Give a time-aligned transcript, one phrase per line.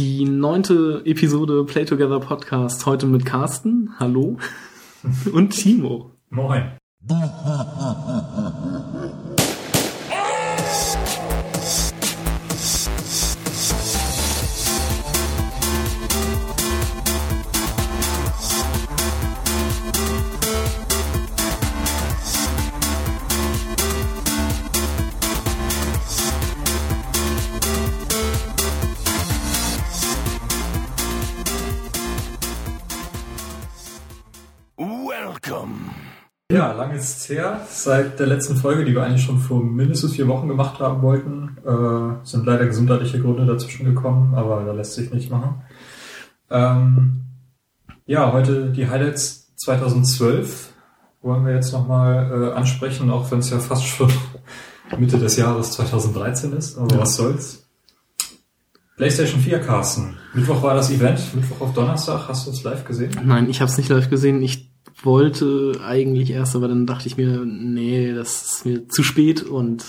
[0.00, 3.90] Die neunte Episode Play Together Podcast heute mit Carsten.
[3.98, 4.38] Hallo.
[5.34, 6.12] Und Timo.
[6.30, 6.72] Moin.
[37.34, 37.94] lange ist es her.
[37.94, 41.56] Seit der letzten Folge, die wir eigentlich schon vor mindestens vier Wochen gemacht haben wollten,
[41.64, 45.62] äh, sind leider gesundheitliche Gründe dazwischen gekommen, aber da lässt sich nicht machen.
[46.50, 47.22] Ähm,
[48.06, 50.72] ja, heute die Highlights 2012
[51.22, 54.10] wollen wir jetzt nochmal äh, ansprechen, auch wenn es ja fast schon
[54.98, 57.00] Mitte des Jahres 2013 ist, aber Ja.
[57.02, 57.66] was soll's.
[58.96, 60.16] PlayStation 4, Carsten.
[60.34, 62.28] Mittwoch war das Event, Mittwoch auf Donnerstag.
[62.28, 63.10] Hast du es live gesehen?
[63.24, 64.42] Nein, ich habe es nicht live gesehen.
[64.42, 64.69] Ich
[65.04, 69.84] wollte eigentlich erst, aber dann dachte ich mir, nee, das ist mir zu spät und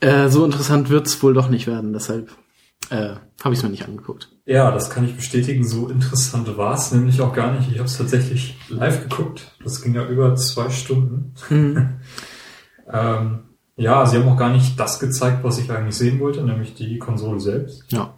[0.00, 1.92] äh, so interessant wird's wohl doch nicht werden.
[1.92, 2.30] Deshalb
[2.90, 4.30] äh, habe ich es mir nicht angeguckt.
[4.44, 5.66] Ja, das kann ich bestätigen.
[5.66, 7.70] So interessant war es nämlich auch gar nicht.
[7.70, 9.56] Ich habe es tatsächlich live geguckt.
[9.62, 11.34] Das ging ja über zwei Stunden.
[12.92, 13.38] ähm,
[13.76, 16.98] ja, sie haben auch gar nicht das gezeigt, was ich eigentlich sehen wollte, nämlich die
[16.98, 17.84] Konsole selbst.
[17.88, 18.14] Ja.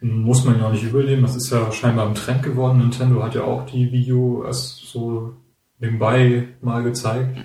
[0.00, 1.22] Muss man ja auch nicht übernehmen.
[1.22, 2.78] Das ist ja scheinbar ein Trend geworden.
[2.78, 5.34] Nintendo hat ja auch die Video erst so
[5.80, 7.36] nebenbei mal gezeigt.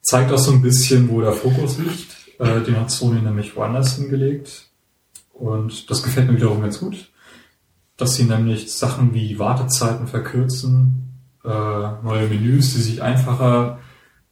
[0.00, 2.16] Zeigt auch so ein bisschen, wo der Fokus liegt.
[2.38, 4.68] Äh, den hat Sony nämlich woanders hingelegt.
[5.32, 7.10] Und das gefällt mir wiederum ganz gut.
[7.96, 11.10] Dass sie nämlich Sachen wie Wartezeiten verkürzen,
[11.44, 13.80] äh, neue Menüs, die sich einfacher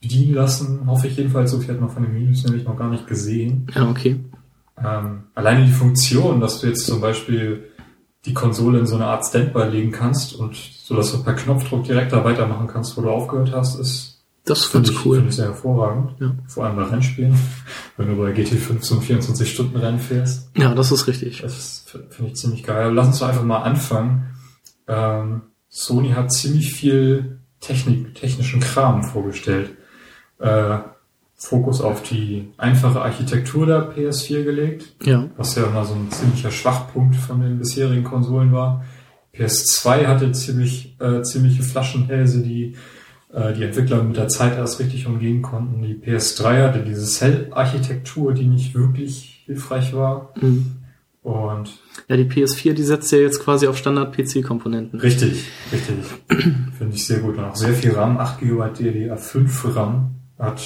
[0.01, 1.51] bedienen lassen, hoffe ich jedenfalls.
[1.51, 3.67] So viel hat man von den Menüs nämlich noch gar nicht gesehen.
[3.75, 4.21] Ja, okay.
[4.83, 7.68] Ähm, alleine die Funktion, dass du jetzt zum Beispiel
[8.29, 11.85] die Konsole in so eine Art Standby legen kannst und so dass du per Knopfdruck
[11.85, 15.17] direkt da weitermachen kannst, wo du aufgehört hast, ist Das finde ich, cool.
[15.17, 16.15] finde ich sehr hervorragend.
[16.21, 16.35] Ja.
[16.47, 17.37] Vor allem bei Rennspielen,
[17.97, 20.51] wenn du bei GT5 so ein 24-Stunden-Rennen fährst.
[20.57, 21.41] Ja, das ist richtig.
[21.43, 22.85] Das finde ich ziemlich geil.
[22.85, 24.35] Aber lass uns doch einfach mal anfangen.
[24.87, 29.77] Ähm, Sony hat ziemlich viel Technik, technischen Kram vorgestellt.
[30.39, 30.79] Äh,
[31.41, 35.29] Fokus auf die einfache Architektur der PS4 gelegt Ja.
[35.37, 38.85] was ja immer so ein ziemlicher Schwachpunkt von den bisherigen Konsolen war.
[39.35, 42.75] PS2 hatte ziemlich, äh, ziemliche Flaschenhälse, die
[43.33, 45.83] äh, die Entwickler mit der Zeit erst richtig umgehen konnten.
[45.83, 50.33] Die PS3 hatte diese Cell-Architektur, die nicht wirklich hilfreich war.
[50.41, 50.73] Mhm.
[51.23, 51.79] Und
[52.09, 54.99] Ja, die PS4, die setzt ja jetzt quasi auf Standard-PC-Komponenten.
[55.01, 55.97] richtig, richtig,
[56.79, 57.37] finde ich sehr gut.
[57.37, 60.61] Und auch sehr viel RAM, 8 GB DDR5 RAM, hat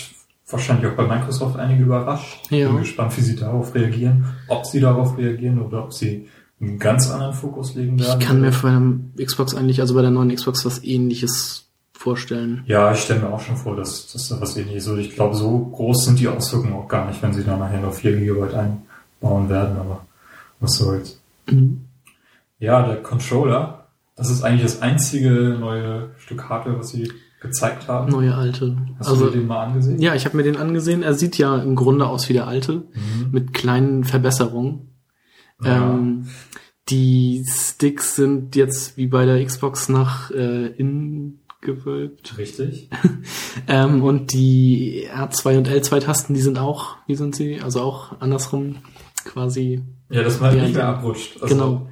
[0.52, 2.50] wahrscheinlich auch bei Microsoft einige überrascht.
[2.50, 2.68] Ja.
[2.68, 6.28] Bin gespannt, wie sie darauf reagieren, ob sie darauf reagieren oder ob sie
[6.60, 8.20] einen ganz anderen Fokus legen werden.
[8.20, 8.70] Ich kann mir bei
[9.18, 12.62] der Xbox eigentlich, also bei der neuen Xbox was ähnliches vorstellen.
[12.66, 14.98] Ja, ich stelle mir auch schon vor, dass, dass da was ähnliches ist.
[14.98, 17.94] Ich glaube, so groß sind die Auswirkungen auch gar nicht, wenn sie da nachher noch
[17.94, 20.06] 4 GB einbauen werden, aber
[20.60, 21.20] was soll's.
[21.50, 21.82] Mhm.
[22.58, 23.86] Ja, der Controller,
[24.16, 27.10] das ist eigentlich das einzige neue Stück Hardware, was sie
[27.42, 28.10] gezeigt haben.
[28.10, 28.76] Neue alte.
[28.98, 30.00] Hast also, du dir den mal angesehen?
[30.00, 31.02] ja, ich habe mir den angesehen.
[31.02, 33.30] Er sieht ja im Grunde aus wie der alte, Mhm.
[33.32, 34.92] mit kleinen Verbesserungen.
[35.62, 35.76] Ja.
[35.94, 36.28] Ähm,
[36.88, 42.36] die Sticks sind jetzt wie bei der Xbox nach äh, innen gewölbt.
[42.38, 42.88] Richtig.
[43.68, 47.60] Ähm, und die R2 und L2-Tasten, die sind auch, wie sind sie?
[47.60, 48.76] Also auch andersrum
[49.26, 49.82] quasi.
[50.10, 51.40] Ja, dass man halt nicht mehr abrutscht.
[51.42, 51.88] Also Genau.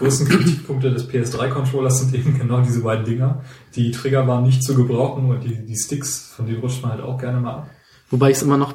[0.00, 3.42] Die größten Kritikpunkte des PS3-Controllers sind eben genau diese beiden Dinger.
[3.74, 7.02] Die Trigger waren nicht zu gebrauchen und die, die Sticks, von denen rutscht man halt
[7.02, 7.70] auch gerne mal ab.
[8.08, 8.74] Wobei ich es immer noch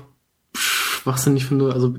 [0.54, 1.96] schwachsinnig finde, also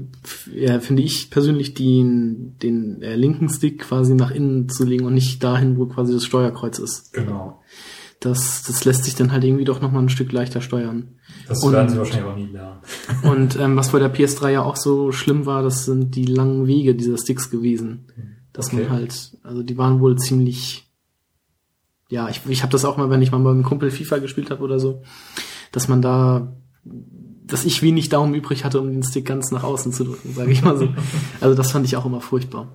[0.55, 5.15] ja, finde ich persönlich den, den äh, linken Stick quasi nach innen zu legen und
[5.15, 7.13] nicht dahin, wo quasi das Steuerkreuz ist.
[7.13, 7.61] Genau.
[8.21, 11.17] Das, das lässt sich dann halt irgendwie doch nochmal ein Stück leichter steuern.
[11.49, 12.81] Das Und- werden sie wahrscheinlich auch nie lernen.
[13.23, 16.67] Und ähm, was bei der PS3 ja auch so schlimm war, das sind die langen
[16.67, 18.07] Wege dieser Sticks gewesen.
[18.57, 18.85] Dass Okay.
[18.85, 20.89] man halt, also die waren wohl ziemlich,
[22.09, 24.51] ja, ich, ich habe das auch mal, wenn ich mal mit einem Kumpel FIFA gespielt
[24.51, 25.03] habe oder so,
[25.73, 29.93] dass man da, dass ich wenig Daumen übrig hatte, um den Stick ganz nach außen
[29.93, 30.89] zu drücken, sage ich mal so.
[31.43, 32.69] Also das fand ich auch immer furchtbar.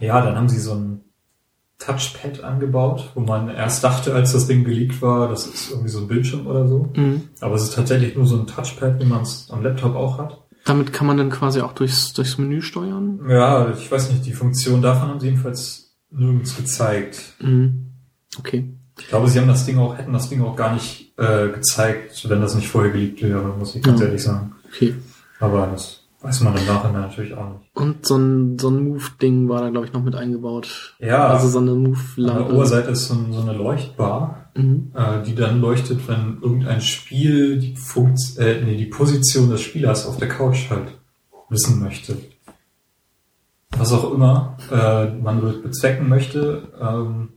[0.00, 1.00] Ja, dann haben sie so ein
[1.78, 6.00] Touchpad angebaut, wo man erst dachte, als das Ding geleakt war, das ist irgendwie so
[6.00, 6.90] ein Bildschirm oder so.
[6.96, 7.28] Mhm.
[7.40, 10.42] Aber es ist tatsächlich nur so ein Touchpad, wie man es am Laptop auch hat.
[10.68, 13.20] Damit kann man dann quasi auch durchs, durchs Menü steuern.
[13.28, 17.34] Ja, ich weiß nicht, die Funktion davon haben sie jedenfalls nirgends gezeigt.
[17.40, 17.86] Mhm.
[18.38, 18.68] Okay.
[19.00, 22.28] Ich glaube, sie haben das Ding auch, hätten das Ding auch gar nicht äh, gezeigt,
[22.28, 24.06] wenn das nicht vorher geleakt wäre, muss ich ganz Ja.
[24.06, 24.52] ehrlich sagen.
[24.72, 24.94] Okay.
[25.40, 27.70] Aber das Weiß man im Nachhinein natürlich auch nicht.
[27.74, 30.96] Und so ein, so ein Move-Ding war da, glaube ich, noch mit eingebaut.
[30.98, 32.54] Ja, Also so eine an der Move-Lampe.
[32.54, 34.92] Oberseite ist so, ein- so eine Leuchtbar, Mhm.
[34.94, 40.06] äh, die dann leuchtet, wenn irgendein Spiel die, Funkt äh, nee, die Position des Spielers
[40.06, 40.92] auf der Couch halt
[41.48, 42.16] wissen möchte.
[43.76, 47.30] Was auch immer äh, man be- bezwecken möchte, ähm,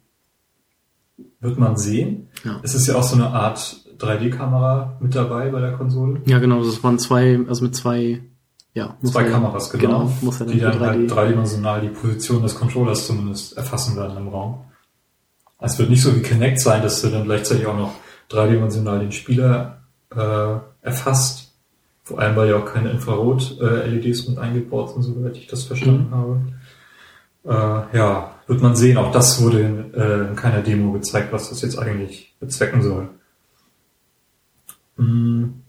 [1.39, 2.29] wird man sehen.
[2.43, 2.59] Ja.
[2.63, 6.21] Es ist ja auch so eine Art 3D-Kamera mit dabei bei der Konsole.
[6.25, 8.21] Ja, genau, das waren zwei, also mit zwei,
[8.73, 8.97] ja.
[9.03, 10.11] Zwei er- Kameras, genau.
[10.39, 11.07] dann die dann halt 3D.
[11.07, 14.65] dreidimensional die Position des Controllers zumindest erfassen werden im Raum.
[15.61, 17.93] Es wird nicht so wie Kinect sein, dass du dann gleichzeitig auch noch
[18.29, 19.81] dreidimensional den Spieler
[20.15, 21.53] äh, erfasst.
[22.03, 26.15] Vor allem, weil ja auch keine Infrarot-LEDs mit eingebaut sind, soweit ich das verstanden Mhm.
[26.15, 26.41] habe.
[27.93, 28.97] Äh, ja, wird man sehen.
[28.97, 33.09] Auch das wurde in, äh, in keiner Demo gezeigt, was das jetzt eigentlich bezwecken soll.
[34.97, 35.60] Mm,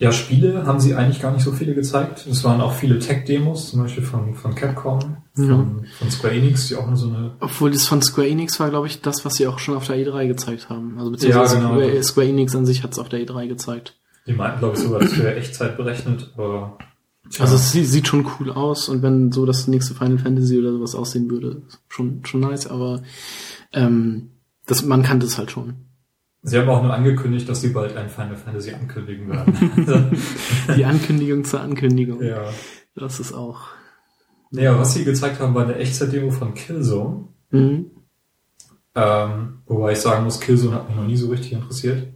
[0.00, 2.26] Ja, Spiele haben sie eigentlich gar nicht so viele gezeigt.
[2.26, 5.44] Es waren auch viele Tech-Demos, zum Beispiel von, von Capcom, Ja.
[5.46, 8.70] von, von Square Enix, die auch nur so eine Obwohl das von Square Enix war,
[8.70, 10.98] glaube ich, das, was sie auch schon auf der E3 gezeigt haben.
[10.98, 11.74] Also beziehungsweise Ja, genau.
[11.80, 13.96] Square, Square Enix an sich hat es auf der E3 gezeigt.
[14.26, 16.78] Die meinten, glaube ich, sogar, das wäre Echtzeit berechnet, aber
[17.30, 20.58] tja, Also es sie- sieht schon cool aus und wenn so das nächste Final Fantasy
[20.58, 23.02] oder sowas aussehen würde, schon schon nice, aber
[23.74, 24.30] ähm,
[24.66, 25.74] das, man kannte es halt schon.
[26.42, 30.16] Sie haben auch nur angekündigt, dass sie bald ein Final Fantasy ankündigen werden.
[30.76, 32.22] Die Ankündigung zur Ankündigung.
[32.22, 32.44] ja.
[32.96, 33.60] Das ist auch.
[34.50, 37.28] Naja, was sie gezeigt haben, war eine Echtzeit-Demo von Killzone.
[37.50, 37.90] Mhm.
[38.96, 42.08] Ähm, wobei ich sagen muss, Killzone hat mich noch nie so richtig interessiert.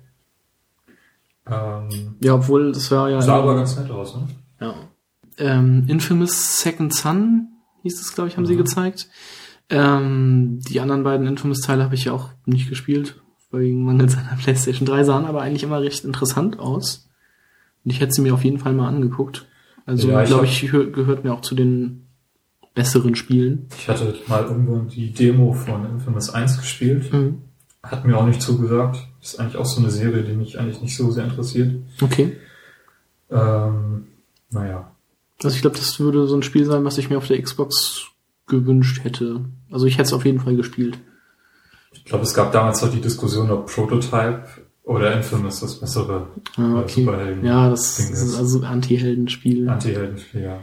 [1.46, 3.20] Ähm, Ja, obwohl das war ja.
[3.22, 4.26] sah aber ganz nett aus, ne?
[4.60, 4.74] Ja.
[5.38, 7.48] Ähm, Infamous Second Son
[7.82, 8.58] hieß es, glaube ich, haben sie Mhm.
[8.58, 9.08] gezeigt.
[9.70, 13.22] Ähm, die anderen beiden Infamous-Teile habe ich ja auch nicht gespielt,
[13.60, 17.08] wegen mangels einer PlayStation 3, sahen aber eigentlich immer recht interessant aus.
[17.84, 19.46] Und ich hätte sie mir auf jeden Fall mal angeguckt.
[19.86, 22.06] Also, Ja, ich glaube ich, hör- gehört mir auch zu den
[22.74, 23.66] besseren Spielen.
[23.78, 27.12] Ich hatte mal irgendwo die Demo von Infamous 1 gespielt.
[27.12, 27.42] Mhm.
[27.82, 28.98] Hat mir auch nicht zugesagt.
[29.22, 31.74] Ist eigentlich auch so eine Serie, die mich eigentlich nicht so sehr interessiert.
[32.00, 32.36] Okay.
[33.30, 34.06] Ähm,
[34.50, 34.90] naja.
[35.42, 38.06] Also ich glaube, das würde so ein Spiel sein, was ich mir auf der Xbox
[38.46, 39.44] gewünscht hätte.
[39.70, 40.98] Also ich hätte es auf jeden Fall gespielt.
[41.94, 44.44] Ich glaube, es gab damals auch die Diskussion, ob Prototype
[44.84, 47.00] oder Infamous das bessere Ah, äh, okay.
[47.04, 49.68] Superhelden Ja, das, das ist also Anti-Heldenspiel.
[49.68, 50.60] Anti-Heldenspiel, ja.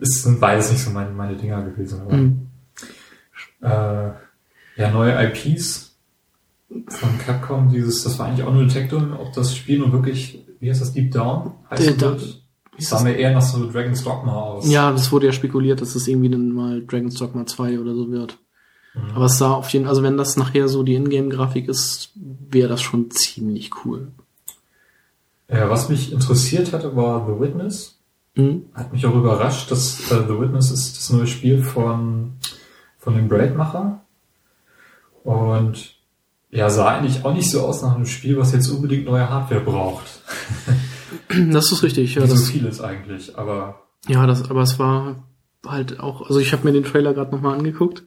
[0.00, 2.00] Es sind beides nicht so meine, meine Dinger gewesen.
[2.00, 2.46] Aber, Mhm.
[3.62, 4.10] äh,
[4.80, 5.96] ja, neue IPs
[6.88, 10.68] von Capcom, dieses, das war eigentlich auch nur Tech-Demo, ob das Spiel nun wirklich, wie
[10.70, 12.42] heißt das, Deep Down heißt Äh, da- wird.
[12.78, 14.68] sah mir eher nach so Dragon's Dogma aus.
[14.68, 18.10] Ja, das wurde ja spekuliert, dass es irgendwie dann mal Dragon's Dogma 2 oder so
[18.10, 18.38] wird.
[18.94, 19.10] Mhm.
[19.14, 22.82] Aber es sah auf jeden also wenn das nachher so die Ingame-Grafik ist, wäre das
[22.82, 24.08] schon ziemlich cool.
[25.48, 27.98] Ja, was mich interessiert hatte, war The Witness.
[28.34, 28.64] Mhm.
[28.74, 32.32] Hat mich auch überrascht, dass äh, The Witness ist das neue Spiel von,
[32.98, 34.00] von dem Braid-Macher.
[35.22, 35.94] Und
[36.50, 39.60] ja, sah eigentlich auch nicht so aus nach einem Spiel, was jetzt unbedingt neue Hardware
[39.60, 40.20] braucht.
[41.50, 42.22] Das ist richtig, ja.
[42.22, 45.24] Wie so vieles eigentlich, aber ja, das, aber es war
[45.66, 48.02] halt auch, also ich habe mir den Trailer gerade nochmal angeguckt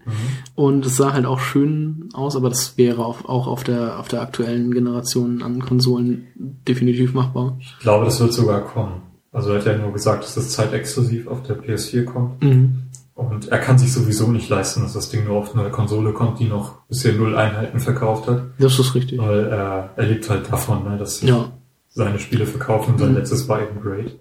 [0.56, 4.08] und es sah halt auch schön aus, aber das wäre auf, auch auf der, auf
[4.08, 6.28] der aktuellen Generation an Konsolen
[6.68, 7.58] definitiv machbar.
[7.60, 9.02] ich glaube, das wird sogar kommen.
[9.32, 12.44] Also er hat ja nur gesagt, dass das zeitexklusiv auf der PS4 kommt.
[12.44, 12.84] Mhm.
[13.14, 16.40] Und er kann sich sowieso nicht leisten, dass das Ding nur auf eine Konsole kommt,
[16.40, 18.44] die noch bisher null Einheiten verkauft hat.
[18.60, 19.20] Das ist richtig.
[19.20, 21.52] Weil äh, er lebt halt davon, ne, dass sich Ja.
[21.90, 22.94] seine Spiele verkaufen.
[22.94, 23.18] Und sein Mhm.
[23.18, 24.20] letztes war eben Great.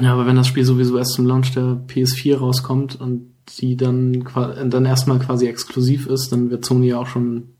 [0.00, 4.24] Ja, aber wenn das Spiel sowieso erst zum Launch der PS4 rauskommt und die dann,
[4.68, 7.54] dann erstmal quasi exklusiv ist, dann wird Sony ja auch schon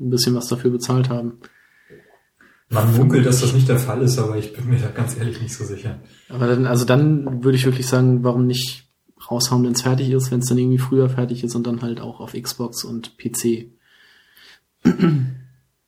[0.00, 1.34] ein bisschen was dafür bezahlt haben.
[2.70, 5.40] Man munkelt, dass das nicht der Fall ist, aber ich bin mir da ganz ehrlich
[5.40, 5.98] nicht so sicher.
[6.28, 8.88] Aber dann, also dann würde ich wirklich sagen, warum nicht
[9.30, 12.00] raushauen, wenn es fertig ist, wenn es dann irgendwie früher fertig ist und dann halt
[12.00, 13.66] auch auf Xbox und PC.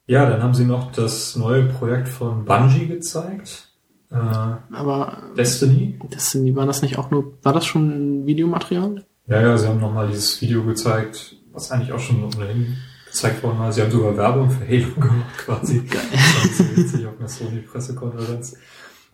[0.06, 3.71] Ja, dann haben sie noch das neue Projekt von Bungie gezeigt.
[4.12, 5.98] Äh, Aber Destiny.
[6.10, 9.04] das sind, war das nicht auch nur, war das schon Videomaterial?
[9.26, 12.76] Ja, ja, sie haben nochmal dieses Video gezeigt, was eigentlich auch schon ohnehin
[13.06, 13.72] gezeigt worden war.
[13.72, 15.78] Sie haben sogar Werbung für Halo gemacht quasi.
[15.80, 16.02] Geil.
[16.12, 18.56] Das war witzig auf einer Sony-Pressekonferenz.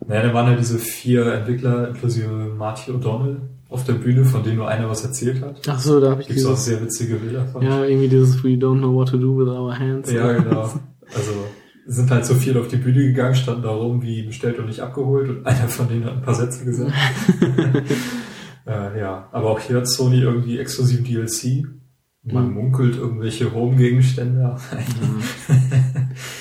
[0.07, 3.37] Naja, da waren ja diese vier Entwickler inklusive Marty O'Donnell
[3.69, 5.61] auf der Bühne, von denen nur einer was erzählt hat.
[5.67, 7.61] Ach so, da habe ich Gibt's auch sehr witzige Bilder von.
[7.61, 10.11] ja, irgendwie dieses We don't know what to do with our hands.
[10.11, 10.61] Ja, genau.
[10.61, 11.31] Also
[11.91, 14.79] sind halt so viel auf die Bühne gegangen, standen da rum wie bestellt und nicht
[14.81, 16.93] abgeholt und einer von denen hat ein paar Sätze gesagt.
[18.67, 21.65] äh, ja, aber auch hier hat Sony irgendwie exklusiv DLC.
[22.23, 22.53] Man Mhm.
[22.53, 24.57] munkelt irgendwelche Home-Gegenstände.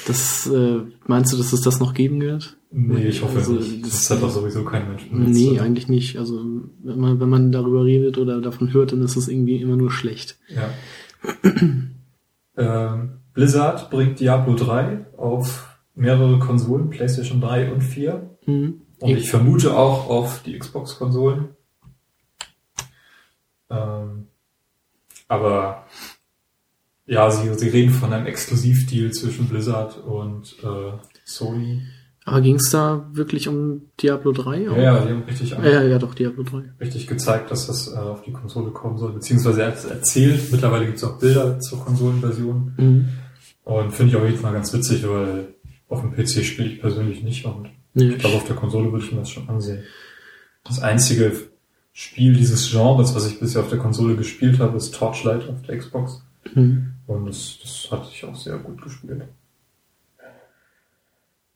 [0.06, 2.56] Das, äh, meinst du, dass es das noch geben wird?
[2.70, 3.84] Nee, ich hoffe Also, nicht.
[3.84, 5.08] Das, das- hat doch sowieso kein Mensch.
[5.08, 5.62] benutzt, Nee, oder?
[5.62, 6.18] eigentlich nicht.
[6.18, 6.44] Also
[6.82, 9.90] wenn man, wenn man darüber redet oder davon hört, dann ist es irgendwie immer nur
[9.90, 10.38] schlecht.
[10.48, 10.68] Ja.
[12.56, 18.36] ähm, Blizzard bringt Diablo 3 auf mehrere Konsolen, PlayStation 3 und 4.
[18.46, 18.80] Hm.
[18.98, 21.50] Und ich vermute auch auf die Xbox-Konsolen.
[23.70, 24.26] Ähm,
[25.28, 25.86] aber
[27.06, 31.82] ja, sie, sie reden von einem Exklusivdeal zwischen Blizzard und äh, Sony.
[32.24, 34.62] Aber ging es da wirklich um Diablo 3?
[34.62, 36.72] Ja, ja, die haben richtig, ja, ja, ja, doch, Diablo 3.
[36.80, 40.50] richtig gezeigt, dass das äh, auf die Konsole kommen soll, beziehungsweise er hat es erzählt.
[40.50, 42.74] Mittlerweile gibt es auch Bilder zur Konsolenversion.
[42.76, 43.08] Mhm.
[43.68, 45.48] Und finde ich auf jeden Fall ganz witzig, weil
[45.90, 49.04] auf dem PC spiele ich persönlich nicht und Nee, ich glaube, auf der Konsole würde
[49.04, 49.82] ich mir das schon ansehen.
[50.64, 51.32] Das einzige
[51.92, 55.78] Spiel dieses Genres, was ich bisher auf der Konsole gespielt habe, ist Torchlight auf der
[55.78, 56.22] Xbox.
[56.54, 56.94] mhm.
[57.06, 59.22] Und das, das hatte ich auch sehr gut gespielt.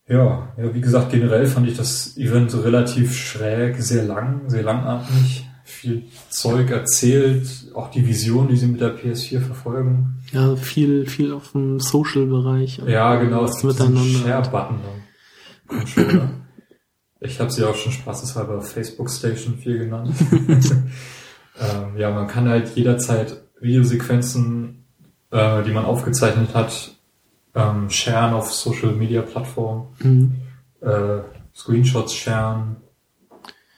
[0.09, 5.47] Ja, ja, wie gesagt, generell fand ich das Event relativ schräg, sehr lang, sehr langatmig,
[5.73, 10.23] viel Zeug erzählt, auch die Vision, die sie mit der PS4 verfolgen.
[10.33, 12.81] ja, viel, viel auf dem Social-Bereich.
[12.87, 14.19] Ja, genau, es gibt miteinander.
[14.21, 14.79] Share-Button.
[17.21, 20.15] Ich habe sie auch schon spaßeshalber Facebook Station 4 genannt.
[21.61, 24.85] ähm, ja, man kann halt jederzeit Videosequenzen,
[25.31, 26.97] äh, die man aufgezeichnet hat,
[27.55, 30.35] ähm, sharen auf Social Media Plattformen, Mhm.
[30.81, 31.21] äh,
[31.55, 32.77] Screenshots sharen,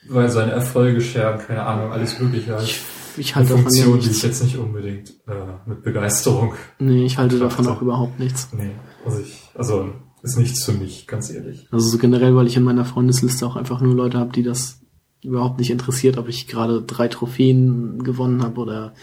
[0.09, 2.55] weil seine Erfolge sharen, keine Ahnung, alles mögliche.
[2.55, 2.63] Halt.
[2.63, 2.81] Ich,
[3.17, 7.39] ich halte davon Funktion, die ich jetzt nicht unbedingt äh, mit Begeisterung Nee, ich halte
[7.39, 8.49] davon auch überhaupt nichts.
[8.51, 8.71] Nee,
[9.05, 9.89] also ich, also
[10.21, 11.67] ist nichts für mich, ganz ehrlich.
[11.71, 14.81] Also so generell, weil ich in meiner Freundesliste auch einfach nur Leute habe, die das
[15.23, 18.93] überhaupt nicht interessiert, ob ich gerade drei Trophäen gewonnen habe oder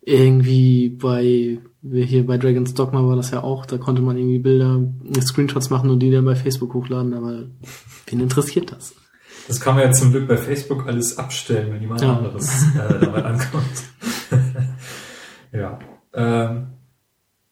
[0.00, 4.80] irgendwie bei hier bei Dragon's Dogma war das ja auch, da konnte man irgendwie Bilder,
[5.20, 7.46] Screenshots machen und die dann bei Facebook hochladen, aber
[8.06, 8.94] wen interessiert das?
[9.48, 12.16] Das kann man ja zum Glück bei Facebook alles abstellen, wenn jemand Ja.
[12.16, 13.64] anderes äh, damit ankommt.
[15.52, 15.78] ja.
[16.14, 16.66] Ähm,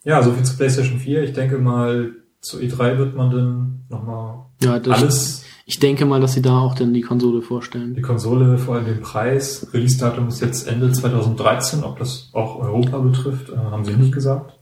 [0.05, 1.23] ja, so viel zu PlayStation 4.
[1.25, 6.21] Ich denke mal, zu E3 wird man dann nochmal Ja, das, alles, ich denke mal,
[6.21, 7.95] dass sie da auch dann die Konsole vorstellen.
[7.95, 9.67] die Konsole, vor allem den Preis.
[9.73, 11.83] Release-Datum ist jetzt Ende 2013.
[11.83, 14.59] Ob das auch Europa betrifft, äh, haben sie nicht gesagt.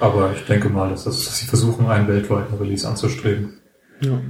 [0.00, 3.54] Aber ich denke mal, dass, das, dass sie versuchen, einen weltweiten Release anzustreben.
[4.00, 4.20] Ja.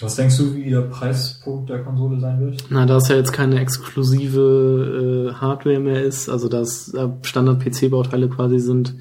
[0.00, 2.64] Was denkst du, wie der Preispunkt der Konsole sein wird?
[2.70, 8.28] Na, da es ja jetzt keine exklusive äh, Hardware mehr ist, also dass äh, Standard-PC-Bauteile
[8.28, 8.94] quasi sind,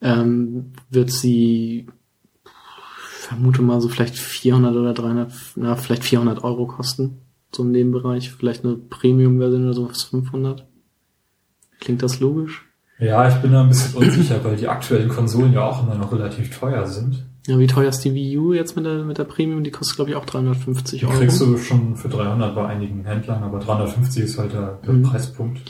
[0.00, 1.88] ähm, wird sie,
[2.44, 7.22] vermute mal so vielleicht 400 oder 300, na, vielleicht 400 Euro kosten.
[7.50, 8.30] So in dem Bereich.
[8.30, 10.66] Vielleicht eine Premium-Version oder so was 500.
[11.80, 12.66] Klingt das logisch?
[12.98, 16.12] Ja, ich bin da ein bisschen unsicher, weil die aktuellen Konsolen ja auch immer noch
[16.12, 17.24] relativ teuer sind.
[17.48, 19.64] Ja, wie teuer ist die Wii U jetzt mit der, mit der Premium?
[19.64, 21.16] Die kostet, glaube ich, auch 350 Die Euro.
[21.18, 25.02] kriegst du schon für 300 bei einigen Händlern, aber 350 ist halt der, der Mhm.
[25.02, 25.60] Preispunkt.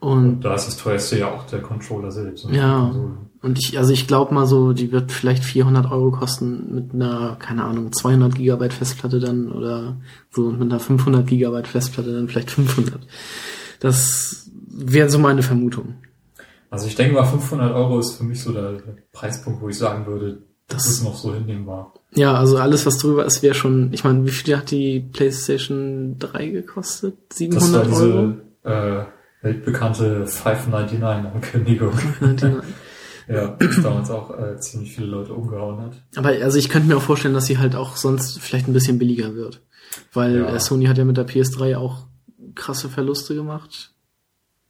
[0.00, 2.44] Und Und da ist das teuerste ja auch der Controller selbst.
[2.44, 2.82] und die Ja.
[2.84, 3.18] Konsole.
[3.42, 7.36] Und ich, also ich glaube mal so, die wird vielleicht 400 Euro kosten mit einer,
[7.40, 9.96] keine Ahnung, 200 Gigabyte Festplatte dann oder
[10.30, 13.00] so und mit einer 500 Gigabyte Festplatte dann vielleicht 500.
[13.80, 15.94] Das wäre so meine Vermutung.
[16.70, 18.74] Also ich denke mal, 500 Euro ist für mich so der
[19.12, 21.94] Preispunkt, wo ich sagen würde, das, ist noch so hinnehmbar.
[22.14, 26.16] Ja, also alles, was drüber ist, wäre schon, ich meine, wie viel hat die PlayStation
[26.18, 27.16] 3 gekostet?
[27.30, 28.34] Das war 700 Euro?
[28.64, 29.04] diese äh,
[29.42, 31.92] weltbekannte 599-Ankündigung.
[33.28, 36.02] ja, das damals auch äh, ziemlich viele Leute umgehauen hat.
[36.16, 38.98] Aber also ich könnte mir auch vorstellen, dass sie halt auch sonst vielleicht ein bisschen
[38.98, 39.62] billiger wird.
[40.12, 40.54] Weil Ja.
[40.54, 42.06] äh, Sony hat ja mit der PS3 auch
[42.54, 43.92] krasse Verluste gemacht.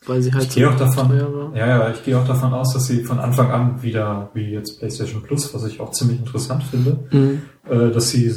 [0.06, 1.10] Weil sie halt Ich gehe auch davon,
[1.54, 4.78] ja, ja, ich gehe auch davon aus, dass sie von Anfang an wieder, wie jetzt
[4.78, 7.42] PlayStation Plus, was ich auch ziemlich interessant finde, Mhm.
[7.68, 8.32] äh, dass sie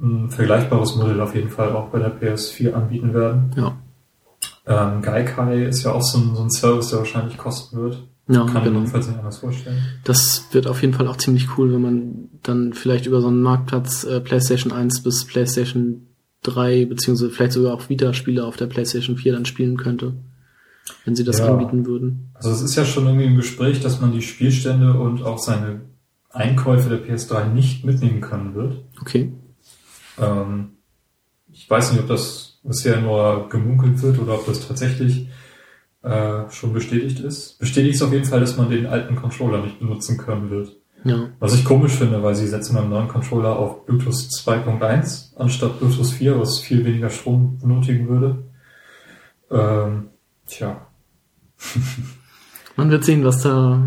[0.00, 3.52] ein vergleichbares Modell auf jeden Fall auch bei der PS4 anbieten werden.
[3.56, 3.76] Ja,
[4.66, 8.02] Ähm, Gaikai ist ja auch so ein, so ein Service, der wahrscheinlich kosten wird.
[8.28, 8.78] ja Kann genau.
[8.80, 9.78] jedenfalls nicht anders vorstellen.
[10.04, 13.42] Das wird auf jeden Fall auch ziemlich cool, wenn man dann vielleicht über so einen
[13.42, 16.06] Marktplatz äh, PlayStation 1 bis PlayStation
[16.42, 20.14] 3 beziehungsweise vielleicht sogar auch Vita-Spiele auf der PlayStation 4 dann spielen könnte,
[21.04, 21.48] wenn sie das Ja.
[21.52, 22.30] anbieten würden.
[22.34, 25.82] Also es ist ja schon irgendwie im Gespräch, dass man die Spielstände und auch seine
[26.30, 28.84] Einkäufe der PS3 nicht mitnehmen können wird.
[29.00, 29.32] Okay.
[30.18, 30.70] Ähm,
[31.52, 35.28] ich weiß nicht, ob das bisher nur gemunkelt wird oder ob das tatsächlich
[36.02, 37.58] äh, schon bestätigt ist.
[37.58, 40.76] Bestätigt ist auf jeden Fall, dass man den alten Controller nicht benutzen können wird.
[41.04, 41.28] Ja.
[41.40, 46.06] Was ich komisch finde, weil sie setzen beim neuen Controller auf Bluetooth 2.1 anstatt Bluetooth
[46.10, 48.44] 4, was viel weniger Strom benötigen würde.
[49.50, 50.08] Ähm,
[50.52, 50.86] tja,
[52.76, 53.82] Man wird sehen, was da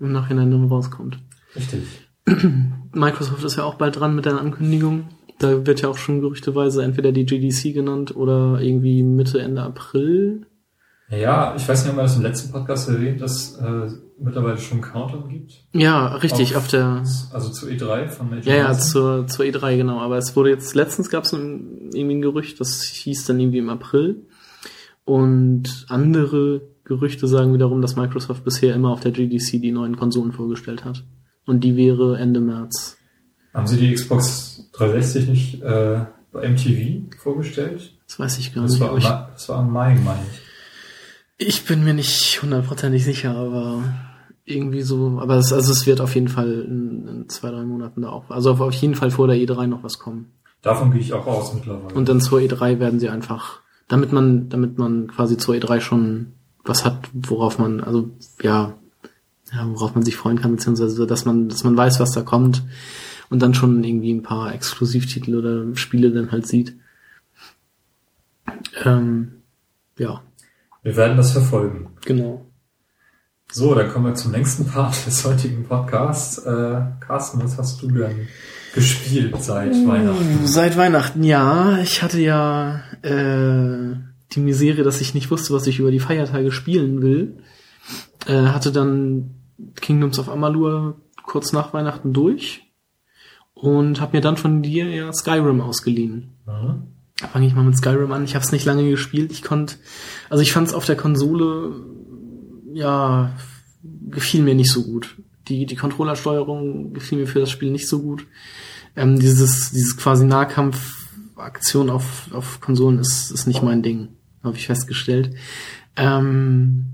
[0.00, 1.18] im Nachhinein dann rauskommt.
[1.54, 1.82] richtig.
[2.92, 5.08] Microsoft ist ja auch bald dran mit der Ankündigung.
[5.38, 10.46] Da wird ja auch schon gerüchteweise entweder die GDC genannt oder irgendwie Mitte, Ende April.
[11.10, 14.80] Ja, ich weiß nicht, ob man das im letzten Podcast erwähnt, dass äh, mittlerweile schon
[14.80, 15.52] Countdown gibt.
[15.72, 17.02] Ja, richtig, auf, auf der.
[17.32, 20.00] Also zur E3 von Magic Ja, ja, zur, zur E3, genau.
[20.00, 23.68] Aber es wurde jetzt, letztens gab es irgendwie ein Gerücht, das hieß dann irgendwie im
[23.68, 24.26] April.
[25.04, 30.32] Und andere Gerüchte sagen wiederum, dass Microsoft bisher immer auf der GDC die neuen Konsolen
[30.32, 31.04] vorgestellt hat.
[31.46, 32.96] Und die wäre Ende März.
[33.52, 37.94] Haben sie die Xbox 360 nicht äh, bei MTV vorgestellt?
[38.06, 38.80] Das weiß ich gar das nicht.
[38.80, 41.46] War, ich, das war am Mai, meine ich.
[41.46, 43.82] Ich bin mir nicht hundertprozentig sicher, aber
[44.44, 48.02] irgendwie so, aber es, also es wird auf jeden Fall in, in, zwei, drei Monaten
[48.02, 50.32] da auch, also auf jeden Fall vor der E3 noch was kommen.
[50.62, 51.94] Davon gehe ich auch aus mittlerweile.
[51.94, 53.60] Und dann zur E3 werden sie einfach,
[53.94, 56.32] damit man, damit man quasi zur E3 schon
[56.64, 58.10] was hat, worauf man, also
[58.42, 58.74] ja,
[59.52, 62.64] ja, worauf man sich freuen kann, beziehungsweise dass man, dass man weiß, was da kommt
[63.30, 66.76] und dann schon irgendwie ein paar Exklusivtitel oder Spiele dann halt sieht.
[68.84, 69.42] Ähm,
[69.96, 70.22] ja.
[70.82, 71.90] Wir werden das verfolgen.
[72.04, 72.44] Genau.
[73.52, 76.38] So, dann kommen wir zum nächsten Part des heutigen Podcasts.
[76.38, 78.26] Äh, Carsten, was hast du denn
[78.74, 80.46] gespielt seit uh, Weihnachten?
[80.48, 81.78] Seit Weihnachten, ja.
[81.78, 83.96] Ich hatte ja äh,
[84.32, 87.38] die Misere, dass ich nicht wusste, was ich über die Feiertage spielen will.
[88.26, 89.34] Äh, hatte dann
[89.76, 92.62] Kingdoms of Amalur kurz nach Weihnachten durch
[93.54, 96.34] und habe mir dann von dir ja Skyrim ausgeliehen.
[96.46, 96.94] Mhm
[97.32, 98.24] fange ich mal mit Skyrim an.
[98.24, 99.32] Ich habe es nicht lange gespielt.
[99.32, 99.76] Ich konnte,
[100.30, 101.72] also ich fand es auf der Konsole,
[102.72, 103.32] ja,
[104.10, 105.16] gefiel mir nicht so gut.
[105.48, 108.26] Die die Controllersteuerung gefiel mir für das Spiel nicht so gut.
[108.96, 110.24] Ähm, dieses dieses quasi
[111.36, 114.08] Nahkampfaktion auf auf Konsolen ist ist nicht mein Ding,
[114.42, 115.34] habe ich festgestellt.
[115.96, 116.86] Ähm,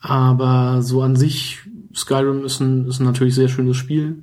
[0.00, 1.60] aber so an sich
[1.94, 4.22] Skyrim ist ein ist ein natürlich sehr schönes Spiel.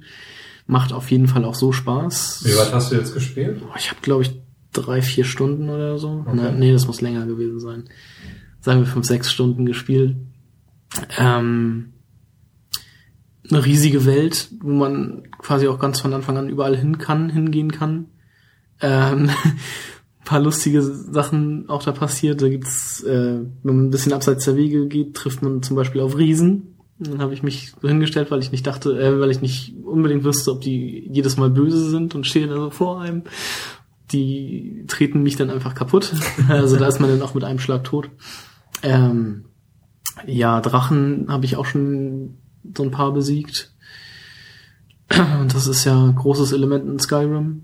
[0.67, 2.41] Macht auf jeden Fall auch so Spaß.
[2.45, 3.61] Wie weit hast du jetzt gespielt?
[3.77, 4.41] Ich habe glaube ich
[4.73, 6.23] drei, vier Stunden oder so.
[6.25, 6.31] Okay.
[6.33, 7.83] Na, nee, das muss länger gewesen sein.
[8.61, 10.15] Sagen wir fünf, sechs Stunden gespielt.
[11.17, 11.93] Ähm,
[13.49, 17.71] eine riesige Welt, wo man quasi auch ganz von Anfang an überall hin kann, hingehen
[17.71, 18.07] kann.
[18.81, 19.29] Ähm,
[20.25, 22.41] paar lustige Sachen auch da passiert.
[22.41, 26.01] Da gibt's, äh, wenn man ein bisschen abseits der Wege geht, trifft man zum Beispiel
[26.01, 26.75] auf Riesen.
[26.97, 30.23] Dann habe ich mich so hingestellt, weil ich nicht dachte, äh, weil ich nicht unbedingt
[30.23, 33.23] wüsste, ob die jedes Mal böse sind und stehe da so vor einem
[34.11, 36.13] die treten mich dann einfach kaputt.
[36.47, 38.09] Also da ist man dann auch mit einem Schlag tot.
[38.83, 39.45] Ähm,
[40.25, 42.37] ja, Drachen habe ich auch schon
[42.75, 43.73] so ein paar besiegt.
[45.39, 47.63] Und das ist ja ein großes Element in Skyrim.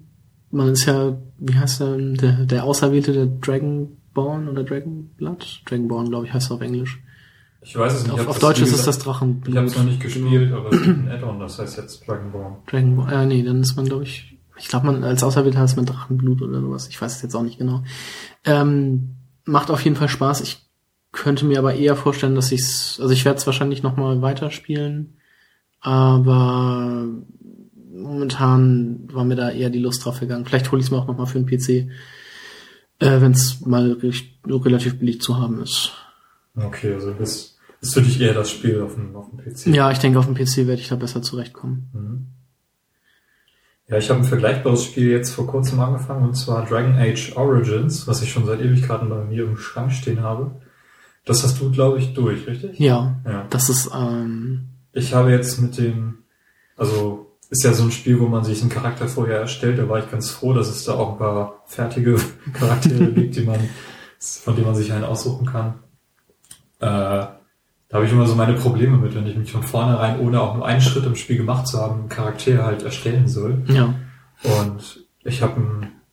[0.52, 5.62] Man ist ja, wie heißt der, der, der Auserwählte, der Dragonborn oder Dragonblood?
[5.66, 7.02] Dragonborn, glaube ich, heißt er auf Englisch.
[7.62, 8.14] Ich weiß es nicht.
[8.14, 9.50] Auf, auf Deutsch ist es das Drachenblut.
[9.50, 12.56] Ich habe es noch nicht gespielt, aber es ist ein Add-on, das heißt jetzt Dragonborn.
[12.68, 15.90] Dragonborn, ja, nee, dann ist man, glaube ich, ich glaube, man als Auserwählter ist mit
[15.90, 16.88] Drachenblut oder sowas.
[16.88, 17.84] Ich weiß es jetzt auch nicht genau.
[18.46, 20.42] Ähm, macht auf jeden Fall Spaß.
[20.42, 20.68] Ich
[21.12, 25.18] könnte mir aber eher vorstellen, dass ich's, also ich werde es wahrscheinlich noch mal weiterspielen,
[25.82, 27.08] aber
[28.02, 30.46] momentan war mir da eher die Lust drauf gegangen.
[30.46, 31.90] Vielleicht hole ich es mir auch noch mal für den PC,
[33.00, 33.98] äh, wenn es mal
[34.46, 35.92] relativ billig zu haben ist.
[36.56, 39.68] Okay, also das ist für dich eher das Spiel auf dem, auf dem PC.
[39.68, 41.90] Ja, ich denke, auf dem PC werde ich da besser zurechtkommen.
[41.94, 42.28] Mhm.
[43.88, 48.08] Ja, ich habe ein vergleichbares Spiel jetzt vor kurzem angefangen und zwar Dragon Age Origins,
[48.08, 50.62] was ich schon seit Ewigkeiten bei mir im Schrank stehen habe.
[51.26, 52.80] Das hast du, glaube ich, durch, richtig?
[52.80, 53.20] Ja.
[53.26, 53.46] ja.
[53.50, 53.90] Das ist.
[53.94, 56.20] Ähm ich habe jetzt mit dem,
[56.78, 59.78] also ist ja so ein Spiel, wo man sich einen Charakter vorher erstellt.
[59.78, 62.16] Da war ich ganz froh, dass es da auch ein paar fertige
[62.54, 63.60] Charaktere gibt, die man,
[64.20, 65.76] von denen man sich einen aussuchen kann.
[66.80, 70.40] Äh, da habe ich immer so meine Probleme mit, wenn ich mich von vornherein, ohne
[70.40, 73.64] auch nur einen Schritt im Spiel gemacht zu haben, einen Charakter halt erstellen soll.
[73.68, 73.96] Ja.
[74.44, 75.62] Und ich habe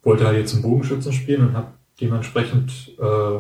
[0.03, 1.69] wollte halt jetzt einen Bogenschützen spielen und habe
[2.01, 3.39] dementsprechend äh,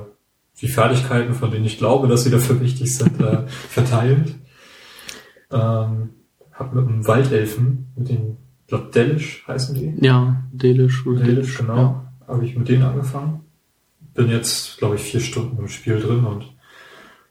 [0.60, 4.34] die Fertigkeiten, von denen ich glaube, dass sie dafür wichtig sind, äh, verteilt.
[5.50, 6.10] Ähm,
[6.58, 9.94] hab mit einem Waldelfen, mit den, ich glaube Delish heißen die.
[10.04, 11.76] Ja, Delish oder Delish, genau.
[11.76, 12.12] Ja.
[12.26, 13.40] Habe ich mit denen angefangen.
[14.14, 16.52] Bin jetzt, glaube ich, vier Stunden im Spiel drin und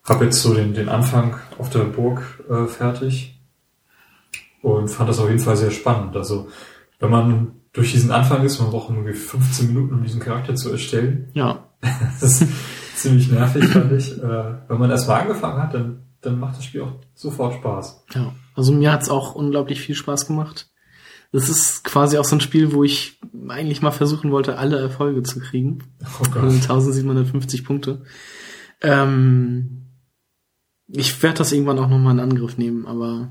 [0.04, 3.40] habe jetzt so den, den Anfang auf der Burg äh, fertig
[4.62, 6.16] und fand das auf jeden Fall sehr spannend.
[6.16, 6.48] Also
[7.00, 10.72] wenn man durch diesen Anfang ist, man braucht ungefähr 15 Minuten, um diesen Charakter zu
[10.72, 11.30] erstellen.
[11.34, 11.66] Ja.
[12.22, 12.48] das ist
[12.96, 14.18] ziemlich nervig, fand ich.
[14.18, 18.06] Äh, wenn man erstmal angefangen hat, dann, dann macht das Spiel auch sofort Spaß.
[18.16, 20.70] Ja, also mir hat's auch unglaublich viel Spaß gemacht.
[21.32, 25.24] Das ist quasi auch so ein Spiel, wo ich eigentlich mal versuchen wollte, alle Erfolge
[25.24, 25.80] zu kriegen.
[26.22, 26.44] Oh Gott.
[26.44, 28.04] 1750 Punkte.
[28.82, 29.86] Ähm,
[30.88, 33.30] ich werde das irgendwann auch nochmal in Angriff nehmen, aber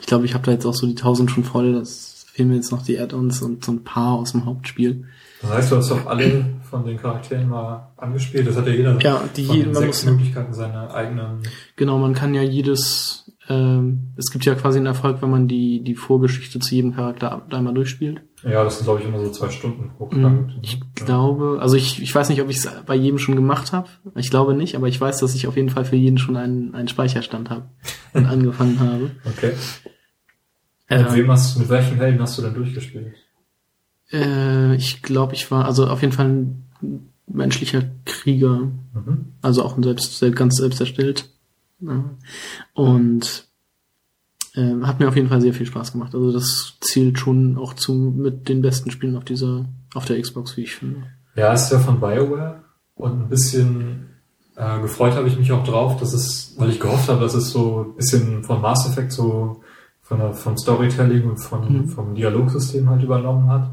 [0.00, 1.72] ich glaube, ich habe da jetzt auch so die 1000 schon voll.
[1.72, 5.04] Das fehlen mir jetzt noch die Add-ons und so ein paar aus dem Hauptspiel.
[5.42, 8.46] Das heißt, du hast doch alle von den Charakteren mal angespielt.
[8.46, 11.42] Das hat ja jeder Ja, die von den man sechs muss, Möglichkeiten seine eigenen.
[11.76, 15.82] genau, man kann ja jedes, ähm, es gibt ja quasi einen Erfolg, wenn man die,
[15.84, 18.22] die Vorgeschichte zu jedem Charakter einmal durchspielt.
[18.42, 20.22] Ja, das sind glaube ich immer so zwei Stunden pro Mhm.
[20.22, 20.52] Charakter.
[20.62, 21.04] Ich Ja.
[21.06, 23.88] glaube, also ich, ich weiß nicht, ob ich es bei jedem schon gemacht habe.
[24.16, 26.74] Ich glaube nicht, aber ich weiß, dass ich auf jeden Fall für jeden schon einen,
[26.74, 27.68] einen Speicherstand habe
[28.14, 29.10] und angefangen habe.
[29.24, 29.52] Okay.
[30.88, 33.14] Äh, Mit wem hast mit welchen Helden hast du denn durchgespielt?
[34.12, 36.64] Äh, ich glaube, ich war also auf jeden Fall ein
[37.26, 39.32] menschlicher Krieger, Mhm.
[39.42, 41.30] also auch ein selbst, ganz selbst erstellt.
[42.74, 43.46] Und
[44.54, 46.14] äh, hat mir auf jeden Fall sehr viel Spaß gemacht.
[46.14, 50.56] Also das zählt schon auch zu mit den besten Spielen auf dieser, auf der Xbox,
[50.56, 51.02] wie ich finde.
[51.36, 52.62] Ja, es ist ja von BioWare
[52.94, 54.10] und ein bisschen
[54.56, 57.50] äh, gefreut habe ich mich auch drauf, dass es, weil ich gehofft habe, dass es
[57.50, 59.62] so ein bisschen von Mass Effect so
[60.00, 61.88] von der, vom Storytelling und von, Mhm.
[61.88, 63.70] vom Dialogsystem halt übernommen hat.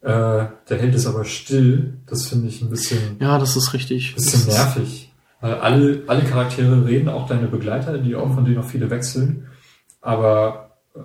[0.00, 1.98] Äh, der Held ist aber still.
[2.06, 4.14] Das finde ich ein bisschen, Ja, das ist richtig.
[4.14, 5.05] bisschen Das nervig.
[5.40, 9.48] Weil alle, alle Charaktere reden, auch deine Begleiter, die auch von denen auch viele wechseln.
[10.00, 11.00] Aber äh,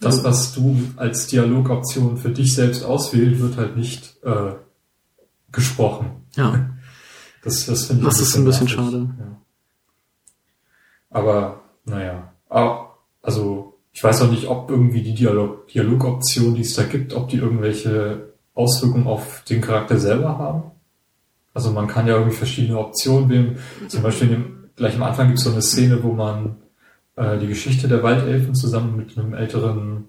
[0.00, 4.52] das, was du als Dialogoption für dich selbst auswählst, wird halt nicht äh,
[5.50, 6.24] gesprochen.
[6.36, 6.70] Ja,
[7.44, 9.06] Das, das finde ich Das ist ein bisschen schade.
[9.18, 9.36] Ja.
[11.10, 12.32] Aber, naja.
[12.48, 17.12] Aber, also, ich weiß auch nicht, ob irgendwie die Dialog Dialogoption, die es da gibt,
[17.12, 20.62] ob die irgendwelche Auswirkungen auf den Charakter selber haben.
[21.54, 23.58] Also man kann ja irgendwie verschiedene Optionen wählen.
[23.88, 24.44] Zum Beispiel in dem,
[24.76, 26.56] gleich am Anfang gibt es so eine Szene, wo man
[27.16, 30.06] äh, die Geschichte der Waldelfen zusammen mit einem älteren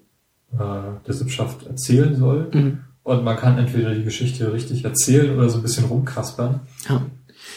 [0.54, 0.58] äh,
[1.06, 2.50] der Sippschaft erzählen soll.
[2.52, 2.80] Mhm.
[3.04, 6.62] Und man kann entweder die Geschichte richtig erzählen oder so ein bisschen rumkaspern.
[6.90, 7.02] ja.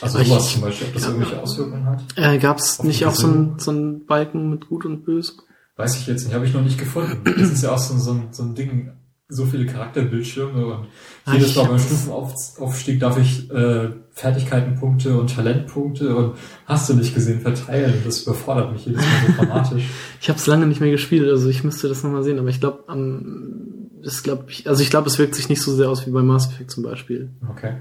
[0.03, 1.09] Also Aber ich- sowas zum Beispiel, ob das ja.
[1.09, 2.03] irgendwelche Auswirkungen hat.
[2.17, 5.33] Äh, Gab es nicht auch so einen so einen Balken mit Gut und Böse?
[5.77, 7.21] Weiß ich jetzt nicht, habe ich noch nicht gefunden.
[7.25, 8.91] Das ist ja auch so, so, ein, so ein Ding,
[9.31, 10.87] so viele Charakterbildschirme und
[11.27, 17.15] Ah, jedes Mal beim Stufenaufstieg darf ich äh, Fertigkeitenpunkte und Talentpunkte und hast du nicht
[17.15, 18.01] gesehen verteilen.
[18.07, 19.85] Das überfordert mich jedes Mal so dramatisch.
[20.21, 22.61] Ich habe es lange nicht mehr gespielt, also ich müsste das nochmal sehen, aber ich
[22.61, 26.07] glaube, am das glaub ich, also ich glaube, es wirkt sich nicht so sehr aus
[26.07, 27.31] wie bei Mass Effect zum Beispiel.
[27.51, 27.75] Okay.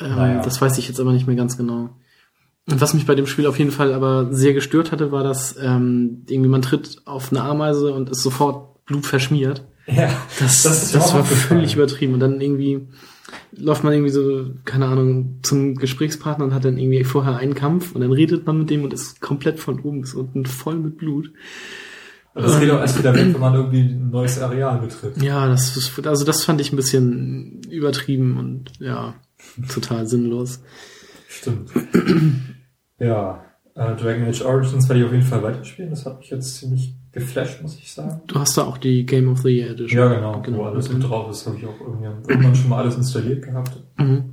[0.00, 0.42] Ähm, Naja.
[0.42, 1.90] Das weiß ich jetzt aber nicht mehr ganz genau.
[2.70, 5.56] Und was mich bei dem Spiel auf jeden Fall aber sehr gestört hatte, war, dass
[5.60, 9.66] ähm, irgendwie man tritt auf eine Ameise und ist sofort Blut verschmiert.
[9.86, 12.14] Ja, Das, Das das, war völlig übertrieben.
[12.14, 12.86] Und dann irgendwie
[13.52, 17.94] läuft man irgendwie so, keine Ahnung, zum Gesprächspartner und hat dann irgendwie vorher einen Kampf
[17.94, 20.98] und dann redet man mit dem und ist komplett von oben bis unten voll mit
[20.98, 21.32] Blut.
[22.34, 25.22] das geht auch erst wieder weg, wenn man irgendwie ein neues Areal betritt.
[25.22, 29.14] Ja, das ist, also das fand ich ein bisschen übertrieben und ja,
[29.68, 30.62] total sinnlos.
[31.28, 31.70] Stimmt.
[32.98, 35.90] ja, äh, Dragon Age Origins werde ich auf jeden Fall weiterspielen.
[35.90, 38.20] Das hat mich jetzt ziemlich geflasht, muss ich sagen.
[38.26, 39.98] Du hast da auch die Game of the Year Edition.
[39.98, 40.36] Ja, genau.
[40.36, 41.08] Wo genau alles mit drin.
[41.10, 43.72] drauf ist, habe ich auch irgendwann, schon mal alles installiert gehabt.
[43.98, 44.32] Mhm.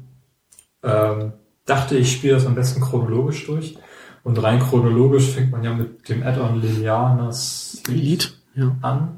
[0.83, 1.33] Ähm,
[1.65, 3.77] dachte, ich spiele das am besten chronologisch durch.
[4.23, 8.75] Und rein chronologisch fängt man ja mit dem Add-on Lilianas Elite, ja.
[8.81, 9.15] an.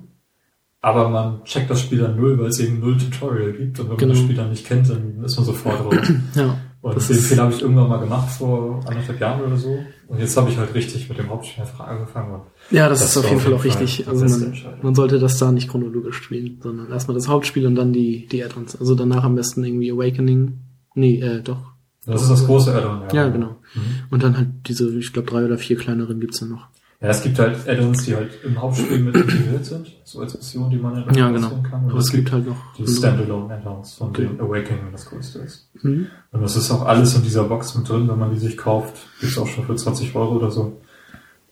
[0.81, 3.79] Aber man checkt das Spiel dann null, weil es eben null Tutorial gibt.
[3.79, 4.07] Und wenn Genau.
[4.07, 5.95] man das Spiel dann nicht kennt, dann ist man sofort raus.
[6.35, 9.55] Ja, Und Das den ist- Fehler habe ich irgendwann mal gemacht vor anderthalb Jahren oder
[9.55, 9.77] so.
[10.07, 12.41] Und jetzt habe ich halt richtig mit dem Hauptspiel einfach angefangen.
[12.71, 14.07] Ja das, Das ist auf jeden Fall auch Fall richtig.
[14.07, 17.93] Also man, man sollte das da nicht chronologisch spielen, sondern erstmal das Hauptspiel und dann
[17.93, 18.75] die, die Add-ons.
[18.77, 20.57] Also danach am besten irgendwie Awakening.
[20.95, 21.61] Nee, äh, doch.
[22.05, 23.03] das ist das große Add-on.
[23.13, 23.57] Ja, genau.
[23.75, 23.81] Mhm.
[24.09, 26.67] Und dann halt diese, ich glaube, drei oder vier kleineren gibt's dann noch.
[27.01, 30.69] Ja, es gibt halt Add-ons, die halt im Hauptspiel mit integriert sind, so als Mission,
[30.69, 31.49] die man dann Ja, genau.
[31.67, 31.85] kann.
[31.85, 32.95] Und Aber es gibt halt noch die andere.
[32.95, 34.27] Standalone Add-ons, von Okay.
[34.27, 35.67] denen Awakening das größte ist.
[35.81, 36.07] Mhm.
[36.31, 38.97] Und das ist auch alles in dieser Box mit drin, wenn man die sich kauft.
[39.19, 40.79] Gibt's auch schon für 20 Euro oder so.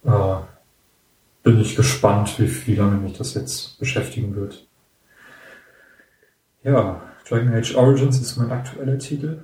[0.03, 0.35] Äh,
[1.41, 4.67] bin ich gespannt, wie, wie lange mich das jetzt beschäftigen wird.
[6.63, 9.39] Ja, Dragon Age Origins ist mein aktueller Titel.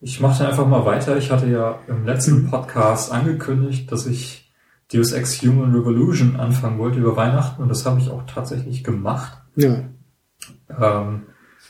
[0.00, 1.16] Ich mache dann einfach mal weiter.
[1.18, 4.41] Ich hatte ja im letzten Podcast angekündigt, dass ich
[4.92, 9.38] Deus Ex Human Revolution anfangen wollte über Weihnachten und das habe ich auch tatsächlich gemacht.
[9.56, 9.84] Ja.
[10.80, 11.22] Ähm,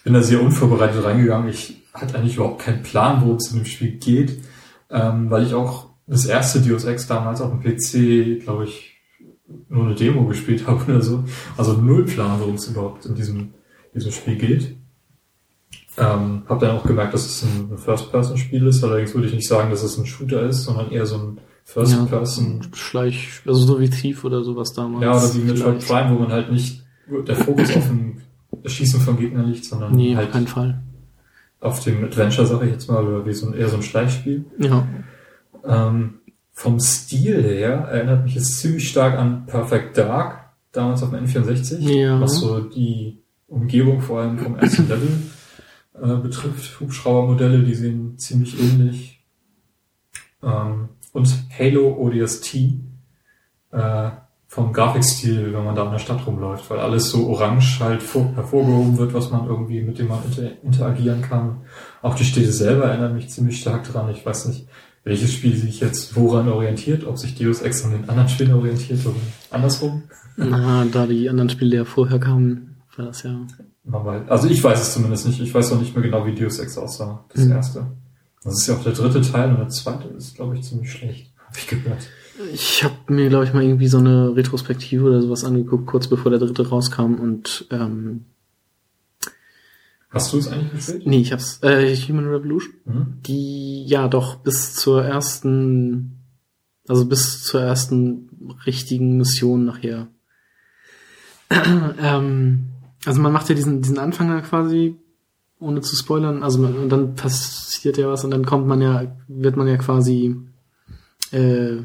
[0.04, 1.48] bin da sehr unvorbereitet reingegangen.
[1.48, 4.40] Ich hatte eigentlich überhaupt keinen Plan, worum es in dem Spiel geht,
[4.90, 9.00] ähm, weil ich auch das erste Deus Ex damals auf dem PC, glaube ich,
[9.68, 11.24] nur eine Demo gespielt habe oder so.
[11.56, 13.54] Also null Plan, worum es überhaupt in diesem,
[13.94, 14.76] diesem Spiel geht.
[15.98, 18.82] Ähm, habe dann auch gemerkt, dass es ein First-Person-Spiel ist.
[18.82, 22.60] Allerdings würde ich nicht sagen, dass es ein Shooter ist, sondern eher so ein First-Person.
[22.74, 25.02] Schleich, also so wie Thief oder sowas damals.
[25.04, 25.86] Ja, oder wie Metroid.
[25.86, 26.82] Prime, wo man halt nicht
[27.26, 28.18] der Fokus auf dem
[28.62, 30.82] Erschießen von Gegnern liegt, sondern Nee, auf halt keinen Fall.
[31.60, 34.44] auf dem Adventure, sage ich jetzt mal, oder wie so ein, eher so ein Schleichspiel.
[34.58, 34.86] Ja.
[35.64, 36.14] Ähm,
[36.52, 40.40] vom Stil her erinnert mich es ziemlich stark an Perfect Dark.
[40.72, 42.20] damals auf dem N64, Ja.
[42.20, 45.08] was so die Umgebung vor allem vom ersten Level
[46.02, 46.80] äh, betrifft.
[46.80, 49.22] Hubschraubermodelle, die sehen ziemlich ähnlich.
[50.42, 52.54] Ähm, und Halo ODST
[53.72, 54.10] äh,
[54.48, 58.32] vom Grafikstil, wenn man da in der Stadt rumläuft, weil alles so orange halt vor,
[58.34, 61.62] hervorgehoben wird, was man irgendwie, mit dem man inter interagieren kann.
[62.02, 64.10] Auch die Städte selber erinnern mich ziemlich stark dran.
[64.10, 64.66] Ich weiß nicht,
[65.04, 69.04] welches Spiel sich jetzt woran orientiert, ob sich Deus Ex an den anderen Spielen orientiert
[69.06, 69.16] oder
[69.50, 70.02] andersrum.
[70.36, 73.34] Na, da die anderen Spiele ja vorher kamen, war das ja.
[74.28, 75.40] Also ich weiß es zumindest nicht.
[75.40, 77.52] Ich weiß auch nicht mehr genau, wie Deus Ex aussah, das Mhm.
[77.52, 77.86] erste.
[78.44, 81.32] Das ist ja auch der dritte Teil und der zweite ist, glaube ich, ziemlich schlecht.
[81.46, 82.08] Hab ich gehört.
[82.52, 86.30] Ich habe mir, glaube ich, mal irgendwie so eine Retrospektive oder sowas angeguckt, kurz bevor
[86.30, 88.24] der dritte rauskam und ähm,
[90.10, 91.06] Hast du es eigentlich gespielt?
[91.06, 93.06] nee, ich hab's, äh, Human Revolution, Mhm.
[93.24, 96.18] die ja doch bis zur ersten,
[96.88, 98.28] also bis zur ersten
[98.66, 100.08] richtigen Mission nachher.
[101.50, 102.64] ähm,
[103.04, 104.96] also man macht ja diesen, diesen Anfang quasi,
[105.62, 109.16] ohne zu spoilern, also man, und dann passiert ja was und dann kommt man ja,
[109.28, 110.36] wird man ja quasi,
[111.30, 111.76] äh,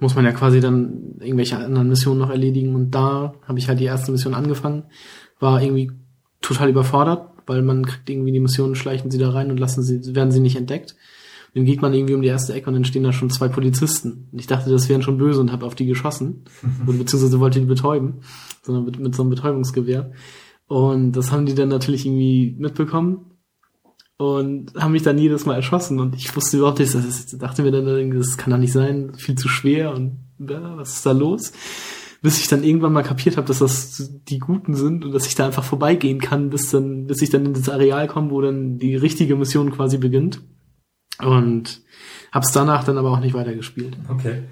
[0.00, 3.80] muss man ja quasi dann irgendwelche anderen Missionen noch erledigen und da habe ich halt
[3.80, 4.84] die erste Mission angefangen,
[5.40, 5.92] war irgendwie
[6.40, 10.14] total überfordert, weil man kriegt irgendwie die Missionen, schleichen sie da rein und lassen sie,
[10.14, 10.94] werden sie nicht entdeckt.
[11.54, 13.46] Und dann geht man irgendwie um die erste Ecke und dann stehen da schon zwei
[13.46, 14.28] Polizisten.
[14.32, 16.44] Und ich dachte, das wären schon böse und habe auf die geschossen.
[16.86, 18.22] Oder beziehungsweise wollte die betäuben,
[18.62, 20.10] sondern mit, mit so einem Betäubungsgewehr.
[20.66, 23.34] Und das haben die dann natürlich irgendwie mitbekommen
[24.16, 27.62] und haben mich dann jedes Mal erschossen und ich wusste überhaupt nicht, das ist, dachte
[27.62, 31.12] mir dann, das kann doch nicht sein, viel zu schwer und ja, was ist da
[31.12, 31.52] los?
[32.22, 35.34] Bis ich dann irgendwann mal kapiert habe, dass das die Guten sind und dass ich
[35.34, 38.78] da einfach vorbeigehen kann, bis dann, bis ich dann in das Areal komme, wo dann
[38.78, 40.40] die richtige Mission quasi beginnt.
[41.18, 41.82] Und
[42.32, 43.98] hab's danach dann aber auch nicht weitergespielt.
[44.08, 44.44] Okay.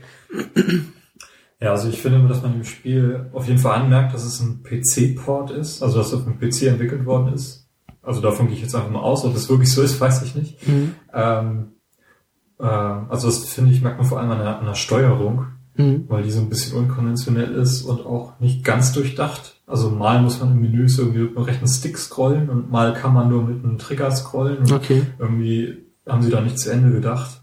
[1.62, 4.62] Ja, also ich finde, dass man im Spiel auf jeden Fall anmerkt, dass es ein
[4.64, 7.68] PC-Port ist, also dass es auf dem PC entwickelt worden ist.
[8.03, 10.35] Also davon gehe ich jetzt einfach mal aus, ob das wirklich so ist, weiß ich
[10.35, 10.59] nicht.
[11.14, 11.68] Ähm,
[12.59, 16.05] äh, also das finde ich, merkt man vor allem an der, an der Steuerung, Mhm.
[16.09, 19.57] weil die so ein bisschen unkonventionell ist und auch nicht ganz durchdacht.
[19.66, 23.14] Also mal muss man im Menü irgendwie mit dem rechten Stick scrollen und mal kann
[23.14, 24.59] man nur mit einem Trigger scrollen.
[24.59, 25.01] Und Okay.
[25.18, 27.42] irgendwie haben sie da nicht zu Ende gedacht.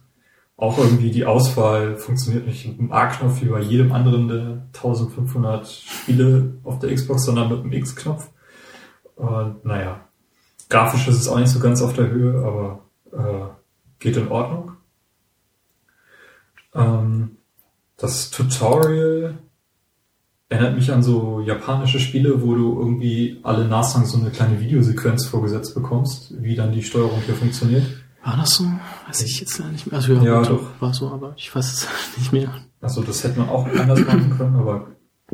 [0.59, 5.65] Auch irgendwie die Auswahl funktioniert nicht mit dem A-Knopf wie bei jedem anderen der 1500
[5.65, 8.29] Spiele auf der Xbox, sondern mit dem X-Knopf.
[9.15, 10.01] Und naja,
[10.67, 13.47] grafisch ist es auch nicht so ganz auf der Höhe, aber äh,
[13.99, 14.73] geht in Ordnung.
[16.75, 17.37] Ähm,
[17.95, 19.37] das Tutorial
[20.49, 25.25] erinnert mich an so japanische Spiele, wo du irgendwie alle Nachsang so eine kleine Videosequenz
[25.25, 27.85] vorgesetzt bekommst, wie dann die Steuerung hier funktioniert.
[28.23, 28.65] War das so?
[29.07, 29.95] Weiß ich jetzt nicht mehr.
[29.95, 30.81] Also ja, Ja, doch.
[30.81, 32.53] war so, aber ich weiß es nicht mehr.
[32.81, 34.87] Also das hätte man auch anders machen können, aber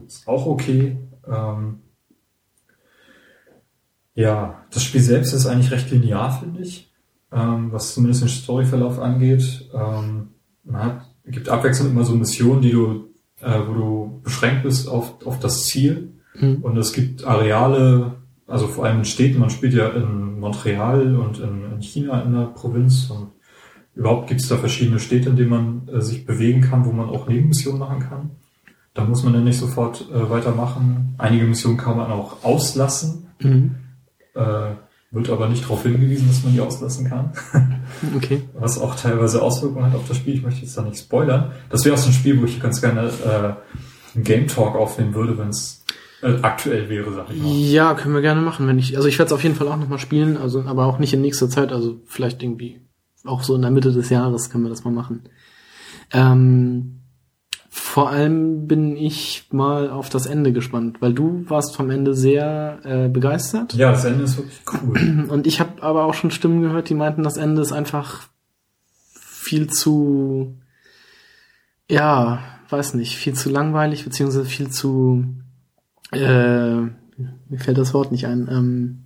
[0.06, 0.98] ist auch okay.
[1.28, 1.80] Ähm,
[4.14, 6.92] ja, das Spiel selbst ist eigentlich recht linear, finde ich,
[7.32, 9.70] ähm, was zumindest den Storyverlauf angeht.
[9.74, 10.30] Ähm,
[10.64, 13.10] man hat, gibt abwechselnd immer so Missionen, die du,
[13.42, 16.14] äh, wo du beschränkt bist auf, auf das Ziel.
[16.36, 16.58] Mhm.
[16.64, 18.16] Und es gibt Areale,
[18.48, 22.34] also vor allem in Städten, man spielt ja in Montreal und in, in China in
[22.34, 23.30] der Provinz und
[23.96, 27.10] überhaupt gibt es da verschiedene Städte, in denen man äh, sich bewegen kann, wo man
[27.10, 28.32] auch Nebenmissionen machen kann.
[28.94, 31.16] Da muss man dann nicht sofort äh, weitermachen.
[31.18, 33.76] Einige Missionen kann man auch auslassen, Mhm.
[34.36, 34.42] äh,
[35.12, 37.32] wird aber nicht darauf hingewiesen, dass man die auslassen kann.
[38.16, 38.42] Okay.
[38.54, 40.34] was auch teilweise Auswirkungen hat auf das Spiel.
[40.36, 41.52] Ich möchte jetzt da nicht spoilern.
[41.70, 45.14] Das wäre auch so ein Spiel, wo ich ganz gerne äh, einen Game Talk aufnehmen
[45.14, 45.85] würde, wenn es
[46.26, 47.52] äh, aktuell wäre, sag ich mal.
[47.52, 48.96] Ja, können wir gerne machen, wenn ich.
[48.98, 51.22] Also ich werde es auf jeden Fall auch nochmal spielen, also aber auch nicht in
[51.22, 52.82] nächster Zeit, also vielleicht irgendwie
[53.24, 55.24] auch so in der Mitte des Jahres können wir das mal machen.
[56.12, 57.02] Ähm,
[57.70, 62.80] vor allem bin ich mal auf das Ende gespannt, weil du warst vom Ende sehr
[62.84, 63.74] äh, begeistert.
[63.74, 65.26] Ja, das Ende ist wirklich cool.
[65.30, 68.30] Und ich habe aber auch schon Stimmen gehört, die meinten, das Ende ist einfach
[69.14, 70.58] viel zu,
[71.90, 75.26] ja, weiß nicht, viel zu langweilig, beziehungsweise viel zu,
[76.12, 76.82] äh,
[77.50, 78.48] mir fällt das Wort nicht ein.
[78.52, 79.06] Ähm,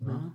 [0.00, 0.32] ja,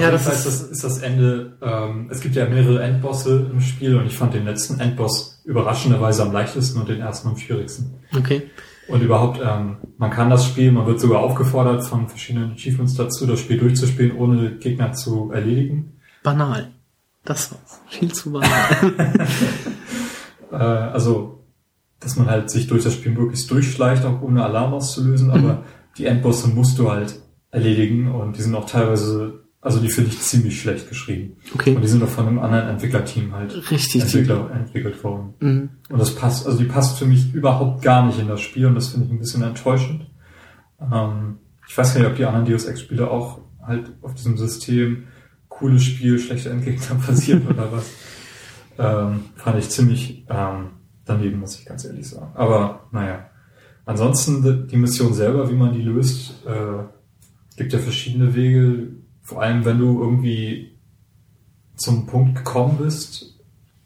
[0.00, 1.56] ja, das heißt, das ist das Ende.
[1.62, 6.22] Ähm, es gibt ja mehrere Endbosse im Spiel und ich fand den letzten Endboss überraschenderweise
[6.22, 7.94] am leichtesten und den ersten am schwierigsten.
[8.16, 8.50] okay.
[8.88, 13.26] Und überhaupt, ähm, man kann das Spiel, man wird sogar aufgefordert von verschiedenen Achievements dazu,
[13.26, 16.00] das Spiel durchzuspielen, ohne Gegner zu erledigen.
[16.22, 16.70] Banal.
[17.22, 17.80] Das war's.
[17.88, 18.50] Viel zu banal.
[20.50, 21.37] Äh, also,
[22.00, 25.64] dass man halt sich durch das Spiel möglichst durchschleicht, auch ohne Alarm auszulösen, aber
[25.96, 30.20] die Endbosse musst du halt erledigen und die sind auch teilweise also die finde ich
[30.20, 31.36] ziemlich schlecht geschrieben.
[31.54, 31.74] Okay.
[31.74, 34.02] Und die sind auch von einem anderen Entwicklerteam halt Richtig.
[34.02, 35.34] Entwickler, entwickelt worden.
[35.40, 35.68] Mhm.
[35.90, 38.76] Und das passt, also die passt für mich überhaupt gar nicht in das Spiel und
[38.76, 40.06] das finde ich ein bisschen enttäuschend.
[40.80, 44.38] Ähm, ich weiß gar nicht, ob die anderen Deus Ex Spiele auch halt auf diesem
[44.38, 45.08] System
[45.48, 47.90] cooles Spiel, schlechte Endgegner basiert oder was.
[48.78, 50.70] Ähm, fand ich ziemlich ähm,
[51.08, 52.32] daneben, muss ich ganz ehrlich sagen.
[52.34, 53.26] Aber naja.
[53.84, 56.84] Ansonsten die Mission selber, wie man die löst, äh,
[57.56, 58.88] gibt ja verschiedene Wege.
[59.22, 60.78] Vor allem, wenn du irgendwie
[61.76, 63.34] zum Punkt gekommen bist.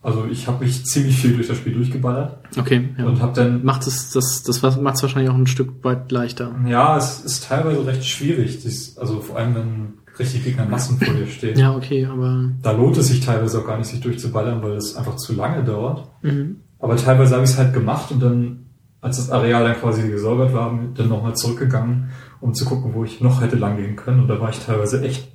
[0.01, 3.05] Also ich habe mich ziemlich viel durch das Spiel durchgeballert Okay, ja.
[3.05, 6.57] und habe dann macht es, das, das macht es wahrscheinlich auch ein Stück weit leichter.
[6.67, 8.63] Ja, es ist teilweise recht schwierig.
[8.63, 11.57] Dies, also vor allem, wenn richtig Gegnermassen vor dir stehen.
[11.57, 14.97] Ja, okay, aber, Da lohnt es sich teilweise auch gar nicht, sich durchzuballern, weil es
[14.97, 16.11] einfach zu lange dauert.
[16.23, 16.57] mhm.
[16.83, 18.67] Aber teilweise habe ich es halt gemacht und dann,
[19.01, 23.21] als das Areal dann quasi gesäubert war, dann nochmal zurückgegangen, um zu gucken, wo ich
[23.23, 24.21] noch hätte lang gehen können.
[24.21, 25.29] Und da war ich teilweise echt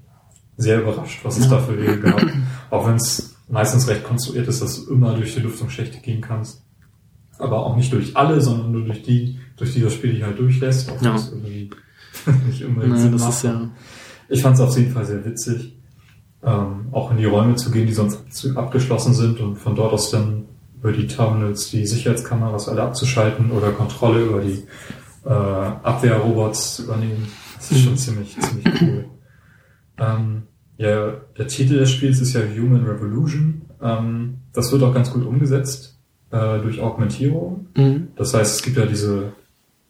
[0.57, 1.51] sehr überrascht, was es Ja.
[1.51, 2.21] da für Wege gab.
[2.69, 6.63] Auch wenn es meistens recht konstruiert ist, dass du immer durch die Lüftungsschächte gehen kannst.
[7.39, 10.37] Aber auch nicht durch alle, sondern nur durch die, durch die das Spiel dich halt
[10.39, 10.91] durchlässt.
[10.91, 11.15] Auch Ja.
[11.15, 11.69] es irgendwie
[12.47, 13.31] nicht unbedingt Nein, Sinn das macht.
[13.33, 13.69] ist ja,
[14.29, 15.77] Ich fand es auf jeden Fall sehr witzig,
[16.43, 20.09] ähm, auch in die Räume zu gehen, die sonst abgeschlossen sind und von dort aus
[20.11, 20.45] dann
[20.79, 24.63] über die Terminals die Sicherheitskameras alle abzuschalten oder Kontrolle über die
[25.25, 27.27] äh, Abwehrrobots zu übernehmen.
[27.55, 27.97] Das ist schon Mhm.
[27.97, 29.05] ziemlich, ziemlich cool.
[29.99, 30.43] Ähm,
[30.77, 33.63] ja, der Titel des Spiels ist ja Human Revolution.
[33.81, 35.97] Ähm, das wird auch ganz gut umgesetzt
[36.31, 37.67] äh, durch Augmentierung.
[37.75, 38.09] mhm.
[38.15, 39.33] Das heißt, es gibt ja diese,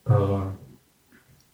[0.06, 0.12] äh,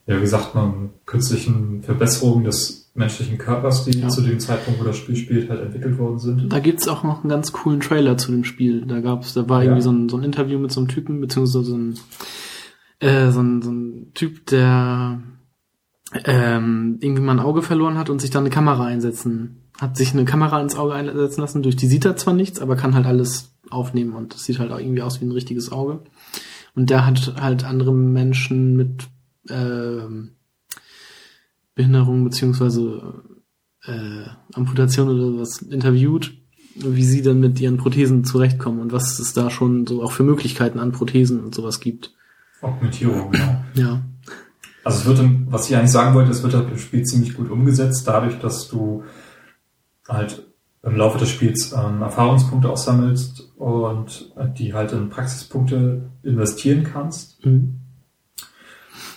[0.05, 4.07] ja, wie sagt man, künstlichen Verbesserungen des menschlichen Körpers, die Ja.
[4.09, 6.53] zu dem Zeitpunkt, wo das Spiel spielt, halt entwickelt worden sind.
[6.53, 8.85] Da gibt's auch noch einen ganz coolen Trailer zu dem Spiel.
[8.85, 9.69] Da gab's, da war Ja.
[9.69, 11.95] irgendwie so ein, so ein Interview mit so einem Typen, beziehungsweise so ein,
[12.99, 15.21] äh, so ein, so ein Typ, der
[16.25, 20.13] ähm, irgendwie mal ein Auge verloren hat und sich dann eine Kamera einsetzen, hat sich
[20.13, 21.63] eine Kamera ins Auge einsetzen lassen.
[21.63, 24.71] Durch die sieht er zwar nichts, aber kann halt alles aufnehmen und das sieht halt
[24.71, 26.01] auch irgendwie aus wie ein richtiges Auge.
[26.75, 29.07] Und der hat halt andere Menschen mit
[29.49, 30.31] ähm,
[31.75, 33.23] Behinderung beziehungsweise
[33.85, 36.33] äh, Amputation oder was interviewt,
[36.75, 40.23] wie sie dann mit ihren Prothesen zurechtkommen und was es da schon so auch für
[40.23, 42.13] Möglichkeiten an Prothesen und sowas gibt.
[42.61, 43.63] Augmentierung, genau.
[43.75, 44.01] Ja.
[44.83, 47.49] Also es wird, was ich eigentlich sagen wollte, es wird halt im Spiel ziemlich gut
[47.49, 49.03] umgesetzt, dadurch, dass du
[50.07, 50.45] halt
[50.83, 57.45] im Laufe des Spiels ähm, Erfahrungspunkte aussammelst und äh, die halt in Praxispunkte investieren kannst.
[57.45, 57.79] Mhm.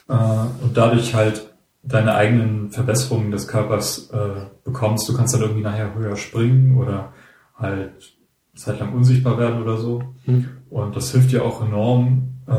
[0.09, 0.15] äh,
[0.63, 1.56] und dadurch halt
[1.87, 5.09] deine eigenen Verbesserungen des Körpers äh, bekommst.
[5.09, 7.13] Du kannst dann irgendwie nachher höher springen oder
[7.55, 8.17] halt
[8.55, 10.03] zeitlang unsichtbar werden oder so.
[10.27, 10.49] Mhm.
[10.69, 12.53] Und das hilft dir auch enorm, äh,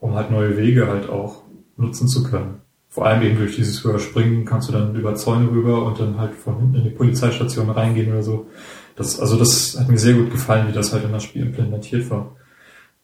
[0.00, 1.42] um halt neue Wege halt auch
[1.76, 2.62] nutzen zu können.
[2.88, 6.18] Vor allem eben durch dieses höher Springen kannst du dann über Zäune rüber und dann
[6.18, 8.48] halt von hinten in die Polizeistation reingehen oder so.
[8.96, 12.10] Das, also das hat mir sehr gut gefallen, wie das halt in das Spiel implementiert
[12.10, 12.36] war.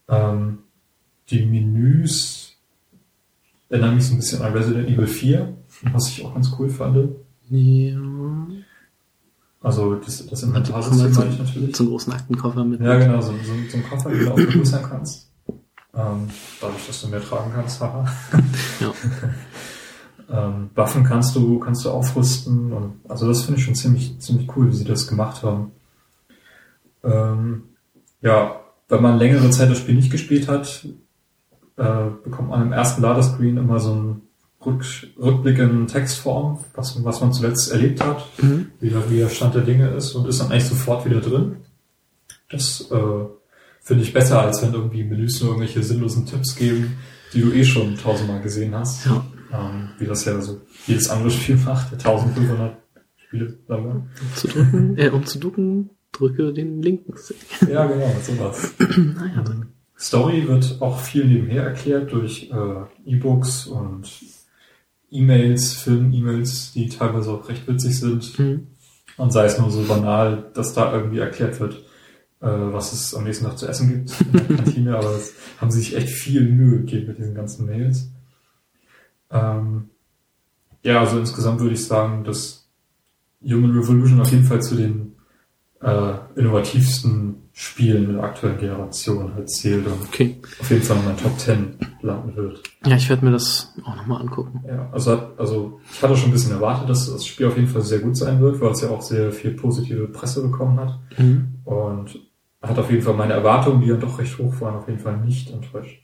[0.08, 0.58] Ähm,
[1.30, 2.47] die Menüs
[3.68, 5.56] erinnern mich so ein bisschen an Resident Evil 4,
[5.92, 7.10] was ich auch ganz cool fand.
[7.50, 7.98] Ja.
[9.60, 11.76] Also das, das Inventarsystem meine ich natürlich.
[11.76, 12.80] so einen großen Aktenkoffer mit.
[12.80, 15.30] Ja, genau, so, so, so ein Koffer, den du auch vergrößern kannst.
[15.94, 16.28] Ähm,
[16.60, 18.06] dadurch, dass du mehr tragen kannst, haha.
[18.80, 18.92] Ja.
[20.48, 24.48] ähm, Waffen kannst du, kannst du aufrüsten und also das finde ich schon ziemlich, ziemlich
[24.56, 25.72] cool, wie sie das gemacht haben.
[27.02, 27.64] Ähm,
[28.22, 30.86] ja, wenn man längere Zeit das Spiel nicht gespielt hat,
[31.78, 34.22] äh, bekommt man im ersten Ladescreen immer so einen
[34.64, 34.84] Rück,
[35.18, 38.66] Rückblick in Textform, was, was man zuletzt erlebt hat Mhm.
[38.80, 41.56] wie der, wie der Stand der Dinge ist und ist dann eigentlich sofort wieder drin.
[42.50, 43.24] Das äh,
[43.80, 46.96] finde ich besser, als wenn irgendwie Menüs nur irgendwelche sinnlosen Tipps geben,
[47.32, 49.06] die du eh schon tausendmal gesehen hast.
[49.06, 49.24] Ja.
[49.52, 52.76] Ähm, wie das ja so jedes andere Spiel macht, der 1500
[53.16, 53.58] Spiele.
[53.68, 53.94] Sagen wir.
[53.94, 57.36] Um zu drücken, äh, um zu ducken, drücke den linken Stick.
[57.70, 58.72] Ja, genau, sowas.
[58.78, 59.44] naja.
[59.48, 59.66] Ähm,
[59.98, 64.08] Story wird auch viel nebenher erklärt durch äh, E-Books und
[65.10, 68.38] E-Mails, Film-E-Mails, die teilweise auch recht witzig sind.
[68.38, 68.68] Mhm.
[69.16, 71.74] Und sei es nur so banal, dass da irgendwie erklärt wird,
[72.40, 75.72] äh, was es am nächsten Tag zu essen gibt in der Kantine, aber es haben
[75.72, 78.12] sie sich echt viel Mühe gegeben mit diesen ganzen Mails.
[79.30, 79.90] Ähm,
[80.84, 82.68] ja, also insgesamt würde ich sagen, dass
[83.42, 85.16] Human Revolution auf jeden Fall zu den
[85.82, 90.36] äh, innovativsten Spielen der aktuellen Generation halt zählt und Okay.
[90.60, 92.62] auf jeden Fall in meinen Top 10 landen wird.
[92.86, 94.62] Ja, ich werde mir das auch nochmal angucken.
[94.64, 97.82] Ja, also, also ich hatte schon ein bisschen erwartet, dass das Spiel auf jeden Fall
[97.82, 101.00] sehr gut sein wird, weil es ja auch sehr viel positive Presse bekommen hat.
[101.18, 101.48] Mhm.
[101.64, 102.20] Und
[102.62, 105.16] hat auf jeden Fall meine Erwartungen, die ja doch recht hoch waren, auf jeden Fall
[105.16, 106.00] nicht enttäuscht.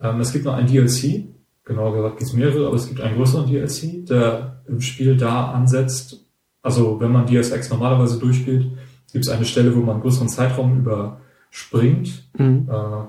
[0.00, 1.26] Ähm, es gibt noch ein DLC,
[1.66, 5.50] genauer gesagt gibt es mehrere, aber es gibt einen größeren DLC, der im Spiel da
[5.50, 6.24] ansetzt,
[6.62, 8.70] also wenn man DSX normalerweise durchgeht,
[9.12, 12.30] gibt es eine Stelle, wo man einen größeren Zeitraum überspringt.
[12.38, 12.68] Mhm.
[12.70, 13.06] Äh,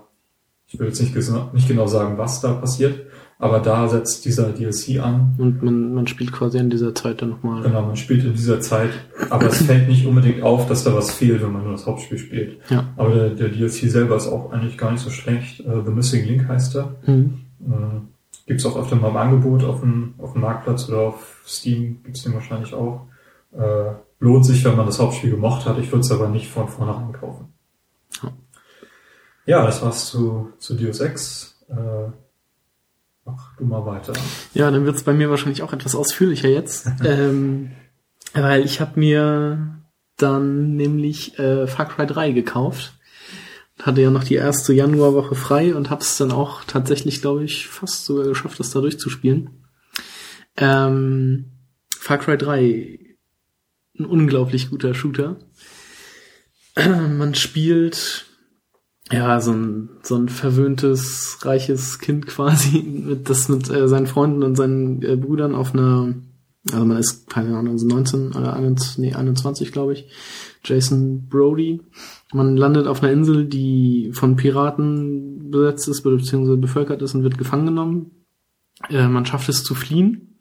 [0.67, 1.15] ich will jetzt nicht,
[1.53, 3.07] nicht genau sagen, was da passiert,
[3.39, 5.33] aber da setzt dieser DLC an.
[5.37, 7.63] Und man, man spielt quasi in dieser Zeit dann nochmal.
[7.63, 8.91] Genau, man spielt in dieser Zeit,
[9.29, 12.17] aber es fällt nicht unbedingt auf, dass da was fehlt, wenn man nur das Hauptspiel
[12.17, 12.59] spielt.
[12.69, 12.89] Ja.
[12.97, 15.61] Aber der, der DLC selber ist auch eigentlich gar nicht so schlecht.
[15.61, 16.95] Äh, The Missing Link heißt er.
[17.07, 17.39] Mhm.
[17.61, 22.03] Äh, gibt's auch öfter mal im Angebot auf dem, auf dem Marktplatz oder auf Steam
[22.03, 23.07] gibt's den wahrscheinlich auch.
[23.53, 25.77] Äh, lohnt sich, wenn man das Hauptspiel gemocht hat.
[25.79, 27.53] Ich würde es aber nicht von vornherein kaufen.
[28.21, 28.31] Ja.
[29.45, 31.57] Ja, das war's zu, zu Deus Ex.
[31.69, 32.11] Äh,
[33.25, 34.13] mach du mal weiter.
[34.53, 36.87] Ja, dann wird's bei mir wahrscheinlich auch etwas ausführlicher jetzt.
[37.03, 37.71] ähm,
[38.33, 39.79] weil ich habe mir
[40.17, 42.93] dann nämlich äh, Far Cry 3 gekauft.
[43.81, 48.03] Hatte ja noch die erste Januarwoche frei und hab's dann auch tatsächlich, glaube ich, fast
[48.03, 49.63] sogar geschafft, das da durchzuspielen.
[50.57, 51.51] Ähm,
[51.97, 53.08] Far Cry 3,
[53.99, 55.37] ein unglaublich guter Shooter.
[56.75, 58.25] Man spielt
[59.11, 64.43] ja, so ein, so ein verwöhntes, reiches Kind quasi, mit, das mit äh, seinen Freunden
[64.43, 66.13] und seinen äh, Brüdern auf einer,
[66.71, 70.07] also man ist, keine Ahnung, so 19 oder 21, nee, 21, glaube ich,
[70.63, 71.81] Jason Brody.
[72.33, 77.39] Man landet auf einer Insel, die von Piraten besetzt ist, beziehungsweise bevölkert ist und wird
[77.39, 78.11] gefangen genommen.
[78.89, 80.37] Äh, man schafft es zu fliehen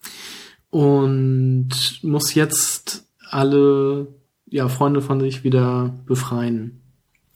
[0.68, 1.70] und
[2.02, 4.08] muss jetzt alle
[4.46, 6.78] ja, Freunde von sich wieder befreien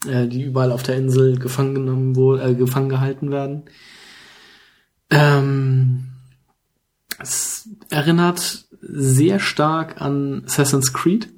[0.07, 3.62] äh, die überall auf der Insel gefangen genommen wo, äh, gefangen gehalten werden.
[5.11, 6.09] Ähm,
[7.18, 11.28] es erinnert sehr stark an Assassin's Creed.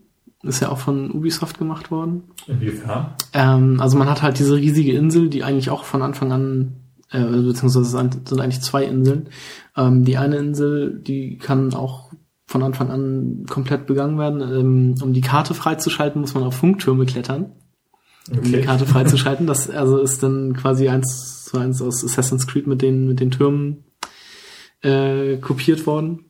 [0.43, 2.25] Ist ja auch von Ubisoft gemacht worden.
[2.47, 3.15] Inwiefern?
[3.33, 6.73] Ähm, also man hat halt diese riesige Insel, die eigentlich auch von Anfang an,
[7.11, 9.29] äh, beziehungsweise es sind sind eigentlich zwei Inseln.
[9.77, 12.13] Ähm, die eine Insel, die kann auch
[12.55, 14.41] von Anfang an komplett begangen werden.
[14.41, 17.51] Ähm, um die Karte freizuschalten, muss man auf Funktürme klettern
[18.31, 19.49] um die Karte freizuschalten.
[19.49, 23.33] Das also ist dann quasi eins zu eins aus Assassin's Creed mit den mit den
[23.33, 23.83] Türmen
[24.83, 26.27] äh, kopiert worden.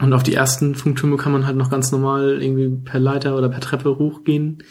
[0.00, 3.50] Und auf die ersten Funktürme kann man halt noch ganz normal irgendwie per Leiter oder
[3.50, 4.62] per Treppe hochgehen.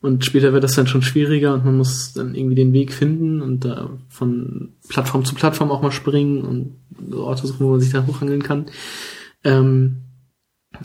[0.00, 3.42] Und später wird das dann schon schwieriger und man muss dann irgendwie den Weg finden
[3.42, 7.92] und da von Plattform zu Plattform auch mal springen und Orte suchen, wo man sich
[7.92, 8.66] dann hochhangeln kann.
[9.44, 10.07] Ähm,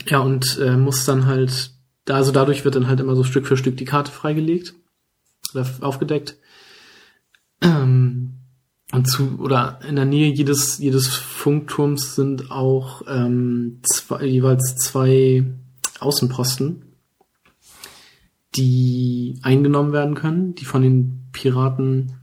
[0.06, 1.72] ja, und äh, muss dann halt,
[2.04, 4.74] da, also dadurch wird dann halt immer so Stück für Stück die Karte freigelegt
[5.52, 6.36] oder aufgedeckt.
[7.60, 8.34] Ähm,
[8.92, 15.44] und zu, oder in der Nähe jedes, jedes Funkturms sind auch ähm, zwei, jeweils zwei
[16.00, 16.82] Außenposten,
[18.56, 22.20] die eingenommen werden können, die von den Piraten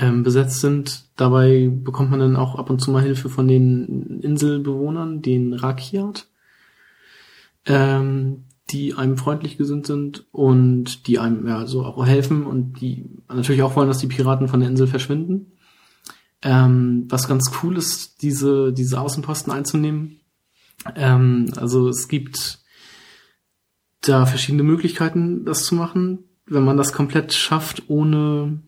[0.00, 1.04] ähm, besetzt sind.
[1.16, 6.28] Dabei bekommt man dann auch ab und zu mal Hilfe von den Inselbewohnern, den Rakiat,
[7.68, 13.08] ähm, die einem freundlich gesinnt sind und die einem ja so auch helfen und die
[13.28, 15.52] natürlich auch wollen, dass die Piraten von der Insel verschwinden.
[16.42, 20.20] Ähm, was ganz cool ist, diese, diese Außenposten einzunehmen.
[20.94, 22.60] Ähm, also es gibt
[24.02, 26.24] da verschiedene Möglichkeiten, das zu machen.
[26.46, 28.62] Wenn man das komplett schafft, ohne,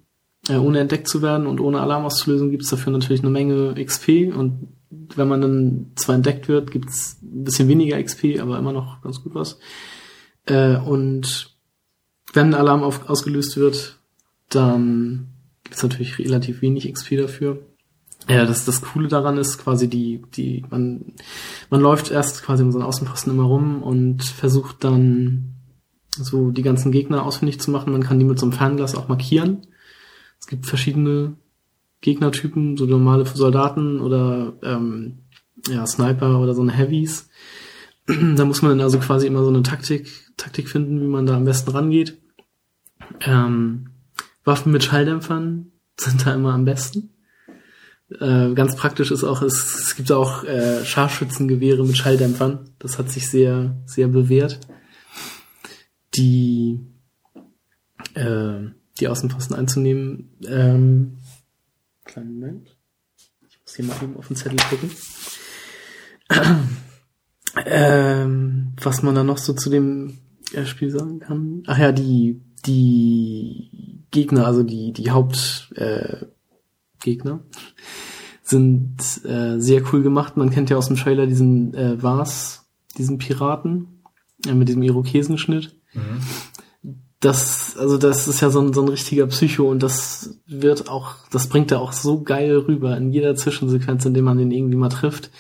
[0.49, 3.75] äh, ohne entdeckt zu werden und ohne Alarm auszulösen, gibt es dafür natürlich eine Menge
[3.83, 4.33] XP.
[4.35, 8.73] Und wenn man dann zwar entdeckt wird, gibt es ein bisschen weniger XP, aber immer
[8.73, 9.59] noch ganz gut was.
[10.47, 11.57] Äh, und
[12.33, 13.99] wenn ein Alarm auf, ausgelöst wird,
[14.49, 15.29] dann
[15.63, 17.63] gibt es natürlich relativ wenig XP dafür.
[18.29, 21.15] Ja, das, das Coole daran ist quasi die, die, man,
[21.71, 25.55] man läuft erst quasi um so einen Außenposten immer rum und versucht dann
[26.11, 27.93] so die ganzen Gegner ausfindig zu machen.
[27.93, 29.67] Man kann die mit so einem Fernglas auch markieren.
[30.39, 31.37] Es gibt verschiedene
[32.01, 35.19] Gegnertypen, so normale Soldaten oder ähm,
[35.69, 37.29] ja, Sniper oder so eine Heavies.
[38.07, 41.37] da muss man dann also quasi immer so eine Taktik, Taktik finden, wie man da
[41.37, 42.19] am besten rangeht.
[43.21, 43.91] Ähm,
[44.45, 47.11] Waffen mit Schalldämpfern sind da immer am besten.
[48.19, 52.71] Äh, ganz praktisch ist auch, es, es gibt auch äh, Scharfschützengewehre mit Schalldämpfern.
[52.79, 54.59] Das hat sich sehr, sehr bewährt.
[56.15, 56.81] Die,
[58.15, 60.31] äh, die Außenposten einzunehmen.
[60.45, 61.19] Ähm,
[62.11, 62.77] kleinen Moment.
[63.49, 64.91] Ich muss hier mal eben auf den Zettel gucken.
[67.67, 70.19] ähm, was man da noch so zu dem
[70.53, 71.63] äh, Spiel sagen kann.
[71.67, 76.27] Ach ja, die, die Gegner, also die, die Haupt, äh,
[78.43, 80.37] sind äh, sehr cool gemacht.
[80.37, 84.03] Man kennt ja aus dem Trailer diesen äh, Vars, diesen Piraten
[84.47, 85.77] äh, mit diesem Irokesenschnitt.
[85.95, 86.21] Mhm.
[87.21, 91.17] Das, also das ist ja so ein, so ein richtiger Psycho und das wird auch,
[91.31, 94.77] das bringt er auch so geil rüber in jeder Zwischensequenz, in der man den irgendwie
[94.77, 95.31] mal trifft.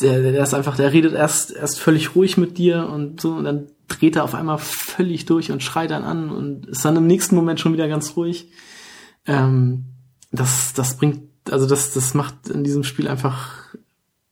[0.00, 3.44] der, der ist einfach, der redet erst, erst völlig ruhig mit dir und so, und
[3.44, 7.06] dann dreht er auf einmal völlig durch und schreit dann an und ist dann im
[7.06, 8.50] nächsten Moment schon wieder ganz ruhig.
[9.26, 9.86] Ähm,
[10.30, 13.74] das, das bringt, also das, das macht in diesem Spiel einfach,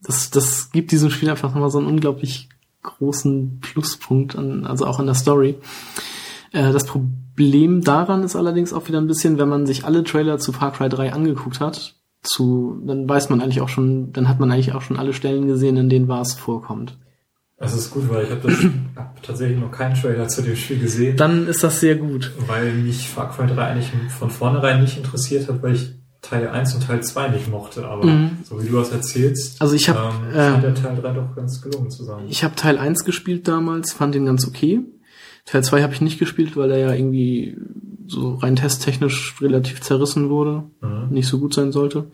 [0.03, 2.49] das, das gibt diesem Spiel einfach nochmal so einen unglaublich
[2.83, 5.57] großen Pluspunkt, an, also auch in der Story.
[6.57, 10.38] Äh, das Problem daran ist allerdings auch wieder ein bisschen, wenn man sich alle Trailer
[10.38, 14.40] zu Far Cry 3 angeguckt hat, zu, dann weiß man eigentlich auch schon, dann hat
[14.40, 16.98] man eigentlich auch schon alle Stellen gesehen, in denen Vars vorkommt.
[17.59, 18.52] Das ist gut, weil ich habe
[18.96, 21.16] hab tatsächlich noch keinen Trailer zu dem Spiel gesehen.
[21.16, 22.32] Dann ist das sehr gut.
[22.46, 25.92] Weil mich Far Cry 3 eigentlich von vornherein nicht interessiert hat, weil ich
[26.22, 27.86] Teil 1 und Teil 2 nicht mochte.
[27.86, 28.38] Aber mhm.
[28.44, 31.61] so wie du das erzählst, also ich hab, ähm, scheint der Teil 3 doch ganz
[31.61, 32.24] gelungen zu sein.
[32.28, 34.82] Ich habe Teil 1 gespielt damals, fand ihn ganz okay.
[35.47, 37.57] Teil 2 habe ich nicht gespielt, weil er ja irgendwie
[38.07, 41.09] so rein testtechnisch relativ zerrissen wurde, mhm.
[41.11, 42.07] nicht so gut sein sollte.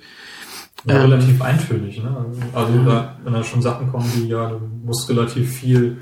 [0.85, 2.27] Ja, ähm, relativ eintönig, ne?
[2.53, 2.85] Also ja.
[2.85, 5.99] da, wenn da schon Sachen kommen, wie ja, du musst relativ viel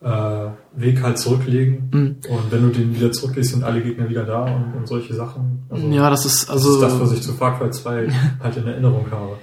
[0.00, 2.16] äh, Weg halt zurücklegen mhm.
[2.28, 5.64] und wenn du den wieder zurücklegst, sind alle Gegner wieder da und, und solche Sachen.
[5.68, 8.08] Also, ja, das ist also das ist das, was ich zu Far Cry 2
[8.40, 9.38] halt in Erinnerung habe.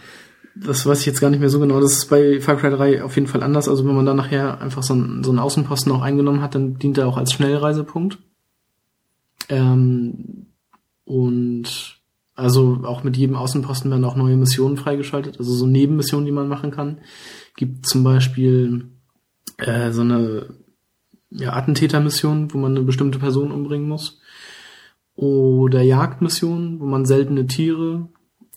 [0.56, 1.80] Das weiß ich jetzt gar nicht mehr so genau.
[1.80, 3.70] Das ist bei Far Cry 3 auf jeden Fall anders.
[3.70, 6.78] Also wenn man dann nachher einfach so einen, so einen Außenposten auch eingenommen hat, dann
[6.78, 8.18] dient er auch als Schnellreisepunkt.
[9.49, 10.47] Ähm,
[11.06, 12.02] und
[12.36, 16.47] also auch mit jedem Außenposten werden auch neue Missionen freigeschaltet, also so Nebenmissionen, die man
[16.47, 16.99] machen kann.
[17.56, 18.89] Gibt zum Beispiel
[19.58, 20.56] äh, so eine
[21.30, 24.20] ja, Attentätermission, wo man eine bestimmte Person umbringen muss.
[25.16, 28.08] Oder Jagdmissionen, wo man seltene Tiere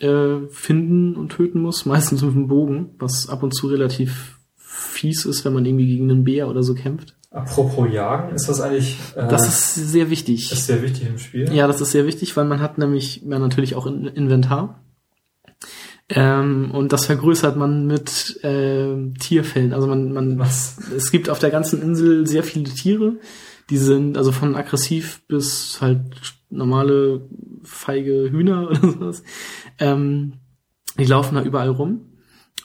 [0.01, 5.25] äh, finden und töten muss, meistens mit einem Bogen, was ab und zu relativ fies
[5.25, 7.17] ist, wenn man irgendwie gegen einen Bär oder so kämpft.
[7.31, 8.97] Apropos Jagen, ist das eigentlich.
[9.17, 10.53] Äh, das ist sehr wichtig.
[10.53, 11.53] Ist sehr wichtig im Spiel.
[11.53, 14.81] Ja, das ist sehr wichtig, weil man hat nämlich ja, natürlich auch ein Inventar.
[16.09, 19.73] Ähm, und das vergrößert man mit äh, Tierfällen.
[19.73, 20.77] Also man, man Was?
[20.95, 23.15] es gibt auf der ganzen Insel sehr viele Tiere.
[23.71, 26.03] Die sind also von aggressiv bis halt
[26.51, 27.23] normale
[27.63, 29.23] feige Hühner oder sowas.
[29.79, 30.35] Ähm,
[30.99, 32.15] die laufen da überall rum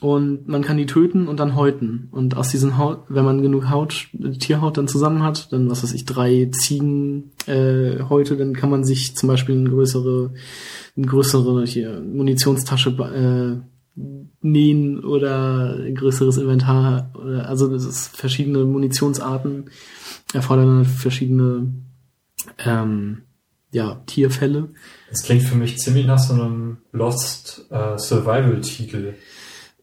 [0.01, 2.07] und man kann die töten und dann häuten.
[2.11, 4.07] Und aus diesen Haut, wenn man genug Haut,
[4.39, 8.85] Tierhaut dann zusammen hat, dann was weiß ich, drei Ziegen äh, Häute, dann kann man
[8.85, 10.31] sich zum Beispiel eine größere,
[10.95, 14.01] eine größere hier, Munitionstasche äh,
[14.41, 17.11] nähen oder ein größeres Inventar.
[17.15, 19.69] Oder, also das ist verschiedene Munitionsarten
[20.33, 21.73] erfordern verschiedene
[22.59, 23.23] ähm,
[23.71, 24.69] ja, Tierfälle.
[25.09, 29.13] Das klingt für mich ziemlich nach so einem Lost äh, Survival-Titel.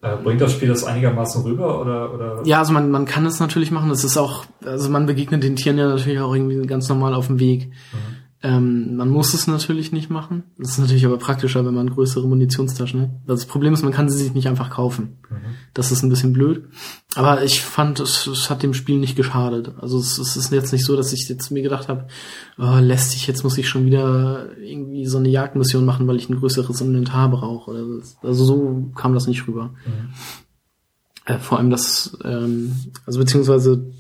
[0.02, 2.42] Äh, bringt das Spiel das einigermaßen rüber oder, oder?
[2.44, 3.88] Ja, also man, man kann es natürlich machen.
[3.88, 7.28] Das ist auch, also man begegnet den Tieren ja natürlich auch irgendwie ganz normal auf
[7.28, 7.68] dem Weg.
[7.68, 8.15] Mhm.
[8.46, 10.44] Ähm, man muss es natürlich nicht machen.
[10.56, 13.10] Das ist natürlich aber praktischer, wenn man größere Munitionstaschen hat.
[13.26, 15.18] Das Problem ist, man kann sie sich nicht einfach kaufen.
[15.28, 15.36] Mhm.
[15.74, 16.68] Das ist ein bisschen blöd.
[17.16, 19.72] Aber ich fand, es, es hat dem Spiel nicht geschadet.
[19.80, 22.06] Also es, es ist jetzt nicht so, dass ich jetzt mir gedacht habe,
[22.56, 26.38] oh, lästig, jetzt muss ich schon wieder irgendwie so eine Jagdmission machen, weil ich ein
[26.38, 28.00] größeres Inventar brauche.
[28.22, 29.74] Also so kam das nicht rüber.
[29.84, 30.10] Mhm.
[31.24, 32.76] Äh, vor allem das, ähm,
[33.06, 33.90] also beziehungsweise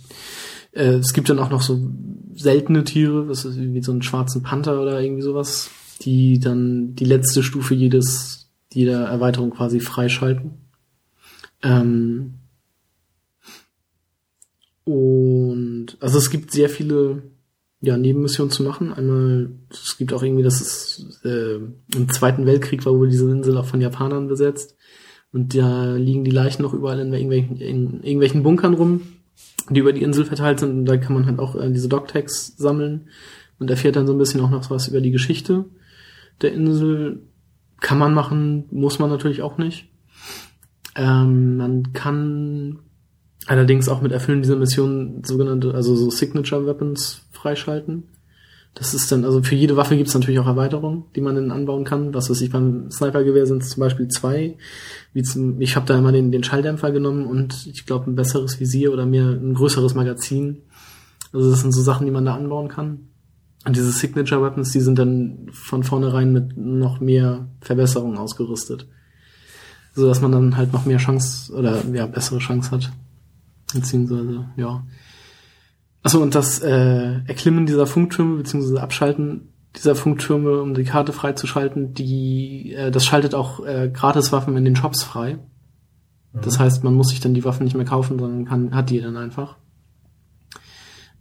[0.76, 1.90] äh, es gibt dann auch noch so
[2.34, 5.70] seltene Tiere, das ist wie so einen schwarzen Panther oder irgendwie sowas,
[6.02, 10.52] die dann die letzte Stufe jedes, jeder Erweiterung quasi freischalten.
[11.62, 12.34] Ähm
[14.84, 17.22] und also es gibt sehr viele
[17.80, 18.92] ja, Nebenmissionen zu machen.
[18.92, 23.56] Einmal, es gibt auch irgendwie, dass es äh, im Zweiten Weltkrieg war wohl diese Insel
[23.56, 24.76] auch von Japanern besetzt.
[25.32, 29.00] Und da liegen die Leichen noch überall in irgendwelchen, in irgendwelchen Bunkern rum
[29.70, 30.70] die über die Insel verteilt sind.
[30.70, 33.08] Und da kann man halt auch äh, diese Dogtags sammeln
[33.58, 35.64] und erfährt dann so ein bisschen auch noch was über die Geschichte
[36.42, 37.22] der Insel.
[37.80, 39.88] Kann man machen, muss man natürlich auch nicht.
[40.94, 42.78] Ähm, man kann
[43.46, 48.04] allerdings auch mit Erfüllen dieser Mission sogenannte, also so Signature Weapons freischalten.
[48.76, 51.50] Das ist dann, also für jede Waffe gibt es natürlich auch Erweiterungen, die man dann
[51.50, 52.12] anbauen kann.
[52.12, 54.58] Was weiß ich, beim Snipergewehr sind es zum Beispiel zwei.
[55.14, 58.60] Wie zum, ich habe da immer den, den Schalldämpfer genommen und ich glaube ein besseres
[58.60, 60.58] Visier oder mehr ein größeres Magazin.
[61.32, 63.08] Also das sind so Sachen, die man da anbauen kann.
[63.64, 68.86] Und diese Signature Weapons, die sind dann von vornherein mit noch mehr Verbesserungen ausgerüstet.
[69.94, 72.92] So dass man dann halt noch mehr Chance oder ja, bessere Chance hat.
[73.72, 74.84] Beziehungsweise, ja.
[76.06, 81.94] Achso, und das äh, Erklimmen dieser Funktürme beziehungsweise Abschalten dieser Funktürme, um die Karte freizuschalten,
[81.94, 85.32] die äh, das schaltet auch äh, Gratiswaffen in den Shops frei.
[86.32, 86.40] Mhm.
[86.42, 89.00] Das heißt, man muss sich dann die Waffen nicht mehr kaufen, sondern kann, hat die
[89.00, 89.56] dann einfach.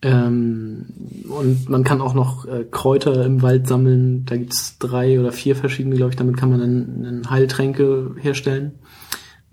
[0.03, 0.85] Ähm,
[1.29, 4.25] und man kann auch noch äh, Kräuter im Wald sammeln.
[4.27, 6.15] Da gibt's drei oder vier verschiedene, glaube ich.
[6.15, 8.73] Damit kann man dann, dann Heiltränke herstellen.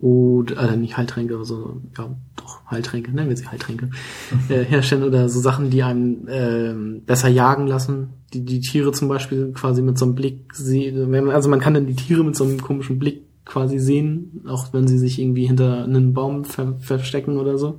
[0.03, 3.91] Oder äh, nicht Heiltränke, also ja, doch Heiltränke, nennen wir sie Heiltränke,
[4.49, 9.07] äh, herstellen oder so Sachen, die einem äh, besser jagen lassen, die die Tiere zum
[9.07, 12.43] Beispiel quasi mit so einem Blick sehen, also man kann dann die Tiere mit so
[12.43, 17.39] einem komischen Blick quasi sehen, auch wenn sie sich irgendwie hinter einem Baum ver verstecken
[17.39, 17.79] oder so.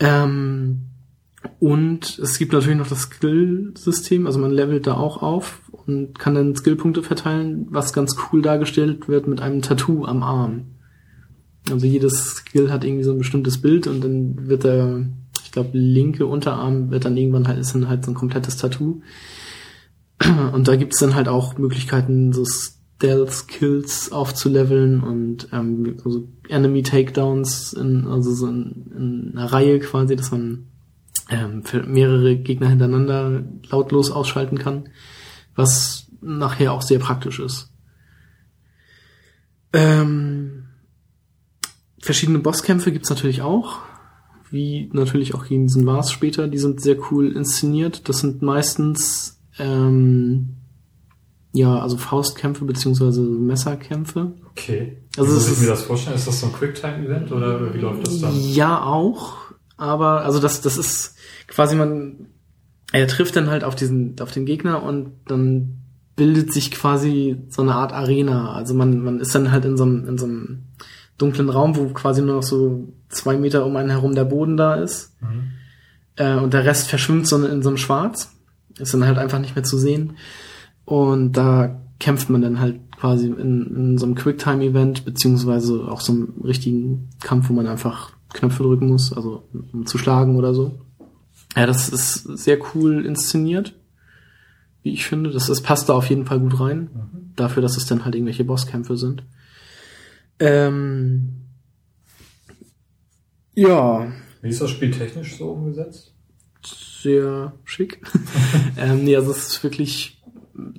[0.00, 0.82] Ähm,
[1.60, 6.34] und es gibt natürlich noch das Skill-System, also man levelt da auch auf und kann
[6.34, 10.66] dann Skillpunkte verteilen, was ganz cool dargestellt wird mit einem Tattoo am Arm.
[11.70, 15.06] Also jedes Skill hat irgendwie so ein bestimmtes Bild und dann wird der,
[15.44, 19.00] ich glaube, linke Unterarm wird dann irgendwann halt, ist dann halt so ein komplettes Tattoo.
[20.52, 27.72] Und da gibt's dann halt auch Möglichkeiten, so Stealth-Kills aufzuleveln und ähm, also Enemy Takedowns,
[27.72, 30.66] in, also so in, in einer Reihe quasi, dass man
[31.30, 34.88] ähm, mehrere Gegner hintereinander lautlos ausschalten kann,
[35.58, 37.70] was nachher auch sehr praktisch ist.
[39.72, 40.68] Ähm,
[42.00, 43.80] verschiedene Bosskämpfe gibt's natürlich auch,
[44.50, 46.46] wie natürlich auch gegen diesen Vars später.
[46.46, 48.08] Die sind sehr cool inszeniert.
[48.08, 50.54] Das sind meistens ähm,
[51.52, 54.34] ja, also Faustkämpfe beziehungsweise Messerkämpfe.
[54.50, 54.98] Okay.
[55.16, 56.16] Also wie muss ich mir das vorstellen?
[56.16, 58.32] Ist das so ein Quicktime-Event oder wie läuft das dann?
[58.38, 59.38] Ja, auch.
[59.76, 61.16] Aber, also das, das ist
[61.48, 62.28] quasi man,
[62.92, 65.78] er trifft dann halt auf diesen, auf den Gegner und dann
[66.16, 68.52] bildet sich quasi so eine Art Arena.
[68.52, 70.64] Also man, man ist dann halt in so einem, in so einem
[71.16, 74.74] dunklen Raum, wo quasi nur noch so zwei Meter um einen herum der Boden da
[74.74, 75.16] ist.
[75.20, 75.50] Mhm.
[76.16, 78.34] Äh, und der Rest verschwimmt so in so einem Schwarz.
[78.78, 80.16] Ist dann halt einfach nicht mehr zu sehen.
[80.84, 86.12] Und da kämpft man dann halt quasi in, in so einem Quicktime-Event, beziehungsweise auch so
[86.12, 90.80] einem richtigen Kampf, wo man einfach Knöpfe drücken muss, also um zu schlagen oder so.
[91.56, 93.74] Ja, das ist sehr cool inszeniert,
[94.82, 95.30] wie ich finde.
[95.30, 97.32] Das, das passt da auf jeden Fall gut rein, Mhm.
[97.36, 99.24] dafür, dass es dann halt irgendwelche Bosskämpfe sind.
[100.38, 101.34] Ähm,
[103.54, 104.06] ja,
[104.42, 106.14] Wie ist das Spiel technisch so umgesetzt?
[107.02, 108.00] sehr schick.
[108.76, 110.20] ähm, nee, also es ist wirklich,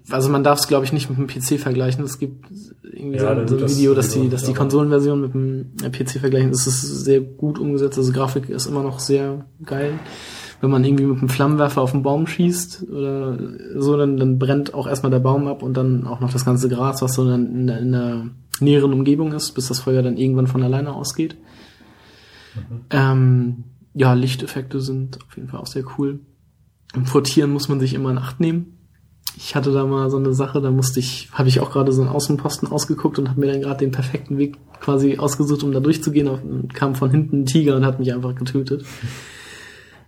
[0.10, 2.04] also man darf es glaube ich nicht mit dem PC vergleichen.
[2.04, 2.46] Es gibt
[2.84, 5.92] irgendwie Ja, so, dann so ein das Video, dass die, dass die Konsolenversion mit dem
[5.92, 6.50] PC vergleichen.
[6.52, 7.98] Es ist sehr gut umgesetzt.
[7.98, 9.98] Also Grafik ist immer noch sehr geil.
[10.62, 13.38] Wenn man irgendwie mit einem Flammenwerfer auf einen Baum schießt oder
[13.78, 16.68] so, dann, dann brennt auch erstmal der Baum ab und dann auch noch das ganze
[16.68, 18.26] Gras, was so in der, in der
[18.60, 21.38] näheren Umgebung ist, bis das Feuer dann irgendwann von alleine ausgeht.
[22.90, 26.20] Ähm, ja, Lichteffekte sind auf jeden Fall auch sehr cool.
[26.94, 28.78] Im Portieren muss man sich immer in Acht nehmen.
[29.38, 32.02] Ich hatte da mal so eine Sache, da musste ich, habe ich auch gerade so
[32.02, 35.80] einen Außenposten ausgeguckt und habe mir dann gerade den perfekten Weg quasi ausgesucht, um da
[35.80, 36.28] durchzugehen.
[36.28, 38.84] Und kam von hinten ein Tiger und hat mich einfach getötet.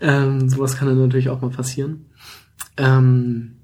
[0.02, 2.08] Ähm, sowas kann dann natürlich auch mal passieren.
[2.78, 3.58] Ähm,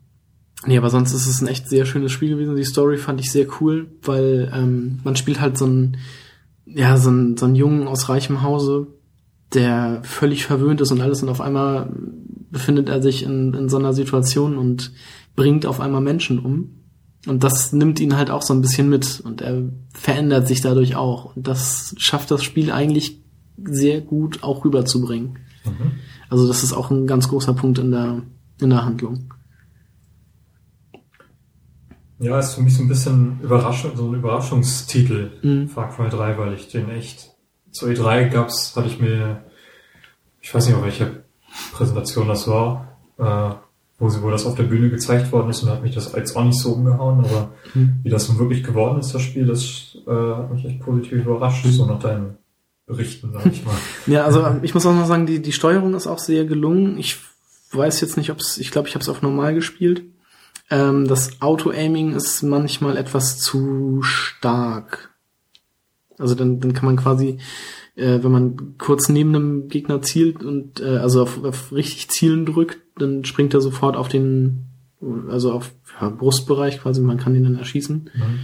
[0.65, 2.55] nee, aber sonst ist es ein echt sehr schönes Spiel gewesen.
[2.55, 5.97] Die Story fand ich sehr cool, weil ähm, man spielt halt so einen,
[6.65, 8.87] ja, so einen, so einen Jungen aus reichem Hause,
[9.53, 11.91] der völlig verwöhnt ist und alles und auf einmal
[12.51, 14.91] befindet er sich in, in so einer Situation und
[15.35, 16.73] bringt auf einmal Menschen um.
[17.25, 19.63] Und das nimmt ihn halt auch so ein bisschen mit und er
[19.93, 21.35] verändert sich dadurch auch.
[21.35, 23.21] Und das schafft das Spiel eigentlich
[23.57, 25.39] sehr gut auch rüberzubringen.
[25.65, 25.91] Mhm.
[26.29, 28.21] Also das ist auch ein ganz großer Punkt in der,
[28.59, 29.33] in der Handlung.
[32.19, 35.69] Ja, ist für mich so ein bisschen Überraschung, so ein Überraschungstitel, Mhm.
[35.69, 37.31] Far Cry 3, weil ich den echt,
[37.71, 39.43] zur E3 gab's, hatte ich mir,
[40.41, 41.23] ich weiß nicht, auf welche
[41.73, 43.55] Präsentation das war, äh,
[43.99, 46.35] wo, sie, wo das auf der Bühne gezeigt worden ist und hat mich das jetzt
[46.35, 47.99] auch nicht so umgehauen, aber Mhm.
[48.03, 51.65] wie das nun wirklich geworden ist, das Spiel, das äh, hat mich echt positiv überrascht,
[51.67, 52.37] so nach deinen
[52.87, 53.75] Berichten, sag ich mal.
[54.07, 56.97] Ja, also ich muss auch noch sagen, die, die Steuerung ist auch sehr gelungen.
[56.97, 57.17] Ich
[57.71, 60.03] weiß jetzt nicht, ob es, ich glaube, ich habe es auf normal gespielt.
[60.69, 65.11] Ähm, das Auto-Aiming ist manchmal etwas zu stark.
[66.17, 67.39] Also dann, dann kann man quasi,
[67.95, 72.45] äh, wenn man kurz neben einem Gegner zielt und äh, also auf, auf richtig zielen
[72.45, 74.65] drückt, dann springt er sofort auf den,
[75.29, 78.09] also auf ja, Brustbereich quasi, man kann ihn dann erschießen.
[78.13, 78.39] Mhm.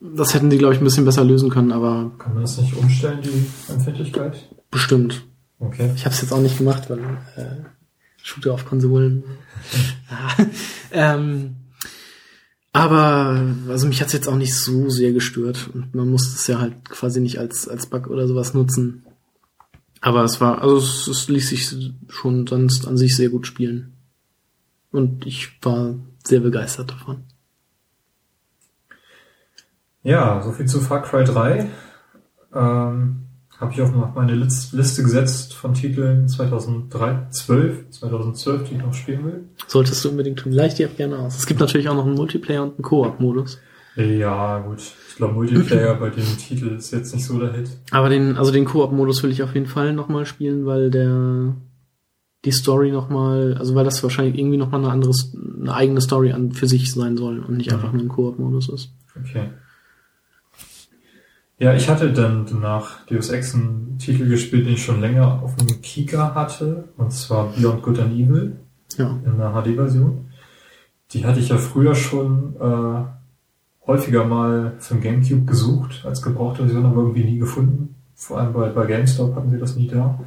[0.00, 2.74] Das hätten die, glaube ich, ein bisschen besser lösen können, aber Kann man das nicht
[2.76, 4.48] umstellen, die Empfindlichkeit?
[4.70, 5.24] bestimmt.
[5.58, 5.90] Okay.
[5.96, 7.00] Ich habe es jetzt auch nicht gemacht, weil
[7.36, 7.64] äh,
[8.22, 9.24] Shooter auf Konsolen.
[10.10, 10.44] ja.
[11.14, 11.56] ähm,
[12.72, 16.60] aber also mich hat's jetzt auch nicht so sehr gestört und man muss es ja
[16.60, 19.04] halt quasi nicht als als Bug oder sowas nutzen.
[20.00, 23.94] Aber es war also es, es ließ sich schon sonst an sich sehr gut spielen
[24.92, 25.94] und ich war
[26.24, 27.24] sehr begeistert davon.
[30.08, 31.66] Ja, so viel zu Far Cry 3.
[32.54, 33.16] Ähm,
[33.60, 38.94] Habe ich auch noch meine Lis- Liste gesetzt von Titeln 2012, 2012, die ich noch
[38.94, 39.44] spielen will.
[39.66, 40.52] Solltest du unbedingt tun.
[40.52, 41.36] Leicht dir auch gerne aus.
[41.36, 43.58] Es gibt natürlich auch noch einen Multiplayer und einen Koop-Modus.
[43.96, 44.80] Ja, gut.
[45.08, 47.68] Ich glaube, Multiplayer bei dem Titel ist jetzt nicht so der Hit.
[47.90, 51.56] Aber den, also den Koop-Modus will ich auf jeden Fall nochmal spielen, weil der
[52.44, 55.12] die Story nochmal, also weil das wahrscheinlich irgendwie nochmal eine andere,
[55.60, 57.76] eine eigene Story an für sich sein soll und nicht Mhm.
[57.76, 58.90] einfach nur ein Koop-Modus ist.
[59.20, 59.48] Okay.
[61.58, 65.56] Ja, ich hatte dann nach Deus Ex einen Titel gespielt, den ich schon länger auf
[65.56, 68.56] dem Kika hatte, und zwar Beyond Good and Evil
[68.96, 69.18] Ja.
[69.24, 70.26] in der HD-Version.
[71.10, 76.62] Die hatte ich ja früher schon äh, häufiger mal für den Gamecube gesucht als gebrauchte
[76.62, 77.96] Version, aber irgendwie nie gefunden.
[78.14, 80.20] Vor allem bei, bei GameStop hatten sie das nie da.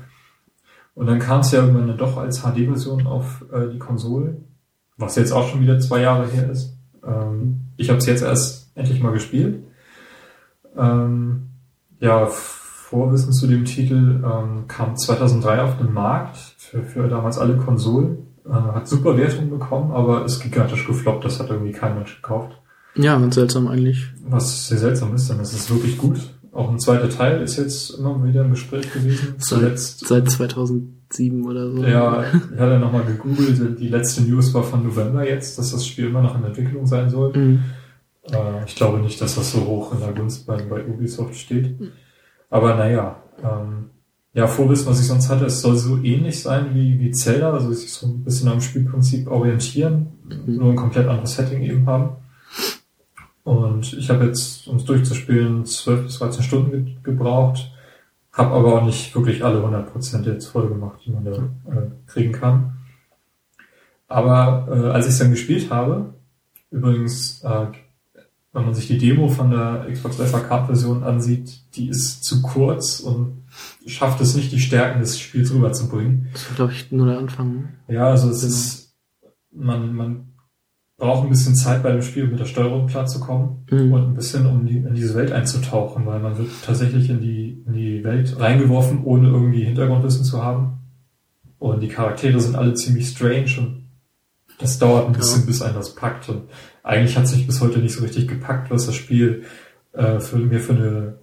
[0.96, 4.38] Und dann kam es ja irgendwann dann doch als HD-Version auf äh, die Konsole,
[4.98, 6.76] was jetzt auch schon wieder zwei Jahre her ist.
[7.06, 9.64] Ähm, ich habe es jetzt erst endlich mal gespielt.
[10.78, 11.50] Ähm,
[12.00, 17.56] ja, Vorwissen zu dem Titel ähm, kam 2003 auf den Markt für, für damals alle
[17.58, 18.28] Konsolen.
[18.46, 21.24] Äh, hat super Wertungen bekommen, aber ist gigantisch gefloppt.
[21.24, 22.58] Das hat irgendwie kein Mensch gekauft.
[22.96, 24.06] Ja, ganz seltsam eigentlich.
[24.28, 26.20] Was sehr seltsam ist, denn es ist wirklich gut.
[26.52, 29.36] Auch ein zweiter Teil ist jetzt immer wieder im Gespräch gewesen.
[29.40, 31.82] Zuletzt Seit 2007 oder so.
[31.86, 33.80] Ja, ich hatte nochmal gegoogelt.
[33.80, 37.10] Die letzte News war von November jetzt, dass das Spiel immer noch in Entwicklung sein
[37.10, 37.32] soll.
[37.38, 37.64] Mhm.
[38.30, 41.76] Äh, ich glaube nicht, dass das so hoch in der Gunst bei, bei Ubisoft steht.
[42.50, 43.90] Aber naja, ähm,
[44.34, 47.72] ja, Vorwissen, was ich sonst hatte, es soll so ähnlich sein wie, wie Zelda, also
[47.74, 50.56] sich so ein bisschen am Spielprinzip orientieren, Mhm.
[50.56, 52.16] nur ein komplett anderes Setting eben haben.
[53.44, 57.72] Und ich habe jetzt, um es durchzuspielen, 12 bis 13 Stunden ge gebraucht,
[58.32, 62.32] habe aber auch nicht wirklich alle 100% jetzt voll gemacht, die man da äh, kriegen
[62.32, 62.78] kann.
[64.08, 66.14] Aber äh, als ich es dann gespielt habe,
[66.70, 67.66] übrigens, äh,
[68.54, 72.42] wenn man sich die Demo von der Xbox Live Arcade Version ansieht, die ist zu
[72.42, 73.44] kurz und
[73.86, 76.28] schafft es nicht, die Stärken des Spiels rüberzubringen.
[76.34, 77.70] Das war, glaube ich, nur der Anfang.
[77.88, 78.54] Ja, also es Genau.
[78.54, 78.94] ist,
[79.54, 80.28] man, man
[80.98, 83.92] braucht ein bisschen Zeit bei dem Spiel, um mit der Steuerung klarzukommen Mhm.
[83.94, 87.64] und ein bisschen, um die, in diese Welt einzutauchen, weil man wird tatsächlich in die,
[87.66, 90.80] in die Welt reingeworfen, ohne irgendwie Hintergrundwissen zu haben.
[91.58, 93.86] Und die Charaktere sind alle ziemlich strange und
[94.60, 95.18] das dauert ein Ja.
[95.20, 96.30] bisschen, bis einen das packt.
[96.30, 96.44] Und
[96.84, 99.44] eigentlich hat sich bis heute nicht so richtig gepackt, was das Spiel
[99.94, 101.14] äh, für mir für eine,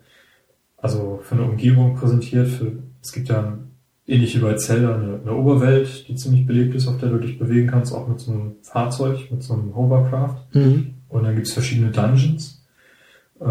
[0.77, 2.49] also für eine Umgebung präsentiert.
[2.49, 3.59] Für, es gibt ja
[4.07, 7.39] ähnlich wie bei Zelda eine, eine Oberwelt, die ziemlich belebt ist, auf der du dich
[7.39, 10.55] bewegen kannst, auch mit so einem Fahrzeug, mit so einem Hovercraft.
[10.55, 10.95] Mhm.
[11.09, 12.65] Und dann gibt's verschiedene Dungeons.
[13.41, 13.45] Äh,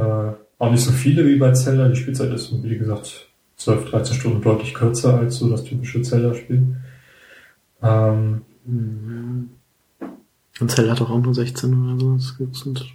[0.60, 1.88] auch nicht so viele wie bei Zelda.
[1.88, 3.28] Die Spielzeit ist, wie gesagt,
[3.58, 6.76] 12, 13 Stunden deutlich kürzer als so das typische Zelda-Spiel.
[7.82, 9.50] Ähm, Mhm.
[10.60, 12.16] Und Zelda hat doch auch nur 16 oder so.
[12.16, 12.86] Das gibt's und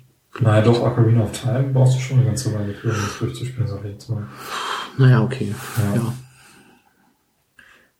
[0.40, 3.68] naja, doch, Ocarina of Time brauchst du schon eine ganze Weile für, um das durchzuspielen,
[3.68, 4.26] sag ich jetzt mal.
[4.96, 5.54] naja, okay.
[5.76, 5.94] Ja.
[5.94, 6.12] Ja.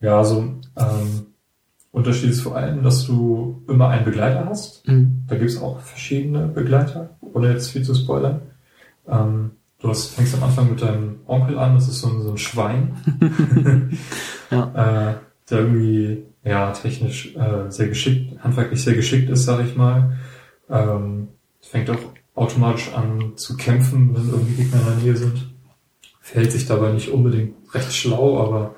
[0.00, 0.38] Ja, also
[0.76, 1.26] ähm,
[1.92, 4.88] Unterschied ist vor allem, dass du immer einen Begleiter hast.
[4.88, 5.24] Mhm.
[5.28, 8.40] Da gibt's auch verschiedene Begleiter, ohne jetzt viel zu spoilern.
[9.06, 9.50] Ähm,
[9.80, 12.38] du hast, fängst am Anfang mit deinem Onkel an, das ist so ein, so ein
[12.38, 12.96] Schwein,
[14.50, 15.10] Ja.
[15.10, 15.14] äh,
[15.50, 20.18] der irgendwie ja technisch äh, sehr geschickt, handwerklich sehr geschickt ist, sag ich mal.
[20.68, 21.28] Ähm,
[21.60, 21.98] fängt auch
[22.34, 25.52] automatisch an zu kämpfen, wenn irgendwie Gegner in der Nähe sind.
[26.20, 28.74] Verhält sich dabei nicht unbedingt recht schlau, aber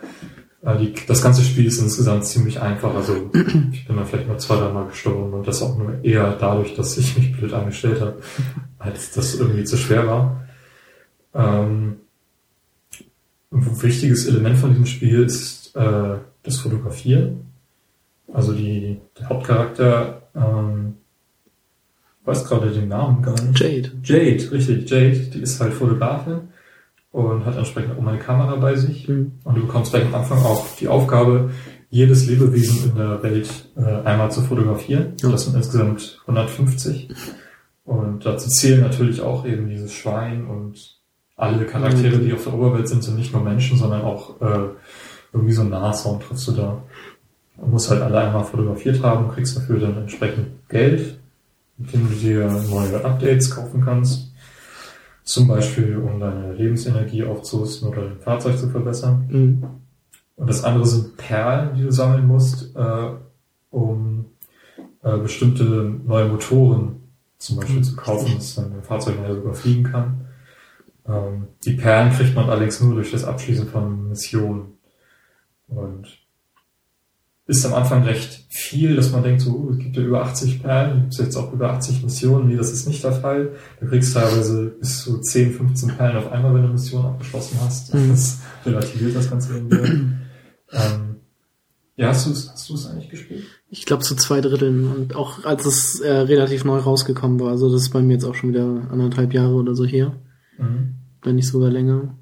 [0.62, 2.94] äh, die, das ganze Spiel ist insgesamt ziemlich einfach.
[2.94, 3.30] Also
[3.72, 6.96] ich bin da vielleicht mal zwei, dreimal gestorben und das auch nur eher dadurch, dass
[6.98, 8.20] ich mich blöd angestellt habe,
[8.78, 10.46] als das irgendwie zu schwer war.
[11.34, 11.96] Ähm,
[13.52, 17.53] ein wichtiges Element von diesem Spiel ist äh, das Fotografieren.
[18.34, 20.96] Also die, der Hauptcharakter, ähm,
[22.24, 23.60] weiß gerade den Namen gar nicht.
[23.60, 23.92] Jade.
[24.02, 26.48] Jade, richtig, Jade, die ist halt Fotografin
[27.12, 29.08] und hat entsprechend auch eine Kamera bei sich.
[29.08, 29.38] Mhm.
[29.44, 31.50] Und du bekommst gleich am Anfang auch die Aufgabe,
[31.90, 35.12] jedes Lebewesen in der Welt äh, einmal zu fotografieren.
[35.22, 35.30] Ja.
[35.30, 37.10] Das sind insgesamt 150.
[37.84, 40.98] Und dazu zählen natürlich auch eben dieses Schwein und
[41.36, 44.70] alle Charaktere, die auf der Oberwelt sind, sind nicht nur Menschen, sondern auch äh,
[45.32, 46.82] irgendwie so ein Nashorn triffst du da.
[47.56, 51.18] Du musst halt alle einmal fotografiert haben, kriegst dafür dann entsprechend Geld,
[51.76, 54.32] mit dem du dir neue Updates kaufen kannst.
[55.22, 59.26] Zum Beispiel, um deine Lebensenergie aufzurüsten oder dein Fahrzeug zu verbessern.
[59.28, 59.64] Mhm.
[60.36, 63.10] Und das andere sind Perlen, die du sammeln musst, äh,
[63.70, 64.26] um
[65.02, 66.96] äh, bestimmte neue Motoren
[67.38, 70.26] zum Beispiel zu kaufen, dass dein Fahrzeug mehr sogar fliegen kann.
[71.06, 74.78] Ähm, die Perlen kriegt man allerdings nur durch das Abschließen von Missionen.
[75.68, 76.23] Und
[77.46, 80.62] ist am Anfang recht viel, dass man denkt, so, uh, es gibt ja über 80
[80.62, 82.48] Perlen, gibt es jetzt auch über 80 Missionen.
[82.48, 83.52] Nee, das ist nicht der Fall.
[83.80, 87.58] Du kriegst teilweise bis zu 10, 15 Perlen auf einmal, wenn du eine Mission abgeschlossen
[87.60, 87.92] hast.
[87.92, 88.10] Mhm.
[88.10, 89.76] Das relativiert das Ganze irgendwie.
[90.72, 91.16] ähm,
[91.96, 93.44] Ja, hast du es hast du's eigentlich gespielt?
[93.68, 97.50] Ich glaube zu zwei Dritteln und auch als es äh, relativ neu rausgekommen war.
[97.50, 100.16] Also das ist bei mir jetzt auch schon wieder anderthalb Jahre oder so her,
[100.58, 100.94] Mhm.
[101.22, 102.16] wenn nicht sogar länger.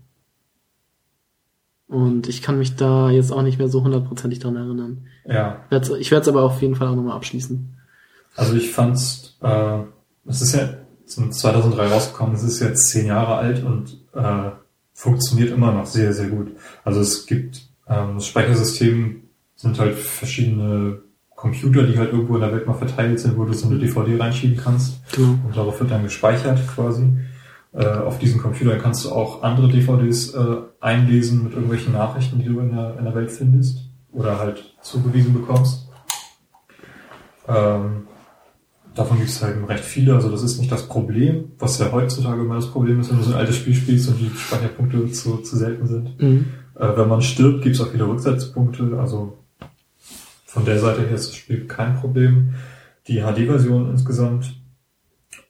[1.92, 5.06] Und ich kann mich da jetzt auch nicht mehr so hundertprozentig dran erinnern.
[5.26, 7.76] Ja, Ich werde es aber auf jeden Fall auch nochmal abschließen.
[8.34, 9.78] also ich fand's, äh,
[10.26, 10.68] es ist ja
[11.04, 14.50] zum 2003 rausgekommen, es ist jetzt zehn Jahre alt und äh,
[14.94, 16.52] funktioniert immer noch sehr, sehr gut.
[16.84, 19.22] Also es gibt, ähm, das Speichersystem
[19.56, 21.00] sind halt verschiedene
[21.36, 24.16] Computer, die halt irgendwo in der Welt mal verteilt sind, wo du so eine DVD
[24.16, 25.00] reinschieben kannst.
[25.12, 25.38] Genau.
[25.46, 27.04] Und darauf wird dann gespeichert quasi.
[27.74, 32.44] Äh, auf diesen Computern kannst du auch andere DVDs äh, einlesen mit irgendwelchen Nachrichten, die
[32.44, 35.88] du in der, in der Welt findest oder halt zugewiesen bekommst.
[37.48, 38.08] Ähm,
[38.94, 42.42] davon gibt es halt recht viele, also das ist nicht das Problem, was ja heutzutage
[42.42, 45.38] immer das Problem ist, wenn du so ein altes Spiel spielst und die Speicherpunkte zu,
[45.38, 46.20] zu selten sind.
[46.20, 46.46] Mhm.
[46.74, 48.98] Äh, wenn man stirbt, gibt es auch viele Rücksetzpunkte.
[48.98, 49.38] Also
[50.44, 52.54] von der Seite her ist das Spiel kein Problem.
[53.08, 54.60] Die HD-Version insgesamt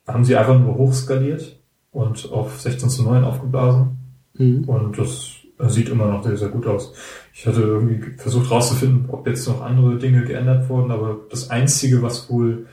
[0.07, 1.59] haben sie einfach nur hochskaliert
[1.93, 3.97] und auf 16 zu 9 aufgeblasen.
[4.37, 4.63] Mhm.
[4.65, 5.31] Und das
[5.67, 6.93] sieht immer noch sehr, sehr gut aus.
[7.33, 12.01] Ich hatte irgendwie versucht rauszufinden, ob jetzt noch andere Dinge geändert wurden, aber das Einzige,
[12.01, 12.67] was wohl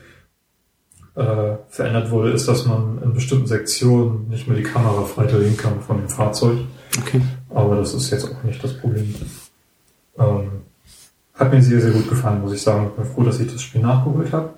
[1.15, 5.57] äh, verändert wurde, ist, dass man in bestimmten Sektionen nicht mehr die Kamera frei drehen
[5.57, 6.57] kann von dem Fahrzeug.
[6.99, 7.21] Okay.
[7.49, 9.13] Aber das ist jetzt auch nicht das Problem.
[10.17, 10.49] Ähm,
[11.33, 12.87] hat mir sehr, sehr gut gefallen, muss ich sagen.
[12.87, 14.53] Ich bin froh, dass ich das Spiel nachgeholt habe.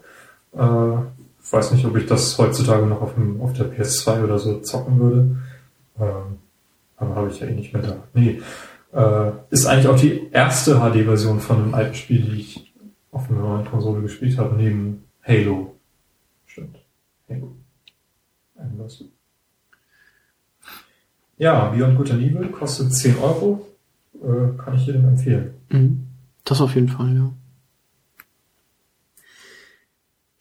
[0.53, 4.59] Äh, weiß nicht, ob ich das heutzutage noch auf, dem, auf der PS2 oder so
[4.59, 5.37] zocken würde.
[5.99, 6.39] Ähm,
[6.97, 8.03] aber habe ich ja eh nicht mehr da.
[8.13, 8.41] Nee.
[8.93, 12.73] Äh, ist eigentlich auch die erste HD-Version von einem alten Spiel, die ich
[13.11, 15.75] auf einer neuen Konsole gespielt habe, neben Halo.
[16.45, 16.77] Stimmt.
[17.29, 17.55] Halo.
[18.55, 19.03] Irgendwas.
[21.37, 23.67] Ja, Beyond Good and Evil kostet 10 Euro.
[24.15, 25.53] Äh, kann ich jedem empfehlen.
[25.69, 26.07] Mhm.
[26.43, 27.31] Das auf jeden Fall, ja.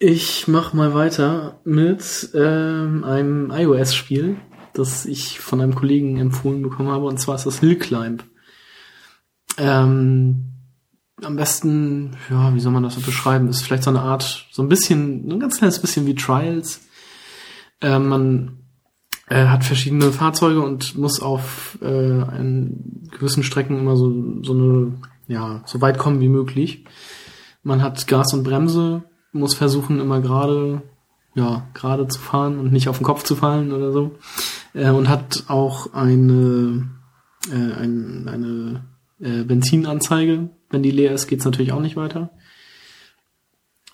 [0.05, 4.35] Ich mach mal weiter mit ähm, einem iOS-Spiel,
[4.73, 8.25] das ich von einem Kollegen empfohlen bekommen habe, und zwar ist das Hill Climb.
[9.57, 10.43] Ähm,
[11.23, 13.47] am besten, ja, wie soll man das beschreiben?
[13.47, 16.81] Ist vielleicht so eine Art, so ein bisschen, ein ganz kleines bisschen wie Trials.
[17.79, 18.57] Äh, man
[19.29, 24.95] äh, hat verschiedene Fahrzeuge und muss auf äh, einen gewissen Strecken immer so, so eine,
[25.29, 26.83] ja, so weit kommen wie möglich.
[27.61, 29.03] Man hat Gas und Bremse,
[29.33, 30.81] muss versuchen immer gerade,
[31.35, 34.15] ja, gerade zu fahren und nicht auf den Kopf zu fallen oder so.
[34.73, 36.89] Äh, und hat auch eine,
[37.51, 38.85] äh, ein, eine
[39.19, 40.49] äh, Benzinanzeige.
[40.69, 42.31] Wenn die leer ist, geht's natürlich auch nicht weiter.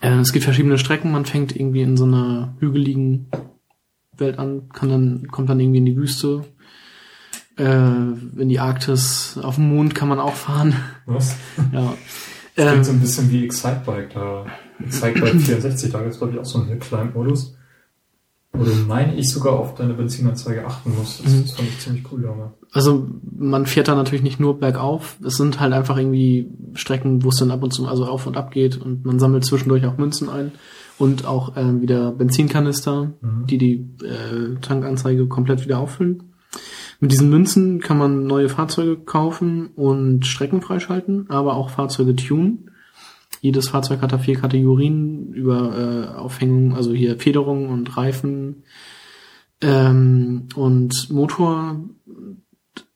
[0.00, 1.12] Äh, es gibt verschiedene Strecken.
[1.12, 3.30] Man fängt irgendwie in so einer hügeligen
[4.16, 6.44] Welt an, kann dann, kommt dann irgendwie in die Wüste,
[7.58, 10.74] äh, in die Arktis, auf dem Mond kann man auch fahren.
[11.06, 11.36] Was?
[11.72, 11.94] ja.
[12.54, 14.46] Klingt Ähm, so ein bisschen wie Excitebike da.
[14.84, 17.56] Excitebike 64, da gibt es glaube ich auch so einen Hill-Climb-Modus.
[18.52, 21.24] Wo du, meine ich, sogar auf deine Benzinanzeige achten musst.
[21.24, 21.46] Das, Mhm.
[21.46, 22.50] fand ich ziemlich cool damals.
[22.72, 23.06] also
[23.38, 25.16] man fährt da natürlich nicht nur bergauf.
[25.24, 28.36] Es sind halt einfach irgendwie Strecken, wo es dann ab und zu also auf und
[28.36, 30.50] ab geht und man sammelt zwischendurch auch Münzen ein
[30.98, 33.46] und auch ähm, wieder Benzinkanister, Mhm.
[33.46, 33.74] die die
[34.04, 36.24] äh, Tankanzeige komplett wieder auffüllen.
[36.98, 42.69] Mit diesen Münzen kann man neue Fahrzeuge kaufen und Strecken freischalten, aber auch Fahrzeuge tunen.
[43.40, 48.64] Jedes Fahrzeug hat da vier Kategorien über äh, Aufhängung, also hier Federung und Reifen
[49.62, 51.84] ähm, und Motor.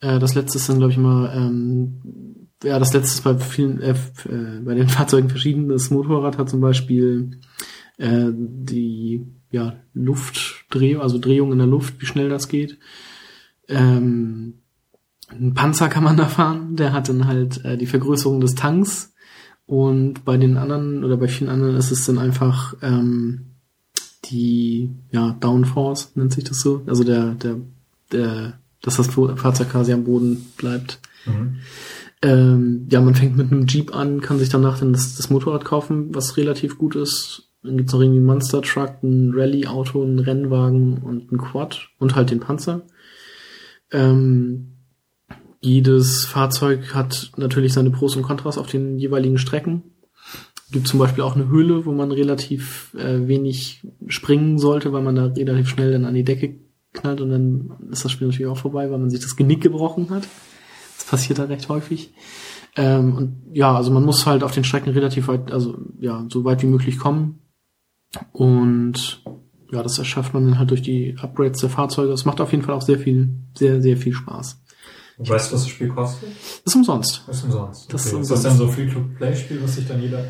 [0.01, 3.81] Äh, das letzte ist dann, glaube ich, immer, ähm, ja, das letzte ist bei vielen,
[3.81, 3.95] äh,
[4.29, 5.69] äh, bei den Fahrzeugen verschieden.
[5.69, 7.41] Das Motorrad hat zum Beispiel
[7.97, 12.79] äh, die ja, Luftdrehung, also Drehung in der Luft, wie schnell das geht.
[13.69, 14.61] Ähm,
[15.31, 19.14] ein Panzer kann man da fahren, der hat dann halt äh, die Vergrößerung des Tanks.
[19.67, 23.47] Und bei den anderen oder bei vielen anderen ist es dann einfach ähm,
[24.27, 27.57] die ja Downforce nennt sich das so, also der der
[28.13, 31.01] der dass das Fahrzeug quasi am Boden bleibt.
[31.25, 31.57] Mhm.
[32.21, 35.65] Ähm, ja, man fängt mit einem Jeep an, kann sich danach dann das, das Motorrad
[35.65, 37.49] kaufen, was relativ gut ist.
[37.63, 42.15] Dann gibt's noch irgendwie einen Monster Truck, ein Rallye-Auto, einen Rennwagen und einen Quad und
[42.15, 42.83] halt den Panzer.
[43.91, 44.74] Ähm,
[45.65, 49.83] jedes Fahrzeug hat natürlich seine Pros und Kontras auf den jeweiligen Strecken.
[50.71, 55.15] Gibt zum Beispiel auch eine Höhle, wo man relativ äh, wenig springen sollte, weil man
[55.15, 56.61] da relativ schnell dann an die Decke
[56.93, 60.11] knallt und dann ist das Spiel natürlich auch vorbei, weil man sich das Genick gebrochen
[60.11, 60.29] hat.
[60.97, 62.13] Das passiert da recht häufig.
[62.77, 66.45] Ähm, und ja, also man muss halt auf den Strecken relativ weit, also ja, so
[66.45, 67.41] weit wie möglich kommen.
[68.33, 69.23] Und
[69.71, 72.13] ja, das erschafft man dann halt durch die Upgrades der Fahrzeuge.
[72.13, 74.64] Es macht auf jeden Fall auch sehr viel, sehr, sehr viel Spaß.
[75.19, 76.29] Weißt du, was das Spiel kostet?
[76.65, 77.23] Ist umsonst.
[77.29, 77.93] Ist umsonst.
[77.93, 78.17] Das okay.
[78.17, 80.25] ist ist das dann so ein Free-to-Play-Spiel, was sich dann jeder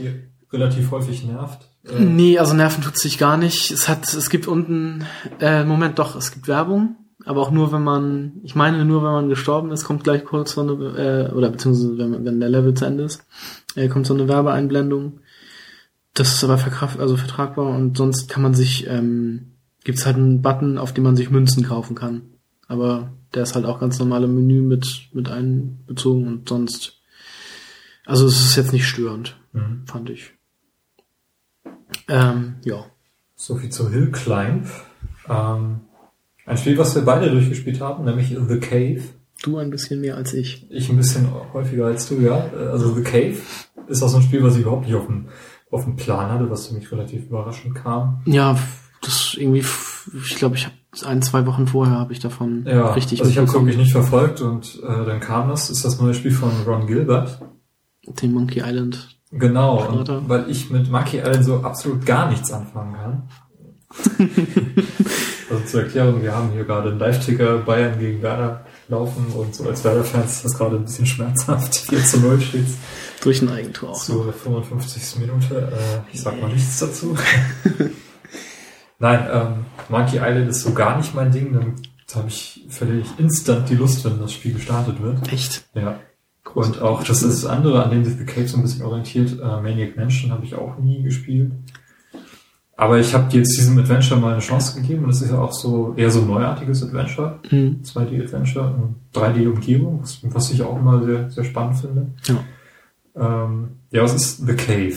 [0.53, 1.69] relativ häufig nervt?
[1.85, 3.71] Äh, Nee, also nerven tut sich gar nicht.
[3.71, 5.05] Es hat, es gibt unten,
[5.41, 9.13] äh, Moment doch, es gibt Werbung, aber auch nur, wenn man, ich meine nur, wenn
[9.13, 12.75] man gestorben ist, kommt gleich kurz so eine, äh, oder beziehungsweise wenn, wenn der Level
[12.75, 13.25] zu Ende ist,
[13.77, 15.21] äh, kommt so eine Werbeeinblendung.
[16.13, 20.43] Das ist aber verkraft, also vertragbar und sonst kann man sich, ähm, gibt's halt einen
[20.43, 22.34] Button, auf dem man sich Münzen kaufen kann.
[22.75, 27.01] Aber der ist halt auch ganz normal im Menü mit, mit einbezogen und sonst,
[28.05, 29.85] also es ist jetzt nicht störend, mhm.
[29.87, 30.33] fand ich.
[32.09, 32.85] Ähm, ja.
[33.37, 34.67] So viel zu Hill Climb.
[35.29, 35.83] Ähm,
[36.47, 39.03] ein Spiel, was wir beide durchgespielt haben, nämlich The Cave.
[39.45, 40.69] Du ein bisschen mehr als ich.
[40.69, 42.51] Ich ein bisschen häufiger als du, ja.
[42.55, 43.37] Also The Cave
[43.87, 45.29] ist auch so ein Spiel, was ich überhaupt nicht auf dem,
[45.71, 48.21] auf dem Plan hatte, was für mich relativ überraschend kam.
[48.27, 48.59] Ja,
[49.01, 49.65] das irgendwie,
[50.13, 50.75] ich glaube, ich habe
[51.07, 53.93] ein, zwei Wochen vorher habe ich davon Ja, richtig also ich habe es wirklich nicht
[53.93, 57.41] verfolgt und äh, dann kam das, ist das neue Spiel von Ron Gilbert.
[58.07, 59.19] Den Monkey Island.
[59.31, 63.29] Genau, und weil ich mit Monkey Island so absolut gar nichts anfangen kann.
[65.51, 69.69] also zur Erklärung, wir haben hier gerade einen Live-Ticker Bayern gegen Werder laufen und so
[69.69, 71.77] als Werder-Fans ist das gerade ein bisschen schmerzhaft.
[71.77, 72.67] 4 zu 0 steht
[73.23, 74.03] Durch ein Eigentor auch.
[74.03, 75.21] zur 55.
[75.21, 75.73] Minute.
[75.73, 77.17] Äh, ich sag mal nichts dazu.
[78.99, 81.53] Nein, ähm, Monkey Island ist so gar nicht mein Ding.
[81.53, 81.75] Dann
[82.15, 85.33] habe ich ich instant die Lust, wenn das Spiel gestartet wird.
[85.33, 85.65] Echt?
[85.75, 85.99] Ja.
[86.55, 89.33] Und auch das ist das andere, an dem sich The Cave so ein bisschen orientiert.
[89.41, 91.53] Äh, Maniac Mansion habe ich auch nie gespielt.
[92.77, 95.53] Aber ich habe jetzt diesem Adventure mal eine Chance gegeben und es ist ja auch
[95.53, 97.39] so eher so ein neuartiges Adventure.
[97.51, 97.81] Mhm.
[97.85, 102.07] 2D-Adventure und 3D-Umgebung, was, was ich auch immer sehr, sehr spannend finde.
[102.25, 103.45] Ja.
[103.45, 104.97] Ähm, ja, was ist The Cave?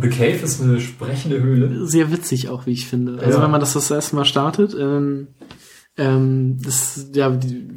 [0.00, 1.86] The Cave ist eine sprechende Höhle.
[1.86, 3.18] Sehr witzig auch, wie ich finde.
[3.20, 3.44] Also Ja.
[3.44, 5.28] wenn man das das erste Mal startet, ähm,
[5.96, 7.68] ähm, das, ja, die,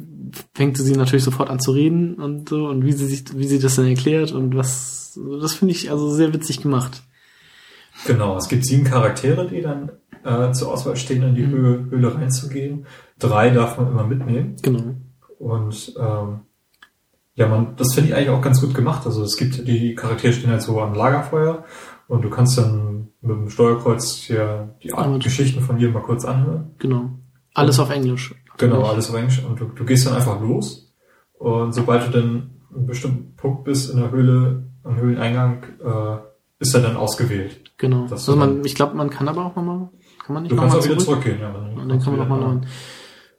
[0.54, 3.60] fängt sie natürlich sofort an zu reden und so und wie sie sich, wie sie
[3.60, 7.02] das dann erklärt und was, das finde ich also sehr witzig gemacht.
[8.06, 9.90] Genau, es gibt sieben Charaktere, die dann
[10.24, 11.50] äh, zur Auswahl stehen, in die Mhm.
[11.52, 12.86] Höhle, Höhle reinzugehen.
[13.18, 14.56] Drei darf man immer mitnehmen.
[14.62, 14.94] Genau.
[15.38, 16.40] Und ähm,
[17.34, 19.06] ja, man, das finde ich eigentlich auch ganz gut gemacht.
[19.06, 21.64] Also es gibt die Charaktere stehen halt so am Lagerfeuer
[22.08, 26.02] und du kannst dann mit dem Steuerkreuz hier die Art Aber- Geschichten von jedem mal
[26.02, 26.72] kurz anhören.
[26.78, 27.10] Genau.
[27.54, 28.34] Alles auf Englisch.
[28.56, 29.44] Genau, alles auf Englisch.
[29.44, 30.92] Und du, du gehst dann einfach los.
[31.34, 36.16] Und sobald du dann einen bestimmten Punkt bist in der Höhle, am Höhleneingang, äh,
[36.60, 37.60] ist er dann ausgewählt.
[37.78, 38.06] Genau.
[38.10, 39.90] Also man, ich glaube, man kann aber auch nochmal,
[40.24, 41.22] kann man nicht Du kannst nochmal auch wieder zurück?
[41.22, 41.40] zurückgehen.
[41.40, 42.66] Ja, dann Und dann kann man nochmal neuen.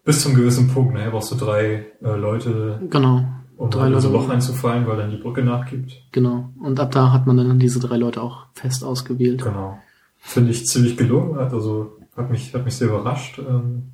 [0.05, 0.93] Bis zum gewissen Punkt.
[0.93, 3.26] Nachher brauchst du drei äh, Leute, Genau.
[3.60, 4.07] Um Drei Leute.
[4.07, 6.01] Loch einzufallen, weil dann die Brücke nachgibt.
[6.14, 6.49] Genau.
[6.62, 9.43] Und ab da hat man dann diese drei Leute auch fest ausgewählt.
[9.43, 9.78] Genau.
[10.18, 11.38] Finde ich ziemlich gelungen.
[11.38, 13.38] Hat Also hat mich, hat mich sehr überrascht.
[13.38, 13.91] Ähm,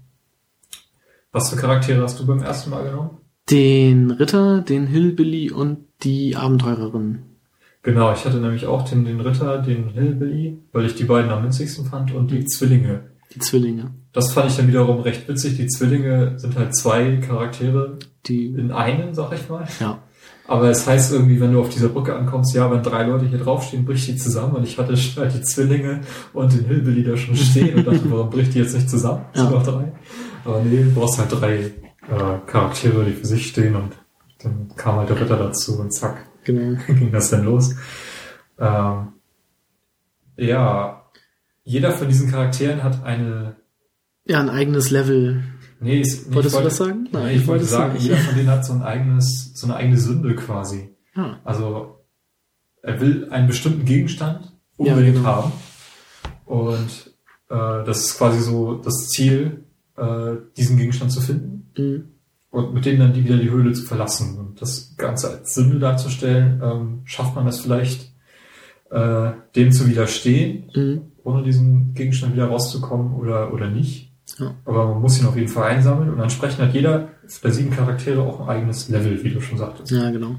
[1.31, 3.17] was für Charaktere hast du beim ersten Mal genommen?
[3.49, 7.23] Den Ritter, den Hillbilly und die Abenteurerin.
[7.81, 11.43] Genau, ich hatte nämlich auch den, den Ritter, den Hillbilly, weil ich die beiden am
[11.43, 13.09] witzigsten fand und die Zwillinge.
[13.33, 13.95] Die Zwillinge.
[14.15, 15.57] Das fand ich dann wiederum recht witzig.
[15.57, 19.67] Die Zwillinge sind halt zwei Charaktere Die, in einen, sag ich mal.
[19.79, 19.99] ja.
[20.47, 23.39] Aber es heißt irgendwie, wenn du auf dieser Brücke ankommst, ja, wenn drei Leute hier
[23.39, 24.55] draufstehen, bricht die zusammen.
[24.55, 26.01] Und ich hatte halt die Zwillinge
[26.33, 29.25] und den Hillbilly da schon stehen und dachte, warum bricht die jetzt nicht zusammen?
[29.33, 29.47] Es Ja.
[29.47, 29.91] sind noch drei.
[30.45, 31.71] Aber nee, du brauchst halt drei äh,
[32.45, 33.93] Charaktere, die für sich stehen und
[34.43, 36.77] dann kam halt der Ritter dazu und zack, Genau.
[36.87, 37.73] ging das dann los.
[38.59, 39.07] Ähm,
[40.37, 41.01] ja,
[41.63, 43.55] jeder von diesen Charakteren hat eine.
[44.25, 45.43] Ja, ein eigenes Level.
[45.79, 47.03] Nee, ist, nee, Wolltest ich du wollte- das sagen?
[47.11, 49.75] Nein, Nein, ich ich wollte sagen, jeder von denen hat so ein eigenes, so eine
[49.75, 50.89] eigene Sünde quasi.
[51.15, 51.99] Ah, Also
[52.81, 55.27] er will einen bestimmten Gegenstand Ja, unbedingt genau.
[55.27, 55.51] haben.
[56.45, 57.13] Und
[57.49, 59.65] äh, das ist quasi so das Ziel,
[59.97, 62.03] äh, diesen Gegenstand zu finden mhm.
[62.51, 64.37] und mit dem dann die, wieder die Höhle zu verlassen.
[64.37, 68.11] Und das Ganze als Sünde darzustellen, ähm, schafft man es vielleicht,
[68.91, 71.01] äh, dem zu widerstehen, Mhm.
[71.23, 74.04] ohne diesen Gegenstand wieder rauszukommen oder, oder nicht.
[74.39, 74.55] Ja.
[74.65, 77.09] Aber man muss ihn auf jeden Fall einsammeln und entsprechend hat jeder
[77.43, 79.91] der sieben Charaktere auch ein eigenes Level, wie du schon sagtest.
[79.91, 80.35] ja, genau.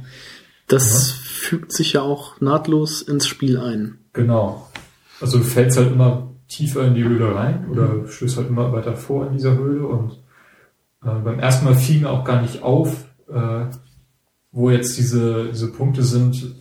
[0.68, 3.98] Das fügt sich ja auch nahtlos ins Spiel ein.
[4.12, 4.68] Genau.
[5.20, 8.94] Also du fällst halt immer tiefer in die Höhle rein oder stößt halt immer weiter
[8.94, 10.12] vor in dieser Höhle und
[11.04, 13.66] äh, beim ersten Mal fiel mir auch gar nicht auf, äh,
[14.52, 16.54] wo jetzt diese, diese Punkte sind,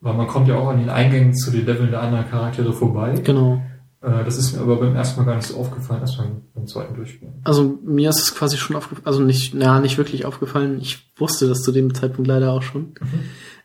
[0.00, 3.14] weil man kommt ja auch an den Eingängen zu den Leveln der anderen Charaktere vorbei.
[3.22, 3.62] Genau.
[4.02, 6.66] Äh, das ist mir aber beim ersten Mal gar nicht so aufgefallen, erst beim, beim
[6.66, 7.34] zweiten Durchspielen.
[7.44, 10.78] Also mir ist es quasi schon aufgefallen, also nicht, naja, nicht wirklich aufgefallen.
[10.80, 12.94] Ich wusste das zu dem Zeitpunkt leider auch schon.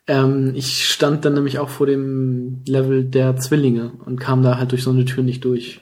[0.05, 4.71] Ähm, ich stand dann nämlich auch vor dem Level der Zwillinge und kam da halt
[4.71, 5.81] durch so eine Tür nicht durch.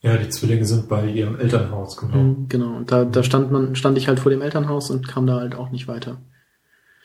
[0.00, 2.16] Ja, die Zwillinge sind bei ihrem Elternhaus, genau.
[2.16, 2.76] Mhm, genau.
[2.76, 5.56] Und da, da stand man, stand ich halt vor dem Elternhaus und kam da halt
[5.56, 6.20] auch nicht weiter.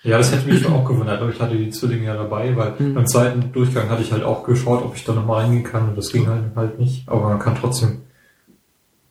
[0.04, 2.94] Ja, das hätte mich auch gewundert, aber ich hatte die Zwillinge ja dabei, weil Mhm.
[2.94, 5.98] beim zweiten Durchgang hatte ich halt auch geschaut, ob ich da nochmal reingehen kann und
[5.98, 7.08] das ging halt, halt nicht.
[7.08, 8.02] Aber man kann trotzdem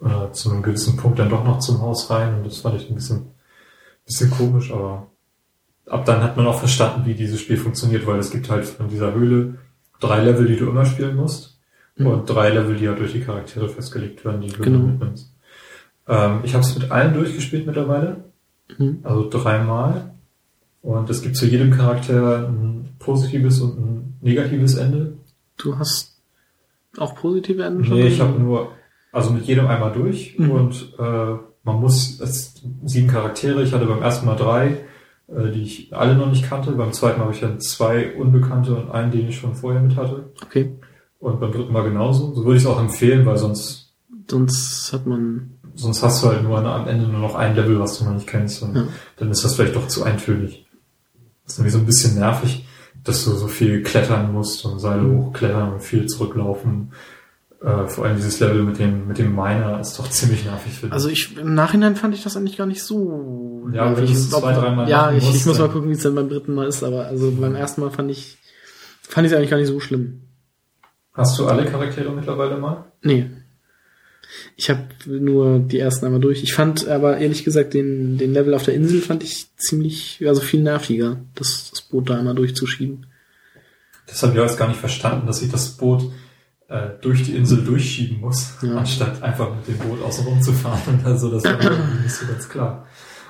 [0.05, 2.89] äh, zu einem gewissen Punkt dann doch noch zum Haus rein und das fand ich
[2.91, 3.27] ein bisschen,
[4.05, 5.07] bisschen komisch, aber
[5.87, 8.89] ab dann hat man auch verstanden, wie dieses Spiel funktioniert, weil es gibt halt von
[8.89, 9.59] dieser Höhle
[10.01, 11.59] drei Level, die du immer spielen musst
[11.97, 12.07] Mhm.
[12.07, 14.79] und drei Level, die ja durch die Charaktere festgelegt werden, die du Genau.
[14.79, 15.33] mitnimmst.
[16.09, 18.25] Ähm, ich habe es mit allen durchgespielt mittlerweile.
[18.79, 18.99] Mhm.
[19.05, 20.11] Also dreimal.
[20.83, 25.15] Und es gibt zu jedem Charakter ein positives und ein negatives Ende.
[25.57, 26.21] Du hast
[26.99, 27.95] auch positive Enden schon?
[27.97, 28.71] Nee, ich habe nur,
[29.13, 30.51] also mit jedem einmal durch Mhm.
[30.51, 32.55] und äh, man muss, es
[32.85, 34.79] sieben Charaktere, ich hatte beim ersten Mal drei,
[35.29, 36.73] äh, die ich alle noch nicht kannte.
[36.73, 39.97] Beim zweiten Mal habe ich dann zwei Unbekannte und einen, den ich schon vorher mit
[39.97, 40.33] hatte.
[40.45, 40.73] Okay.
[41.21, 42.35] Und beim dritten Mal genauso.
[42.35, 43.95] So würde ich es auch empfehlen, weil sonst,
[44.29, 47.99] Sonst hat man, sonst hast du halt nur am Ende nur noch ein Level, was
[47.99, 48.63] du noch nicht kennst.
[48.63, 48.85] Und Ja.
[49.19, 50.67] dann ist das vielleicht doch zu eintönig.
[51.45, 52.67] Das ist irgendwie so ein bisschen nervig,
[53.05, 55.19] dass du so viel klettern musst und Seile Mhm.
[55.27, 56.93] hochklettern und viel zurücklaufen.
[57.61, 60.95] Äh, vor allem dieses Level mit dem, mit dem Miner ist doch ziemlich nervig, finde
[60.95, 63.69] also ich, im Nachhinein fand ich das eigentlich gar nicht so.
[63.73, 66.03] Ja, wenn du es zwei, dreimal Ja, ich, musst, ich muss mal gucken, wie es
[66.03, 68.39] dann beim dritten Mal ist, aber also beim ersten Mal fand ich,
[69.03, 70.23] fand ich es eigentlich gar nicht so schlimm.
[71.15, 72.85] Hast du alle Charaktere mittlerweile mal?
[73.03, 73.31] Nee.
[74.57, 76.43] Ich habe nur die ersten einmal durch.
[76.43, 80.41] Ich fand aber ehrlich gesagt den, den Level auf der Insel fand ich ziemlich, also
[80.41, 83.07] viel nerviger, das, das Boot da einmal durchzuschieben.
[84.07, 86.11] Das habe ich jetzt gar nicht verstanden, dass ich das Boot
[86.69, 88.77] äh, durch die Insel durchschieben muss, Ja.
[88.77, 91.01] anstatt einfach mit dem Boot außen rum zu fahren.
[91.05, 92.87] Also das war mir nicht so ganz klar.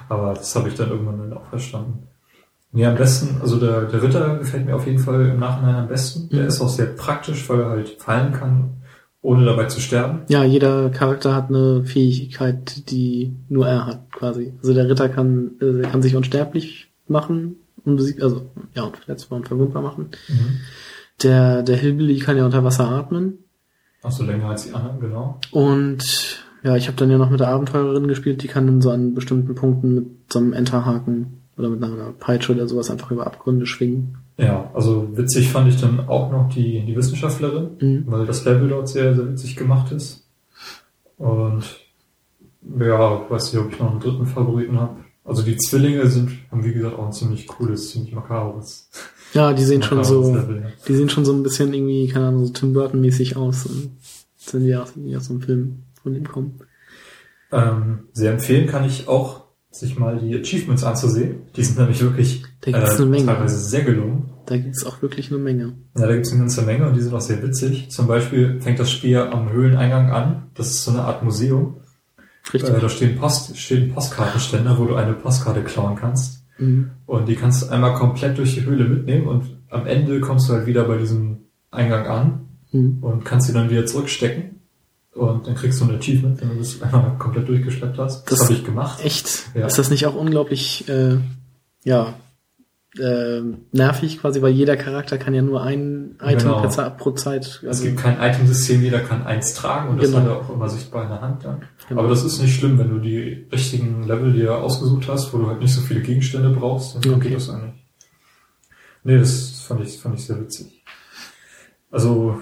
[0.09, 2.07] Aber das habe ich dann irgendwann dann auch verstanden.
[2.75, 5.89] Nee, am besten, also der, der Ritter gefällt mir auf jeden Fall im Nachhinein am
[5.89, 6.29] besten.
[6.31, 6.49] Der Mhm.
[6.49, 8.71] ist auch sehr praktisch, weil er halt fallen kann,
[9.23, 10.23] ohne dabei zu sterben.
[10.29, 14.53] Ja, jeder Charakter hat eine Fähigkeit, die nur er hat, quasi.
[14.59, 19.83] Also der Ritter kann, äh, kann sich unsterblich machen, unbesiegt, also ja, unverletzbar und verwundbar
[19.83, 20.11] machen.
[20.29, 20.59] Mhm.
[21.23, 23.39] Der, der Hillbilly kann ja unter Wasser atmen.
[24.03, 25.39] Auch so länger als die anderen, genau.
[25.53, 28.91] Und ja, ich habe dann ja noch mit der Abenteurerin gespielt, die kann dann so
[28.91, 33.27] an bestimmten Punkten mit so einem Enterhaken oder mit einer Peitsche oder sowas einfach über
[33.27, 34.19] Abgründe schwingen.
[34.43, 38.05] Ja, also witzig fand ich dann auch noch die, die Wissenschaftlerin, Mhm.
[38.07, 40.29] weil das Level dort sehr, sehr witzig gemacht ist.
[41.17, 41.63] Und
[42.79, 44.97] ja, weiß nicht, ob ich noch einen dritten Favoriten habe.
[45.25, 48.91] Also die Zwillinge sind, haben wie gesagt auch ein ziemlich cooles, ziemlich makabres,
[49.35, 50.57] Ja, die sehen schon so, Level.
[50.63, 50.67] Ja.
[50.89, 53.67] die sehen schon so ein bisschen irgendwie, keine Ahnung, so Tim Burton mäßig aus.
[53.67, 53.93] Und
[54.37, 56.59] sind ja aus, aus so einem Film von ihm kommen.
[57.53, 61.43] Ähm, sehr empfehlen kann ich auch, sich mal die Achievements anzusehen.
[61.57, 63.27] Die sind nämlich wirklich Menge.
[63.27, 64.31] teilweise sehr gelungen.
[64.47, 65.75] Da gibt's auch wirklich eine Menge.
[65.97, 67.91] Ja, da gibt's eine ganze Menge und die sind auch sehr witzig.
[67.91, 70.43] Zum Beispiel fängt das Spiel am Höhleneingang an.
[70.55, 71.77] Das ist so eine Art Museum.
[72.53, 72.75] Richtig.
[72.75, 76.43] Äh, da stehen, Post, stehen Postkartenständer, wo du eine Postkarte klauen kannst.
[76.59, 76.91] Mhm.
[77.07, 80.55] Und die kannst du einmal komplett durch die Höhle mitnehmen und am Ende kommst du
[80.55, 81.39] halt wieder bei diesem
[81.71, 82.41] Eingang an
[82.73, 82.99] Mhm.
[83.03, 84.61] und kannst sie dann wieder zurückstecken.
[85.15, 88.25] Und dann kriegst du ein Achievement, wenn du das einmal komplett durchgeschleppt hast.
[88.31, 89.05] Das, Das- habe ich gemacht.
[89.05, 89.45] Echt?
[89.55, 89.67] Ja.
[89.67, 91.19] Ist das nicht auch unglaublich, äh,
[91.85, 92.15] ja,
[92.99, 93.41] äh,
[93.73, 96.61] nervig quasi, weil jeder Charakter kann ja nur ein Item Genau.
[96.61, 97.45] pro Zeit- pro Zeit.
[97.63, 100.21] Es Also, gibt kein Itemsystem, jeder kann eins tragen und das Genau.
[100.21, 101.63] hat er auch immer sichtbar in der Hand dann.
[101.89, 102.01] Genau.
[102.01, 105.47] Aber das ist nicht schlimm, wenn du die richtigen Level dir ausgesucht hast, wo du
[105.49, 107.29] halt nicht so viele Gegenstände brauchst, dann Okay.
[107.29, 107.83] geht das eigentlich.
[109.05, 110.85] Nee, das fand ich, fand ich sehr witzig.
[111.91, 112.41] Also,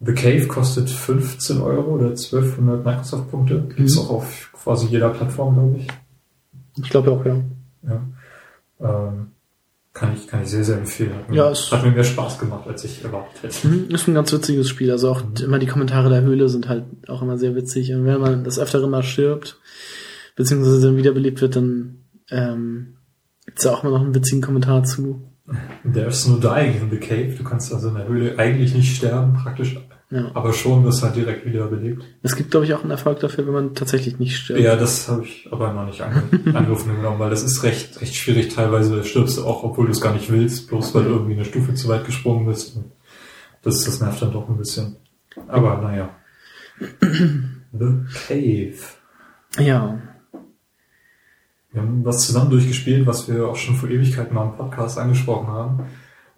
[0.00, 3.68] The Cave kostet 15 Euro oder 1200 Microsoft-Punkte.
[3.76, 4.00] Gibt's Mhm.
[4.02, 5.88] auch auf quasi jeder Plattform, glaube ich.
[6.82, 7.36] ich glaube auch, ja.
[7.82, 8.02] Ja.
[8.80, 9.32] Ähm,
[9.92, 11.14] kann ich, kann ich sehr, sehr empfehlen.
[11.14, 13.66] Hat mir, Ja, es- hat mir mehr Spaß gemacht, als ich erwartet hätte.
[13.68, 14.90] Mhm, Ist ein ganz witziges Spiel.
[14.92, 17.92] Also auch immer die Kommentare der Höhle sind halt auch immer sehr witzig.
[17.92, 19.58] Und wenn man das öftere mal stirbt,
[20.36, 22.96] beziehungsweise dann wiederbelebt wird, dann ähm,
[23.46, 25.22] gibt's da auch immer noch einen witzigen Kommentar zu.
[25.92, 27.34] There's no dying in the cave.
[27.36, 29.76] Du kannst also in der Höhle eigentlich nicht sterben, praktisch,
[30.12, 30.32] Ja.
[30.34, 32.04] aber schon wirst halt direkt wieder belebt.
[32.22, 34.60] Es gibt, glaube ich, auch einen Erfolg dafür, wenn man tatsächlich nicht stirbt.
[34.60, 36.24] Ja, das habe ich aber noch nicht ange
[36.54, 38.52] angerufen genommen, weil das ist recht, recht schwierig.
[38.52, 41.44] Teilweise stirbst du auch, obwohl du es gar nicht willst, bloß weil du irgendwie eine
[41.44, 42.76] Stufe zu weit gesprungen bist.
[42.76, 42.86] Und
[43.62, 44.96] das, das nervt dann doch ein bisschen.
[45.46, 46.10] Aber naja.
[47.00, 48.78] The Cave.
[49.58, 50.00] ja.
[51.72, 55.46] Wir haben was zusammen durchgespielt, was wir auch schon vor Ewigkeiten mal im Podcast angesprochen
[55.46, 55.84] haben.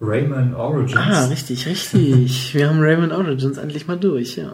[0.03, 0.97] Rayman Origins.
[0.97, 2.53] Ah, richtig, richtig.
[2.53, 4.53] Wir haben Rayman Origins endlich mal durch, ja.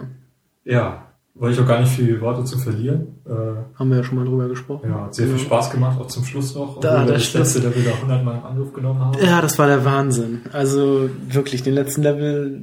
[0.63, 3.19] Ja, wollte ich auch gar nicht viele Worte zu verlieren.
[3.25, 3.31] Äh,
[3.77, 4.89] Haben wir ja schon mal drüber gesprochen.
[4.89, 6.79] ja, hat sehr viel Spaß gemacht, auch zum Schluss noch.
[6.79, 7.55] Da, das Schluss.
[7.55, 9.17] letzte Level da hundertmal im Anruf genommen haben.
[9.23, 10.41] Ja, das war der Wahnsinn.
[10.51, 12.61] Also wirklich, den letzten Level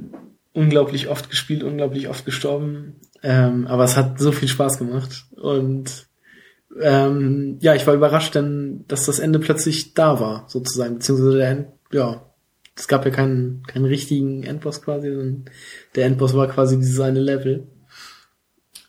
[0.53, 2.95] unglaublich oft gespielt, unglaublich oft gestorben.
[3.23, 5.25] Ähm, aber es hat so viel Spaß gemacht.
[5.35, 6.07] Und
[6.79, 10.95] ähm, ja, ich war überrascht, denn dass das Ende plötzlich da war, sozusagen.
[10.95, 12.21] Beziehungsweise der End, ja,
[12.77, 15.45] es gab ja keinen, keinen richtigen Endboss quasi, sondern
[15.95, 17.67] der Endboss war quasi dieses eine Level.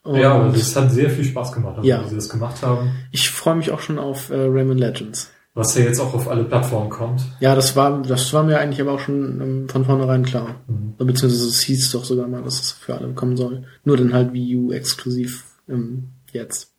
[0.02, 2.04] Und ja, aber es hat sehr viel Spaß gemacht, also Ja.
[2.04, 2.90] wie sie das gemacht haben.
[3.12, 5.30] Ich freue mich auch schon auf äh, Rayman Legends.
[5.54, 7.22] Was ja jetzt auch auf alle Plattformen kommt.
[7.40, 10.60] Ja, das war, das war mir eigentlich aber auch schon ähm, von vornherein klar.
[10.68, 10.94] Mhm.
[10.98, 13.64] Beziehungsweise es hieß doch sogar mal, dass es für alle kommen soll.
[13.84, 16.72] Nur dann halt Wii U exklusiv ähm, jetzt.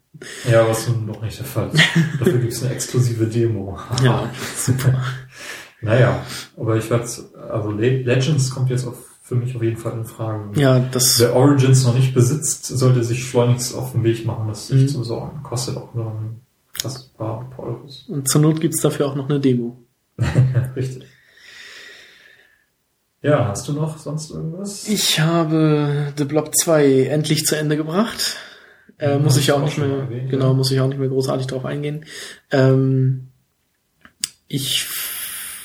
[0.49, 1.83] Ja, was nun noch nicht der Fall ist.
[2.19, 3.77] Dafür gibt es eine exklusive Demo.
[4.03, 4.97] Ja, super.
[5.81, 6.23] Naja,
[6.57, 7.07] aber ich werde
[7.51, 10.59] also Le Legends kommt jetzt auf, für mich auf jeden Fall in Frage.
[10.59, 14.67] Ja, das, Wer Origins noch nicht besitzt, sollte sich schleunigst auf den Weg machen, das
[14.67, 14.87] sich Mhm.
[14.89, 15.43] zu besorgen.
[15.43, 16.41] Kostet auch nur ein
[16.81, 18.05] fast ein paar Euros.
[18.07, 19.77] und zur Not gibt's dafür auch noch eine Demo.
[20.75, 21.03] Richtig.
[23.21, 24.87] Ja, hast du noch sonst irgendwas?
[24.87, 28.37] Ich habe The Blob 2 endlich zu Ende gebracht.
[28.97, 30.53] Äh, muss ich auch nicht mehr, erwähnt, genau, ja.
[30.53, 32.05] muss ich auch nicht mehr großartig drauf eingehen.
[32.51, 33.27] Ähm,
[34.47, 34.87] ich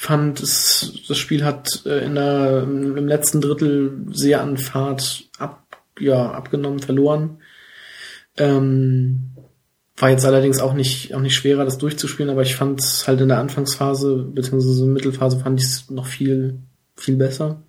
[0.05, 5.65] fand, es, das Spiel hat äh, in der, im letzten Drittel sehr an Fahrt ab,
[5.99, 7.39] ja, abgenommen, verloren.
[8.37, 9.31] Ähm,
[9.97, 13.21] war jetzt allerdings auch nicht, auch nicht schwerer, das durchzuspielen, aber ich fand es halt
[13.21, 16.59] in der Anfangsphase, beziehungsweise Mittelphase fand ich es noch viel,
[16.97, 17.63] viel besser.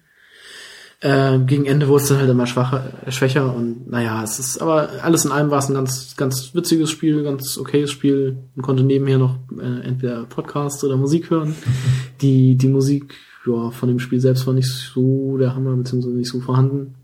[1.02, 4.62] Äh, gegen Ende wurde es dann halt immer schwacher, äh, schwächer und naja, es ist,
[4.62, 8.38] aber alles in allem war es ein ganz, ganz witziges Spiel, ganz okayes Spiel.
[8.56, 11.56] Man konnte nebenher noch äh, entweder Podcast oder Musik hören.
[12.22, 13.16] Die, die Musik,
[13.46, 16.96] ja, von dem Spiel selbst war nicht so der Hammer, beziehungsweise nicht so vorhanden.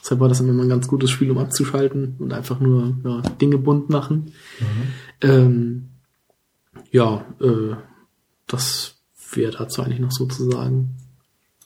[0.00, 3.22] Deshalb war das immer mal ein ganz gutes Spiel, um abzuschalten und einfach nur ja,
[3.40, 4.32] Dinge bunt machen.
[5.22, 5.88] Ähm,
[6.90, 7.74] ja, äh,
[8.46, 8.96] das
[9.32, 10.96] wäre dazu eigentlich noch so zu sagen.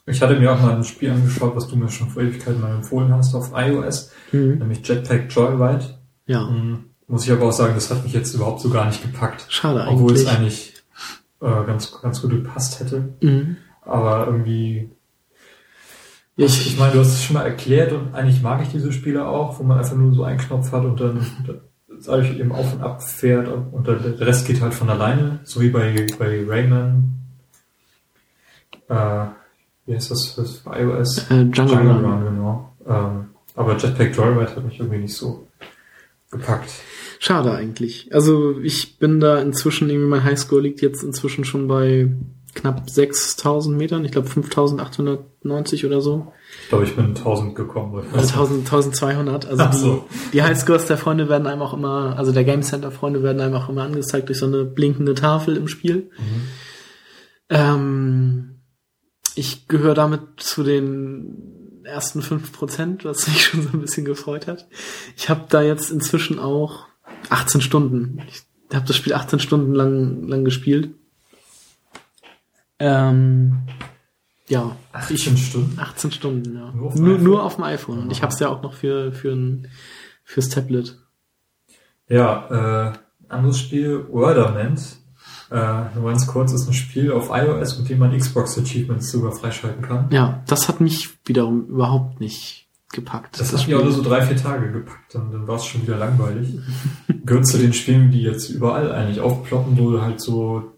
[0.07, 2.75] Ich hatte mir auch mal ein Spiel angeschaut, was du mir schon vor Ewigkeiten mal
[2.75, 4.59] empfohlen hast auf iOS, Mhm.
[4.59, 5.85] nämlich Jetpack Joyride.
[6.27, 6.85] Ja, Mhm.
[7.07, 9.45] Muss ich aber auch sagen, das hat mich jetzt überhaupt so gar nicht gepackt.
[9.51, 10.23] schade Obwohl eigentlich.
[10.23, 10.75] es eigentlich
[11.43, 13.15] äh, ganz, ganz gut gepasst hätte.
[13.23, 13.57] Mhm.
[13.83, 14.91] Aber irgendwie,
[16.37, 18.91] ich, ich, ich meine, du hast es schon mal erklärt und eigentlich mag ich diese
[18.93, 21.27] Spiele auch, wo man einfach nur so einen Knopf hat und dann
[22.07, 25.69] dadurch eben auf und ab fährt und der Rest geht halt von alleine, so wie
[25.71, 27.13] bei, bei Rayman.
[28.89, 29.27] Äh,
[29.86, 31.31] wie heißt das für für iOS?
[31.31, 32.05] äh, Jungle, Jungle Run.
[32.05, 32.74] Run, genau.
[32.86, 35.47] Ähm, aber Jetpack Joyride hat mich irgendwie nicht so
[36.31, 36.70] gepackt.
[37.20, 38.12] Schade eigentlich.
[38.12, 42.11] Also ich bin da inzwischen, irgendwie mein Highscore liegt jetzt inzwischen schon bei
[42.55, 44.05] knapp 6000 Metern.
[44.05, 46.32] Ich glaube 5890 oder so.
[46.62, 47.94] Ich glaube, ich bin 1000 gekommen.
[47.94, 48.35] oder Also so.
[48.55, 49.47] 1000, 1200.
[49.47, 50.05] Also Ach die, so.
[50.32, 53.55] die Highscores der Freunde werden einem auch immer, also der Game Center Freunde werden einem
[53.55, 56.11] auch immer angezeigt durch so eine blinkende Tafel im Spiel.
[56.19, 56.43] Mhm.
[57.51, 58.54] Ähm,
[59.35, 64.66] ich gehöre damit zu den ersten 5%, was mich schon so ein bisschen gefreut hat.
[65.16, 66.86] Ich habe da jetzt inzwischen auch
[67.31, 68.23] 18 Stunden.
[68.28, 68.43] Ich
[68.74, 70.90] habe das Spiel 18 Stunden lang, lang gespielt.
[72.78, 73.62] Ähm,
[74.48, 75.78] ja, 18 Stunden?
[75.78, 76.73] 18 Stunden, ja.
[76.73, 77.24] Nur auf dem nur, iPhone?
[77.24, 77.98] nur auf dem iPhone.
[78.01, 79.69] Und ich habe es ja auch noch für, für ein,
[80.23, 80.98] fürs Tablet.
[82.09, 82.93] Ja, äh,
[83.28, 84.98] anderes Spiel, Wordament.
[85.55, 89.31] Äh, nur ganz kurz, ist ein Spiel auf iOS, mit dem man Xbox Achievements sogar
[89.31, 90.09] freischalten kann.
[90.11, 93.39] Ja, das hat mich wiederum überhaupt nicht gepackt.
[93.39, 95.83] Das hat mich auch nur so drei, vier Tage gepackt und dann war es schon
[95.83, 96.59] wieder langweilig.
[97.25, 100.73] Gehört zu den Spielen, die jetzt überall eigentlich aufploppen, wo du halt so,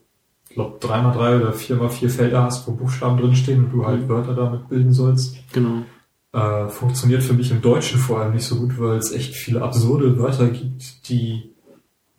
[0.50, 4.10] ich glaube, dreimal drei oder viermal vier Felder hast, wo Buchstaben drinstehen und du halt
[4.10, 5.36] Wörter damit bilden sollst.
[5.54, 5.84] Genau.
[6.34, 9.62] Äh, funktioniert für mich im Deutschen vor allem nicht so gut, weil es echt viele
[9.62, 11.55] absurde Wörter gibt, die,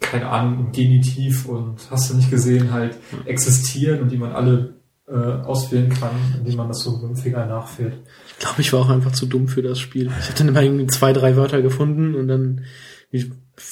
[0.09, 4.73] keine Ahnung, im Genitiv und hast du nicht gesehen, halt existieren und die man alle
[5.07, 7.93] äh, auswählen kann, indem man das so mit dem Finger nachfährt.
[8.27, 10.07] Ich glaube, ich war auch einfach zu dumm für das Spiel.
[10.19, 12.65] Ich habe dann immer irgendwie zwei, drei Wörter gefunden und dann,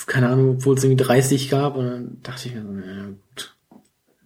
[0.08, 3.56] keine Ahnung, obwohl es irgendwie 30 gab und dann dachte ich mir so, naja, gut.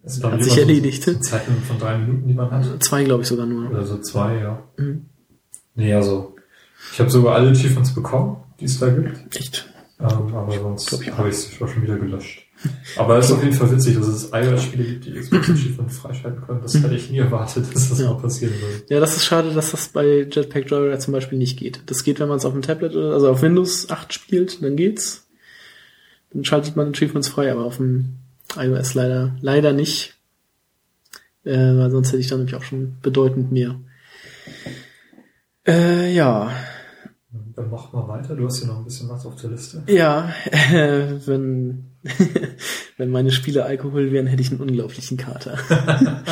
[0.02, 1.02] Das Hat ich, sich so- erledigt.
[1.02, 2.82] So Zeiten von drei Minuten, die man hat.
[2.82, 3.68] Zwei, glaube ich, sogar nur.
[3.70, 4.62] Oder so zwei, ja.
[4.78, 5.06] Mhm.
[5.74, 6.36] Nee, also,
[6.92, 9.36] ich habe sogar alle Achievements bekommen, die es da gibt.
[9.36, 9.68] Echt.
[10.00, 12.46] Ähm, aber sonst ich habe ich es schon wieder gelöscht.
[12.96, 16.42] Aber es ist auf jeden Fall witzig, dass es iOS-Spiele gibt, die Xbox Achievement freischalten
[16.46, 16.60] können.
[16.62, 18.10] Das hätte ich nie erwartet, dass das Ja.
[18.12, 18.84] mal passieren würde.
[18.88, 21.82] Ja, das ist schade, dass das bei Jetpack Joyride zum Beispiel nicht geht.
[21.86, 24.76] Das geht, wenn man es auf dem Tablet, oder- also auf Windows 8 spielt, dann
[24.76, 25.26] geht's.
[26.32, 28.16] Dann schaltet man Achievements frei, aber auf dem
[28.56, 30.14] iOS leider, leider nicht.
[31.44, 33.80] Äh, weil sonst hätte ich dann nämlich auch schon bedeutend mehr.
[35.66, 36.52] Äh, ja.
[37.60, 39.82] Dann mach mal weiter, du hast hier noch ein bisschen was auf der Liste.
[39.86, 41.90] Ja, äh, wenn,
[42.96, 45.58] wenn meine Spiele Alkohol wären, hätte ich einen unglaublichen Kater.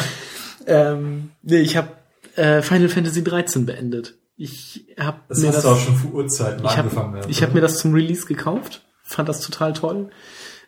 [0.67, 1.89] ähm, nee, ich habe
[2.37, 4.15] äh, Final Fantasy 13 beendet.
[4.37, 7.23] Ich habe Das mir hast das, du auch schon vor Urzeiten ich habe angefangen.
[7.29, 10.09] ich hab mir das zum Release gekauft, fand das total toll.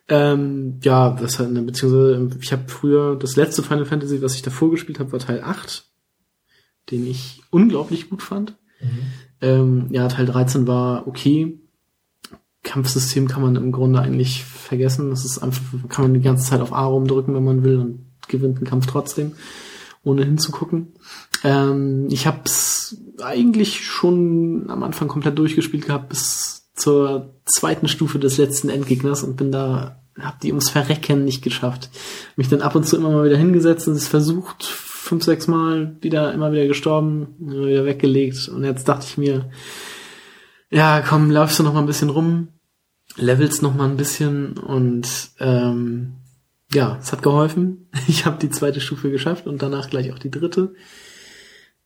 [0.09, 4.43] Ähm, ja, das hat eine, beziehungsweise ich habe früher das letzte Final Fantasy, was ich
[4.43, 5.85] davor gespielt habe, war Teil 8,
[6.91, 8.59] den ich unglaublich gut fand.
[8.83, 9.13] Mhm.
[9.41, 11.59] Ähm, ja, Teil 13 war okay.
[12.63, 15.11] Kampfsystem kann man im Grunde eigentlich vergessen.
[15.11, 18.07] Das ist einfach, kann man die ganze Zeit auf A rumdrücken, wenn man will und
[18.29, 19.33] gewinnt einen Kampf trotzdem,
[20.03, 20.89] ohne hinzugucken.
[21.43, 28.19] Ähm, ich habe es eigentlich schon am Anfang komplett durchgespielt gehabt bis zur zweiten Stufe
[28.19, 31.91] des letzten Endgegners und bin da, hab die ums Verrecken nicht geschafft.
[32.37, 34.65] Mich dann ab und zu immer mal wieder hingesetzt und es versucht,
[35.11, 39.51] fünf, sechs Mal wieder, immer wieder gestorben, immer wieder weggelegt und jetzt dachte ich mir,
[40.71, 42.49] ja, komm, laufst du noch mal ein bisschen rum,
[43.17, 45.09] levelst noch mal ein bisschen und
[45.41, 46.13] ähm,
[46.73, 47.89] ja, es hat geholfen.
[48.07, 50.75] Ich habe die zweite Stufe geschafft und danach gleich auch die dritte.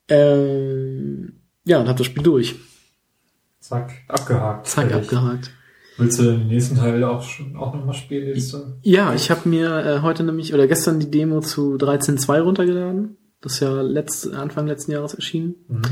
[0.09, 2.57] Ähm, ja, und habe das Spiel durch.
[3.59, 4.67] Zack, abgehakt.
[4.67, 5.51] Zack, abgehakt.
[5.97, 8.27] Willst du den nächsten Teil auch schon auch nochmal spielen?
[8.29, 8.57] Jetzt?
[8.83, 13.17] Ja, ich habe mir äh, heute nämlich oder gestern die Demo zu 13.2 runtergeladen.
[13.41, 15.55] Das ist ja letzt, Anfang letzten Jahres erschienen.
[15.69, 15.83] Mhm.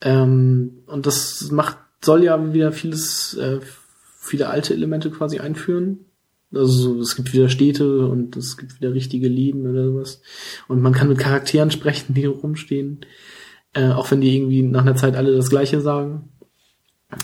[0.00, 3.60] Ähm, und das macht, soll ja wieder vieles, äh,
[4.20, 6.06] viele alte Elemente quasi einführen.
[6.54, 10.22] Also es gibt wieder Städte und es gibt wieder richtige Leben oder sowas.
[10.68, 13.04] Und man kann mit Charakteren sprechen, die rumstehen.
[13.74, 16.31] Äh, auch wenn die irgendwie nach einer Zeit alle das gleiche sagen.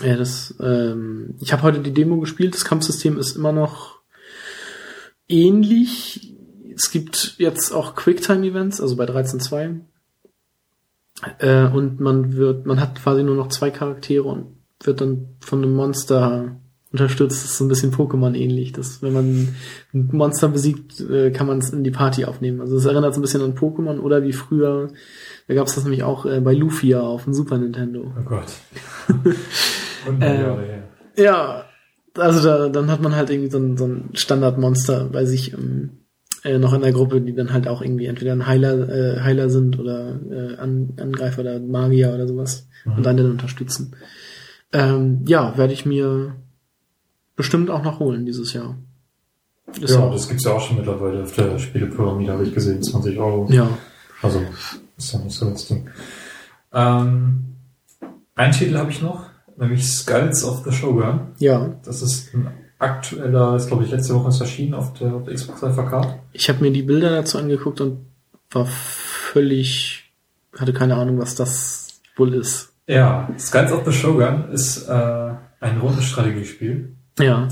[0.03, 2.53] Ja, das, ähm, ich habe heute die Demo gespielt.
[2.53, 3.99] Das Kampfsystem ist immer noch
[5.27, 6.35] ähnlich.
[6.75, 9.81] Es gibt jetzt auch Quicktime-Events, also bei 13.2.
[11.39, 15.61] Äh, und man wird, man hat quasi nur noch zwei Charaktere und wird dann von
[15.61, 16.55] einem Monster
[16.91, 17.43] unterstützt.
[17.43, 18.71] Das ist so ein bisschen Pokémon ähnlich.
[18.71, 19.55] Das, wenn man
[19.93, 22.61] ein Monster besiegt, äh, kann man es in die Party aufnehmen.
[22.61, 24.91] Also es erinnert so ein bisschen an Pokémon oder wie früher,
[25.49, 28.13] da gab es das nämlich auch äh, bei Lufia auf dem Super Nintendo.
[28.17, 28.45] Oh Gott.
[30.07, 30.83] Und Äh, Jahre her.
[31.17, 31.65] Ja,
[32.15, 36.05] also da, dann hat man halt irgendwie so ein, so ein Standardmonster bei sich ähm,
[36.45, 39.49] äh, noch in der Gruppe, die dann halt auch irgendwie entweder ein Heiler, äh, Heiler
[39.49, 42.93] sind oder äh, An Angreifer oder Magier oder sowas Mhm.
[42.93, 43.93] und dann den unterstützen.
[44.71, 46.35] Ähm, ja, werde ich mir
[47.35, 48.77] bestimmt auch noch holen dieses Jahr.
[49.81, 52.81] Ist Ja, auch- das gibt's ja auch schon mittlerweile auf der Spielepyramide, habe ich gesehen,
[52.81, 53.47] 20 Euro.
[53.51, 53.67] ja.
[54.21, 54.41] Also,
[54.99, 55.89] ist ja nicht so das Ding.
[56.73, 57.55] Ähm,
[58.35, 59.25] einen Titel habe ich noch,
[59.57, 61.21] nämlich Skulls of the Shogun.
[61.39, 62.47] Ja, Das ist ein
[62.77, 66.19] aktueller, ist glaube ich letzte Woche ist erschienen auf der, auf der Xbox FAK.
[66.31, 68.05] ich habe mir die Bilder dazu angeguckt und
[68.51, 70.11] war völlig,
[70.57, 72.71] hatte keine Ahnung, was das wohl ist.
[72.87, 76.95] Ja, Skulls of the Shogun ist äh, ein Rundenstrategiespiel.
[77.19, 77.47] Ja,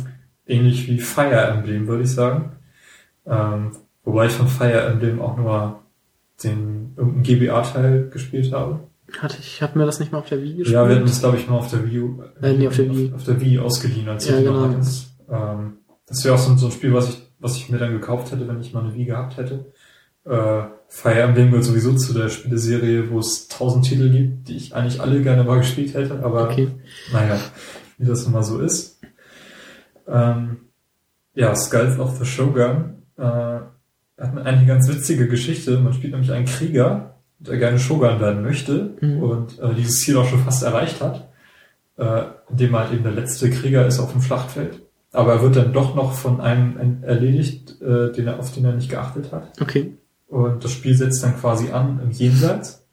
[0.49, 2.53] Ähnlich wie Fire Emblem, würde ich sagen.
[3.25, 3.71] Ähm,
[4.05, 5.81] wobei ich von Fire Emblem auch nur
[6.41, 8.79] den irgendeinen GBA-Teil gespielt habe.
[9.21, 10.73] hatte ich, habe mir das nicht mal auf der Wii gespielt.
[10.73, 11.97] Ja, wir hatten das, glaube ich, mal auf der Wii,
[12.41, 13.07] Äh, nee, auf der Wii.
[13.09, 14.77] auf, auf der Wii ausgeliehen, als Ja, wir noch genau.
[14.77, 14.87] hatten.
[15.59, 15.73] Ähm,
[16.07, 18.31] das wäre auch so, ein- so ein Spiel, was ich, was ich mir dann gekauft
[18.31, 19.71] hätte, wenn ich mal eine Wii gehabt hätte.
[20.25, 24.73] Äh, Fire Emblem gehört sowieso zu der Spieleserie, wo es tausend Titel gibt, die ich
[24.75, 26.67] eigentlich alle gerne mal gespielt hätte, aber Okay.
[27.13, 27.37] naja,
[27.97, 28.99] wie das nun mal so ist.
[30.07, 30.57] Ähm,
[31.33, 33.59] ja, Skulls of the Shogun äh,
[34.17, 35.77] hat eine eigentlich ganz witzige Geschichte.
[35.79, 39.23] Man spielt nämlich einen Krieger, der gerne Shogun werden möchte Mhm.
[39.23, 41.29] und äh, dieses Ziel auch schon fast erreicht hat,
[41.97, 44.81] äh, indem er halt eben der letzte Krieger ist auf dem Schlachtfeld.
[45.13, 48.73] Aber er wird dann doch noch von einem erledigt, äh, den er, auf den er
[48.73, 49.53] nicht geachtet hat.
[49.61, 49.93] Okay.
[50.27, 52.83] Und das Spiel setzt dann quasi an im Jenseits.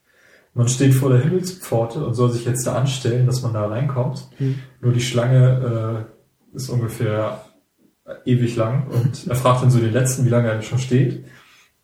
[0.53, 4.29] Man steht vor der Himmelspforte und soll sich jetzt da anstellen, dass man da reinkommt.
[4.37, 4.55] Hm.
[4.79, 6.05] Nur die Schlange
[6.53, 7.41] äh, ist ungefähr
[8.25, 11.25] ewig lang und er fragt dann so den letzten, wie lange er schon steht.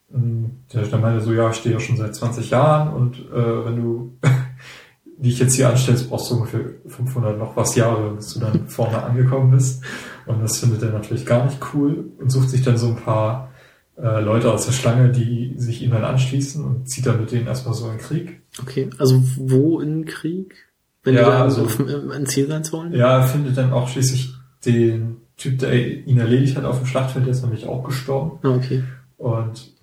[0.10, 3.66] Und Der, der meinte so, ja, ich stehe ja schon seit 20 Jahren und äh,
[3.66, 4.18] wenn du
[5.18, 9.02] dich jetzt hier anstellst, brauchst du ungefähr 500 noch was Jahre, bis du dann vorne
[9.04, 9.84] angekommen bist.
[10.26, 13.52] Und das findet er natürlich gar nicht cool und sucht sich dann so ein paar
[13.98, 17.48] äh, Leute aus der Schlange, die sich ihm dann anschließen und zieht dann mit denen
[17.48, 18.42] erstmal so in den Krieg.
[18.62, 18.90] Okay.
[18.98, 20.56] Also wo in Krieg?
[21.04, 21.68] Wenn Ja, die da also-
[22.12, 22.94] ein Ziel sein wollen?
[22.94, 24.34] Ja, er findet dann auch schließlich
[24.66, 28.40] den Typ, der ihn erledigt hat auf dem Schlachtfeld, der ist nämlich auch gestorben.
[28.44, 28.84] Ah, okay.
[29.18, 29.74] Und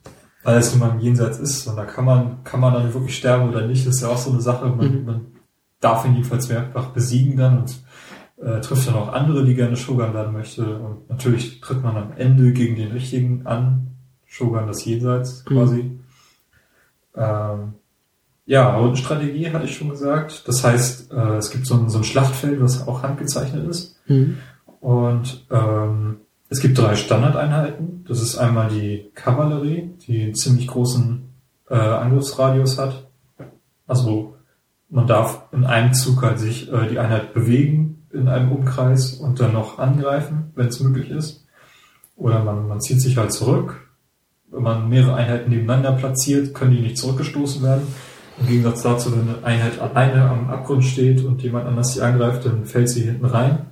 [0.45, 3.17] weil es nun mal im Jenseits ist, und da kann man, kann man dann wirklich
[3.17, 4.67] sterben oder nicht, ist ja auch so eine Sache.
[4.67, 5.05] Man, Mhm.
[5.05, 5.27] man
[5.81, 7.83] darf ihn jedenfalls mehrfach besiegen dann und
[8.41, 10.79] äh, trifft dann auch andere, die gerne Shogun werden möchte.
[10.79, 13.89] Und natürlich tritt man am Ende gegen den richtigen an.
[14.27, 15.55] Shogun das Jenseits Mhm.
[15.55, 15.99] quasi.
[17.17, 17.75] Ähm,
[18.47, 20.47] ja, Rundenstrategie hatte ich schon gesagt.
[20.47, 23.97] Das heißt, äh, es gibt so ein, so ein Schlachtfeld, was auch handgezeichnet ist.
[24.07, 24.39] Mhm.
[24.81, 26.19] Und ähm,
[26.49, 28.05] es gibt drei Standardeinheiten.
[28.09, 31.29] Das ist einmal die Kavallerie, die einen ziemlich großen
[31.69, 33.07] äh, Angriffsradius hat.
[33.87, 34.37] Also
[34.89, 39.41] man darf in einem Zug halt sich äh, die Einheit bewegen in einem Umkreis und
[39.41, 41.47] dann noch angreifen, wenn es möglich ist.
[42.17, 43.89] Oder man, man zieht sich halt zurück.
[44.51, 47.87] Wenn man mehrere Einheiten nebeneinander platziert, können die nicht zurückgestoßen werden.
[48.41, 52.47] Im Gegensatz dazu, wenn eine Einheit alleine am Abgrund steht und jemand anders sie angreift,
[52.47, 53.67] dann fällt sie hinten rein.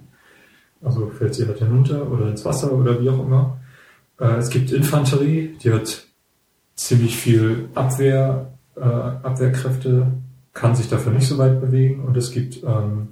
[0.87, 3.59] Also fällt sie halt hinunter oder ins Wasser oder wie auch immer.
[4.21, 6.07] Äh, es gibt Infanterie, die hat
[6.77, 10.13] ziemlich viel Abwehr, äh, Abwehrkräfte,
[10.53, 12.05] kann sich dafür nicht so weit bewegen.
[12.05, 13.09] Und es gibt ähm,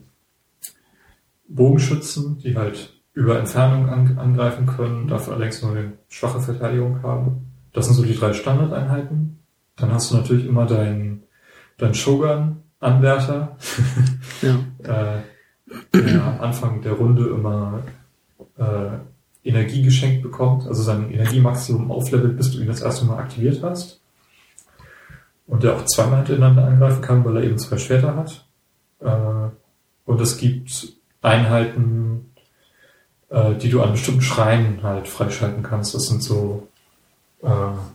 [1.48, 7.50] Bogenschützen, die halt über Entfernung an, angreifen können, dafür allerdings nur eine schwache Verteidigung haben.
[7.72, 9.40] Das sind so die drei Standardeinheiten.
[9.76, 11.24] Dann hast du natürlich immer deinen
[11.76, 13.56] dein Shogun-Anwärter,
[14.42, 14.58] ja.
[15.18, 15.22] äh,
[15.92, 17.82] der Anfang der Runde immer
[18.58, 18.98] äh,
[19.48, 24.00] Energie geschenkt bekommt, also sein Energiemaximum auflevelt, bis du ihn das erste Mal aktiviert hast.
[25.46, 28.46] Und der auch zweimal hintereinander angreifen kann, weil er eben zwei Schwerter hat.
[29.00, 29.50] Äh,
[30.06, 32.32] und es gibt Einheiten,
[33.28, 35.94] äh, die du an bestimmten Schreien halt freischalten kannst.
[35.94, 36.68] Das sind so
[37.42, 37.48] äh,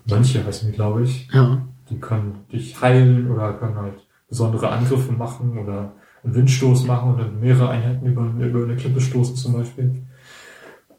[0.05, 1.27] Mönche, heißen die, glaube ich.
[1.33, 1.61] Ja.
[1.89, 3.95] Die können dich heilen oder können halt
[4.27, 5.93] besondere Angriffe machen oder
[6.23, 10.03] einen Windstoß machen oder mehrere Einheiten über, über eine Klippe stoßen zum Beispiel.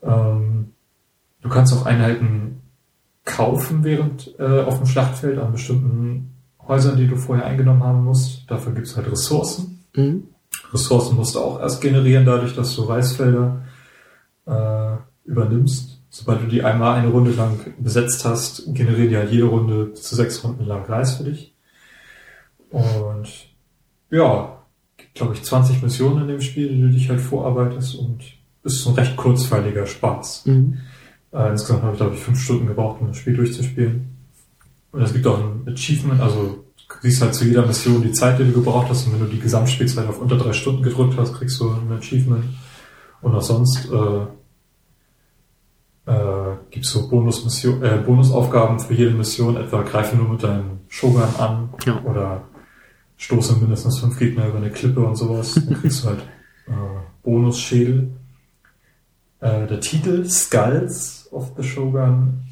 [0.02, 0.72] Ähm,
[1.42, 2.62] du kannst auch Einheiten
[3.24, 6.34] kaufen während äh, auf dem Schlachtfeld an bestimmten
[6.66, 8.50] Häusern, die du vorher eingenommen haben musst.
[8.50, 9.84] Dafür gibt's halt Ressourcen.
[9.94, 10.28] Mhm.
[10.72, 13.62] Ressourcen musst du auch erst generieren, dadurch, dass du Reisfelder
[14.46, 16.00] äh, übernimmst.
[16.10, 20.16] Sobald du die einmal eine Runde lang besetzt hast, generieren die halt jede Runde zu
[20.16, 21.54] sechs Runden lang Reis für dich.
[22.70, 23.28] Und
[24.10, 24.59] ja,
[25.20, 28.20] glaube ich, 20 Missionen in dem Spiel, die du dich halt vorarbeitest und
[28.64, 30.46] ist so ein recht kurzweiliger Spaß.
[30.46, 30.78] Mhm.
[31.32, 34.08] Äh, insgesamt habe ich, glaube ich, fünf Stunden gebraucht, um das Spiel durchzuspielen.
[34.92, 38.38] Und es gibt auch ein Achievement, also du siehst halt zu jeder Mission die Zeit,
[38.38, 39.06] die du gebraucht hast.
[39.06, 42.44] Und wenn du die Gesamtspielzeit auf unter drei Stunden gedrückt hast, kriegst du ein Achievement.
[43.22, 44.22] Und auch sonst äh,
[46.10, 50.80] äh, gibt es so Bonusmission, äh, Bonusaufgaben für jede Mission, etwa greife nur mit deinem
[50.88, 52.02] Shogun an ja.
[52.02, 52.42] oder
[53.20, 55.54] stoße mindestens fünf Gegner über eine Klippe und sowas.
[55.66, 56.20] Dann kriegst du halt
[56.66, 56.72] äh,
[57.22, 58.10] Bonusschädel.
[59.40, 62.42] Äh, der Titel Skulls of the Shogun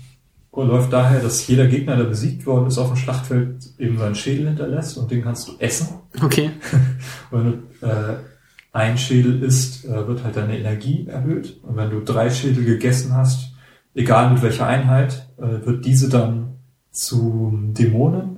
[0.53, 4.49] läuft daher, dass jeder Gegner, der besiegt worden ist auf dem Schlachtfeld, eben seinen Schädel
[4.49, 5.89] hinterlässt und den kannst du essen.
[6.21, 6.51] Okay.
[7.31, 8.17] wenn du äh,
[8.73, 11.61] ein Schädel isst, äh, wird halt deine Energie erhöht.
[11.63, 13.53] Und wenn du drei Schädel gegessen hast,
[13.95, 16.57] egal mit welcher Einheit, äh, wird diese dann
[16.91, 18.38] zu Dämonen,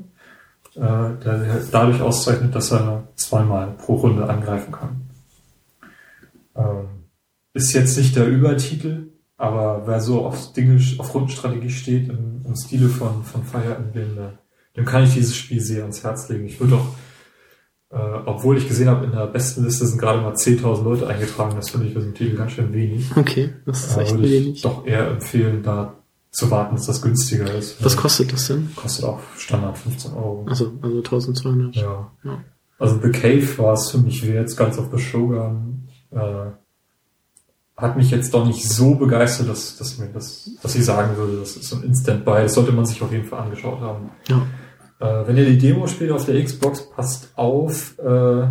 [0.77, 5.11] äh, der dadurch auszeichnet, dass er zweimal pro Runde angreifen kann.
[6.57, 6.89] Ähm,
[7.53, 12.55] ist jetzt nicht der Übertitel, aber wer so auf Dinge, auf Rundenstrategie steht, im, im
[12.55, 14.17] Stile von, von Fire Emblem,
[14.77, 16.47] dem kann ich dieses Spiel sehr ans Herz legen.
[16.47, 16.95] Ich würde auch,
[17.91, 21.57] äh, obwohl ich gesehen habe, in der besten Liste sind gerade mal 10.000 Leute eingetragen,
[21.57, 23.11] das finde ich für so einen Titel ganz schön wenig.
[23.17, 24.63] Okay, das ist äh, echt wenig.
[24.63, 26.00] doch eher empfehlen, da
[26.31, 27.85] zu warten, dass das günstiger ist.
[27.85, 28.71] Was kostet das denn?
[28.77, 30.47] Kostet auch Standard 15 Euro.
[30.49, 31.77] Also, also 1200.
[31.77, 32.11] Ja.
[32.25, 32.45] ja.
[32.79, 35.89] Also The Cave war es für mich wert, ganz auf the Shogun.
[36.11, 36.47] Äh,
[37.77, 41.39] hat mich jetzt doch nicht so begeistert, dass, dass mir das, dass ich sagen würde,
[41.39, 42.43] das ist ein Instant Buy.
[42.43, 44.11] Das sollte man sich auf jeden Fall angeschaut haben.
[44.29, 44.47] Ja.
[45.01, 48.49] Äh, wenn ihr die Demo spielt auf der Xbox, passt auf, äh,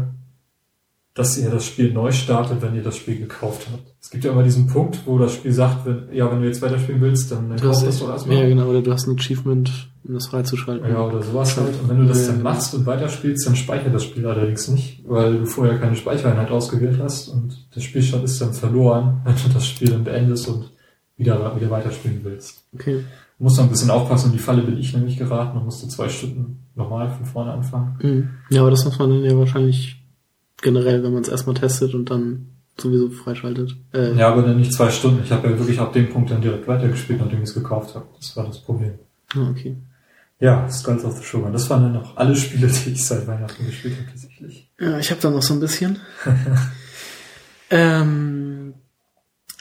[1.14, 3.89] dass ihr das Spiel neu startet, wenn ihr das Spiel gekauft habt.
[4.02, 6.62] Es gibt ja immer diesen Punkt, wo das Spiel sagt, wenn, ja, wenn du jetzt
[6.62, 8.38] weiterspielen willst, dann du kauf das doch erstmal.
[8.38, 10.90] Ja, genau, oder du hast ein Achievement, um das freizuschalten.
[10.90, 11.74] Ja, oder sowas halt.
[11.82, 15.04] Und wenn du das ja, dann machst und weiterspielst, dann speichert das Spiel allerdings nicht,
[15.06, 19.54] weil du vorher keine Speichereinheit ausgewählt hast und der Spielstand ist dann verloren, wenn du
[19.54, 20.72] das Spiel dann beendest und
[21.18, 22.64] wieder, wieder weiterspielen willst.
[22.74, 23.04] Okay.
[23.38, 25.88] Du musst noch ein bisschen aufpassen, in die Falle bin ich nämlich geraten und musste
[25.90, 27.98] zwei Stunden nochmal von vorne anfangen.
[28.02, 28.30] Mhm.
[28.50, 30.02] Ja, aber das muss man dann ja wahrscheinlich
[30.62, 32.48] generell, wenn man es erstmal testet und dann
[32.82, 33.76] sowieso freischaltet.
[33.94, 35.24] Äh, ja, aber dann nicht zwei Stunden.
[35.24, 38.06] Ich habe ja wirklich ab dem Punkt dann direkt weitergespielt, nachdem ich es gekauft habe.
[38.16, 38.94] Das war das Problem.
[39.36, 39.78] Ah, okay.
[40.40, 41.52] Ja, Skulls of the Sugar.
[41.52, 44.70] Das waren dann noch alle Spiele, die ich seit Weihnachten gespielt habe, tatsächlich.
[44.80, 46.00] Ja, ich habe da noch so ein bisschen.
[47.70, 48.74] ähm,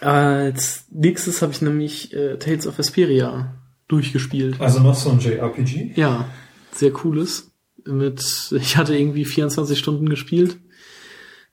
[0.01, 3.55] als nächstes habe ich nämlich äh, Tales of Vesperia
[3.89, 4.61] durchgespielt.
[4.61, 5.93] Also noch so ein JRPG?
[5.97, 6.28] Ja,
[6.73, 7.51] sehr cooles.
[7.85, 8.23] Mit,
[8.53, 10.59] ich hatte irgendwie 24 Stunden gespielt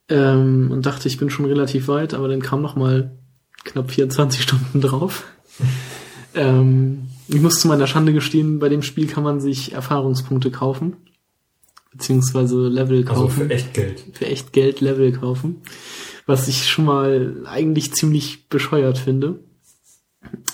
[0.10, 3.18] ähm, und dachte, ich bin schon relativ weit, aber dann kam noch mal
[3.64, 5.23] knapp 24 Stunden drauf.
[6.36, 10.98] ähm, ich muss zu meiner Schande gestehen, bei dem Spiel kann man sich Erfahrungspunkte kaufen.
[11.91, 13.23] Beziehungsweise Level kaufen.
[13.23, 14.03] Also für echt Geld.
[14.14, 15.61] Für echt Geld Level kaufen.
[16.26, 19.40] Was ich schon mal eigentlich ziemlich bescheuert finde.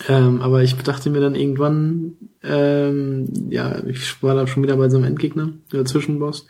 [0.08, 2.14] Ähm, aber ich dachte mir dann irgendwann,
[2.44, 6.46] ähm, ja, ich war da schon wieder bei so einem Endgegner, der Zwischenboss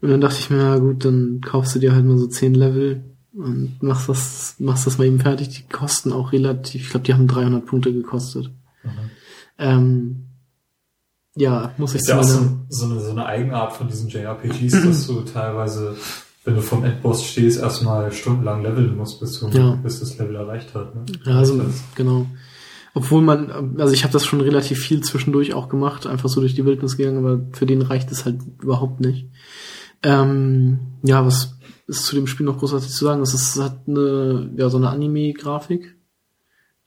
[0.00, 2.54] Und dann dachte ich mir, ja gut, dann kaufst du dir halt mal so zehn
[2.54, 3.04] Level
[3.34, 5.48] und machst das, machst das mal eben fertig.
[5.50, 8.50] Die kosten auch relativ, ich glaube, die haben 300 Punkte gekostet.
[8.84, 8.90] Mhm.
[9.58, 10.22] Ähm,
[11.36, 12.66] ja, muss ich Ist ja auch sagen.
[12.68, 15.94] so, eine, so eine Eigenart von diesen JRPGs, dass du teilweise,
[16.44, 19.72] wenn du vom Endboss stehst, erstmal stundenlang leveln musst, bis, du, Ja.
[19.82, 20.94] bis das Level erreicht hat.
[20.94, 21.04] Ne?
[21.24, 22.26] Ja, also, Das- genau.
[22.94, 26.54] Obwohl man, also ich habe das schon relativ viel zwischendurch auch gemacht, einfach so durch
[26.54, 29.28] die Wildnis gegangen, aber für den reicht es halt überhaupt nicht.
[30.06, 31.56] Ähm, ja, was
[31.88, 33.22] ist zu dem Spiel noch großartig zu sagen?
[33.22, 35.96] Es ist, hat eine, ja, so eine Anime-Grafik.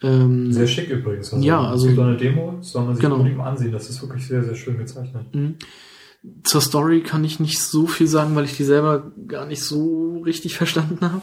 [0.01, 1.33] Ähm, Sehr schick übrigens.
[1.39, 3.17] Ja, also- Es gibt eine Demo, das soll man sich Genau.
[3.17, 3.71] unbedingt ansehen.
[3.73, 5.35] Das ist wirklich sehr, sehr schön gezeichnet.
[5.35, 5.55] Mhm.
[6.43, 10.19] Zur Story kann ich nicht so viel sagen, weil ich die selber gar nicht so
[10.25, 11.21] richtig verstanden habe.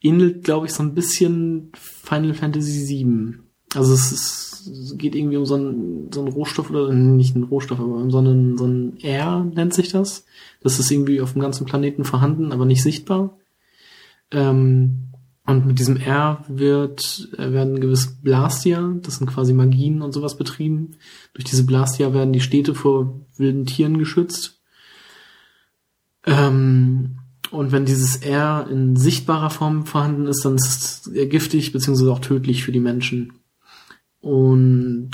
[0.00, 3.34] Ähnelt, glaube ich, so ein bisschen Final Fantasy VII.
[3.74, 7.44] Also es, ist, es geht irgendwie um so einen, so einen Rohstoff oder nicht einen
[7.44, 10.24] Rohstoff, aber um so einen, so einen R nennt sich das.
[10.60, 13.36] Das ist irgendwie auf dem ganzen Planeten vorhanden, aber nicht sichtbar.
[14.30, 15.08] Ähm,
[15.46, 20.36] und mit diesem R wird, äh, werden gewisse Blastia, das sind quasi Magien und sowas
[20.36, 20.96] betrieben.
[21.32, 24.60] Durch diese Blastia werden die Städte vor wilden Tieren geschützt.
[26.26, 27.18] Ähm,
[27.50, 32.20] und wenn dieses R in sichtbarer Form vorhanden ist, dann ist es giftig beziehungsweise auch
[32.20, 33.32] tödlich für die Menschen.
[34.20, 35.10] Und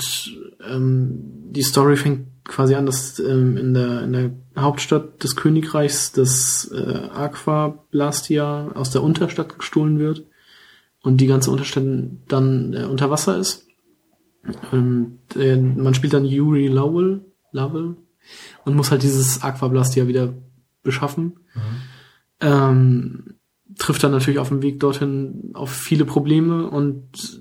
[0.67, 6.11] ähm, die Story fängt quasi an, dass ähm, in, der, in der Hauptstadt des Königreichs
[6.11, 10.25] das äh, Aqua Blastia aus der Unterstadt gestohlen wird
[11.01, 11.83] und die ganze Unterstadt
[12.27, 13.67] dann äh, unter Wasser ist.
[14.71, 17.95] Und äh, man spielt dann Yuri Lowell, Lowell
[18.63, 20.33] und muss halt dieses Aquablastia wieder
[20.83, 21.39] beschaffen.
[22.41, 23.35] Ähm,
[23.77, 27.39] trifft dann natürlich auf dem Weg dorthin auf viele Probleme und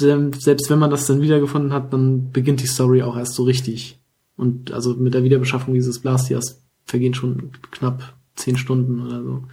[0.00, 4.00] selbst wenn man das dann wiedergefunden hat, dann beginnt die Story auch erst so richtig.
[4.36, 9.44] Und also mit der Wiederbeschaffung dieses Blastias vergehen schon knapp zehn Stunden oder so.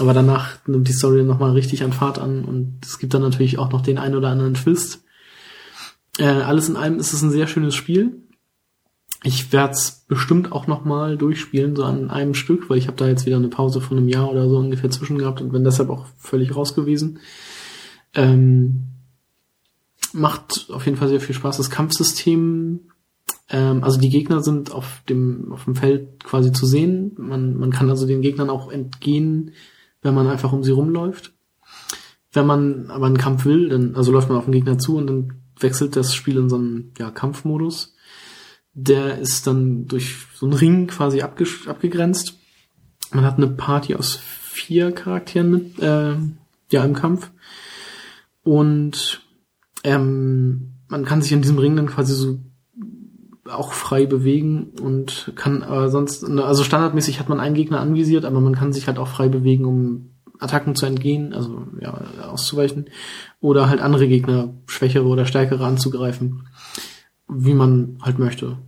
[0.00, 3.58] Aber danach nimmt die Story nochmal richtig an Fahrt an und es gibt dann natürlich
[3.58, 5.04] auch noch den ein oder anderen Twist.
[6.18, 8.22] Äh, alles in allem ist es ein sehr schönes Spiel.
[9.22, 13.06] Ich werde es bestimmt auch nochmal durchspielen, so an einem Stück, weil ich habe da
[13.06, 15.90] jetzt wieder eine Pause von einem Jahr oder so ungefähr zwischen gehabt und bin deshalb
[15.90, 17.20] auch völlig raus gewesen.
[18.14, 18.93] Ähm,
[20.14, 21.56] macht auf jeden Fall sehr viel Spaß.
[21.56, 22.90] Das Kampfsystem,
[23.50, 27.12] ähm, also die Gegner sind auf dem, auf dem Feld quasi zu sehen.
[27.18, 29.52] Man, man kann also den Gegnern auch entgehen,
[30.02, 31.32] wenn man einfach um sie rumläuft.
[32.32, 35.06] Wenn man aber einen Kampf will, dann, also läuft man auf den Gegner zu und
[35.06, 37.94] dann wechselt das Spiel in so einen ja, Kampfmodus.
[38.72, 42.38] Der ist dann durch so einen Ring quasi abge abgegrenzt.
[43.12, 46.16] Man hat eine Party aus vier Charakteren mit, äh,
[46.70, 47.30] ja, im Kampf.
[48.42, 49.23] Und
[49.84, 52.38] ähm, man kann sich in diesem Ring dann quasi so
[53.48, 58.40] auch frei bewegen und kann aber sonst, also standardmäßig hat man einen Gegner anvisiert, aber
[58.40, 62.86] man kann sich halt auch frei bewegen, um Attacken zu entgehen, also ja, auszuweichen,
[63.40, 66.48] oder halt andere Gegner, schwächere oder stärkere anzugreifen,
[67.28, 68.58] wie man halt möchte.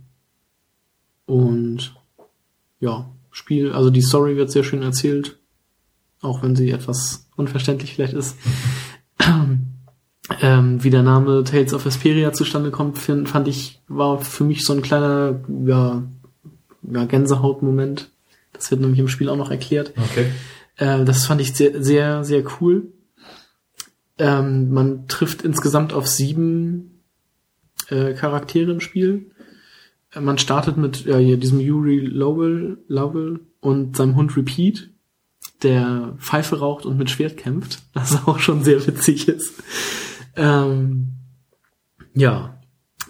[1.25, 1.95] Und
[2.79, 5.39] ja, Spiel, also die Story wird sehr schön erzählt,
[6.21, 8.37] auch wenn sie etwas unverständlich vielleicht ist.
[10.41, 14.63] Ähm, wie der Name Tales of Vesperia zustande kommt, find, fand ich, war für mich
[14.63, 16.03] so ein kleiner ja,
[16.83, 18.09] ja, Gänsehautmoment.
[18.53, 19.93] Das wird nämlich im Spiel auch noch erklärt.
[19.97, 20.27] Okay.
[20.77, 22.91] Äh, das fand ich sehr, sehr, sehr cool.
[24.17, 27.01] Ähm, man trifft insgesamt auf sieben
[27.89, 29.31] äh, Charaktere im Spiel.
[30.13, 34.89] Äh, Man startet mit ja, hier diesem Yuri Lowell, Lowell und seinem Hund Repeat,
[35.63, 39.53] der Pfeife raucht und mit Schwert kämpft, was auch schon sehr witzig ist.
[40.37, 41.13] Ähm,
[42.13, 42.59] ja,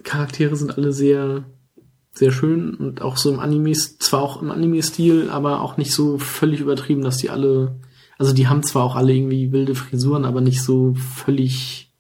[0.04, 1.46] Charaktere sind alle sehr,
[2.14, 6.18] sehr schön und auch so im Anime, zwar auch im Anime-Stil, aber auch nicht so
[6.18, 7.80] völlig übertrieben, dass die alle,
[8.18, 11.94] also die haben zwar auch alle irgendwie wilde Frisuren, aber nicht so völlig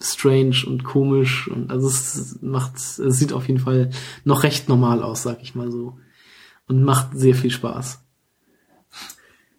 [0.00, 3.90] strange und komisch und also es macht, es sieht auf jeden Fall
[4.24, 5.98] noch recht normal aus, sag ich mal so.
[6.68, 8.04] Und macht sehr viel Spaß.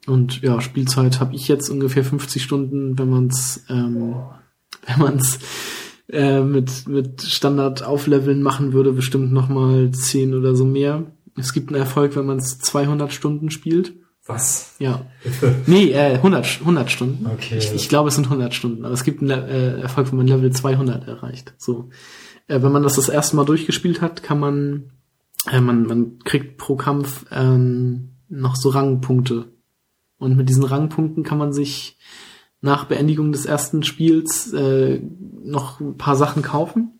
[0.06, 4.14] Und ja, Spielzeit habe ich jetzt ungefähr 50 Stunden, wenn man es ähm,
[4.86, 5.38] wenn man es
[6.08, 11.12] äh, mit mit Standard aufleveln machen würde, bestimmt noch mal 10 oder so mehr.
[11.36, 13.94] Es gibt einen Erfolg, wenn man es 200 Stunden spielt.
[14.26, 14.76] Was?
[14.78, 15.06] Ja.
[15.66, 17.26] Nee, äh, 100, 100 Stunden.
[17.26, 17.58] Okay.
[17.58, 20.28] Ich, ich glaube, es sind 100 Stunden, aber es gibt einen äh, Erfolg, wenn man
[20.28, 21.54] Level 200 erreicht.
[21.58, 21.88] So.
[22.46, 24.92] Äh, wenn man das das erste Mal durchgespielt hat, kann man,
[25.50, 29.46] äh, man, man kriegt pro Kampf ähm, noch so Rangpunkte.
[30.18, 31.96] Und mit diesen Rangpunkten kann man sich
[32.62, 35.00] nach Beendigung des ersten Spiels äh,
[35.42, 36.92] noch ein paar Sachen kaufen.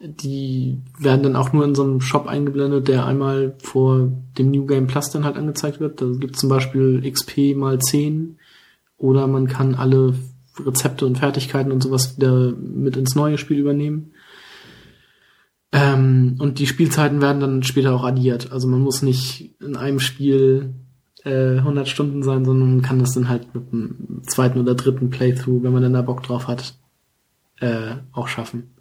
[0.00, 4.66] Die werden dann auch nur in so einem Shop eingeblendet, der einmal vor dem New
[4.66, 6.00] Game Plus dann halt angezeigt wird.
[6.00, 8.38] Da gibt zum Beispiel XP mal 10
[8.96, 10.14] oder man kann alle
[10.58, 14.12] Rezepte und Fertigkeiten und sowas wieder mit ins neue Spiel übernehmen.
[15.70, 18.52] Ähm, und die Spielzeiten werden dann später auch addiert.
[18.52, 20.74] Also man muss nicht in einem Spiel
[21.24, 25.10] äh, 100 Stunden sein, sondern man kann das dann halt mit einem zweiten oder dritten
[25.10, 26.74] Playthrough, wenn man dann da Bock drauf hat,
[27.60, 28.74] äh, auch schaffen.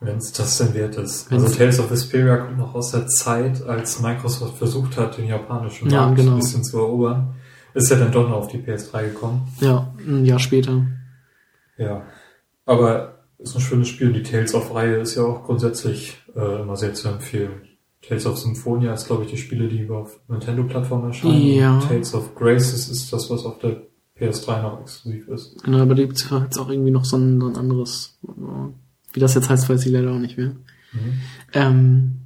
[0.00, 1.30] Wenn es das denn wert ist.
[1.30, 5.26] Wenn's- also Tales of Vesperia kommt noch aus der Zeit, als Microsoft versucht hat, den
[5.28, 6.32] japanischen Ja, Markt genau.
[6.32, 7.34] ein bisschen zu erobern.
[7.72, 9.48] Ist ja dann doch noch auf die PS3 gekommen.
[9.60, 10.82] Ja, ein Jahr später.
[11.78, 12.02] Ja.
[12.64, 14.12] Aber ist ein schönes Spiel.
[14.12, 17.52] Die Tales of Reihe ist ja auch grundsätzlich äh, immer sehr zu empfehlen.
[18.06, 21.54] Tales of Symphonia ist, glaube ich, die Spiele, die auf Nintendo-Plattformen erscheinen.
[21.54, 21.78] Ja.
[21.80, 23.82] Tales of Graces ist das, was auf der
[24.18, 25.62] PS3 noch exklusiv ist.
[25.64, 28.18] Genau, aber da gibt's jetzt auch irgendwie noch so ein, so ein anderes,
[29.12, 30.50] wie das jetzt heißt, weiß ich leider auch nicht mehr.
[30.92, 31.20] Mhm.
[31.52, 32.16] Ähm,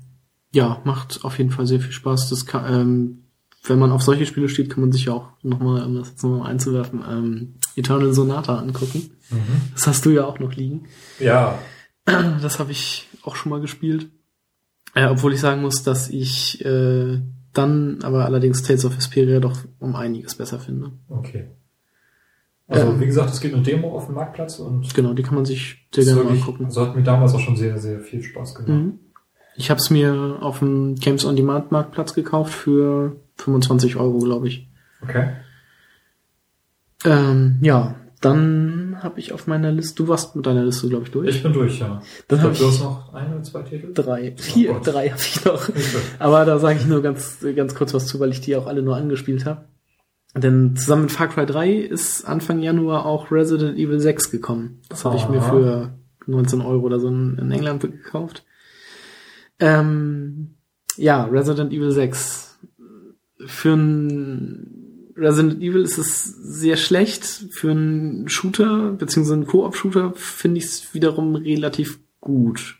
[0.52, 2.28] ja, macht auf jeden Fall sehr viel Spaß.
[2.28, 3.18] Das kann, ähm,
[3.64, 6.22] wenn man auf solche Spiele steht, kann man sich ja auch nochmal, um das jetzt
[6.22, 9.10] nochmal einzuwerfen, ähm, Eternal Sonata angucken.
[9.30, 9.72] Mhm.
[9.74, 10.84] Das hast du ja auch noch liegen.
[11.18, 11.58] Ja,
[12.42, 14.08] Das habe ich auch schon mal gespielt.
[14.94, 17.20] Äh, obwohl ich sagen muss, dass ich äh,
[17.52, 20.92] dann aber allerdings Tales of Vesperia doch um einiges besser finde.
[21.08, 21.48] okay.
[22.68, 23.00] Also, Ähm.
[23.00, 25.88] wie gesagt, es geht eine Demo auf dem Marktplatz und Genau, die kann man sich
[25.92, 26.64] sehr gerne mal wirklich- angucken.
[26.66, 28.68] Also hat mir damals auch schon sehr, sehr viel Spaß gemacht.
[28.70, 28.98] Mhm.
[29.56, 34.46] Ich habe es mir auf dem Games on Demand Marktplatz gekauft für 25 Euro, glaube
[34.46, 34.68] ich.
[35.02, 35.30] Okay.
[37.04, 41.10] Ähm, ja, dann habe ich auf meiner Liste, du warst mit deiner Liste, glaube ich,
[41.10, 41.28] durch.
[41.36, 42.02] Ich bin durch, ja.
[42.28, 43.92] Dann ich hab glaube, du ich- hast noch ein oder zwei Titel?
[43.94, 44.86] drei, vier, Gott.
[44.86, 45.68] drei habe ich noch.
[45.68, 45.80] Okay.
[46.18, 48.82] Aber da sage ich nur ganz, ganz kurz was zu, weil ich die auch alle
[48.82, 49.64] nur angespielt habe.
[50.36, 54.80] Denn zusammen mit Far Cry 3 ist Anfang Januar auch Resident Evil 6 gekommen.
[54.88, 58.44] Das habe ich mir für 19 Euro oder so in, in England gekauft.
[59.58, 60.54] Ähm,
[60.96, 62.58] ja, Resident Evil 6.
[63.46, 64.79] Für ein
[65.16, 67.24] Resident Evil ist es sehr schlecht.
[67.50, 72.76] Für einen Shooter, beziehungsweise einen Koop-Shooter, finde ich es wiederum relativ gut.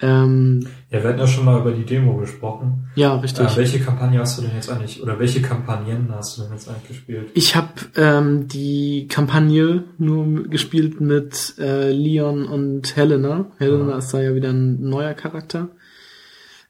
[0.00, 2.86] Ähm, Ja, wir hatten ja schon mal über die Demo gesprochen.
[2.96, 3.46] ja, richtig.
[3.46, 6.68] Äh, welche Kampagne hast du denn jetzt eigentlich, oder welche Kampagnen hast du denn jetzt
[6.68, 7.30] eigentlich gespielt?
[7.34, 13.46] Ich habe ähm, die Kampagne nur gespielt mit äh, Leon und Helena.
[13.58, 13.98] Helena Ja.
[13.98, 15.68] ist da ja wieder ein neuer Charakter.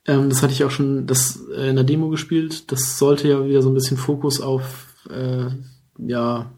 [0.06, 2.70] Ähm, das hatte ich auch schon das äh, in der Demo gespielt.
[2.72, 5.46] Das sollte ja wieder so ein bisschen Fokus auf äh,
[5.98, 6.50] ja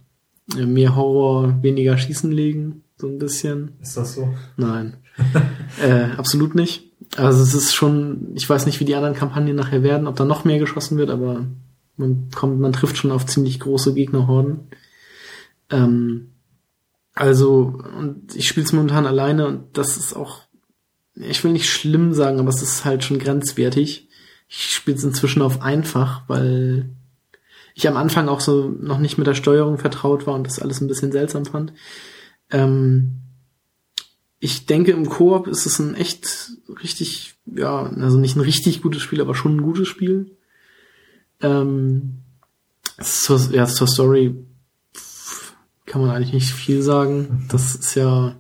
[0.55, 3.73] mehr Horror, weniger Schießen legen, so ein bisschen.
[3.81, 4.29] Ist das so?
[4.57, 4.97] Nein,
[5.83, 6.91] äh, absolut nicht.
[7.17, 10.25] Also es ist schon, ich weiß nicht, wie die anderen Kampagnen nachher werden, ob da
[10.25, 11.47] noch mehr geschossen wird, aber
[11.97, 14.69] man kommt, man trifft schon auf ziemlich große Gegnerhorden.
[15.71, 16.33] Ähm,
[17.15, 20.41] also, und ich spiele es momentan alleine und das ist auch,
[21.15, 24.09] ich will nicht schlimm sagen, aber es ist halt schon grenzwertig.
[24.49, 26.91] Ich spiele es inzwischen auf einfach, weil
[27.75, 30.81] ich am Anfang auch so noch nicht mit der Steuerung vertraut war und das alles
[30.81, 31.73] ein bisschen seltsam fand.
[32.51, 33.21] Ähm,
[34.39, 39.03] ich denke, im Koop ist es ein echt richtig, ja, also nicht ein richtig gutes
[39.03, 40.37] Spiel, aber schon ein gutes Spiel.
[41.41, 42.19] Ähm,
[43.01, 44.37] zur, ja, zur Story
[45.87, 47.47] kann man eigentlich nicht viel sagen.
[47.51, 48.37] Das ist ja,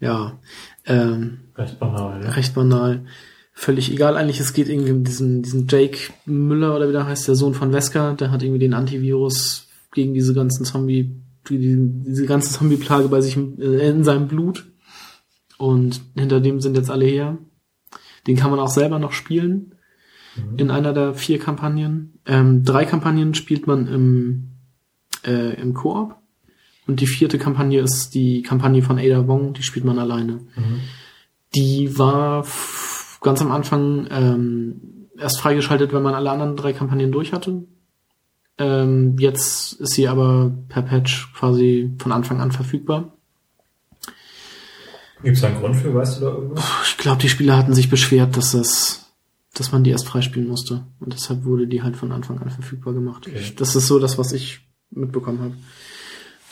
[0.00, 0.38] ja,
[0.86, 2.30] ähm, Recht banal, ja.
[2.30, 3.04] recht banal.
[3.52, 7.28] Völlig egal eigentlich, es geht irgendwie um diesen, diesen Jake Müller oder wie der heißt,
[7.28, 11.14] der Sohn von Wesker, der hat irgendwie den Antivirus gegen diese ganzen Zombie,
[11.48, 14.66] die, diese ganze Zombie-Plage bei sich äh, in seinem Blut.
[15.56, 17.38] Und hinter dem sind jetzt alle her.
[18.26, 19.76] Den kann man auch selber noch spielen.
[20.36, 20.58] Mhm.
[20.58, 22.18] In einer der vier Kampagnen.
[22.26, 24.50] Ähm, drei Kampagnen spielt man im,
[25.24, 26.16] äh, im Koop.
[26.86, 30.40] Und die vierte Kampagne ist die Kampagne von Ada Wong, die spielt man alleine.
[30.56, 30.80] Mhm.
[31.54, 32.46] Die war
[33.20, 37.64] ganz am Anfang ähm, erst freigeschaltet, wenn man alle anderen drei Kampagnen durch hatte.
[38.58, 43.16] Ähm, jetzt ist sie aber per Patch quasi von Anfang an verfügbar.
[45.22, 46.64] Gibt es einen Grund für, weißt du da irgendwas?
[46.86, 49.06] Ich glaube, die Spieler hatten sich beschwert, dass es,
[49.54, 50.86] dass man die erst freispielen musste.
[51.00, 53.26] Und deshalb wurde die halt von Anfang an verfügbar gemacht.
[53.26, 53.38] Okay.
[53.38, 55.54] Ich, das ist so das, was ich mitbekommen habe.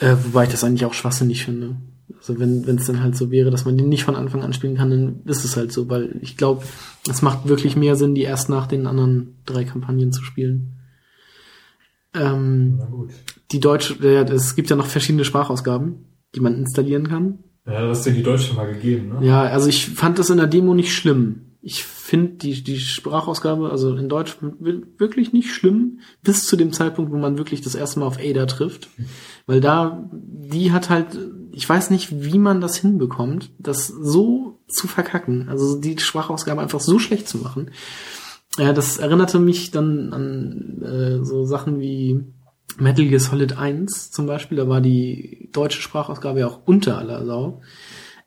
[0.00, 1.76] Äh, wobei ich das eigentlich auch schwachsinnig finde.
[2.16, 4.76] Also wenn es dann halt so wäre, dass man die nicht von Anfang an spielen
[4.76, 6.62] kann, dann ist es halt so, weil ich glaube,
[7.10, 10.78] es macht wirklich mehr Sinn, die erst nach den anderen drei Kampagnen zu spielen.
[12.14, 13.10] Ähm, Na gut.
[13.50, 16.04] die deutsche, äh, es gibt ja noch verschiedene Sprachausgaben,
[16.34, 17.38] die man installieren kann.
[17.66, 19.26] Ja, das ist dir die Deutsche mal gegeben, ne?
[19.26, 21.51] Ja, also ich fand das in der Demo nicht schlimm.
[21.64, 26.72] Ich finde die, die Sprachausgabe, also in Deutsch, wi- wirklich nicht schlimm, bis zu dem
[26.72, 28.88] Zeitpunkt, wo man wirklich das erste Mal auf Ada trifft.
[29.46, 31.16] Weil da, die hat halt,
[31.52, 35.48] ich weiß nicht, wie man das hinbekommt, das so zu verkacken.
[35.48, 37.70] Also die Sprachausgabe einfach so schlecht zu machen.
[38.58, 42.24] Ja, das erinnerte mich dann an äh, so Sachen wie
[42.78, 44.58] Metal Gear Solid 1 zum Beispiel.
[44.58, 47.60] Da war die deutsche Sprachausgabe ja auch unter aller Sau.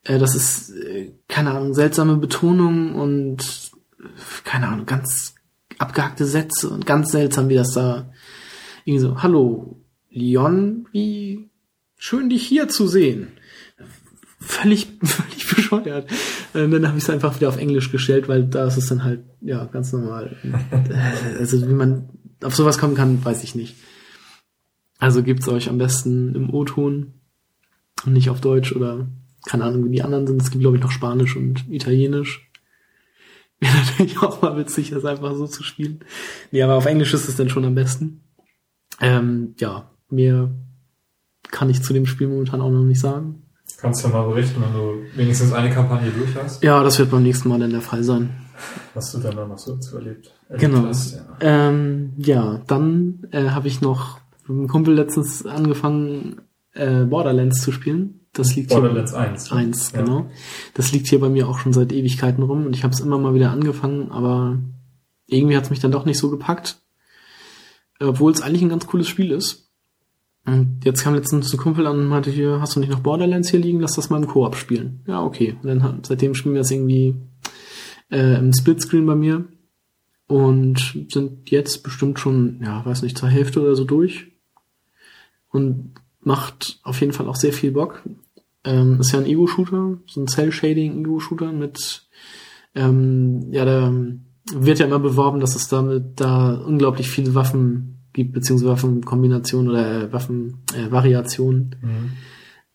[0.05, 4.03] Äh, das ist, äh, keine Ahnung, seltsame Betonung und äh,
[4.43, 5.35] keine Ahnung, ganz
[5.77, 8.09] abgehackte Sätze und ganz seltsam, wie das da
[8.85, 11.49] irgendwie so, hallo, Leon, wie
[11.97, 13.27] schön dich hier zu sehen.
[14.39, 16.09] Völlig, völlig bescheuert.
[16.53, 19.03] Und dann habe ich es einfach wieder auf Englisch gestellt, weil da ist es dann
[19.03, 20.37] halt, ja, ganz normal.
[21.39, 22.09] also wie man
[22.43, 23.75] auf sowas kommen kann, weiß ich nicht.
[24.99, 27.13] Also gibt's euch am besten im O-Ton
[28.05, 29.07] und nicht auf Deutsch oder
[29.45, 30.41] keine Ahnung, wie die anderen sind.
[30.41, 32.49] Es gibt, glaube ich, noch Spanisch und Italienisch.
[33.59, 36.03] Wäre natürlich auch mal witzig, das einfach so zu spielen.
[36.51, 38.21] Nee, aber auf Englisch ist es dann schon am besten.
[38.99, 40.51] Ähm, ja, mehr
[41.51, 43.43] kann ich zu dem Spiel momentan auch noch nicht sagen.
[43.77, 46.63] Kannst du mal berichten, wenn du wenigstens eine Kampagne durch hast?
[46.63, 48.29] Ja, das wird beim nächsten Mal dann der Fall sein.
[48.93, 50.87] Was du dann noch so zu erlebt, erlebt genau.
[50.87, 51.15] hast.
[51.15, 56.41] Ja, ähm, ja dann äh, habe ich noch mit einem Kumpel letztens angefangen,
[56.73, 58.21] äh, Borderlands zu spielen.
[58.35, 59.51] Das liegt Borderlands hier 1.
[59.51, 60.01] 1, ja.
[60.01, 60.29] genau.
[60.73, 63.17] Das liegt hier bei mir auch schon seit Ewigkeiten rum und ich habe es immer
[63.17, 64.59] mal wieder angefangen, aber
[65.25, 66.81] irgendwie hat es mich dann doch nicht so gepackt.
[67.99, 69.71] Obwohl es eigentlich ein ganz cooles Spiel ist.
[70.45, 73.49] Und jetzt kam letztens ein Kumpel an und meinte hier, hast du nicht noch Borderlands
[73.49, 73.79] hier liegen?
[73.79, 75.01] Lass das mal im Koop spielen.
[75.07, 75.57] Ja, okay.
[75.63, 77.15] Und dann seitdem spielen wir das irgendwie
[78.11, 79.45] äh, im Splitscreen bei mir
[80.27, 84.27] und sind jetzt bestimmt schon, ja, weiß nicht, zur Hälfte oder so durch.
[85.49, 88.03] Und macht auf jeden Fall auch sehr viel Bock.
[88.65, 92.07] Ähm, ist ja ein Ego-Shooter, so ein Cell-Shading-Ego-Shooter mit,
[92.73, 93.93] ähm, ja, da
[94.53, 100.03] wird ja immer beworben, dass es damit da unglaublich viele Waffen gibt, beziehungsweise Waffenkombinationen oder
[100.03, 101.75] äh, Waffenvariationen.
[101.81, 102.11] Äh, mhm.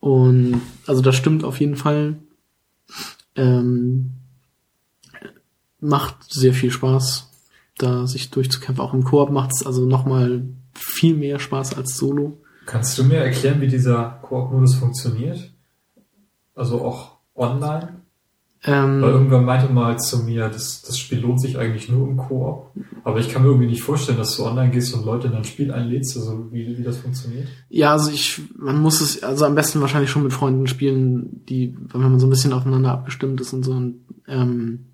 [0.01, 2.17] Und also das stimmt auf jeden Fall.
[3.37, 4.13] Ähm,
[5.81, 7.31] macht sehr viel Spaß,
[7.79, 8.85] da sich durchzukämpfen.
[8.85, 10.43] Auch im Koop macht es also nochmal
[10.75, 12.41] viel mehr Spaß als Solo.
[12.67, 15.53] Kannst du mir erklären, wie dieser Koop-Modus funktioniert?
[16.55, 18.01] Also auch online?
[18.63, 22.19] Ähm, Weil irgendwann meinte mal zu mir, das, das Spiel lohnt sich eigentlich nur im
[22.19, 22.73] Koop.
[23.05, 25.45] Aber ich kann mir irgendwie nicht vorstellen, dass du online gehst und Leute in ein
[25.45, 27.49] Spiel einlädst, also wie, wie das funktioniert.
[27.71, 31.75] Ja, also ich, man muss es, also am besten wahrscheinlich schon mit Freunden spielen, die,
[31.91, 33.73] wenn man so ein bisschen aufeinander abgestimmt ist und so.
[33.73, 34.91] Und, ähm,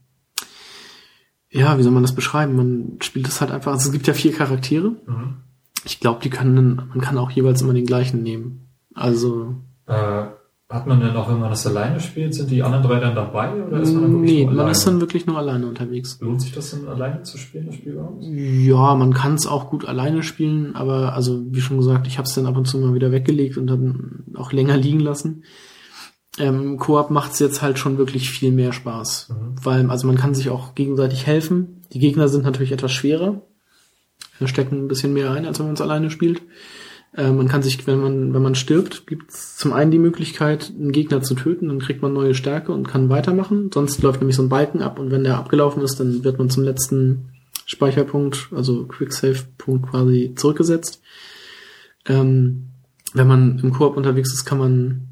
[1.51, 2.55] ja, wie soll man das beschreiben?
[2.55, 4.91] Man spielt es halt einfach, also es gibt ja vier Charaktere.
[5.07, 5.39] Mhm.
[5.85, 8.69] Ich glaube, die können, man kann auch jeweils immer den gleichen nehmen.
[8.95, 9.57] Also.
[9.87, 10.27] Äh,
[10.69, 13.63] hat man denn auch, wenn man das alleine spielt, sind die anderen drei dann dabei
[13.63, 16.19] oder ist man dann wirklich Nee, man ist dann wirklich nur alleine unterwegs.
[16.21, 18.25] Lohnt sich das dann alleine zu spielen, das Spiel überhaupt?
[18.25, 22.27] Ja, man kann es auch gut alleine spielen, aber also wie schon gesagt, ich habe
[22.27, 25.45] es dann ab und zu mal wieder weggelegt und dann auch länger liegen lassen.
[26.39, 29.55] Ähm, Koop macht es jetzt halt schon wirklich viel mehr Spaß, mhm.
[29.63, 31.83] weil also man kann sich auch gegenseitig helfen.
[31.93, 33.41] Die Gegner sind natürlich etwas schwerer,
[34.45, 36.43] stecken ein bisschen mehr ein, als wenn man es alleine spielt.
[37.17, 40.73] Äh, man kann sich, wenn man, wenn man stirbt, gibt es zum einen die Möglichkeit,
[40.79, 43.71] einen Gegner zu töten, dann kriegt man neue Stärke und kann weitermachen.
[43.73, 46.51] Sonst läuft nämlich so ein Balken ab und wenn der abgelaufen ist, dann wird man
[46.51, 47.31] zum letzten
[47.65, 51.03] Speicherpunkt, also Quicksave-Punkt quasi zurückgesetzt.
[52.07, 52.69] Ähm,
[53.15, 55.09] wenn man im Koop unterwegs ist, kann man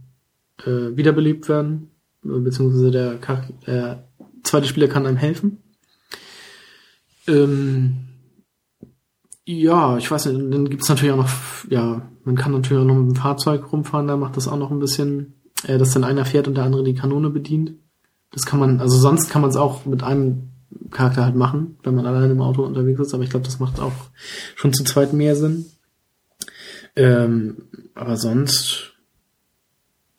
[0.64, 1.90] äh, wiederbelebt werden,
[2.22, 3.18] beziehungsweise der,
[3.66, 4.04] der
[4.42, 5.62] zweite Spieler kann einem helfen.
[7.26, 8.03] Ähm,
[9.46, 11.30] ja, ich weiß nicht, dann gibt's natürlich auch noch,
[11.68, 14.70] ja, man kann natürlich auch noch mit dem Fahrzeug rumfahren, da macht das auch noch
[14.70, 15.34] ein bisschen,
[15.66, 17.72] äh, dass dann einer fährt und der andere die Kanone bedient.
[18.32, 20.50] Das kann man, also sonst kann man es auch mit einem
[20.90, 23.78] Charakter halt machen, wenn man allein im Auto unterwegs ist, aber ich glaube, das macht
[23.80, 23.92] auch
[24.56, 25.66] schon zu zweit mehr Sinn.
[26.96, 27.64] Ähm,
[27.94, 28.94] aber sonst,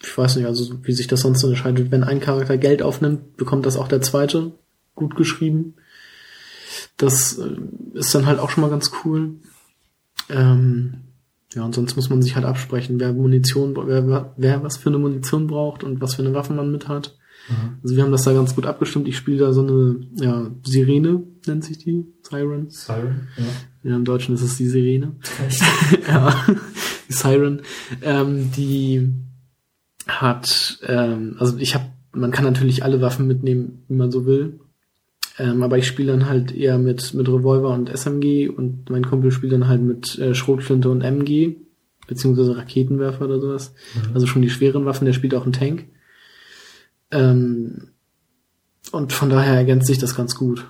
[0.01, 1.91] ich weiß nicht, also wie sich das sonst unterscheidet.
[1.91, 4.51] Wenn ein Charakter Geld aufnimmt, bekommt das auch der zweite
[4.93, 5.75] gut geschrieben.
[6.97, 7.57] Das äh,
[7.93, 9.35] ist dann halt auch schon mal ganz cool.
[10.29, 11.01] Ähm,
[11.53, 14.97] ja, und sonst muss man sich halt absprechen, wer Munition, wer, wer was für eine
[14.97, 17.15] Munition braucht und was für eine Waffe man mit hat.
[17.49, 17.77] Mhm.
[17.83, 19.07] Also wir haben das da ganz gut abgestimmt.
[19.07, 22.69] Ich spiele da so eine, ja, Sirene nennt sich die, Siren.
[22.69, 23.89] Siren, ja.
[23.89, 25.15] Ja, im Deutschen ist es die Sirene.
[26.07, 26.45] ja,
[27.07, 27.61] die Siren.
[28.01, 29.13] Ähm, die
[30.07, 34.59] hat, ähm, also ich habe, man kann natürlich alle Waffen mitnehmen, wie man so will.
[35.37, 39.31] Ähm, aber ich spiele dann halt eher mit, mit Revolver und SMG und mein Kumpel
[39.31, 41.55] spielt dann halt mit äh, Schrotflinte und MG,
[42.07, 43.73] beziehungsweise Raketenwerfer oder sowas.
[43.95, 44.13] Mhm.
[44.13, 45.85] Also schon die schweren Waffen, der spielt auch einen Tank.
[47.11, 47.89] Ähm,
[48.91, 50.65] und von daher ergänzt sich das ganz gut.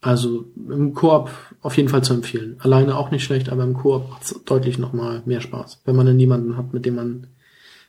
[0.00, 2.56] Also im Koop auf jeden Fall zu empfehlen.
[2.60, 6.06] Alleine auch nicht schlecht, aber im Koop macht es deutlich nochmal mehr Spaß, wenn man
[6.06, 7.26] dann niemanden hat, mit dem man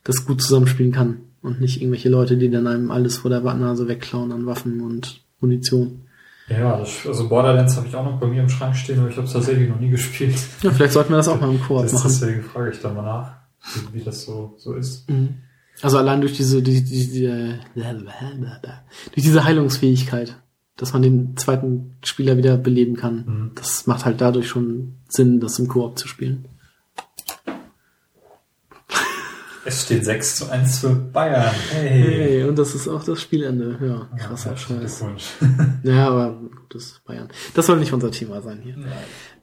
[0.03, 1.21] das gut zusammenspielen kann.
[1.41, 5.21] Und nicht irgendwelche Leute, die dann einem alles vor der Nase wegklauen an Waffen und
[5.39, 6.01] Munition.
[6.49, 9.27] Ja, also Borderlands habe ich auch noch bei mir im Schrank stehen, aber ich habe
[9.27, 10.35] es tatsächlich noch nie gespielt.
[10.61, 12.07] Ja, vielleicht sollten wir das auch mal im Koop Das, machen.
[12.09, 13.35] deswegen frage ich da mal nach,
[13.75, 15.09] wie, wie das so, so ist.
[15.09, 15.35] Mhm.
[15.81, 20.35] Also allein durch diese, die, die, die, äh, durch diese Heilungsfähigkeit,
[20.75, 23.15] dass man den zweiten Spieler wieder beleben kann.
[23.25, 23.51] Mhm.
[23.55, 26.45] Das macht halt dadurch schon Sinn, das im Koop zu spielen.
[29.65, 31.53] Es steht 6 zu 1 für Bayern.
[31.72, 31.90] Hey.
[32.02, 33.77] Hey, und das ist auch das Spielende.
[33.81, 35.03] Ja, krasser Ja, Scheiß.
[35.84, 37.30] Ja, aber gut, das ist Bayern.
[37.53, 38.76] Das soll nicht unser Thema sein hier.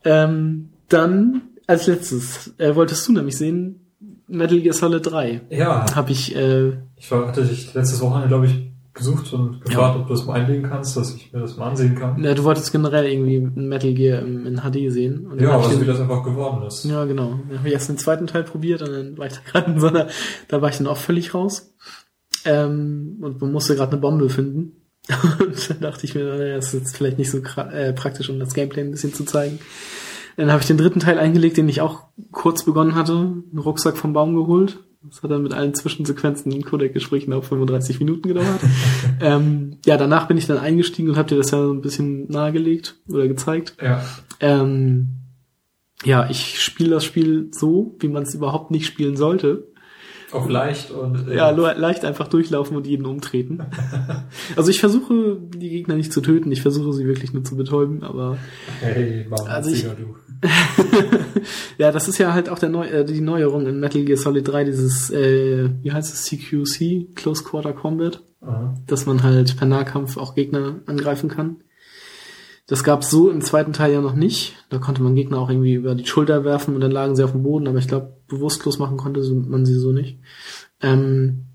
[0.04, 3.80] Ähm, dann als letztes äh, wolltest du nämlich sehen
[4.28, 5.42] Metal Gear Solid 3.
[5.50, 9.96] Ja, Habe ich äh, ich war, hatte dich letztes Wochenende, glaube ich, gesucht und gefragt,
[9.96, 12.22] ob du das mal einlegen kannst, dass ich mir das mal ansehen kann.
[12.24, 15.30] ja, du wolltest generell irgendwie ein Metal Gear in HD sehen.
[15.38, 16.84] Ja, also den- wie das einfach geworden ist.
[16.84, 17.38] Ja, genau.
[17.48, 19.78] Dann habe ich erst den zweiten Teil probiert und dann war ich da gerade in
[19.80, 20.08] so einer,
[20.48, 21.72] da war ich dann auch völlig raus.
[22.44, 24.72] Ähm, und man musste gerade eine Bombe finden.
[25.38, 28.40] Und dann dachte ich mir, naja, das ist jetzt vielleicht nicht so äh, praktisch, um
[28.40, 29.60] das Gameplay ein bisschen zu zeigen.
[30.36, 33.96] Dann habe ich den dritten Teil eingelegt, den ich auch kurz begonnen hatte, einen Rucksack
[33.96, 34.78] vom Baum geholt.
[35.08, 38.60] Das hat dann mit allen Zwischensequenzen in Codec-Gesprächen auf 35 Minuten gedauert.
[39.20, 42.30] ähm, ja, danach bin ich dann eingestiegen und habe dir das ja so ein bisschen
[42.30, 43.76] nahegelegt oder gezeigt.
[43.82, 44.02] Ja.
[44.40, 45.08] Ähm,
[46.04, 49.68] ja, ich spiele das Spiel so, wie man es überhaupt nicht spielen sollte.
[50.32, 53.62] Auch leicht und äh, Ja, leicht einfach durchlaufen und jeden umtreten.
[54.56, 58.02] also ich versuche, die Gegner nicht zu töten, ich versuche sie wirklich nur zu betäuben,
[58.02, 58.36] aber
[58.80, 60.16] hey, warum also ich- du?
[61.78, 64.46] ja, das ist ja halt auch der Neu äh, die Neuerung in Metal Gear Solid
[64.46, 68.74] 3, dieses, äh, wie heißt es, CQC, Close Quarter Combat, Aha.
[68.86, 71.62] dass man halt per Nahkampf auch Gegner angreifen kann.
[72.66, 74.56] Das gab's so im zweiten Teil ja noch nicht.
[74.70, 77.30] Da konnte man Gegner auch irgendwie über die Schulter werfen und dann lagen sie auf
[77.30, 80.18] dem Boden, aber ich glaube, bewusstlos machen konnte man sie so nicht.
[80.82, 81.45] Ähm,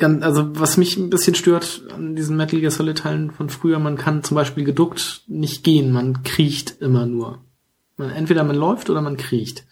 [0.00, 3.96] also was mich ein bisschen stört an diesen Metal Gear Solid Teilen von früher, man
[3.96, 7.38] kann zum Beispiel geduckt nicht gehen, man kriecht immer nur.
[7.96, 9.64] Man, entweder man läuft oder man kriecht.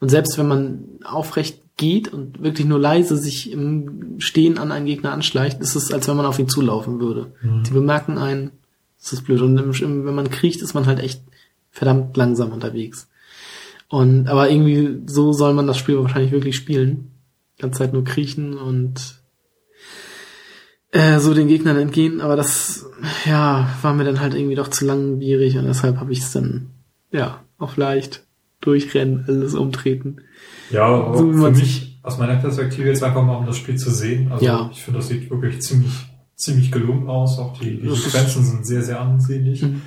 [0.00, 4.86] Und selbst wenn man aufrecht geht und wirklich nur leise sich im Stehen an einen
[4.86, 7.34] Gegner anschleicht, ist es, als wenn man auf ihn zulaufen würde.
[7.66, 8.52] Die bemerken einen,
[8.98, 9.42] das ist blöd.
[9.42, 11.20] Und wenn man kriecht, ist man halt echt
[11.70, 13.08] verdammt langsam unterwegs.
[13.88, 17.10] Und aber irgendwie so soll man das Spiel wahrscheinlich wirklich spielen.
[17.58, 19.20] Die ganze Zeit nur kriechen und
[20.96, 22.20] äh, so den Gegnern entgehen.
[22.20, 22.86] Aber das,
[23.24, 26.70] ja, war mir dann halt irgendwie doch zu langwierig und deshalb habe ich es dann,
[27.12, 28.24] ja, auf leicht
[28.60, 30.18] durchrennen, alles umtreten.
[30.70, 33.90] Ja, aber So für mich, aus meiner Perspektive jetzt einfach mal, um das Spiel zu
[33.90, 34.30] sehen.
[34.32, 34.70] Also Ja.
[34.72, 35.92] ich finde, das sieht wirklich ziemlich,
[36.34, 37.38] ziemlich gelungen aus.
[37.38, 39.62] Auch die, die Sequenzen sind sehr, sehr ansehnlich.
[39.62, 39.82] Mhm.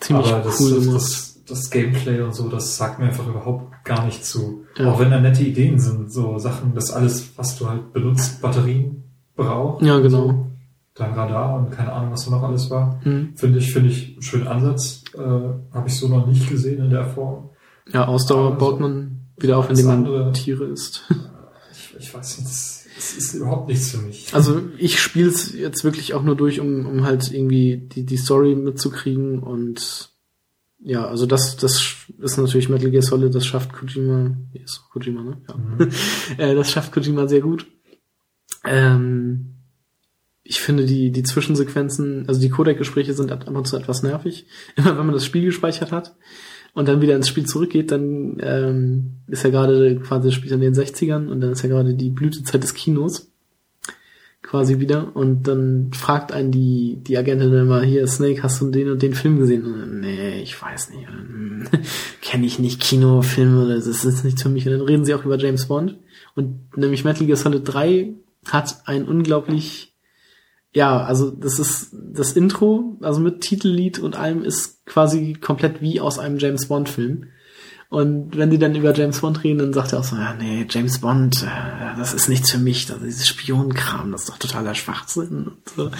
[0.00, 3.84] Ziemlich aber das, cool das, das, das Gameplay und so, das sagt mir einfach überhaupt
[3.84, 4.64] gar nicht zu.
[4.76, 4.90] Ja.
[4.92, 9.04] Auch wenn da nette Ideen sind, so Sachen, das alles, was du halt benutzt, Batterien
[9.36, 9.82] braucht.
[9.82, 10.26] Ja, genau.
[10.28, 10.46] So.
[10.94, 13.00] Dein Radar und keine Ahnung, was da noch alles war.
[13.04, 13.34] Mhm.
[13.36, 15.04] Finde ich, finde ich einen schönen Ansatz.
[15.14, 17.48] Äh, Habe ich so noch nicht gesehen in der Form.
[17.92, 21.04] Ja, Ausdauer Aber baut so- man wieder auf, indem man andere- Tiere isst.
[21.72, 24.34] Ich, ich weiß nicht, das, das ist überhaupt nichts für mich.
[24.34, 28.16] Also ich spiele es jetzt wirklich auch nur durch, um, um halt irgendwie die, die
[28.18, 30.10] Story mitzukriegen und
[30.84, 31.80] ja, also das, das
[32.18, 35.38] ist natürlich Metal Gear Solid, das schafft Kojima, ist Kojima, ne?
[35.48, 35.56] Ja.
[35.56, 35.90] Mhm.
[36.38, 37.66] äh, das schafft Kojima sehr gut.
[38.64, 39.51] Ähm,
[40.52, 44.44] ich finde die, die Zwischensequenzen, also die Codec-Gespräche sind ab und zu etwas nervig.
[44.76, 46.14] Immer wenn man das Spiel gespeichert hat
[46.74, 50.60] und dann wieder ins Spiel zurückgeht, dann ähm, ist ja gerade quasi das Spiel in
[50.60, 53.32] den 60ern und dann ist ja gerade die Blütezeit des Kinos
[54.42, 58.90] quasi wieder und dann fragt einen die, die Agentin immer, hier Snake, hast du den
[58.90, 59.64] und den Film gesehen?
[59.64, 61.08] Und nee, ich weiß nicht.
[62.20, 64.66] Kenne ich nicht Kinofilme, das ist nichts für mich.
[64.66, 65.96] Und dann reden sie auch über James Bond.
[66.34, 68.12] Und nämlich Metal Gear Solid 3
[68.48, 69.91] hat ein unglaublich,
[70.74, 76.00] ja, also das ist das Intro, also mit Titellied und allem ist quasi komplett wie
[76.00, 77.26] aus einem James Bond Film.
[77.90, 80.66] Und wenn die dann über James Bond reden, dann sagt er auch so, ja, nee,
[80.70, 84.38] James Bond, äh, das ist nichts für mich, das ist dieses Spionenkram, das ist doch
[84.38, 85.48] totaler Schwachsinn.
[85.48, 85.90] Und so.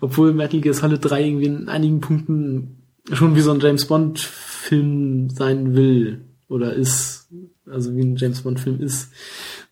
[0.00, 4.20] Obwohl Metal Gear Solid 3 irgendwie in einigen Punkten schon wie so ein James Bond
[4.20, 7.28] Film sein will oder ist,
[7.68, 9.10] also wie ein James Bond Film ist.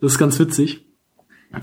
[0.01, 0.85] Das ist ganz witzig.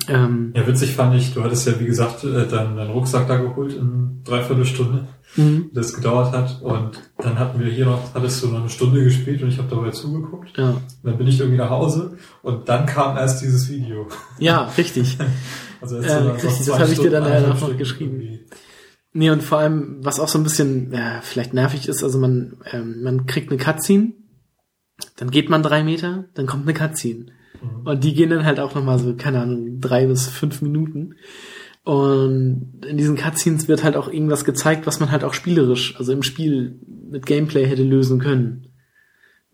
[0.07, 3.38] Ähm, Ja, witzig fand ich, du hattest ja, wie gesagt, äh, deinen, deinen Rucksack da
[3.38, 6.61] geholt in dreiviertel Stunde, mhm, das gedauert hat.
[6.61, 9.70] Und dann hatten wir hier noch, hattest du noch eine Stunde gespielt und ich habe
[9.70, 10.57] dabei zugeguckt.
[10.57, 10.70] ja.
[10.70, 14.07] Und dann bin ich irgendwie nach Hause und dann kam erst dieses Video.
[14.40, 15.18] ja, richtig.
[15.82, 18.20] Also erst nach richtig, das zwei hab ich dir dann danach noch geschrieben.
[18.20, 18.45] irgendwie.
[19.14, 22.57] Nee, und vor allem, was auch so ein bisschen ja, vielleicht nervig ist, also man,
[22.72, 24.11] ähm, man kriegt eine Cutscene,
[25.16, 27.28] dann geht man drei Meter, dann kommt eine Cutscene.
[27.61, 27.88] Mhm.
[27.88, 31.15] Und die gehen dann halt auch nochmal so, keine Ahnung, drei bis fünf Minuten.
[31.84, 36.11] Und in diesen Cutscenes wird halt auch irgendwas gezeigt, was man halt auch spielerisch, also
[36.11, 36.80] im Spiel
[37.10, 38.68] mit Gameplay hätte lösen können.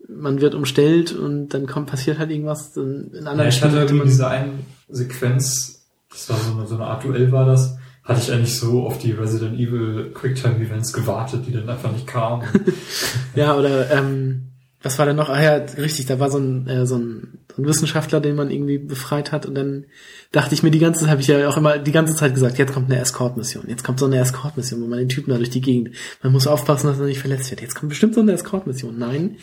[0.08, 2.76] Man wird umstellt und dann kommt, passiert halt irgendwas.
[2.76, 4.52] In in anderen Ja, ich Spielen hatte hätte irgendwie diese eine
[4.88, 8.84] Sequenz, das war so eine, so eine Art Duell war das, hatte ich eigentlich so
[8.84, 12.46] auf die Resident Evil Quicktime Events gewartet, die dann einfach nicht kamen.
[13.34, 14.52] ja, oder, ähm,
[14.86, 15.28] was war denn noch?
[15.28, 18.50] Ah ja, richtig, da war so ein, äh, so ein, so ein Wissenschaftler, den man
[18.50, 19.86] irgendwie befreit hat und dann
[20.32, 22.58] dachte ich mir die ganze Zeit, habe ich ja auch immer die ganze Zeit gesagt,
[22.58, 25.50] jetzt kommt eine Escort-Mission, jetzt kommt so eine Escort-Mission, wo man den Typen da durch
[25.50, 25.90] die Gegend,
[26.22, 28.98] man muss aufpassen, dass er nicht verletzt wird, jetzt kommt bestimmt so eine Escort-Mission.
[28.98, 29.36] Nein,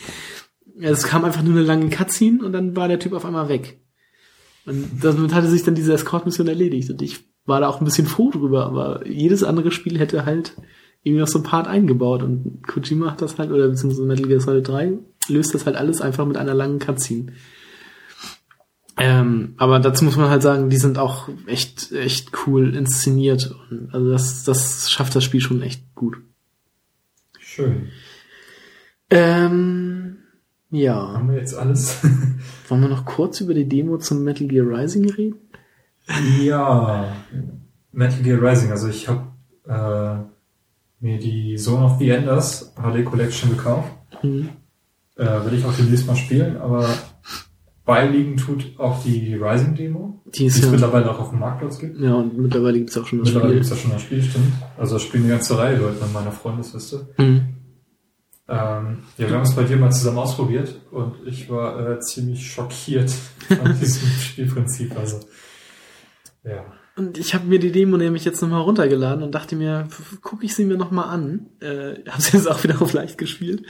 [0.80, 3.78] es kam einfach nur eine lange Cutscene und dann war der Typ auf einmal weg.
[4.66, 8.06] Und damit hatte sich dann diese Escort-Mission erledigt und ich war da auch ein bisschen
[8.06, 10.56] froh drüber, aber jedes andere Spiel hätte halt
[11.04, 14.40] irgendwie noch so ein Part eingebaut und Kojima hat das halt, oder beziehungsweise Metal Gear
[14.40, 14.98] Solid 3
[15.28, 17.32] löst das halt alles einfach mit einer langen Cutscene.
[18.96, 23.54] Ähm, aber dazu muss man halt sagen, die sind auch echt, echt cool inszeniert.
[23.70, 26.16] Und also das, das schafft das Spiel schon echt gut.
[27.38, 27.88] Schön.
[29.10, 30.18] Ähm,
[30.70, 31.14] ja.
[31.14, 31.98] Haben wir jetzt alles?
[32.68, 35.36] Wollen wir noch kurz über die Demo zum Metal Gear Rising reden?
[36.40, 37.16] ja.
[37.92, 39.26] Metal Gear Rising, also ich habe
[39.66, 43.92] äh, mir die Zone of the Enders HD Collection gekauft.
[44.22, 44.50] Mhm.
[45.16, 46.88] Äh, will ich auch demnächst mal spielen, aber
[47.84, 52.00] beiliegen tut auch die Rising Demo, Die es ja, mittlerweile auch auf dem Marktplatz gibt.
[52.00, 53.76] ja, und mittlerweile gibt's auch schon das Mittlerweile gibt Spiel.
[53.76, 54.52] es ja schon ein Spiel, stimmt.
[54.78, 57.08] Also das spielen eine ganze Reihe Leute in meiner Freundesliste.
[57.18, 57.54] Mhm.
[58.46, 62.46] Ähm, ja, wir haben es bei dir mal zusammen ausprobiert und ich war äh, ziemlich
[62.50, 63.10] schockiert
[63.48, 64.96] von diesem Spielprinzip.
[64.98, 65.20] Also
[66.42, 66.64] ja.
[66.96, 69.88] Und ich habe mir die Demo nämlich jetzt nochmal runtergeladen und dachte mir,
[70.22, 71.46] gucke ich sie mir nochmal an.
[71.60, 73.64] Äh, habe sie jetzt auch wieder auf leicht gespielt.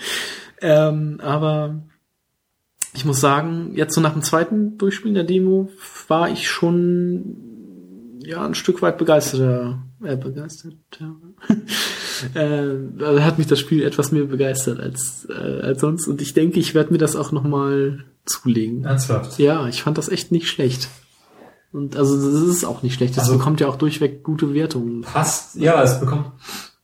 [0.66, 1.82] Ähm, aber
[2.95, 5.69] ich muss sagen, jetzt so nach dem zweiten Durchspielen der Demo
[6.09, 7.36] war ich schon
[8.24, 9.82] ja ein Stück weit begeisterter.
[10.03, 10.77] Äh, begeistert.
[10.99, 11.15] Ja.
[12.41, 16.32] äh, also hat mich das Spiel etwas mehr begeistert als äh, als sonst und ich
[16.32, 18.85] denke, ich werde mir das auch nochmal zulegen.
[18.85, 19.39] Ernsthaft.
[19.39, 20.89] Ja, ich fand das echt nicht schlecht.
[21.73, 23.19] Und also das ist auch nicht schlecht.
[23.19, 25.03] Das Also- bekommt ja auch durchweg gute Wertungen.
[25.03, 26.32] Passt, ja, es bekommt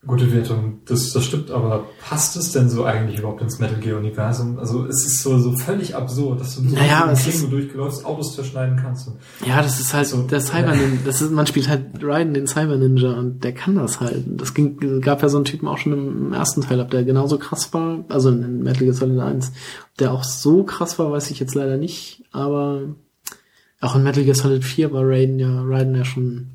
[0.07, 0.81] gute Wertung.
[0.87, 4.59] Das, das stimmt, aber passt es denn so eigentlich überhaupt ins Metal Gear Universum?
[4.59, 8.77] Also es ist so, so völlig absurd, dass du so Naja, ist- durchläufst, Autos zerschneiden
[8.83, 9.09] kannst.
[9.09, 11.01] Und Ja, das ist halt So, der Cyber Ninja.
[11.05, 14.25] Das ist, man spielt halt Raiden, den Cyber Ninja, und der kann das halt.
[14.27, 17.37] Das ging, gab ja so einen Typen auch schon im ersten Teil ab, der genauso
[17.37, 19.53] krass war, also in Metal Gear Solid 1,
[19.99, 22.83] der auch so krass war, weiß ich jetzt leider nicht, aber
[23.83, 26.53] auch in Metal Gear Solid 4 war Raiden ja, Raiden ja schon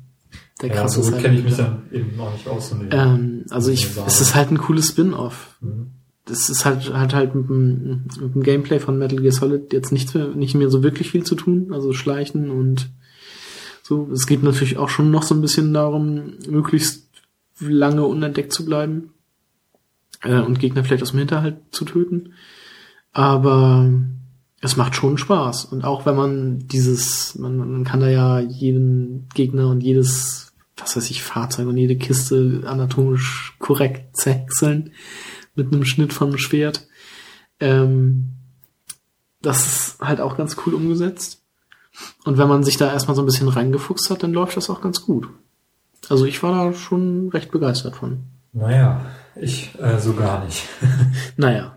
[0.62, 2.74] der ja, krasse so gut kenne ich mich dann eben auch nicht aus.
[2.90, 5.56] Ähm, also ich, es ist halt ein cooles Spin-off.
[5.60, 5.92] Mhm.
[6.24, 9.92] das ist halt, hat halt mit dem, mit dem Gameplay von Metal Gear Solid jetzt
[9.92, 11.72] nichts mehr, nicht mehr so wirklich viel zu tun.
[11.72, 12.90] Also Schleichen und
[13.82, 14.08] so.
[14.12, 17.06] Es geht natürlich auch schon noch so ein bisschen darum, möglichst
[17.60, 19.10] lange unentdeckt zu bleiben
[20.22, 22.32] äh, und Gegner vielleicht aus dem Hinterhalt zu töten.
[23.12, 23.90] Aber
[24.60, 25.66] es macht schon Spaß.
[25.66, 30.45] Und auch wenn man dieses, man, man kann da ja jeden Gegner und jedes,
[30.76, 34.92] was weiß ich, Fahrzeug und jede Kiste anatomisch korrekt zerhäckseln
[35.54, 36.86] mit einem Schnitt vom Schwert.
[37.60, 38.32] Ähm,
[39.40, 41.42] das ist halt auch ganz cool umgesetzt.
[42.24, 44.82] Und wenn man sich da erstmal so ein bisschen reingefuchst hat, dann läuft das auch
[44.82, 45.28] ganz gut.
[46.08, 48.24] Also ich war da schon recht begeistert von.
[48.52, 50.62] Naja, ich äh, so gar nicht.
[51.36, 51.72] Naja.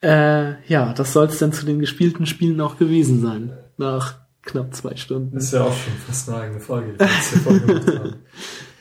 [0.00, 3.52] Äh, ja, das soll es dann zu den gespielten Spielen auch gewesen sein.
[3.76, 5.34] Nach knapp zwei Stunden.
[5.34, 7.86] Das ist ja auch schon fast eine eigene Folge, die wir jetzt hier vorhin gemacht
[7.98, 8.14] haben.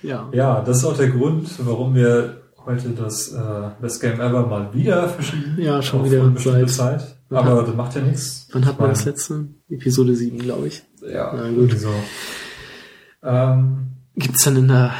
[0.04, 0.30] Ja.
[0.32, 4.72] Ja, das ist auch der Grund, warum wir heute das äh, Best Game Ever mal
[4.72, 5.56] wieder verschieben.
[5.58, 7.16] Ja, schon wieder seit- Zeit.
[7.32, 8.48] Aber das macht ja nichts.
[8.54, 9.48] Wann hat man das letzte?
[9.70, 10.84] Episode 7, glaube ich.
[11.02, 11.78] Ja, Na gut.
[11.80, 11.90] so.
[13.24, 14.94] Ähm, Gibt's dann in der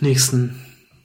[0.00, 0.56] nächsten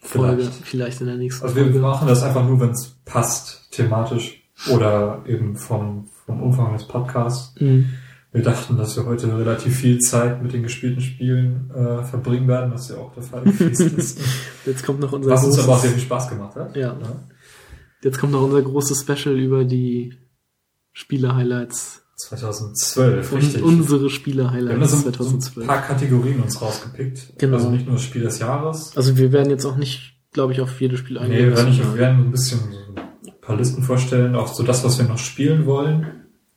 [0.01, 0.65] Folge, Vielleicht.
[0.65, 1.79] vielleicht, in der nächsten also wir Folge.
[1.79, 7.53] machen das einfach nur, wenn es passt, thematisch oder eben vom, vom Umfang des Podcasts.
[7.59, 7.89] Mhm.
[8.37, 12.71] Wir dachten, dass wir heute relativ viel Zeit mit den gespielten Spielen äh, verbringen werden,
[12.73, 14.19] was ja auch der Fall ist.
[14.65, 16.75] Jetzt kommt noch unser Was uns aber auch sehr großes, viel Spaß gemacht hat.
[16.75, 16.95] Ja.
[18.03, 20.13] jetzt kommt noch unser großes Special über die
[20.93, 22.03] Spiele-Highlights.
[22.17, 23.61] 2012, Und richtig.
[23.61, 25.67] unsere Wir haben da Spiele-Highlights so, so ein 2012.
[25.67, 27.33] paar Kategorien uns rausgepickt.
[27.37, 27.57] Genau.
[27.57, 28.97] Also nicht nur das Spiel des Jahres.
[28.97, 31.45] Also wir werden jetzt auch nicht, glaube ich, auf jedes Spiel Nee, eingehen.
[31.45, 32.59] wir was werden, nicht, wir- wir werden ein bisschen
[33.23, 36.07] so ein paar Listen vorstellen, auch so das, was wir noch spielen wollen.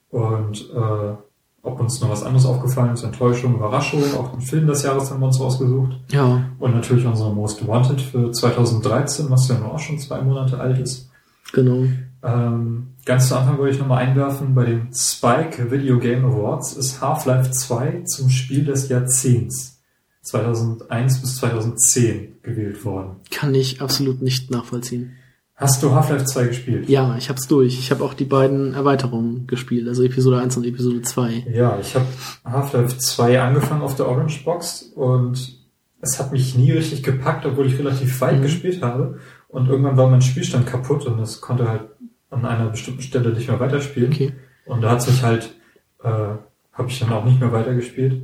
[0.08, 1.14] Und äh,
[1.62, 5.20] ob uns noch was anderes aufgefallen ist, Enttäuschung, Überraschung, auch den Film des Jahres haben
[5.20, 5.92] wir uns rausgesucht.
[6.10, 10.58] Ja, Und natürlich unsere Most Wanted für 2013, was ja nur auch schon zwei Monate
[10.58, 11.10] alt ist.
[11.52, 11.84] genau.
[12.22, 17.00] Ähm, ganz zu Anfang wollte ich nochmal einwerfen, bei den Spike Video Game Awards ist
[17.00, 19.80] Half-Life 2 zum Spiel des Jahrzehnts
[20.22, 23.16] 2001 bis 2010 gewählt worden.
[23.30, 25.12] Kann ich absolut nicht nachvollziehen.
[25.60, 26.88] Hast du Half-Life 2 gespielt?
[26.88, 27.78] Ja, ich hab's durch.
[27.78, 31.46] Ich habe auch die beiden Erweiterungen gespielt, also Episode 1 und Episode 2.
[31.52, 32.06] Ja, ich habe
[32.44, 35.58] Half-Life 2 angefangen auf der Orange Box und
[36.00, 38.42] es hat mich nie richtig gepackt, obwohl ich relativ weit Mhm.
[38.42, 39.18] gespielt habe.
[39.48, 41.82] Und irgendwann war mein Spielstand kaputt und es konnte halt
[42.30, 44.12] an einer bestimmten Stelle nicht mehr weiterspielen.
[44.12, 44.32] Okay.
[44.64, 45.54] Und da hat sich halt,
[46.02, 48.22] äh, habe ich dann auch nicht mehr weitergespielt.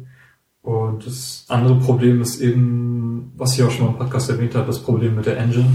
[0.63, 4.67] Und das andere Problem ist eben, was ich auch schon mal im Podcast erwähnt habe,
[4.67, 5.67] das Problem mit der Engine.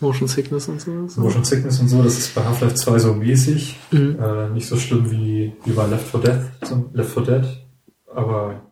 [0.00, 1.20] Motion Sickness und so.
[1.20, 3.76] Motion Sickness und so, das ist bei Half-Life 2 so mäßig.
[3.90, 4.18] Mhm.
[4.20, 7.44] Äh, nicht so schlimm wie, wie bei Left 4 Dead, zum Left 4 Dead.
[8.14, 8.62] Aber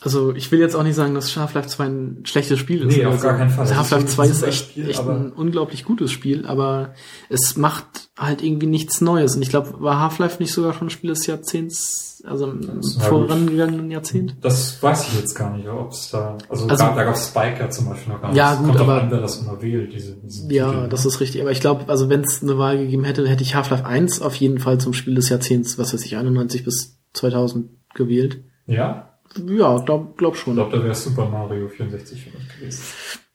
[0.00, 2.96] Also ich will jetzt auch nicht sagen, dass Half-Life 2 ein schlechtes Spiel ist.
[2.96, 3.60] Nee, auf Also, gar keinen Fall.
[3.60, 6.94] Also Half-Life ist ein 2 ist echt, Spiel, echt ein unglaublich gutes Spiel, aber
[7.28, 9.36] es macht halt irgendwie nichts Neues.
[9.36, 14.36] Und ich glaube, war Half-Life nicht sogar schon Spiel des Jahrzehnts, also im vorangegangenen Jahrzehnt?
[14.40, 17.28] das weiß ich jetzt gar nicht, ob es da, also, Also- gab, da gab es
[17.28, 18.36] Spike ja zum Beispiel noch gar nicht.
[18.38, 20.88] Ja, gut, aber- an, das immer wählt, diese, diesen Ja, Titel, ne?
[20.88, 21.40] das ist richtig.
[21.42, 24.34] Aber ich glaube, also wenn es eine Wahl gegeben hätte, hätte ich Half-Life 1 auf
[24.36, 28.42] jeden Fall zum Spiel des Jahrzehnts, was weiß ich, 91 bis 2000 gewählt.
[28.66, 29.10] Ja?
[29.46, 30.54] Ja, glaub, glaub Ich schon.
[30.54, 32.82] glaube, da wäre Super Mario 64 für mich gewesen.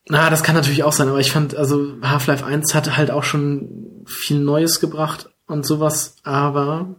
[0.07, 3.23] Na, das kann natürlich auch sein, aber ich fand, also Half-Life 1 hatte halt auch
[3.23, 6.95] schon viel Neues gebracht und sowas, aber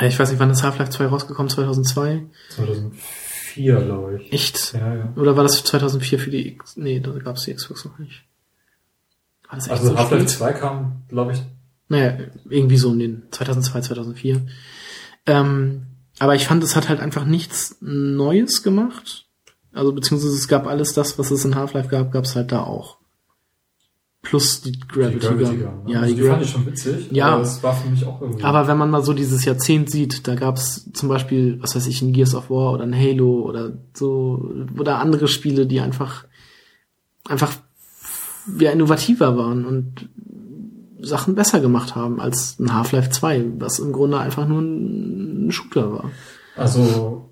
[0.00, 1.48] ich weiß nicht, wann ist Half-Life 2 rausgekommen?
[1.50, 2.24] 2002?
[2.50, 4.32] 2004, glaube ich.
[4.32, 4.72] Echt?
[4.74, 5.12] Ja, ja.
[5.16, 6.76] Oder war das 2004 für die X?
[6.76, 8.24] Nee, da gab es die Xbox noch nicht.
[9.48, 10.38] War das echt Also so Half-Life spät?
[10.38, 11.42] 2 kam, glaube ich,
[11.88, 12.16] Naja,
[12.48, 14.46] irgendwie so um den 2002, 2004.
[15.26, 15.86] Ähm,
[16.18, 19.26] aber ich fand, es hat halt einfach nichts Neues gemacht.
[19.72, 22.62] Also beziehungsweise es gab alles das, was es in Half-Life gab, gab es halt da
[22.62, 22.98] auch.
[24.24, 25.58] Plus die Gravity, die Gravity Gun.
[25.60, 25.84] Gun.
[25.84, 25.92] Ne?
[25.92, 27.26] Ja, also die die fand ich schon witzig, Ja.
[27.34, 28.42] aber es war für mich auch irgendwie...
[28.42, 31.86] Aber wenn man mal so dieses Jahrzehnt sieht, da gab es zum Beispiel, was weiß
[31.86, 36.24] ich, ein Gears of War oder ein Halo oder so, oder andere Spiele, die einfach,
[37.28, 37.52] einfach,
[38.58, 40.08] ja, innovativer waren und
[41.00, 45.92] Sachen besser gemacht haben als ein Half-Life 2, was im Grunde einfach nur ein Shooter
[45.92, 46.10] war.
[46.56, 47.28] Also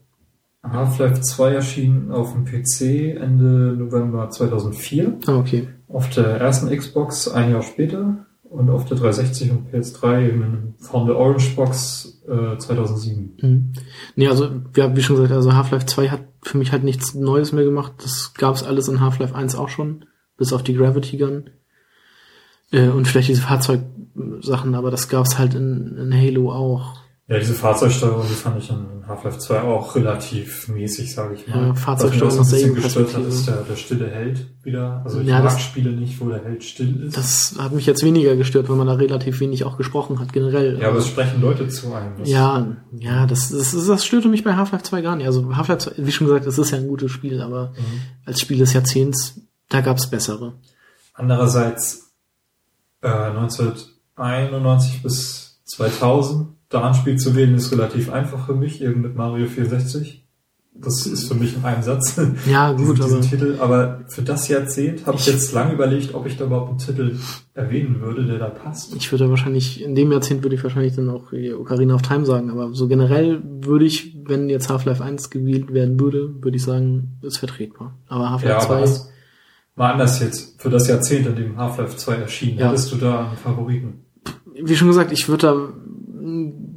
[0.62, 5.68] Half-Life 2 erschien auf dem PC Ende November 2004, Ah, okay.
[5.92, 11.06] Auf der ersten Xbox ein Jahr später und auf der 360 und PS3 in- von
[11.06, 13.36] der Orange Box äh, 2007.
[13.40, 13.72] Mhm.
[14.16, 17.52] Nee, also, ja, wie schon gesagt, also Half-Life 2 hat für mich halt nichts Neues
[17.52, 17.92] mehr gemacht.
[18.02, 20.04] Das gab's alles in Half-Life 1 auch schon,
[20.36, 21.50] bis auf die Gravity Gun.
[22.72, 27.01] Äh, und vielleicht diese Fahrzeugsachen, aber das gab's halt in, in Halo auch.
[27.28, 31.68] Ja, diese Fahrzeugsteuerung, die fand ich in Half-Life 2 auch relativ mäßig, sage ich mal.
[31.68, 35.00] Ja, Fahrzeugsteuerung aus bisschen der gestört hat, ist der, der stille Held wieder.
[35.04, 37.16] Also ich Ja, mag das- Spiele nicht, wo der Held still ist.
[37.16, 40.78] Das hat mich jetzt weniger gestört, weil man da relativ wenig auch gesprochen hat, generell.
[40.80, 42.18] ja, aber es sprechen Leute zu einem.
[42.18, 42.66] Das- ja,
[42.98, 45.26] ja, das, das, das, das störte mich bei Half-Life 2 gar nicht.
[45.26, 48.00] Also Half-Life 2, wie schon gesagt, es ist ja ein gutes Spiel, aber Mhm.
[48.26, 50.54] als Spiel des Jahrzehnts, da gab's bessere.
[51.14, 52.10] Andererseits
[53.00, 59.02] äh, 1991 bis 2000 da ein Spiel zu wählen ist relativ einfach für mich, eben
[59.02, 60.20] mit Mario 64.
[60.74, 62.18] Das ist für mich in einem Satz.
[62.50, 63.56] Ja, gut, diesen aber Titel.
[63.60, 67.16] Aber für das Jahrzehnt habe ich jetzt lange überlegt, ob ich da überhaupt einen Titel
[67.52, 68.96] erwähnen würde, der da passt.
[68.96, 72.50] ich würde wahrscheinlich, in dem Jahrzehnt würde ich wahrscheinlich dann auch Ocarina of Time sagen,
[72.50, 77.18] aber so generell würde ich, wenn jetzt Half-Life 1 gewählt werden würde, würde ich sagen,
[77.20, 77.94] ist vertretbar.
[78.08, 79.10] Aber Half-Life Ja, aber 2, hast,
[79.76, 80.60] mal anders jetzt.
[80.60, 82.70] Für das Jahrzehnt, in dem Half-Life 2 erschien, Ja.
[82.70, 83.98] hättest du da einen Favoriten?
[84.64, 85.56] wie schon gesagt, ich würde da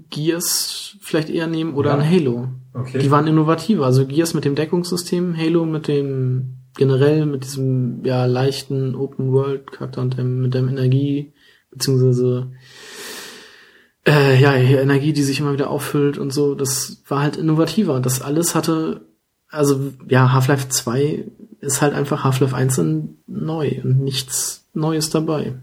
[0.10, 1.98] Gears vielleicht eher nehmen oder Ja.
[1.98, 2.48] ein Halo.
[2.74, 3.00] Okay.
[3.00, 3.86] Die waren innovativer.
[3.86, 9.72] Also Gears mit dem Deckungssystem, Halo mit dem generell mit diesem ja leichten Open World
[9.72, 11.34] Charakter und dem, mit dem Energie
[11.72, 12.52] beziehungsweise
[14.06, 16.56] äh, ja Energie, die sich immer wieder auffüllt und so.
[16.56, 18.00] Das war halt innovativer.
[18.00, 19.02] Das alles hatte
[19.50, 21.26] also ja Half-Life 2
[21.62, 25.56] ist halt einfach Half-Life 1 in neu und nichts Neues dabei.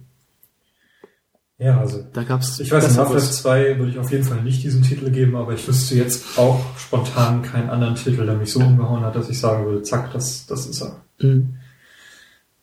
[1.63, 3.15] Ja, also Da gab's Ich weiß nicht, Besseres.
[3.15, 6.37] Half-Life 2 würde ich auf jeden Fall nicht diesen Titel geben, aber ich wüsste jetzt
[6.37, 10.13] auch spontan keinen anderen Titel, der mich so umgehauen hat, dass ich sagen würde, zack,
[10.13, 11.01] das, das ist er.
[11.21, 11.55] Mhm.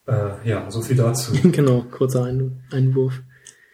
[0.06, 1.32] Äh, ja, so viel dazu.
[1.44, 3.22] genau, kurzer Ein Einwurf.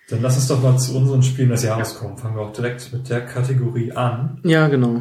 [0.10, 2.18] Dann lass uns doch mal zu unseren Spielen des Jahres kommen.
[2.18, 4.39] Fangen wir auch direkt mit der Kategorie an.
[4.43, 4.97] Ja, genau.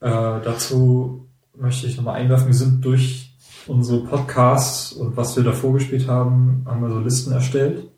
[0.00, 3.34] Äh, dazu möchte ich nochmal einwerfen, wir sind durch
[3.66, 7.88] unsere Podcasts und was wir da vorgespielt haben, haben wir so Listen erstellt.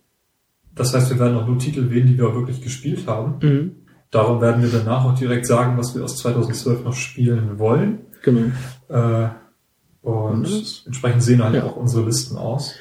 [0.75, 3.37] Das heißt, wir werden auch nur Titel wählen, die wir auch wirklich gespielt haben.
[3.47, 3.73] Mhm.
[4.11, 8.01] Darum werden wir danach auch direkt sagen, was wir aus 2012 noch spielen wollen.
[8.23, 8.51] Genau.
[8.89, 9.29] Äh,
[10.03, 10.63] und Mhm.
[10.87, 11.65] entsprechend sehen halt Ja.
[11.65, 12.75] auch unsere Listen aus.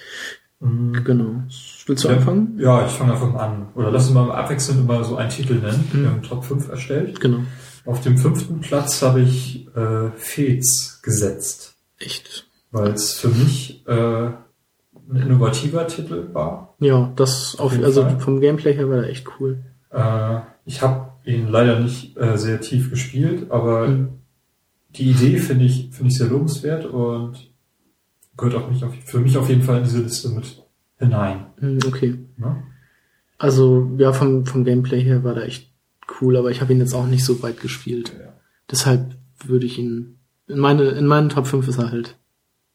[0.59, 1.03] Mhm.
[1.03, 1.43] Genau.
[1.85, 2.57] Willst du Ja, anfangen?
[2.59, 3.67] Ja, ich fange einfach mal an.
[3.75, 5.89] Oder lass uns mal abwechselnd immer so einen Titel nennen.
[5.91, 6.01] Mhm.
[6.03, 7.19] Wir haben Top 5 erstellt.
[7.19, 7.39] Genau.
[7.85, 12.47] Auf dem fünften Platz habe ich äh, Fez gesetzt, Echt.
[12.71, 14.29] weil es für mich äh,
[15.09, 16.75] ein innovativer Titel war.
[16.79, 18.19] Ja, das auf, jeden also Fall.
[18.19, 19.63] vom Gameplay her war er echt cool.
[19.91, 24.07] Äh, ich habe ihn leider nicht äh, sehr tief gespielt, aber Mhm.
[24.89, 27.51] die Idee finde ich, finde ich sehr lobenswert und
[28.37, 30.63] gehört auch nicht auf, für mich auf jeden Fall in diese Liste mit
[30.97, 31.45] hinein.
[31.59, 32.15] Hm, Okay.
[32.37, 32.63] Ne?
[33.37, 35.69] Also, ja, vom, vom Gameplay her war er echt
[36.21, 38.13] cool, aber ich habe ihn jetzt auch nicht so weit gespielt.
[38.17, 38.33] Ja.
[38.71, 39.15] Deshalb
[39.45, 40.17] würde ich ihn,
[40.47, 42.17] in meine, in meinen Top 5 ist er halt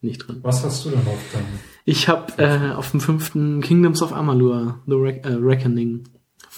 [0.03, 0.39] nicht drin.
[0.43, 1.47] Was hast du denn auf deinem?
[1.91, 6.05] Ich habe äh, auf dem fünften Kingdoms of Amalur, The Re äh, Reckoning,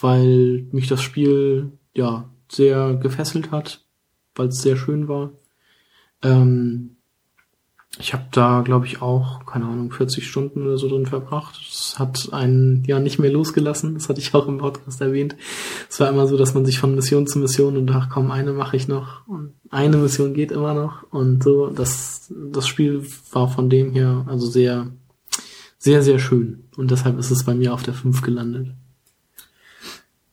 [0.00, 3.84] weil mich das Spiel ja sehr gefesselt hat,
[4.34, 5.30] weil es sehr schön war.
[6.24, 6.96] Ähm,
[8.00, 11.60] ich habe da, glaube ich, auch, keine Ahnung, 40 Stunden oder so drin verbracht.
[11.70, 13.94] Es hat einen ja nicht mehr losgelassen.
[13.94, 15.36] Das hatte ich auch im Podcast erwähnt.
[15.88, 18.52] Es war immer so, dass man sich von Mission zu Mission und ach komm, eine
[18.52, 21.68] mache ich noch und eine Mission geht immer noch und so.
[21.68, 24.90] Das, das Spiel war von dem her also sehr,
[25.80, 26.64] sehr, sehr schön.
[26.76, 28.68] Und deshalb ist es bei mir auf der 5 gelandet.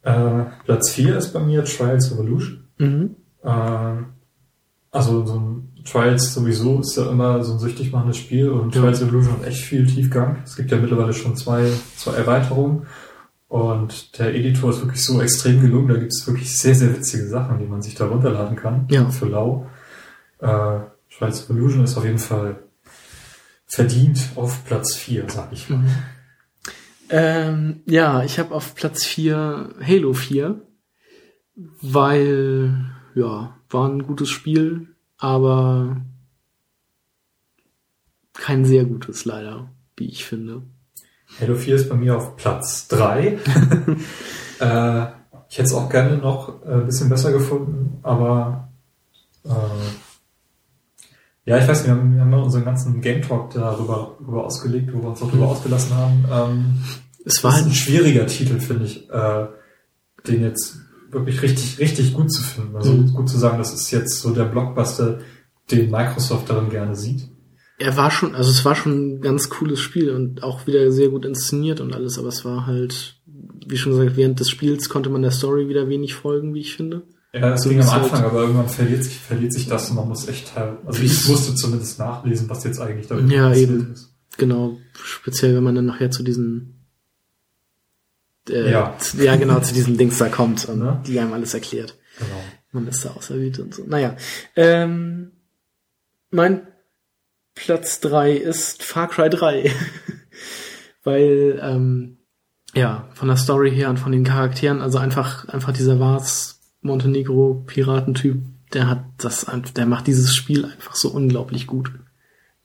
[0.04, 2.66] Äh, Platz 4 ist bei mir Trials Evolution.
[2.78, 3.16] Mhm.
[3.44, 4.04] Äh,
[4.92, 8.82] also so ein Trials sowieso ist ja immer so ein süchtig machendes Spiel und Ja.
[8.82, 10.42] Trials Evolution hat echt viel Tiefgang.
[10.44, 12.86] Es gibt ja mittlerweile schon zwei, zwei Erweiterungen
[13.48, 15.88] und der Editor ist wirklich so extrem gelungen.
[15.88, 19.10] Da gibt es wirklich sehr, sehr witzige Sachen, die man sich da runterladen kann Ja.
[19.10, 19.70] für lau.
[20.40, 20.80] Äh,
[21.18, 22.60] Trials Evolution ist auf jeden Fall
[23.68, 25.80] verdient auf Platz 4, sag ich mal.
[25.80, 25.92] Mhm.
[27.10, 30.62] Ähm, ja, ich habe auf Platz 4 Halo 4,
[31.82, 32.86] weil,
[33.16, 34.88] ja, war ein gutes Spiel,
[35.18, 36.02] aber
[38.34, 40.64] kein sehr gutes leider, wie ich finde.
[41.40, 43.28] Halo 4 ist bei mir auf Platz 3.
[44.60, 45.06] äh,
[45.50, 48.70] ich hätte es auch gerne noch ein bisschen besser gefunden, aber
[49.46, 49.50] äh,
[51.48, 54.94] ja, ich weiß wir haben, wir haben ja unseren ganzen Game Talk darüber, darüber ausgelegt,
[54.94, 56.26] wo wir uns auch darüber ausgelassen haben.
[56.32, 56.66] Ähm,
[57.26, 59.46] Es war das ist ein halt, schwieriger Titel, finde ich, äh,
[60.28, 60.78] den jetzt
[61.10, 62.76] wirklich richtig, richtig gut zu finden.
[62.76, 63.14] Also Mhm.
[63.14, 65.20] gut zu sagen, das ist jetzt so der Blockbuster,
[65.72, 67.28] den Microsoft darin gerne sieht.
[67.80, 71.10] er war schon, also es war schon ein ganz cooles Spiel und auch wieder sehr
[71.10, 73.22] gut inszeniert und alles, aber es war halt,
[73.68, 76.76] wie schon gesagt, während des Spiels konnte man der Story wieder wenig folgen, wie ich
[76.76, 77.04] finde.
[77.42, 79.96] Ja, das So ging am halt- Anfang, aber irgendwann verliert sich, verliert sich das und
[79.98, 83.94] man muss echt teil, also ich musste zumindest nachlesen, was jetzt eigentlich da Ja, eben.
[83.94, 84.14] ist.
[84.38, 86.74] Genau, speziell wenn man dann nachher zu diesen
[88.50, 88.96] äh, Ja.
[88.98, 91.02] zu- ja genau zu diesem Dings da kommt und Ne?
[91.06, 91.98] die einem alles erklärt.
[92.18, 92.42] Genau.
[92.72, 93.84] Man ist da auserwählt und so.
[93.86, 94.16] Naja.
[94.56, 95.32] Ähm,
[96.30, 96.62] mein
[97.56, 99.72] Platz drei ist Far Cry 3.
[101.04, 102.18] Weil, ähm,
[102.74, 106.57] ja, von der Story her und von den Charakteren, also einfach, einfach dieser Vars
[106.88, 108.42] Montenegro Piratentyp,
[108.74, 111.92] der hat das, einfach- der macht dieses Spiel einfach so unglaublich gut.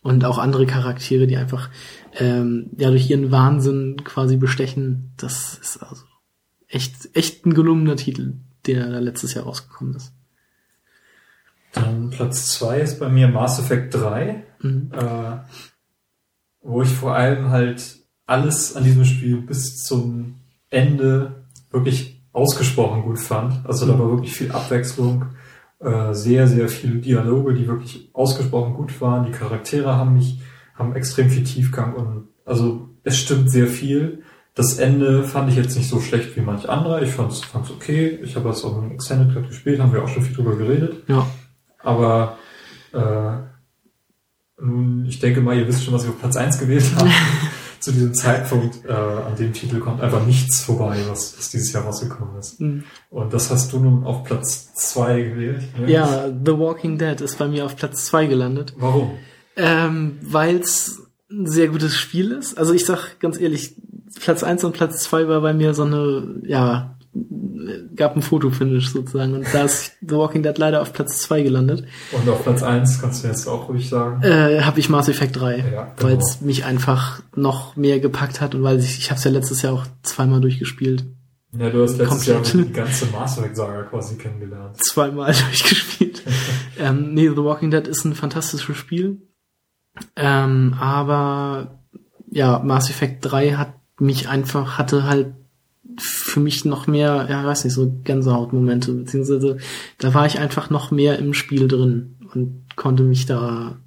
[0.01, 1.69] Und auch andere Charaktere, die einfach,
[2.15, 6.03] ähm, ja, durch ihren Wahnsinn quasi bestechen, das ist also
[6.66, 8.35] echt, echt ein gelungener Titel,
[8.66, 10.12] der da letztes Jahr rausgekommen ist.
[11.73, 14.90] Dann Platz zwei ist bei mir Mass Effect 3, Mhm.
[14.93, 15.36] äh,
[16.62, 20.40] wo ich vor allem halt alles an diesem Spiel bis zum
[20.70, 23.64] Ende wirklich ausgesprochen gut fand.
[23.66, 25.26] Also da war wirklich viel Abwechslung,
[25.80, 29.26] äh, sehr, sehr viele Dialoge, die wirklich ausgesprochen gut waren.
[29.26, 30.40] Die Charaktere haben mich,
[30.74, 34.22] haben extrem viel Tiefgang und also es stimmt sehr viel.
[34.54, 37.02] Das Ende fand ich jetzt nicht so schlecht wie manch anderer.
[37.02, 38.18] Ich fand es okay.
[38.22, 41.02] Ich habe das auch im Extended Cut gespielt, haben wir auch schon viel drüber geredet.
[41.09, 41.26] Ja.
[41.78, 42.36] Aber
[42.92, 47.10] äh, nun, ich denke mal, ihr wisst schon, was ich auf Platz 1 gewählt habe.
[47.82, 51.82] Zu diesem Zeitpunkt, äh, an dem Titel kommt einfach nichts vorbei, was, was dieses Jahr
[51.82, 52.60] rausgekommen ist.
[52.60, 52.84] Mhm.
[53.10, 55.78] Und das hast du nun auf Platz 2 gewählt.
[55.78, 55.90] ne?
[55.90, 58.74] Ja, The Walking Dead ist bei mir auf Platz zwei gelandet.
[58.78, 59.18] Warum?
[59.56, 62.56] Ähm, Weil es ein sehr gutes Spiel ist.
[62.56, 63.74] Also ich sag ganz ehrlich,
[64.20, 66.96] Platz eins und Platz zwei war bei mir so eine, ja,
[67.94, 69.34] gab ein Fotofinish sozusagen.
[69.34, 71.84] Und da ist The Walking Dead leider auf Platz zwei gelandet.
[72.12, 74.22] Und auf Platz 1 kannst du jetzt auch ruhig sagen.
[74.22, 75.86] Äh, habe ich Mass Effect 3, Ja, genau.
[75.98, 79.30] weil es mich einfach noch mehr gepackt hat und weil ich, ich habe es ja
[79.30, 81.05] letztes Jahr auch zweimal durchgespielt.
[81.55, 82.68] Ja, du hast letztes Jahr komplett.
[82.68, 84.76] die ganze Mass Effect Saga quasi kennengelernt.
[84.82, 86.22] zweimal durchgespielt.
[86.78, 89.20] ähm, nee, The Walking Dead ist ein fantastisches Spiel.
[90.16, 91.78] Ähm, aber
[92.30, 95.34] ja, Mass Effect 3 hat mich einfach, hatte halt
[95.98, 99.59] für mich noch mehr, ja, weiß nicht, so Gänsehautmomente, beziehungsweise
[99.98, 103.81] da war ich einfach noch mehr im Spiel drin und konnte mich da,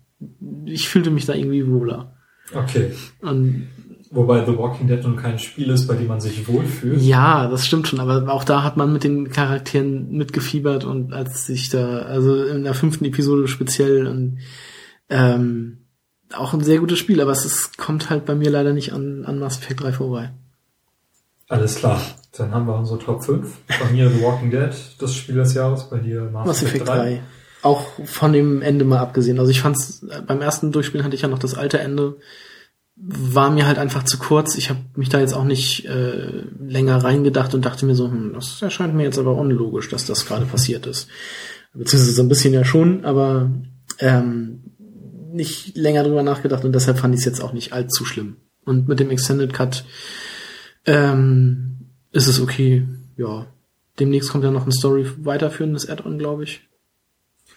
[0.65, 2.15] ich fühlte mich da irgendwie wohler.
[2.53, 2.91] Okay.
[3.21, 3.67] Und
[4.11, 7.01] Wobei The Walking Dead nun kein Spiel ist, bei dem man sich wohlfühlt.
[7.01, 11.47] Ja, das stimmt schon, aber auch da hat man mit den Charakteren mitgefiebert und als
[11.47, 14.37] sich da, also in der fünften Episode speziell und
[15.09, 15.87] ähm,
[16.33, 19.25] auch ein sehr gutes Spiel, aber es ist, kommt halt bei mir leider nicht an,
[19.25, 20.33] an Mass Effect 3 vorbei.
[21.47, 22.01] Alles klar.
[22.37, 23.47] Dann haben wir unsere Top 5.
[23.67, 27.21] Bei mir The Walking Dead, das Spiel des Jahres, bei dir Mass, Effect 3.
[27.61, 29.39] Auch von dem Ende mal abgesehen.
[29.39, 32.17] Also ich fand's, beim ersten Durchspielen hatte ich ja noch das alte Ende.
[32.95, 34.55] War mir halt einfach zu kurz.
[34.55, 38.33] Ich habe mich da jetzt auch nicht äh, länger reingedacht und dachte mir so, hm,
[38.33, 41.07] das erscheint mir jetzt aber unlogisch, dass das gerade passiert ist.
[41.73, 43.51] Beziehungsweise so ein bisschen ja schon, aber
[43.99, 44.63] ähm,
[45.33, 48.37] nicht länger drüber nachgedacht und deshalb fand ich es jetzt auch nicht allzu schlimm.
[48.63, 49.83] Und mit dem Extended Cut
[50.85, 51.77] ähm,
[52.11, 52.85] ist es okay.
[53.17, 53.47] Ja,
[53.99, 56.61] demnächst kommt ja noch ein Story weiterführendes Add-on, glaube ich.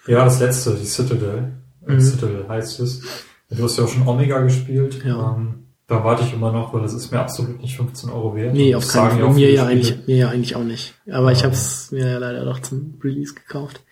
[0.07, 1.53] Ja, das letzte, die Citadel.
[1.87, 2.01] Äh, Mhm.
[2.01, 3.03] Citadel heißt es.
[3.51, 5.03] Du hast ja auch schon Omega gespielt.
[5.05, 5.35] Ja.
[5.37, 8.53] Ähm, da warte ich immer noch, weil das ist mir absolut nicht 15 Euro wert.
[8.53, 9.33] Nee, auf keinen Fall.
[9.33, 10.95] Mir ja, eigentlich, mir ja eigentlich auch nicht.
[11.11, 11.45] Aber ich Ja.
[11.45, 13.83] habe es mir ja leider doch zum Release gekauft.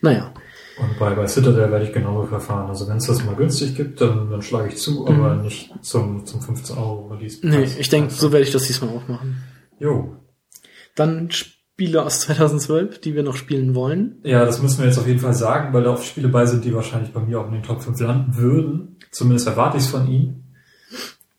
[0.00, 0.32] Naja,
[0.80, 2.68] Und bei, bei Citadel werde ich genauso verfahren.
[2.68, 6.24] Also wenn es das mal günstig gibt, dann, dann schlage ich zu, aber nicht zum,
[6.26, 7.44] zum 15 Euro Release.
[7.44, 7.50] Mhm.
[7.50, 9.42] nee, ich denke, so werde ich das diesmal auch machen.
[9.78, 10.16] Jo.
[10.94, 14.18] Dann Spiele aus 2012, die wir noch spielen wollen.
[14.22, 16.64] Ja, das müssen wir jetzt auf jeden Fall sagen, weil da auch Spiele bei sind,
[16.64, 18.96] die wahrscheinlich bei mir auch in den Top 5 landen würden.
[19.10, 20.54] Zumindest erwarte ich es von ihnen.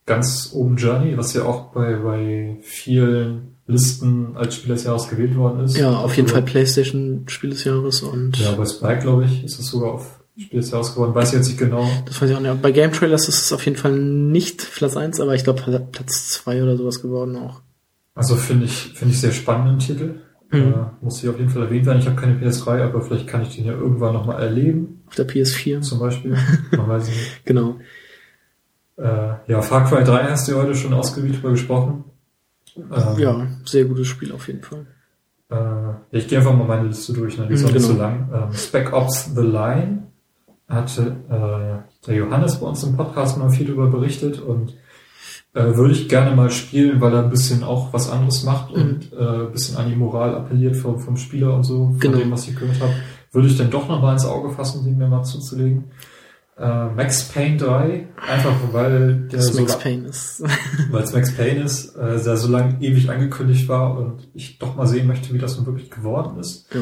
[0.05, 5.35] Ganz oben Journey, was ja auch bei, bei vielen Listen als Spiel des Jahres gewählt
[5.35, 5.77] worden ist.
[5.77, 9.43] Ja, auf jeden Also, Fall PlayStation Spiel des Jahres und Ja, bei Spike, glaube ich,
[9.43, 11.13] ist es sogar auf Spiel des Jahres geworden.
[11.15, 11.87] Weiß ich jetzt nicht genau.
[12.05, 12.61] das weiß ich auch nicht.
[12.61, 15.61] Bei Game Trailers ist es auf jeden Fall nicht Platz 1, aber ich glaube
[15.91, 17.61] Platz 2 oder sowas geworden auch.
[18.15, 20.15] Also finde ich, finde ich sehr spannenden Titel.
[20.51, 20.59] Mhm.
[20.59, 21.99] Äh, muss ich auf jeden Fall erwähnt werden.
[21.99, 25.27] Ich habe keine PS3, aber vielleicht kann ich den ja irgendwann nochmal erleben, Auf der
[25.27, 25.79] PS4.
[25.81, 26.35] zum Beispiel.
[26.71, 27.45] Man weiß nicht.
[27.45, 27.77] Genau.
[28.97, 32.03] Äh, ja, Far Cry 3 hast du ja heute schon ausgiebig drüber gesprochen.
[32.77, 34.85] Ähm, Ja, sehr gutes Spiel auf jeden Fall.
[35.49, 37.47] Äh, ich gehe einfach mal meine Liste durch, ne?
[37.47, 38.03] die ist Mhm, auch nicht so genau.
[38.03, 38.29] lang.
[38.33, 40.03] Ähm, Spec Ops The Line
[40.67, 44.73] hatte äh, der Johannes bei uns im Podcast mal viel darüber berichtet und
[45.53, 49.11] äh, würde ich gerne mal spielen, weil er ein bisschen auch was anderes macht und
[49.11, 52.17] äh, ein bisschen an die Moral appelliert vom, vom Spieler und so, von Genau.
[52.19, 52.93] dem, was ich gehört habe.
[53.33, 55.85] Würde ich dann doch noch mal ins Auge fassen, den mir mal zuzulegen.
[56.61, 60.43] Äh, Max Payne 3, einfach weil der Das so Max Payne ist.
[60.91, 64.75] weil es Max Payne ist, äh, der so lange ewig angekündigt war und ich doch
[64.75, 66.67] mal sehen möchte, wie das nun wirklich geworden ist.
[66.73, 66.81] ja.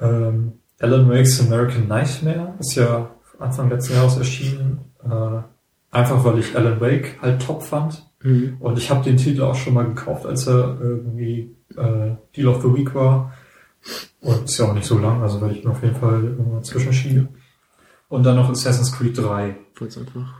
[0.00, 4.80] Ähm, Alan Wake's American Nightmare ist ja Anfang letzten Jahres erschienen.
[5.02, 5.40] Äh,
[5.90, 8.06] einfach weil ich Alan Wake halt top fand.
[8.22, 8.58] Mhm.
[8.60, 12.62] Und ich habe den Titel auch schon mal gekauft, als er irgendwie äh, Deal of
[12.62, 13.32] the Week war.
[14.20, 16.62] Und ist ja auch nicht so lang, also werde ich mir auf jeden Fall irgendwann
[16.62, 17.28] zwischenschieben.
[18.08, 20.34] Und dann noch Assassin's Creed 3 Wollte es einfach.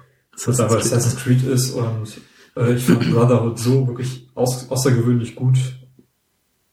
[0.46, 2.20] was aber Assassin's Creed ist und
[2.56, 5.58] äh, ich fand Brotherhood so wirklich aus, außergewöhnlich gut.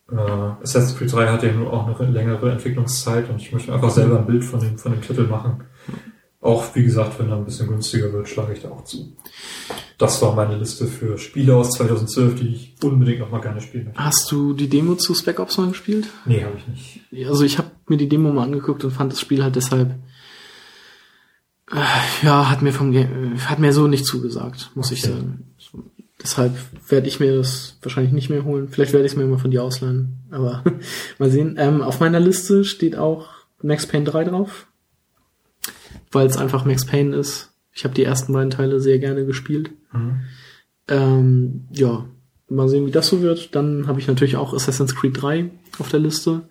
[0.10, 3.90] Äh, Assassin's Creed 3 hat ja nur auch eine längere Entwicklungszeit und ich möchte einfach
[3.92, 5.64] selber ein Bild von dem, von dem Titel machen.
[6.40, 9.18] Auch, wie gesagt, wenn er ein bisschen günstiger wird, schlage ich da auch zu.
[9.98, 13.86] Das war meine Liste für Spiele aus 2012, die ich unbedingt noch mal gerne spielen
[13.86, 14.00] möchte.
[14.04, 16.08] Hast du die Demo zu Spec Ops mal gespielt?
[16.26, 17.28] Nee, habe ich nicht.
[17.28, 19.96] Also ich habe mir die Demo mal angeguckt und fand das Spiel halt deshalb
[22.22, 25.14] ja, hat mir vom Game, hat mir so nicht zugesagt, muss ich Okay.
[25.14, 25.44] sagen.
[25.58, 25.84] So,
[26.22, 26.54] deshalb
[26.88, 28.68] werde ich mir das wahrscheinlich nicht mehr holen.
[28.70, 30.64] Vielleicht werde ich es mir immer von dir ausleihen, aber
[31.20, 31.56] mal sehen.
[31.58, 33.30] Ähm, auf meiner Liste steht auch
[33.64, 34.68] Max Payne 3 drauf,
[36.12, 37.52] weil es einfach Max Payne ist.
[37.74, 39.72] Ich habe die ersten beiden Teile sehr gerne gespielt.
[39.92, 40.22] Mhm.
[40.88, 42.06] Ähm, ja,
[42.48, 43.56] mal sehen, wie das so wird.
[43.56, 46.48] Dann habe ich natürlich auch Assassin's Creed 3 auf der Liste.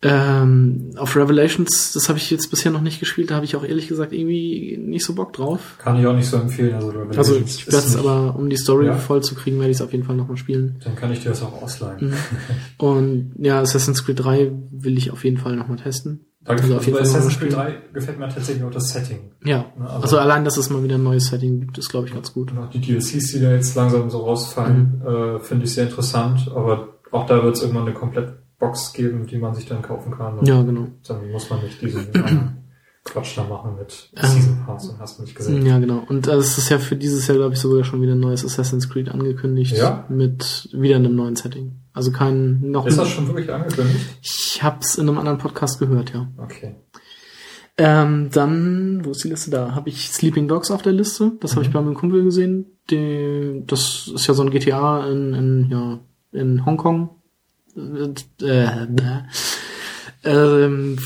[0.00, 3.64] Ähm, auf Revelations, das habe ich jetzt bisher noch nicht gespielt, da habe ich auch
[3.64, 5.74] ehrlich gesagt irgendwie nicht so Bock drauf.
[5.78, 6.74] Kann ich auch nicht so empfehlen.
[6.74, 8.94] Also, Revelations Also ich werde es aber, um die Story Ja.
[8.96, 10.80] voll zu kriegen, werde ich es auf jeden Fall nochmal spielen.
[10.84, 12.10] Dann kann ich dir das auch ausleihen.
[12.10, 12.14] Mhm.
[12.78, 16.26] Und ja, Assassin's Creed 3 will ich auf jeden Fall nochmal testen.
[16.44, 18.90] Da Also auf jeden bei Fall Assassin's Creed mal 3 gefällt mir tatsächlich auch das
[18.90, 19.32] Setting.
[19.44, 22.06] Ja, Ne, also- also allein, dass es mal wieder ein neues Setting gibt, ist glaube
[22.06, 22.52] ich ganz gut.
[22.52, 26.48] Und auch die DLCs, die da jetzt langsam so rausfallen, äh, finde ich sehr interessant.
[26.54, 30.12] Aber auch da wird es irgendwann eine komplett Box geben, die man sich dann kaufen
[30.12, 30.44] kann.
[30.44, 30.88] Ja, genau.
[31.06, 32.38] Dann muss man nicht diesen äh,
[33.04, 35.64] Quatsch da machen mit Ähm, Season Pass und hast du nicht gesehen.
[35.64, 36.04] Ja, genau.
[36.08, 38.88] Und es ist ja für dieses Jahr, glaube ich, sogar schon wieder ein neues Assassin's
[38.88, 39.76] Creed angekündigt.
[39.76, 40.04] Ja?
[40.08, 41.80] Mit wieder einem neuen Setting.
[41.92, 44.04] Also kein, noch Ist das schon wirklich angekündigt?
[44.22, 46.28] Ich hab's in einem anderen Podcast gehört, ja.
[46.36, 46.76] Okay.
[47.76, 49.74] Ähm, dann, wo ist die Liste da?
[49.74, 51.32] Habe ich Sleeping Dogs auf der Liste.
[51.40, 52.66] Das habe ich bei meinem Kumpel gesehen.
[52.90, 56.00] Die, das ist ja so ein GTA in, in, ja,
[56.32, 57.10] in Hongkong.
[57.78, 58.14] Äh,
[58.44, 59.22] äh,
[60.24, 60.98] ähm,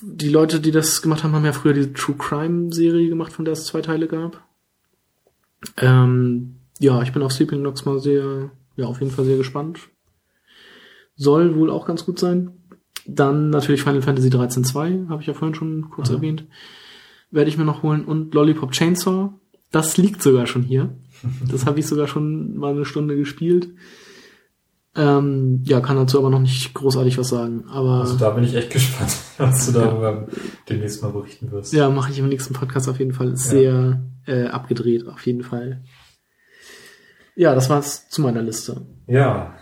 [0.00, 3.44] die Leute, die das gemacht haben, haben ja früher die True Crime Serie gemacht, von
[3.44, 4.42] der es zwei Teile gab.
[5.76, 9.80] Ähm, ja, ich bin auf Sleeping Dogs mal sehr, ja, auf jeden Fall sehr gespannt.
[11.16, 12.52] Soll wohl auch ganz gut sein.
[13.06, 16.16] Dann natürlich Final Fantasy 13 2, habe ich ja vorhin schon kurz Mhm.
[16.16, 16.44] erwähnt.
[17.30, 18.04] Werde ich mir noch holen.
[18.04, 19.32] Und Lollipop Chainsaw.
[19.70, 20.94] Das liegt sogar schon hier.
[21.50, 23.70] Das habe ich sogar schon mal eine Stunde gespielt.
[24.98, 27.64] Ähm, ja, kann dazu aber noch nicht großartig was sagen.
[27.70, 30.26] Aber Also da bin ich echt gespannt, was du darüber
[30.68, 31.72] demnächst mal berichten wirst.
[31.72, 33.32] ja, mache ich im nächsten Podcast auf jeden Fall.
[33.32, 35.84] Ist sehr äh, abgedreht, auf jeden Fall.
[37.36, 38.82] Ja, das war's zu meiner Liste.
[39.06, 39.54] ja,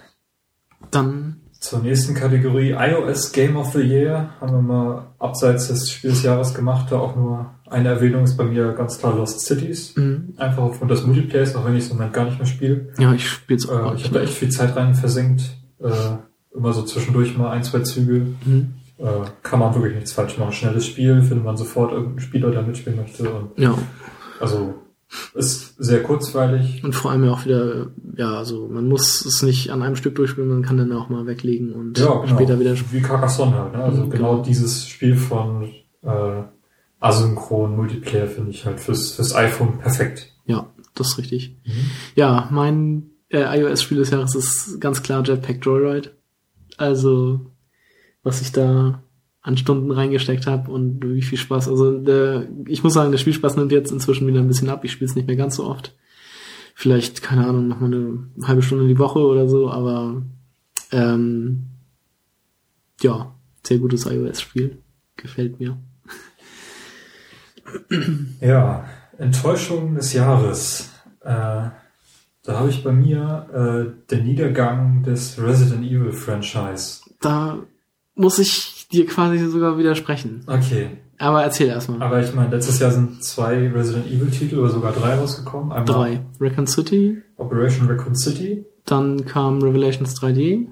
[0.91, 6.15] Dann, zur nächsten Kategorie iOS Game of the Year haben wir mal abseits des Spiels
[6.15, 6.87] des Jahres gemacht.
[6.91, 9.95] Da auch nur eine Erwähnung ist bei mir ganz klar Lost Cities.
[9.97, 12.89] mh, Einfach aufgrund des Multiplayers, auch wenn ich es im Moment gar nicht mehr spiele.
[12.99, 15.43] ja, ich spiel's auch Äh, gar ich nicht habe da echt viel Zeit rein versenkt.
[15.81, 15.91] Äh,
[16.55, 18.27] immer so zwischendurch mal ein, zwei Züge.
[18.45, 18.75] Mhm.
[18.99, 19.05] Äh,
[19.43, 20.53] kann man wirklich nichts falsch machen.
[20.53, 23.29] Schnelles Spiel, findet man sofort irgendeinen Spieler, der mitspielen möchte.
[23.31, 23.75] Und Ja,
[24.41, 24.75] also
[25.35, 26.83] ist sehr kurzweilig.
[26.83, 30.15] und vor allem ja auch wieder, ja, also man muss es nicht an einem Stück
[30.17, 32.27] durchspielen, man kann dann auch mal weglegen und Ja, genau.
[32.27, 33.73] später wieder Wie Carcassonne halt.
[33.75, 33.85] Ne?
[33.85, 34.43] Also Mhm, genau genau.
[34.43, 35.65] dieses Spiel von
[36.03, 36.43] äh,
[37.01, 40.33] asynchron Multiplayer finde ich halt fürs, fürs iPhone perfekt.
[40.47, 41.57] Ja, das ist richtig.
[41.65, 41.91] Mhm.
[42.15, 46.13] Ja, mein äh, iOS-Spiel des Jahres ist ganz klar Jetpack Joyride.
[46.77, 47.53] Also,
[48.23, 49.03] was ich da
[49.43, 51.69] an Stunden reingesteckt habe und wie viel Spaß.
[51.69, 54.85] Also, der, ich muss sagen, der Spielspaß nimmt jetzt inzwischen wieder ein bisschen ab.
[54.85, 55.95] Ich spiele es nicht mehr ganz so oft.
[56.75, 60.23] Vielleicht, keine Ahnung, noch mal eine halbe Stunde die Woche oder so, aber
[60.93, 61.67] ähm,
[63.01, 64.79] ja, sehr gutes iOS-Spiel.
[65.17, 65.79] Gefällt mir.
[68.41, 68.85] Ja,
[69.19, 70.91] Enttäuschung des Jahres.
[71.23, 71.73] Äh, da
[72.61, 77.01] habe ich bei mir äh, den Niedergang des Resident Evil Franchise.
[77.21, 77.59] Da
[78.15, 80.43] muss ich dir quasi sogar widersprechen.
[80.47, 82.01] Okay, Aber erzähl erstmal.
[82.03, 85.73] aber ich meine, letztes Jahr sind zwei Resident Evil Titel oder sogar drei rausgekommen.
[85.73, 86.21] Einmal Drei.
[86.41, 88.65] Raccoon City, Operation Raccoon City.
[88.85, 90.69] dann kam Revelations 3D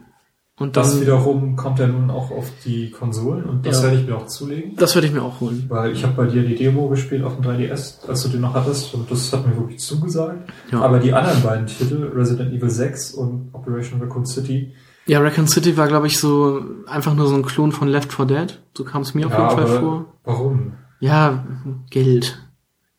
[0.58, 3.84] und dann Das wiederum kommt ja nun auch auf die Konsolen und das Ja.
[3.90, 4.76] werde ich mir auch zulegen.
[4.76, 5.64] das werde ich mir auch holen.
[5.68, 8.54] Weil ich habe bei dir die Demo gespielt auf dem 3DS, als du den noch
[8.54, 10.50] hattest, und das hat mir wirklich zugesagt.
[10.70, 10.80] Ja.
[10.80, 14.72] Aber die anderen beiden Titel, Resident Evil 6 und Operation Raccoon City,
[15.06, 18.24] Ja, Raccoon City war, glaube ich, so einfach nur so ein Klon von Left 4
[18.24, 18.60] Dead.
[18.76, 20.06] So kam es mir auf ja, jeden Fall vor.
[20.24, 20.72] warum?
[21.00, 21.44] Ja,
[21.90, 22.40] Geld.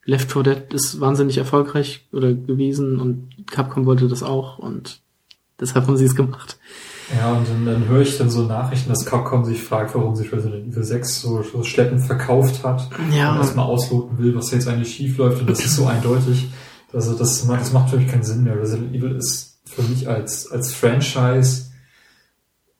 [0.03, 4.99] Left 4 Dead ist wahnsinnig erfolgreich oder gewesen und Capcom wollte das auch und
[5.59, 6.57] deshalb haben sie es gemacht.
[7.15, 10.31] Ja, und dann, dann höre ich dann so Nachrichten, dass Capcom sich fragt, warum sich
[10.31, 12.89] Resident Evil 6 so, so schleppend verkauft hat.
[13.15, 13.33] Ja.
[13.33, 15.41] Und erstmal ausloten will, was jetzt eigentlich schief läuft.
[15.41, 16.49] Und das ist so eindeutig.
[16.93, 18.57] Also das, macht- das macht für mich keinen Sinn mehr.
[18.59, 21.65] Resident Evil ist für mich als, als Franchise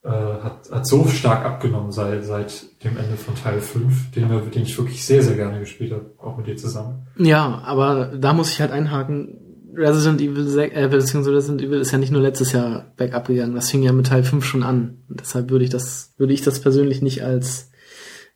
[0.04, 4.64] äh, hat, hat so stark abgenommen seit, seit dem Ende von Teil 5, den, den
[4.64, 7.08] ich wirklich sehr, sehr gerne gespielt habe, auch mit dir zusammen.
[7.18, 9.38] Ja, aber da muss ich halt einhaken.
[9.76, 13.56] Resident Evil 6, äh, beziehungsweise Resident Evil ist ja nicht nur letztes Jahr bergab gegangen.
[13.56, 14.98] Das fing ja mit Teil 5 schon an.
[15.10, 17.72] Und deshalb würde ich das, würde ich das persönlich nicht als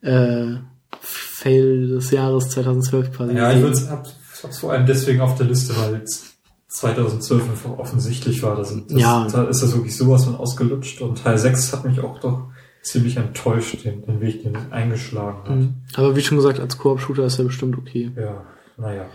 [0.02, 0.56] äh,
[1.02, 4.08] Fail des Jahres 2012 quasi Ja, ich würde hab,
[4.44, 6.36] hab's vor allem deswegen auf der Liste, weil es
[6.68, 8.56] 2012 einfach offensichtlich war.
[8.56, 9.28] Das, das, Ja.
[9.32, 11.02] Da ist das wirklich sowas von ausgelutscht.
[11.02, 12.48] Und Teil 6 hat mich auch doch
[12.82, 15.50] ziemlich enttäuscht, den, den Weg, den es eingeschlagen hat.
[15.50, 15.74] Mhm.
[15.96, 18.12] Aber wie schon gesagt, als Koop-Shooter ist er bestimmt okay.
[18.16, 18.46] Ja,
[18.78, 19.06] naja.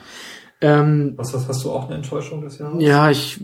[0.60, 2.82] Ähm, Was hast, hast du auch eine Enttäuschung des Jahres?
[2.82, 3.40] ja, ich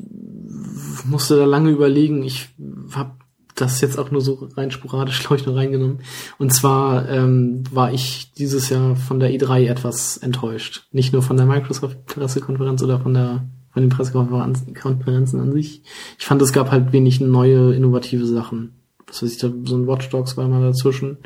[1.05, 2.23] musste da lange überlegen.
[2.23, 2.49] Ich
[2.95, 3.12] habe
[3.55, 6.01] das jetzt auch nur so rein sporadisch, glaube ich, nur reingenommen.
[6.39, 10.87] Und zwar ähm, war ich dieses Jahr von der E3 etwas enttäuscht.
[10.93, 15.82] Nicht nur von der Microsoft-Pressekonferenz oder von der von den Pressekonferenzen an sich.
[16.19, 18.74] Ich fand, es gab halt wenig neue, innovative Sachen.
[19.07, 21.19] Was weiß ich, da so ein Watch Dogs war mal dazwischen.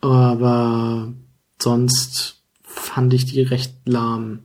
[0.00, 1.12] Aber
[1.60, 4.44] sonst fand ich die recht lahm,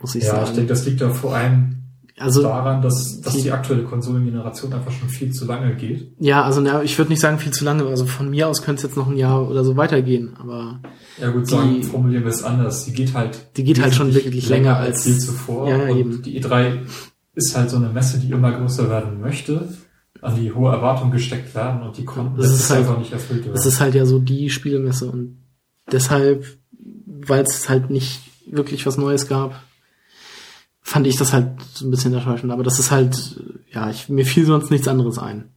[0.00, 0.44] muss ich ja, sagen.
[0.48, 1.76] ich denke, das liegt da vor allem
[2.18, 6.12] also daran, dass, dass die- die aktuelle Konsolengeneration einfach schon viel zu lange geht.
[6.18, 7.84] Ja, also na, ich würde nicht sagen viel zu lange.
[7.86, 10.80] Also von mir aus könnte es jetzt noch ein Jahr oder so weitergehen, aber
[11.18, 12.84] Ja gut, Die- sagen, formulieren wir es anders.
[12.84, 15.68] Die geht halt Die geht halt schon wirklich länger als- je zuvor.
[15.70, 16.22] Ja, und eben.
[16.22, 16.80] die E3
[17.34, 19.68] ist halt so eine Messe, die immer größer werden möchte,
[20.20, 23.44] an die hohe Erwartungen gesteckt werden und die konnten Das ist halt- einfach nicht erfüllt
[23.46, 23.56] werden.
[23.56, 25.38] es ist halt ja so die Spielemesse und
[25.90, 26.44] deshalb,
[27.06, 29.54] weil es halt nicht wirklich was Neues gab,
[30.90, 32.50] fand ich das halt so ein bisschen enttäuschend.
[32.52, 33.40] Aber das ist halt,
[33.72, 35.50] ja, ich, mir fiel sonst nichts anderes ein.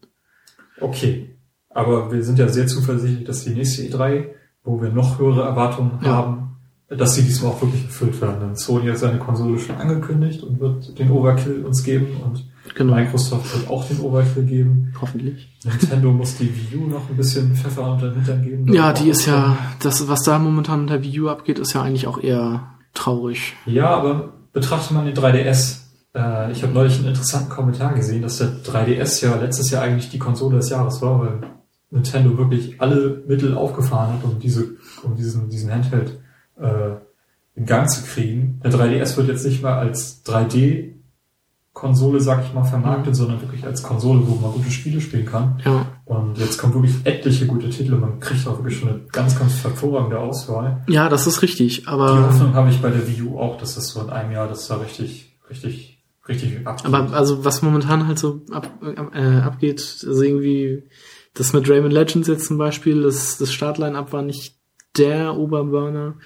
[0.80, 1.36] Okay.
[1.70, 4.26] Aber wir sind ja sehr zuversichtlich, dass die nächste E3,
[4.64, 6.12] wo wir noch höhere Erwartungen Ja.
[6.18, 6.58] haben,
[6.88, 8.40] dass sie diesmal auch wirklich erfüllt werden.
[8.42, 12.46] Denn Sony hat seine Konsole schon angekündigt und wird den Overkill uns geben und
[12.76, 14.94] Genau, Microsoft wird auch den Overkill geben.
[15.02, 15.50] hoffentlich.
[15.66, 18.72] Nintendo muss die Wii U noch ein bisschen Pfeffer unter den Hintern geben.
[18.74, 21.82] Ja, die ist ja, das, was da momentan mit der Wii U abgeht, ist ja
[21.82, 23.54] eigentlich auch eher traurig.
[23.66, 25.84] Ja, aber betrachtet man den 3DS,
[26.16, 30.10] Äh, ich habe neulich einen interessanten Kommentar gesehen, dass der 3DS ja letztes Jahr eigentlich
[30.10, 31.42] die Konsole des Jahres war, weil
[31.90, 36.20] Nintendo wirklich alle Mittel aufgefahren hat, um diese, um diesen, diesen Handheld
[36.60, 36.96] äh,
[37.56, 38.60] in Gang zu kriegen.
[38.64, 40.94] Der 3DS wird jetzt nicht mal als 3D
[41.74, 43.18] Konsole, sag ich mal, vermarktet, mhm.
[43.18, 45.60] sondern wirklich als Konsole, wo man gute Spiele spielen kann.
[45.66, 45.86] Ja.
[46.06, 47.96] Und jetzt kommen wirklich etliche gute Titel.
[47.96, 50.84] Man kriegt auch wirklich schon eine ganz, ganz hervorragende Auswahl.
[50.88, 51.88] Ja, das ist richtig.
[51.88, 54.32] Aber die Hoffnung habe ich bei der Wii U auch, dass das so in einem
[54.32, 56.86] Jahr, dass da richtig, richtig, richtig abgeht.
[56.86, 58.70] Aber also was momentan halt so ab,
[59.14, 60.84] äh, abgeht, also irgendwie
[61.34, 64.60] das mit Rayman Legends jetzt zum Beispiel, das, das Startline-Up war nicht
[64.96, 66.18] der Oberburner.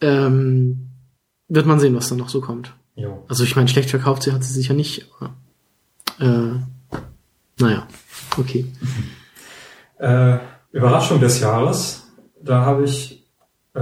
[0.00, 0.90] Ähm,
[1.48, 2.72] wird man sehen, was da noch so kommt.
[2.94, 3.24] Jo.
[3.28, 5.06] Also ich meine, schlecht verkauft sie hat sie sicher nicht.
[6.18, 6.58] Äh,
[7.58, 7.86] naja,
[8.36, 8.66] okay.
[9.98, 10.38] Äh,
[10.72, 12.04] Überraschung des Jahres,
[12.42, 13.22] da habe ich
[13.74, 13.80] äh,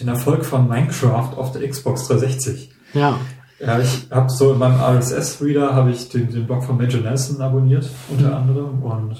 [0.00, 2.72] den Erfolg von Minecraft auf der Xbox 360.
[2.94, 3.18] Ja.
[3.58, 7.42] Ja, ich habe so in meinem RSS-Reader habe ich den, den Blog von Major Nelson
[7.42, 8.34] abonniert, unter mhm.
[8.34, 9.12] anderem, und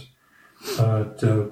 [0.78, 1.50] äh, der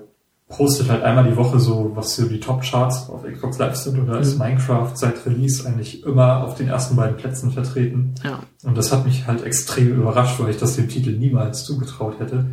[0.51, 4.09] postet halt einmal die Woche so, was so die Top-Charts auf Xbox Live sind und
[4.09, 4.45] da ist mhm.
[4.45, 8.15] Minecraft seit Release eigentlich immer auf den ersten beiden Plätzen vertreten.
[8.25, 8.41] Ja.
[8.65, 12.47] Und das hat mich halt extrem überrascht, weil ich das dem Titel niemals zugetraut hätte.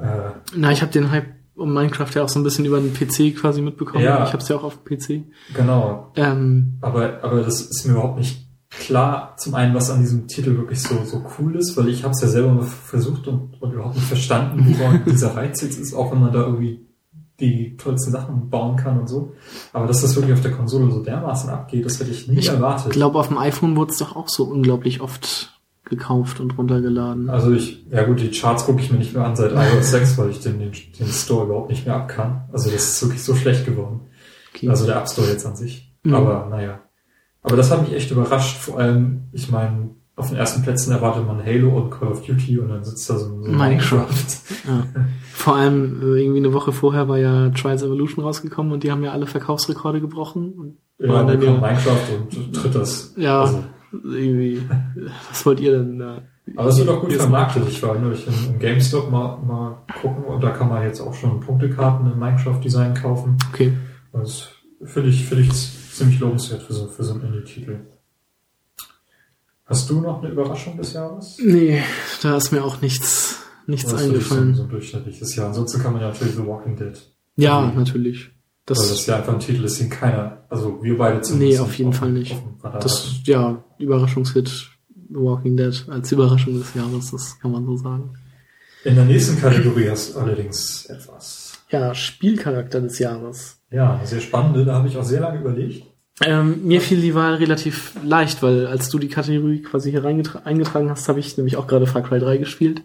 [0.00, 2.94] Äh, Na, ich habe den Hype um Minecraft ja auch so ein bisschen über den
[2.94, 4.02] PC quasi mitbekommen.
[4.02, 5.26] Ja, ich habe es ja auch auf dem PC.
[5.54, 6.12] Genau.
[6.16, 10.56] Ähm, aber, aber das ist mir überhaupt nicht klar, zum einen, was an diesem Titel
[10.56, 13.72] wirklich so, so cool ist, weil ich habe es ja selber mal versucht und, und
[13.72, 16.86] überhaupt nicht verstanden, woran dieser Reiz jetzt ist, auch wenn man da irgendwie
[17.40, 19.32] die tollsten Sachen bauen kann und so.
[19.72, 22.48] Aber dass das wirklich auf der Konsole so dermaßen abgeht, das hätte ich nie ich
[22.48, 22.88] erwartet.
[22.88, 27.28] Ich glaube, auf dem iPhone wurde es doch auch so unglaublich oft gekauft und runtergeladen.
[27.28, 30.18] Also ich, ja gut, die Charts gucke ich mir nicht mehr an seit iOS 6,
[30.18, 32.48] weil ich den, den, den Store überhaupt nicht mehr ab kann.
[32.52, 34.02] Also das ist wirklich so schlecht geworden.
[34.54, 34.68] Okay.
[34.68, 35.92] Also der App Store jetzt an sich.
[36.04, 36.14] Mhm.
[36.14, 36.80] Aber naja.
[37.42, 38.56] Aber das hat mich echt überrascht.
[38.56, 42.58] Vor allem, ich meine, auf den ersten Plätzen erwartet man Halo und Call of Duty
[42.58, 44.08] und dann sitzt da so, so Minecraft.
[44.66, 44.84] Ja.
[45.32, 49.02] Vor allem äh, irgendwie eine Woche vorher war ja Trials Evolution rausgekommen und die haben
[49.02, 50.52] ja alle Verkaufsrekorde gebrochen.
[50.52, 53.14] Und ja, dann ja, Minecraft und tritt das.
[53.16, 53.64] Ja, also.
[53.90, 54.60] irgendwie.
[55.30, 56.22] Was wollt ihr denn da?
[56.56, 57.62] Aber es wird auch gut vermarktet.
[57.68, 61.40] Ich war neulich im, GameStop mal, mal gucken und da kann man jetzt auch schon
[61.40, 63.38] Punktekarten in Minecraft-Design kaufen.
[63.52, 63.72] Okay.
[64.12, 64.48] Das
[64.82, 67.78] finde ich, finde ich ziemlich lobenswert für so, für so einen Indie-Titel.
[69.70, 71.38] Hast du noch eine Überraschung des Jahres?
[71.40, 71.80] Nee,
[72.22, 73.36] da ist mir auch nichts,
[73.68, 74.54] nichts das eingefallen.
[74.54, 75.46] So, so ein durchschnittliches Jahr.
[75.46, 77.00] Ansonsten kann man ja natürlich The Walking Dead.
[77.36, 78.30] Ja, also, natürlich.
[78.66, 81.60] Das, weil das ja einfach ein Titel ist, den keiner, also wir beide zumindest.
[81.60, 82.36] Nee, auf jeden Fall nicht.
[82.80, 88.10] Das, ja, Überraschungshit The Walking Dead als Überraschung des Jahres, das kann man so sagen.
[88.82, 91.52] In der nächsten Kategorie hast du allerdings etwas.
[91.70, 93.60] Ja, Spielcharakter des Jahres.
[93.70, 95.86] Ja, sehr spannende, da habe ich auch sehr lange überlegt.
[96.22, 100.90] Ähm, mir fiel die Wahl relativ leicht, weil als du die Kategorie quasi hier eingetragen
[100.90, 102.82] hast, habe ich nämlich auch gerade Far Cry 3 gespielt.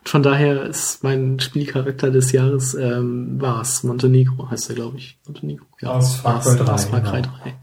[0.00, 5.18] Und von daher ist mein Spielcharakter des Jahres ähm, Vars, Montenegro heißt er, glaube ich.
[5.26, 5.66] Montenegro.
[5.80, 6.72] Ja, aus Far Cry 3.
[6.72, 7.28] Aus Far Cry 3.
[7.44, 7.56] Genau.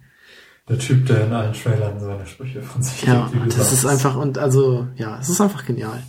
[0.69, 4.37] Der Typ, der in allen Trailern seine Sprüche von sich Ja, das ist einfach, und
[4.37, 6.01] also, ja, es ist einfach genial.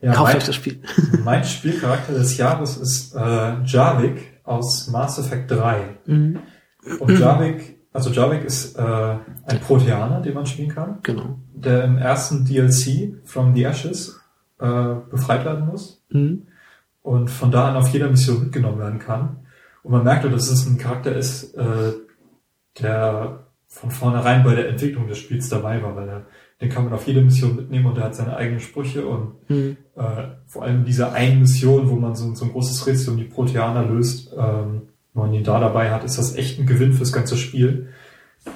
[0.00, 0.82] Ja, Kauft mein, euch das Spiel.
[1.24, 5.98] mein Spielcharakter des Jahres ist äh, Jarvik aus Mass Effect 3.
[6.06, 6.38] Mhm.
[7.00, 10.98] Und Jarvik also Jarvik ist äh, ein Proteaner, den man spielen kann.
[11.04, 11.38] Genau.
[11.54, 14.20] Der im ersten DLC From the Ashes
[14.58, 16.04] äh, befreit werden muss.
[16.10, 16.48] Mhm.
[17.02, 19.46] Und von da an auf jeder Mission mitgenommen werden kann.
[19.84, 21.92] Und man merkt, dass es ein Charakter ist, äh,
[22.80, 26.26] der von vornherein bei der Entwicklung des Spiels dabei war, weil er,
[26.60, 29.76] den kann man auf jede Mission mitnehmen und er hat seine eigenen Sprüche und mhm.
[29.94, 33.24] äh, vor allem diese einen Mission, wo man so, so ein großes Rätsel um die
[33.24, 37.12] Proteaner löst, ähm, wenn man ihn da dabei hat, ist das echt ein Gewinn fürs
[37.12, 37.88] ganze Spiel.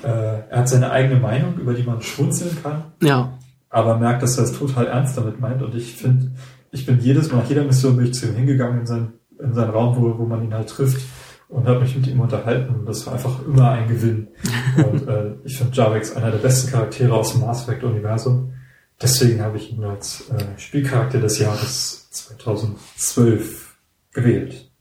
[0.03, 2.93] Äh, er hat seine eigene Meinung, über die man schmunzeln kann.
[3.01, 3.39] Ja.
[3.71, 5.63] Aber merkt, dass er es total ernst damit meint.
[5.63, 6.33] Und ich finde,
[6.73, 9.55] ich bin jedes Mal, nach jeder Mission bin ich zu ihm hingegangen in seinen, in
[9.55, 11.01] seinen Raum, wo, wo man ihn halt trifft
[11.49, 12.75] und habe mich mit ihm unterhalten.
[12.75, 14.29] Und das war einfach immer ein Gewinn.
[14.77, 18.53] und äh, ich finde Jarvex einer der besten Charaktere aus dem Mass Effect Universum.
[19.01, 23.77] Deswegen habe ich ihn als äh, Spielcharakter des Jahres 2012
[24.13, 24.73] gewählt.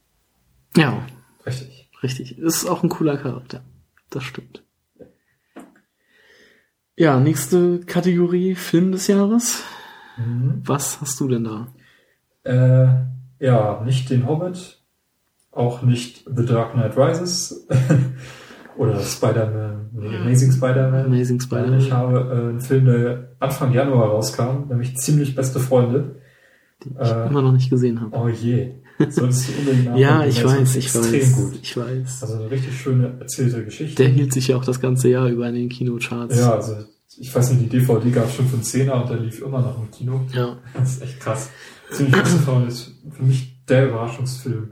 [0.75, 1.03] Ja,
[1.47, 1.89] Richtig.
[2.03, 2.37] Richtig.
[2.37, 3.61] Ist auch ein cooler Charakter.
[4.09, 4.63] Das stimmt.
[6.95, 9.63] Ja, nächste Kategorie Film des Jahres.
[10.17, 10.61] Mhm.
[10.65, 11.67] Was hast du denn da?
[12.43, 12.87] Äh,
[13.39, 14.81] ja, nicht den Hobbit,
[15.51, 17.67] auch nicht The Dark Knight Rises
[18.77, 21.05] oder Spider-Man, nee, Amazing Spider-Man.
[21.05, 21.79] Amazing Spider-Man.
[21.79, 26.21] Ich habe äh, einen Film, der Anfang Januar rauskam, nämlich Ziemlich beste Freunde.
[26.83, 28.15] Den ich äh, immer noch nicht gesehen habe.
[28.17, 28.75] Oh je.
[29.09, 31.35] Solltest du unbedingt Ja, ich weiß, ich weiß.
[31.35, 31.59] Gut.
[31.61, 32.23] Ich weiß.
[32.23, 33.95] Also eine richtig schöne erzählte Geschichte.
[34.03, 36.37] Der hielt sich ja auch das ganze Jahr über in den Kinocharts.
[36.37, 36.77] Ja, also
[37.19, 39.89] ich weiß nicht, die DVD gab schon von 10er und der lief immer noch im
[39.91, 40.21] Kino.
[40.33, 40.57] Ja.
[40.73, 41.49] Das ist echt krass.
[41.91, 44.71] Ziemlich Christopher ist für mich der Überraschungsfilm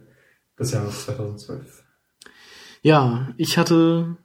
[0.59, 1.83] des Jahres 2012.
[2.81, 4.17] Ja, ich hatte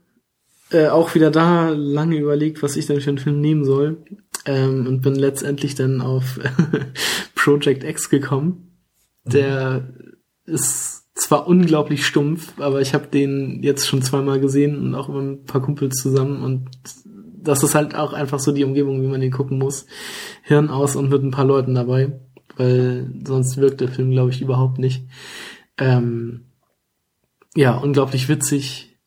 [0.70, 4.05] äh, auch wieder da lange überlegt, was ich denn für einen Film nehmen soll.
[4.47, 6.40] Ähm, und bin letztendlich dann auf
[7.35, 8.70] Project X gekommen.
[9.25, 9.95] Der
[10.45, 15.23] ist zwar unglaublich stumpf, aber ich habe den jetzt schon zweimal gesehen und auch mit
[15.23, 16.69] ein paar Kumpels zusammen und
[17.43, 19.87] das ist halt auch einfach so die Umgebung, wie man den gucken muss.
[20.43, 22.21] Hirn aus und mit ein paar Leuten dabei,
[22.57, 25.07] weil sonst wirkt der Film, glaube ich, überhaupt nicht.
[25.79, 26.47] Ähm,
[27.57, 28.99] ja, unglaublich witzig.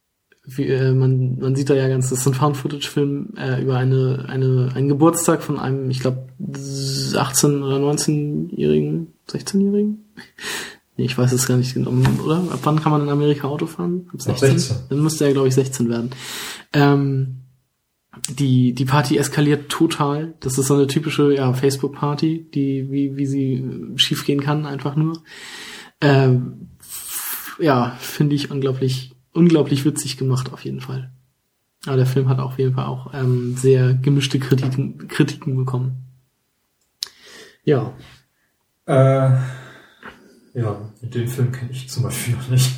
[0.45, 4.25] Wie, äh, man, man sieht da ja ganz, das ist ein Found-Footage-Film äh, über eine,
[4.27, 10.02] eine, einen Geburtstag von einem, ich glaube, 18- oder 19-jährigen, 16-jährigen?
[10.95, 11.89] Ich weiß es gar nicht genau,
[12.23, 12.35] oder?
[12.51, 14.07] Ab wann kann man in Amerika Auto fahren?
[14.13, 14.59] Ab 16?
[14.59, 14.77] 16.
[14.89, 16.11] Dann müsste er, glaube ich, 16 werden.
[16.71, 17.43] Ähm,
[18.29, 20.35] die, die Party eskaliert total.
[20.39, 23.65] Das ist so eine typische ja, Facebook-Party, die, wie, wie sie
[23.95, 25.23] schiefgehen kann, einfach nur.
[25.99, 26.69] Ähm,
[27.59, 31.11] ja, finde ich unglaublich, unglaublich witzig gemacht, auf jeden Fall.
[31.85, 36.05] Aber der Film hat auf jeden Fall auch ähm, sehr gemischte Kritiken, Kritiken bekommen.
[37.65, 37.93] Ja.
[38.85, 39.37] Äh,
[40.53, 42.71] ja, den Film kenne ich zum Beispiel noch nicht.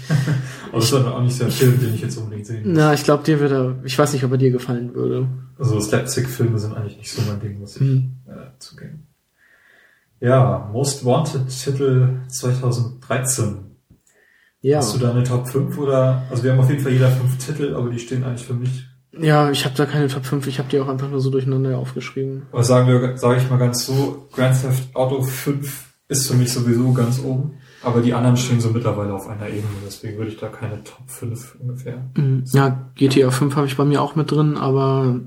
[0.70, 2.78] Aber das ist auch nicht der Film, den ich jetzt unbedingt sehen muss.
[2.78, 5.28] Na, ich glaube, dir würde er, ich weiß nicht, ob er dir gefallen würde.
[5.60, 8.16] Also Slapstick-Filme sind eigentlich nicht so mein Ding, muss ich hm.
[8.28, 9.08] äh, zugeben.
[10.22, 13.58] Ja, Most Wanted Titel 2013.
[14.62, 14.78] Ja.
[14.78, 16.24] Hast du da eine Top 5 oder?
[16.30, 18.88] Also wir haben auf jeden Fall jeder fünf Titel, aber die stehen eigentlich für mich.
[19.20, 21.78] Ja, ich habe da keine Top 5, ich habe die auch einfach nur so durcheinander
[21.78, 22.48] aufgeschrieben.
[22.52, 26.52] Aber sagen wir, sage ich mal ganz so, Grand Theft Auto 5 ist für mich
[26.52, 27.58] sowieso ganz oben.
[27.86, 31.08] Aber die anderen stehen so mittlerweile auf einer Ebene, deswegen würde ich da keine Top
[31.08, 32.10] 5 ungefähr.
[32.18, 32.44] Mhm.
[32.52, 35.20] Ja, GTA 5 habe ich bei mir auch mit drin, aber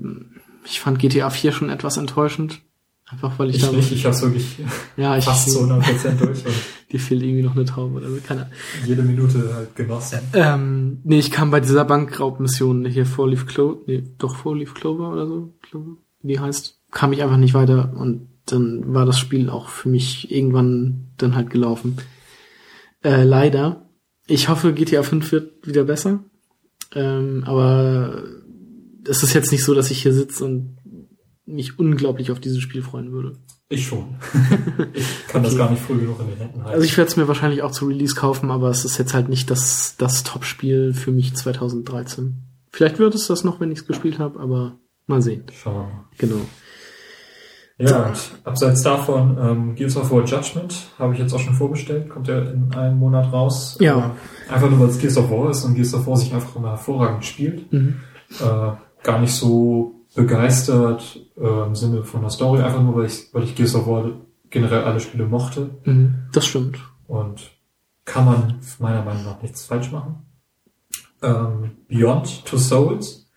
[0.65, 2.61] ich fand GTA 4 schon etwas enttäuschend.
[3.11, 3.71] Einfach weil ich, ich da.
[3.71, 4.57] Nicht, ich hab's wirklich
[4.95, 6.43] ja, ich, fast zu 100% durch.
[6.91, 8.51] dir fehlt irgendwie noch eine Taube oder so, keine
[8.85, 10.19] Jede Minute halt genossen.
[10.33, 14.75] Ähm, nee, ich kam bei dieser Bankraubmission hier Four Leaf Clover, nee, doch Four Leaf
[14.75, 19.07] Clover oder so, Clover, wie die heißt, kam ich einfach nicht weiter und dann war
[19.07, 21.97] das Spiel auch für mich irgendwann dann halt gelaufen.
[23.03, 23.89] Äh, leider.
[24.27, 26.23] Ich hoffe, GTA 5 wird wieder besser.
[26.93, 28.23] Ähm, aber
[29.07, 30.77] es ist jetzt nicht so, dass ich hier sitze und
[31.45, 33.37] mich unglaublich auf dieses Spiel freuen würde.
[33.69, 34.15] Ich schon.
[34.93, 35.49] ich kann okay.
[35.49, 36.73] das gar nicht früh genug in den Händen halten.
[36.73, 39.29] Also ich werde es mir wahrscheinlich auch zu Release kaufen, aber es ist jetzt halt
[39.29, 42.43] nicht das, das Top-Spiel für mich 2013.
[42.71, 45.43] Vielleicht wird es das noch, wenn ich es gespielt habe, aber mal sehen.
[45.51, 46.05] Schauen wir mal.
[46.17, 46.41] Genau.
[47.81, 52.09] Ja, und abseits davon, ähm, Gears of War Judgment habe ich jetzt auch schon vorbestellt,
[52.09, 53.77] kommt ja in einem Monat raus.
[53.79, 54.11] Ja.
[54.49, 56.57] Äh, einfach nur, weil es Gears of War ist und Gears of War sich einfach
[56.57, 57.71] immer hervorragend spielt.
[57.71, 57.95] Mhm.
[58.41, 58.71] Äh,
[59.03, 63.43] gar nicht so begeistert äh, im Sinne von der Story, einfach nur, weil ich, weil
[63.43, 64.11] ich Gears of War
[64.49, 65.69] generell alle Spiele mochte.
[65.85, 66.79] Mhm, das stimmt.
[67.07, 67.51] Und
[68.03, 70.25] kann man meiner Meinung nach nichts falsch machen.
[71.21, 73.29] Ähm, Beyond Two Souls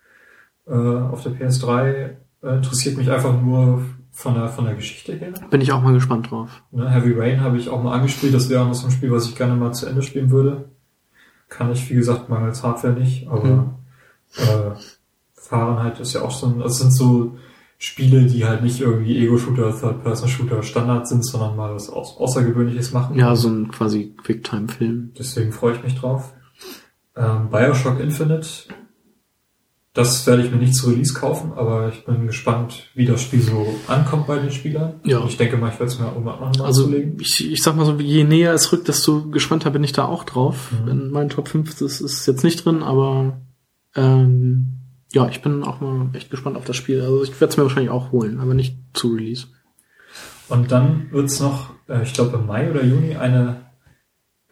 [0.67, 5.33] äh, auf der PS3 äh, interessiert mich einfach nur von der, von der Geschichte her.
[5.49, 6.63] Bin ich auch mal gespannt drauf.
[6.71, 8.33] Ne, Heavy Rain habe ich auch mal angespielt.
[8.33, 10.69] Das wäre noch so ein Spiel, was ich gerne mal zu Ende spielen würde.
[11.49, 13.71] Kann ich, wie gesagt, mangels Hardware nicht, aber mhm.
[14.37, 14.71] äh,
[15.33, 17.37] Fahrenheit ist ja auch so ein, das sind so
[17.77, 23.17] Spiele, die halt nicht irgendwie Ego-Shooter, Third-Person-Shooter Standard sind, sondern mal was Außergewöhnliches machen.
[23.17, 25.11] Ja, so ein quasi Quicktime-Film.
[25.17, 26.33] Deswegen freue ich mich drauf.
[27.15, 28.47] Ähm, Bioshock Infinite
[29.93, 33.41] das werde ich mir nicht zu Release kaufen, aber ich bin gespannt, wie das Spiel
[33.41, 34.99] so ankommt bei den Spielern.
[35.05, 35.23] Ja.
[35.25, 37.93] Ich denke mal, ich werde es mir auch mal Also ich, ich sag mal so,
[37.99, 40.71] je näher es rückt, desto gespannter bin ich da auch drauf.
[40.71, 40.87] Mhm.
[40.89, 43.39] In meinen Top 5 das ist jetzt nicht drin, aber
[43.95, 44.79] ähm,
[45.11, 46.99] ja, ich bin auch mal echt gespannt auf das Spiel.
[47.01, 49.45] Also ich werde es mir wahrscheinlich auch holen, aber nicht zu Release.
[50.49, 53.61] Und dann wird's noch, äh, ich glaube im Mai oder Juni, eine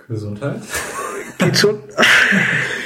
[0.07, 0.61] Gesundheit.
[1.39, 1.79] Geht schon.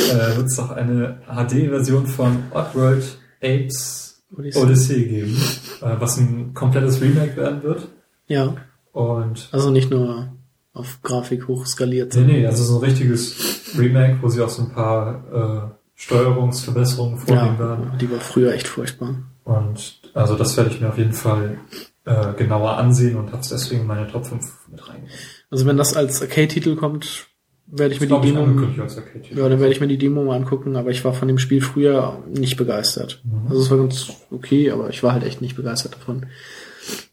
[0.00, 5.36] äh, wird es noch eine HD-Version von Oddworld Apes Odyssey, Odyssey geben,
[5.82, 7.88] äh, was ein komplettes Remake werden wird.
[8.26, 8.54] Ja.
[8.92, 10.32] Und also nicht nur
[10.72, 12.14] auf Grafik hochskaliert.
[12.14, 17.18] Nee, nee, also so ein richtiges Remake, wo sie auch so ein paar äh, Steuerungsverbesserungen
[17.18, 17.92] vornehmen ja, werden.
[18.00, 19.16] Die war früher echt furchtbar.
[19.44, 21.58] Und also das werde ich mir auf jeden Fall
[22.04, 25.12] äh, genauer ansehen und habe es deswegen in meine Top 5 mit reingenommen.
[25.50, 27.26] Also wenn das als Arcade-Titel kommt,
[27.72, 30.90] werde ich mir die Demo, ja, dann werde ich mir die Demo mal angucken, aber
[30.90, 33.20] ich war von dem Spiel früher nicht begeistert.
[33.24, 33.48] Mhm.
[33.48, 36.26] Also es war ganz okay, aber ich war halt echt nicht begeistert davon.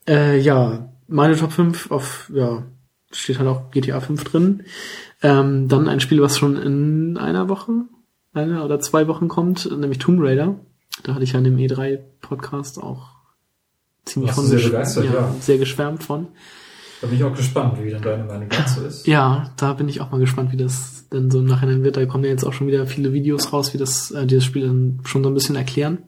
[0.07, 2.63] Äh, ja, meine Top 5 auf, ja,
[3.11, 4.63] steht halt auch GTA 5 drin.
[5.21, 7.71] Ähm, dann ein Spiel, was schon in einer Woche,
[8.33, 10.55] einer oder zwei Wochen kommt, nämlich Tomb Raider.
[11.03, 13.09] Da hatte ich ja in dem E3-Podcast auch
[14.05, 15.35] ziemlich du sehr begeistert, ja.
[15.39, 16.27] sehr geschwärmt von.
[17.01, 19.05] Da bin ich auch gespannt, wie dann deine Meinung dazu ist.
[19.07, 21.95] Ja, da bin ich auch mal gespannt, wie das denn so im Nachhinein wird.
[21.97, 24.65] Da kommen ja jetzt auch schon wieder viele Videos raus, wie das äh, dieses Spiel
[24.65, 25.99] dann schon so ein bisschen erklären.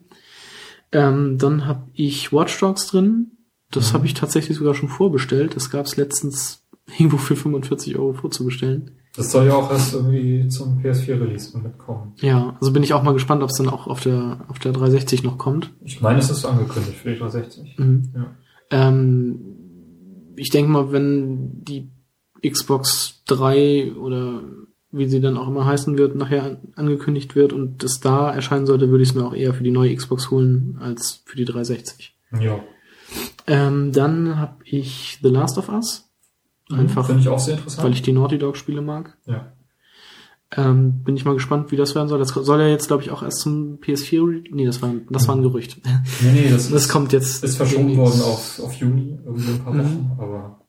[0.91, 3.31] Ähm, dann habe ich Watch Dogs drin.
[3.71, 3.93] Das Mhm.
[3.97, 5.55] habe ich tatsächlich sogar schon vorbestellt.
[5.55, 6.65] Das gab es letztens
[6.97, 8.91] irgendwo für 45 Euro vorzubestellen.
[9.15, 12.13] Das soll ja auch erst irgendwie zum PS4-Release mitkommen.
[12.21, 14.71] Ja, also bin ich auch mal gespannt, ob es dann auch auf der auf der
[14.71, 15.71] 360 noch kommt.
[15.83, 17.77] Ich meine, es ist angekündigt für die 360.
[17.77, 18.09] Mhm.
[18.15, 18.25] Ja.
[18.71, 19.39] Ähm,
[20.39, 21.89] ich denke mal, wenn die
[22.47, 24.41] Xbox 3 oder
[24.91, 28.65] wie sie dann auch immer heißen wird, nachher an- angekündigt wird und es da erscheinen
[28.65, 31.45] sollte, würde ich es mir auch eher für die neue Xbox holen als für die
[31.45, 32.15] 360.
[32.39, 32.59] Ja.
[33.47, 36.09] Ähm, dann habe ich The Last of Us.
[36.71, 37.83] Einfach, Finde ich auch sehr interessant.
[37.85, 39.17] weil ich die Naughty Dog Spiele mag.
[39.25, 39.51] ja.
[40.55, 42.17] Ähm, bin ich mal gespannt, wie das werden soll.
[42.17, 44.27] Das soll ja jetzt, glaube ich, auch erst zum PS4.
[44.27, 45.79] re- Nee, das war, das war ein Gerücht.
[46.23, 47.43] Nee, nee, das, Das ist, kommt jetzt.
[47.43, 49.79] ist verschoben worden auf, auf Juni, irgendwie ein paar Mhm.
[49.79, 50.65] Wochen, aber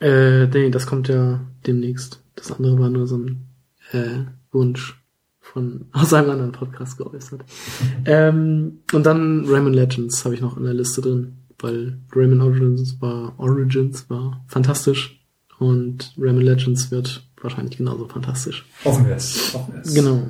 [0.00, 2.24] Äh, nee, das kommt ja demnächst.
[2.34, 3.46] Das andere war nur so ein
[3.92, 5.00] äh, Wunsch
[5.38, 7.44] von aus einem anderen Podcast geäußert.
[8.06, 13.00] ähm, und dann Rayman Legends habe ich noch in der Liste drin, weil Rayman Origins
[13.00, 15.24] war Origins war fantastisch
[15.60, 18.66] und Rayman Legends wird wahrscheinlich genauso fantastisch.
[18.84, 19.52] hoffen wir es.
[19.54, 19.94] Hoffen wir es.
[19.94, 20.22] Genau.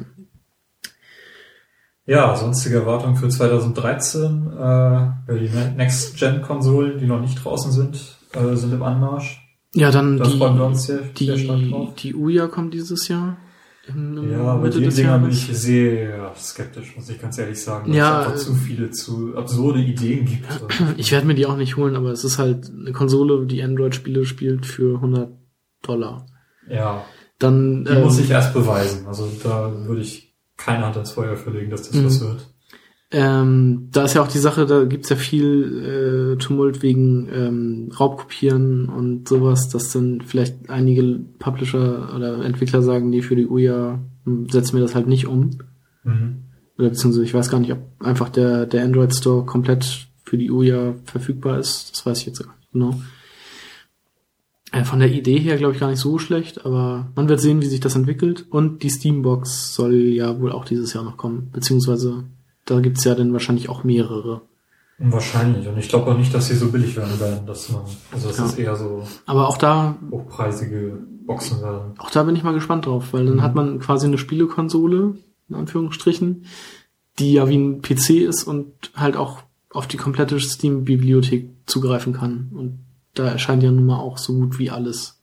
[2.06, 4.46] Ja, sonstige Erwartungen für 2013.
[4.52, 9.40] Äh, die Next-Gen-Konsolen, die noch nicht draußen sind, äh, sind im Anmarsch.
[9.74, 11.56] Ja, dann Da die freuen wir uns sehr, die sehr
[11.98, 13.36] die Uja kommt dieses Jahr.
[13.86, 18.20] Im Ja, den des Dingern bin ich sehr skeptisch, muss ich ganz ehrlich sagen, Ja,
[18.22, 20.46] es einfach äh, zu viele, zu absurde Ideen gibt.
[20.96, 24.24] Ich werde mir die auch nicht holen, aber es ist halt eine Konsole, die Android-Spiele
[24.24, 25.30] spielt für 100
[25.82, 26.26] Dollar.
[26.70, 27.04] Ja,
[27.38, 29.06] Dann die ähm, muss ich erst beweisen.
[29.06, 32.04] Also da würde ich keine Hand ins Feuer verlegen, dass das Mhm.
[32.06, 32.46] was wird.
[33.12, 37.90] ähm, da ist ja auch die Sache, da gibt's ja viel äh, Tumult wegen ähm,
[37.98, 43.98] Raubkopieren und sowas, dass dann vielleicht einige Publisher oder Entwickler sagen, nee, für die Uja
[44.24, 45.58] hm, setzen wir das halt nicht um.
[46.04, 46.44] Mhm.
[46.78, 50.50] Oder beziehungsweise ich weiß gar nicht, ob einfach der, der Android Store komplett für die
[50.50, 51.90] Uja verfügbar ist.
[51.92, 53.00] Das weiß ich jetzt gar nicht genau.
[54.72, 57.60] Äh, Von der Idee her glaube ich gar nicht so schlecht, aber man wird sehen,
[57.60, 58.46] wie sich das entwickelt.
[58.50, 61.50] Und die Steambox soll ja wohl auch dieses Jahr noch kommen.
[61.52, 62.24] Beziehungsweise
[62.66, 64.42] da gibt's ja dann wahrscheinlich auch mehrere.
[64.98, 65.66] Wahrscheinlich.
[65.66, 67.82] Und ich glaube auch nicht, dass sie so billig werden werden, dass man,
[68.12, 68.44] also dass Ja.
[68.44, 71.94] es eher so Aber auch da, hochpreisige Boxen werden.
[71.98, 73.42] auch da bin ich mal gespannt drauf, weil dann Mhm.
[73.42, 75.14] hat man quasi eine Spielekonsole,
[75.48, 76.44] in Anführungsstrichen,
[77.18, 79.42] die ja wie ein PC ist und halt auch
[79.72, 82.50] auf die komplette Steam-Bibliothek zugreifen kann.
[82.54, 82.80] Und
[83.20, 85.20] da erscheint ja nun mal auch so gut wie alles.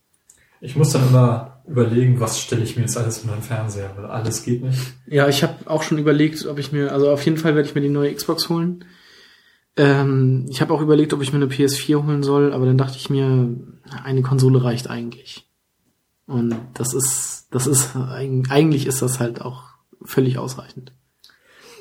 [0.60, 4.06] Ich muss dann immer überlegen, was stelle ich mir jetzt alles in meinen Fernseher, weil
[4.06, 4.78] alles geht nicht.
[5.06, 7.74] Ja, ich habe auch schon überlegt, ob ich mir, also auf jeden Fall werde ich
[7.74, 8.84] mir die neue Xbox holen.
[9.76, 12.96] Ähm, ich habe auch überlegt, ob ich mir eine PS4 holen soll, aber dann dachte
[12.96, 13.54] ich mir,
[14.02, 15.46] eine Konsole reicht eigentlich.
[16.26, 19.62] Und das ist, das ist, eig- eigentlich ist das halt auch
[20.02, 20.92] völlig ausreichend.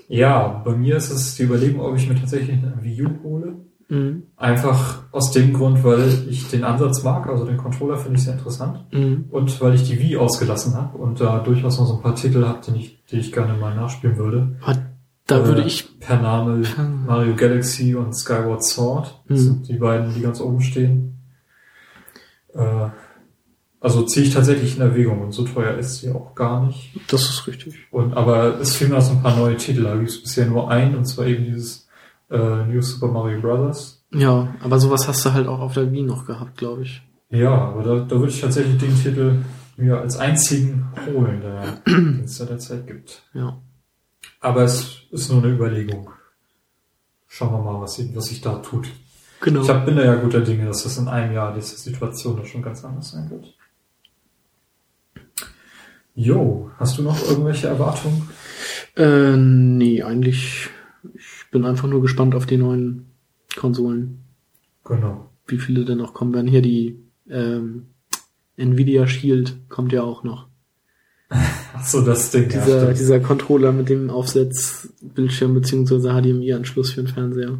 [0.07, 3.55] Ja, bei mir ist es die Überlegung, ob ich mir tatsächlich eine Wii U hole.
[3.89, 4.23] Mhm.
[4.35, 8.33] Einfach aus dem Grund, weil ich den Ansatz mag, also den Controller finde ich sehr
[8.33, 8.85] interessant.
[8.91, 9.25] Mhm.
[9.31, 12.43] Und weil ich die Wii ausgelassen habe und da durchaus noch so ein paar Titel
[12.45, 14.57] habe, die ich, die ich gerne mal nachspielen würde.
[14.61, 14.77] Aber
[15.25, 16.63] da Äh, würde ich, Per Name
[17.05, 19.21] Mario Galaxy und Skyward Sword.
[19.29, 19.43] Das Mhm.
[19.43, 21.19] sind die beiden, die ganz oben stehen.
[22.53, 22.89] Äh,
[23.79, 26.99] also ziehe ich tatsächlich in Erwägung und so teuer ist sie auch gar nicht.
[27.09, 27.75] das ist richtig.
[27.91, 29.83] Und aber es fehlen noch so ein paar neue Titel.
[29.83, 31.86] Da gibt es bisher nur einen, und zwar eben dieses
[32.29, 34.05] äh, New Super Mario Bros.
[34.13, 37.01] Ja, aber sowas hast du halt auch auf der Wii noch gehabt, glaube ich.
[37.29, 39.37] Ja, aber da, da würde ich tatsächlich den Titel
[39.75, 43.23] mir als einzigen holen, der den es da derzeit gibt.
[43.33, 43.57] Ja.
[44.39, 46.09] Aber es ist nur eine Überlegung.
[47.27, 48.87] Schauen wir mal, was, sich- was sich da tut.
[49.41, 49.61] Genau.
[49.61, 52.45] Ich hab, bin da ja guter Dinge, dass das in einem Jahr diese Situation da
[52.45, 53.53] schon ganz anders sein wird.
[56.15, 58.27] Jo, hast du noch irgendwelche Erwartungen?
[58.95, 60.69] Äh, nee, eigentlich, ich
[61.51, 63.07] bin einfach nur gespannt auf die neuen
[63.55, 64.23] Konsolen.
[64.83, 65.29] Genau.
[65.47, 66.47] Wie viele denn noch kommen werden.
[66.47, 67.87] Hier die ähm,
[68.57, 70.47] Nvidia Shield kommt ja auch noch.
[71.29, 72.49] Ach so, das Ding.
[72.49, 72.99] ja, Dieser, stimmt.
[72.99, 77.59] dieser Controller mit dem Aufsetzbildschirm beziehungsweise HDMI-Anschluss für den Fernseher.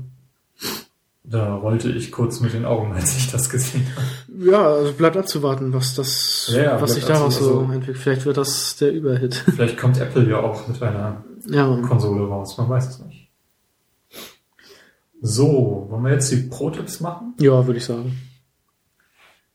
[1.23, 4.49] Da rollte ich kurz mit den Augen, als ich das gesehen habe.
[4.49, 7.97] Ja, also bleibt abzuwarten, was das, Ja, ja, was sich daraus so entwickelt.
[7.97, 9.35] Vielleicht wird das der Überhit.
[9.35, 13.26] Vielleicht kommt Apple ja auch mit einer ja, Konsole raus, man weiß es nicht.
[15.21, 17.33] So, wollen wir jetzt die Pro-Tipps machen?
[17.39, 18.17] ja, würde ich sagen.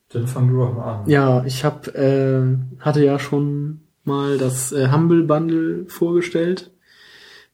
[0.09, 1.09] Dann fang du doch mal an.
[1.09, 2.43] Ja, ich hab, äh,
[2.81, 6.71] hatte ja schon mal das äh, Humble Bundle vorgestellt.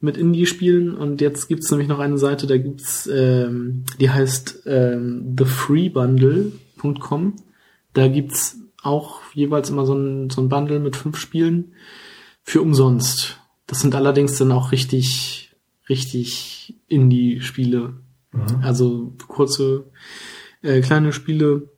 [0.01, 5.35] mit Indie-Spielen und jetzt gibt's nämlich noch eine Seite, da gibt's, ähm, die heißt ähm,
[5.35, 7.35] thefreebundle.com.
[7.91, 11.73] Da gibt's auch jeweils immer so ein, so ein Bundle mit fünf Spielen
[12.43, 13.41] für umsonst.
[13.67, 15.51] Das sind allerdings dann auch richtig,
[15.89, 17.93] richtig Indie-Spiele.
[18.31, 18.61] Mhm.
[18.61, 19.85] Also kurze,
[20.61, 21.69] äh, kleine Spiele.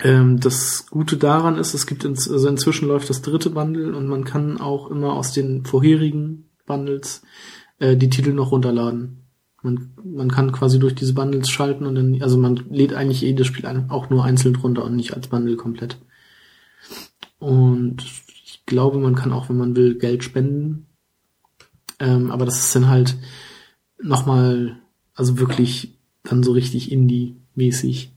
[0.00, 4.08] Ähm, das Gute daran ist, es gibt ins, also inzwischen läuft das dritte Bundle und
[4.08, 7.22] man kann auch immer aus den vorherigen Bundles
[7.78, 9.18] äh, die Titel noch runterladen.
[9.62, 13.46] Man, man kann quasi durch diese Bundles schalten und dann, also man lädt eigentlich jedes
[13.46, 15.98] Spiel auch nur einzeln runter und nicht als Bundle komplett.
[17.38, 20.86] Und ich glaube, man kann auch, wenn man will, Geld spenden.
[22.00, 23.16] Ähm, aber das ist dann halt
[24.02, 24.78] nochmal,
[25.14, 28.12] also wirklich dann so richtig Indie-mäßig,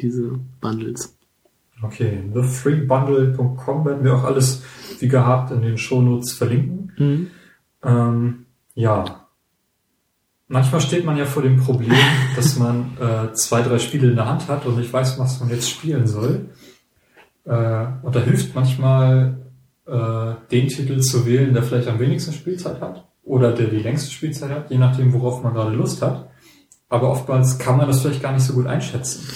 [0.00, 1.16] diese Bundles.
[1.82, 4.62] Okay, thefreebundle.com werden wir auch alles
[5.00, 6.92] wie gehabt in den Shownotes verlinken.
[6.96, 7.30] Mhm.
[7.82, 9.26] Ähm, ja.
[10.46, 11.92] Manchmal steht man ja vor dem Problem,
[12.36, 15.50] dass man äh, zwei, drei Spiele in der Hand hat und nicht weiß, was man
[15.50, 16.50] jetzt spielen soll.
[17.44, 19.38] Äh, und da hilft manchmal,
[19.86, 24.10] äh, den Titel zu wählen, der vielleicht am wenigsten Spielzeit hat oder der die längste
[24.10, 26.30] Spielzeit hat, je nachdem, worauf man gerade Lust hat.
[26.88, 29.26] Aber oftmals kann man das vielleicht gar nicht so gut einschätzen.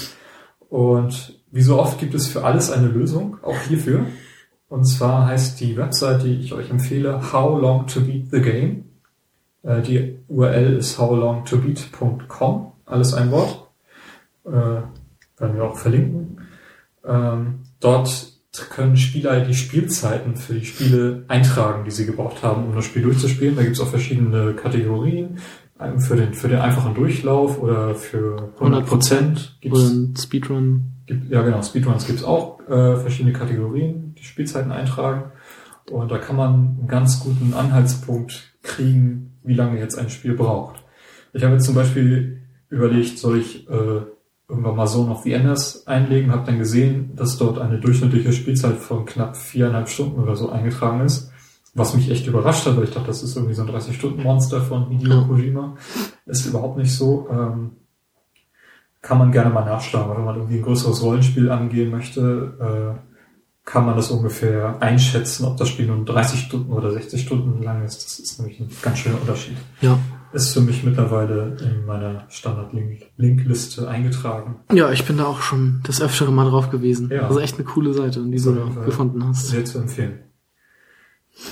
[0.68, 4.06] Und wie so oft gibt es für alles eine Lösung, auch hierfür.
[4.68, 8.84] Und zwar heißt die Website, die ich euch empfehle, How Long to Beat the Game.
[9.62, 13.70] Äh, die URL ist howlongtobeat.com, alles ein Wort.
[14.44, 16.42] Äh, werden wir auch verlinken.
[17.04, 18.37] Ähm, dort
[18.70, 23.02] können Spieler die Spielzeiten für die Spiele eintragen, die sie gebraucht haben, um das Spiel
[23.02, 23.56] durchzuspielen.
[23.56, 25.38] Da gibt es auch verschiedene Kategorien.
[25.98, 30.94] Für den, für den einfachen Durchlauf oder für 100 Prozent ein Speedrun.
[31.06, 31.62] Gibt, ja, genau.
[31.62, 35.30] Speedruns gibt es auch äh, verschiedene Kategorien, die Spielzeiten eintragen.
[35.88, 40.82] Und da kann man einen ganz guten Anhaltspunkt kriegen, wie lange jetzt ein Spiel braucht.
[41.32, 44.00] Ich habe jetzt zum Beispiel überlegt, soll ich äh,
[44.48, 49.04] irgendwann mal so noch VNS einlegen, habe dann gesehen, dass dort eine durchschnittliche Spielzeit von
[49.04, 51.30] knapp viereinhalb Stunden oder so eingetragen ist.
[51.74, 54.88] Was mich echt überrascht hat, weil ich dachte, das ist irgendwie so ein 30-Stunden-Monster von
[54.88, 55.26] Hideo.
[55.26, 55.76] Kojima.
[56.24, 57.28] Ist überhaupt nicht so.
[57.30, 57.72] Ähm,
[59.02, 63.08] kann man gerne mal nachschlagen, wenn man irgendwie ein größeres Rollenspiel angehen möchte, äh,
[63.64, 67.84] kann man das ungefähr einschätzen, ob das Spiel nun 30 Stunden oder 60 Stunden lang
[67.84, 68.04] ist.
[68.04, 69.58] Das ist nämlich ein ganz schöner Unterschied.
[69.82, 69.98] Ja.
[70.32, 74.56] Ist für mich mittlerweile in meiner Standard-Link-Liste eingetragen.
[74.72, 77.10] Ja, ich bin da auch schon das öftere Mal drauf gewesen.
[77.10, 77.26] Ja.
[77.26, 79.48] Also echt eine coole Seite, die du da gefunden hast.
[79.48, 80.20] Sehr zu empfehlen.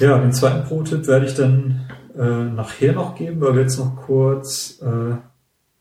[0.01, 3.97] Ja, den zweiten Pro-Tipp werde ich dann äh, nachher noch geben, weil wir jetzt noch
[3.97, 5.17] kurz äh,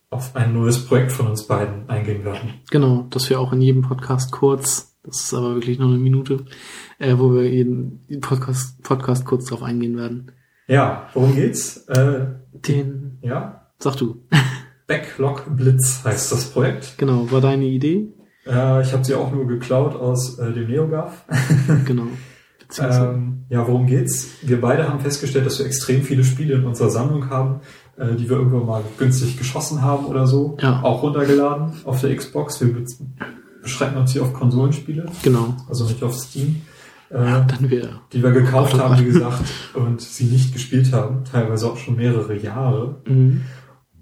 [0.10, 2.54] auf ein neues Projekt von uns beiden eingehen werden.
[2.72, 6.46] Genau, dass wir auch in jedem Podcast kurz, das ist aber wirklich nur eine Minute,
[7.00, 10.32] äh, wo wir jeden Podcast, Podcast kurz drauf eingehen werden.
[10.68, 11.78] Ja, worum geht's?
[11.88, 14.24] Äh, Den, ja, sag du.
[14.88, 16.96] Backlog Blitz heißt das Projekt.
[16.98, 18.08] Genau, war deine Idee?
[18.46, 21.26] Äh, ich habe sie auch nur geklaut aus äh, dem NeoGAF.
[21.86, 22.08] Genau.
[22.80, 24.28] Ähm, ja, worum geht's?
[24.42, 27.62] Wir beide haben festgestellt, dass wir extrem viele Spiele in unserer Sammlung haben,
[27.96, 30.58] äh, die wir irgendwann mal günstig geschossen haben oder so.
[30.60, 30.82] Ja.
[30.82, 32.60] Auch runtergeladen auf der Xbox.
[32.62, 32.86] Wir be-
[33.62, 35.56] beschränken uns hier auf Konsolenspiele, genau.
[35.70, 36.64] also nicht auf Steam.
[37.10, 38.02] Äh, Dann wir.
[38.14, 39.44] die wir gekauft Auf- haben, wie gesagt,
[39.74, 43.02] und sie nicht gespielt haben, teilweise auch schon mehrere Jahre.
[43.08, 43.42] Mhm.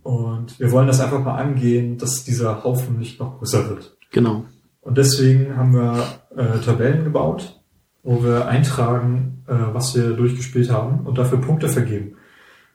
[0.03, 3.98] Und wir wollen das einfach mal angehen, dass dieser Haufen nicht noch größer wird.
[4.11, 4.45] Genau.
[4.82, 6.03] Und deswegen haben wir
[6.35, 7.61] äh, Tabellen gebaut,
[8.03, 12.15] wo wir eintragen, äh, was wir durchgespielt haben und dafür Punkte vergeben.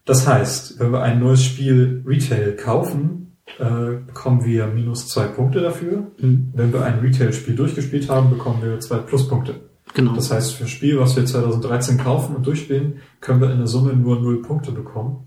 [0.07, 5.61] Das heißt, wenn wir ein neues Spiel Retail kaufen, äh, bekommen wir minus zwei Punkte
[5.61, 6.07] dafür.
[6.19, 6.51] Mhm.
[6.55, 9.57] Wenn wir ein Retail-Spiel durchgespielt haben, bekommen wir zwei Pluspunkte.
[9.95, 10.15] Genau.
[10.15, 13.67] Das heißt, für ein Spiel, was wir 2013 kaufen und durchspielen, können wir in der
[13.67, 15.27] Summe nur null Punkte bekommen.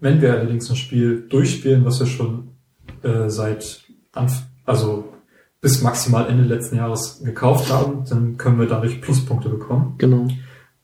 [0.00, 2.48] Wenn wir allerdings ein Spiel durchspielen, was wir schon
[3.02, 5.12] äh, seit Anf also
[5.60, 10.28] bis maximal Ende letzten Jahres gekauft haben, dann können wir dadurch Pluspunkte bekommen genau.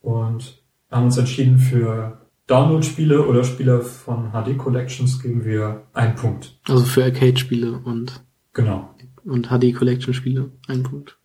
[0.01, 6.59] und haben uns entschieden für Download-Spiele oder Spiele von HD Collections geben wir einen Punkt.
[6.67, 8.89] Also für Arcade-Spiele und, Genau.
[9.23, 11.18] und HD-Collection-Spiele ein Punkt.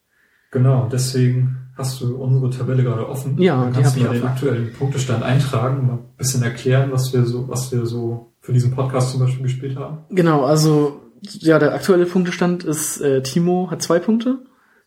[0.55, 3.37] Genau, deswegen hast du unsere Tabelle gerade offen.
[3.41, 6.43] Ja, Dann die kannst hab du ich mal den aktuellen Punktestand eintragen, mal ein bisschen
[6.43, 9.99] erklären, was wir so, was wir so für diesen Podcast zum Beispiel gespielt haben.
[10.11, 14.39] Genau, also ja, der aktuelle Punktestand ist, äh, Timo hat zwei Punkte,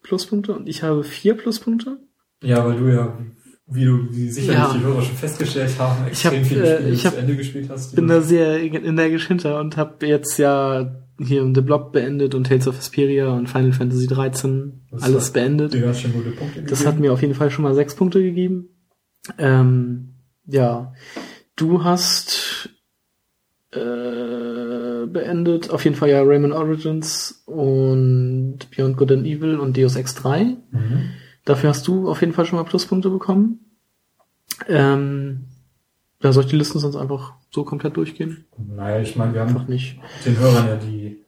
[0.04, 1.98] Pluspunkte, und ich habe vier Pluspunkte.
[2.42, 3.18] Ja, weil du ja,
[3.70, 4.74] wie du, wie sicherlich Ja.
[4.74, 7.20] die Hörer schon festgestellt haben, Ich hab, extrem viele äh, Spiele ich bis hab- zu
[7.20, 7.92] Ende gespielt hast.
[7.92, 12.46] die- Bin da sehr energisch hinter und habe jetzt ja hier The Block beendet und
[12.48, 15.72] Tales of Vesperia und Final Fantasy 13 Das alles beendet.
[15.80, 16.88] ganz schön gute Punkte Das gegeben.
[16.88, 18.70] hat mir auf jeden Fall schon mal sechs Punkte gegeben.
[19.38, 20.14] Ähm,
[20.46, 20.94] ja,
[21.56, 22.70] Du hast
[23.72, 29.96] äh, beendet auf jeden Fall ja Rayman Origins und Beyond Good and Evil und Deus
[29.96, 30.44] Ex 3.
[30.44, 31.10] Mhm.
[31.46, 33.60] Dafür hast du auf jeden Fall schon mal Pluspunkte bekommen.
[34.68, 35.46] Ähm,
[36.22, 38.46] ja, soll ich die Listen sonst einfach so komplett durchgehen?
[38.58, 40.00] Naja, ich meine, wir Einfach haben nicht.
[40.26, 41.24] den Hörern ja die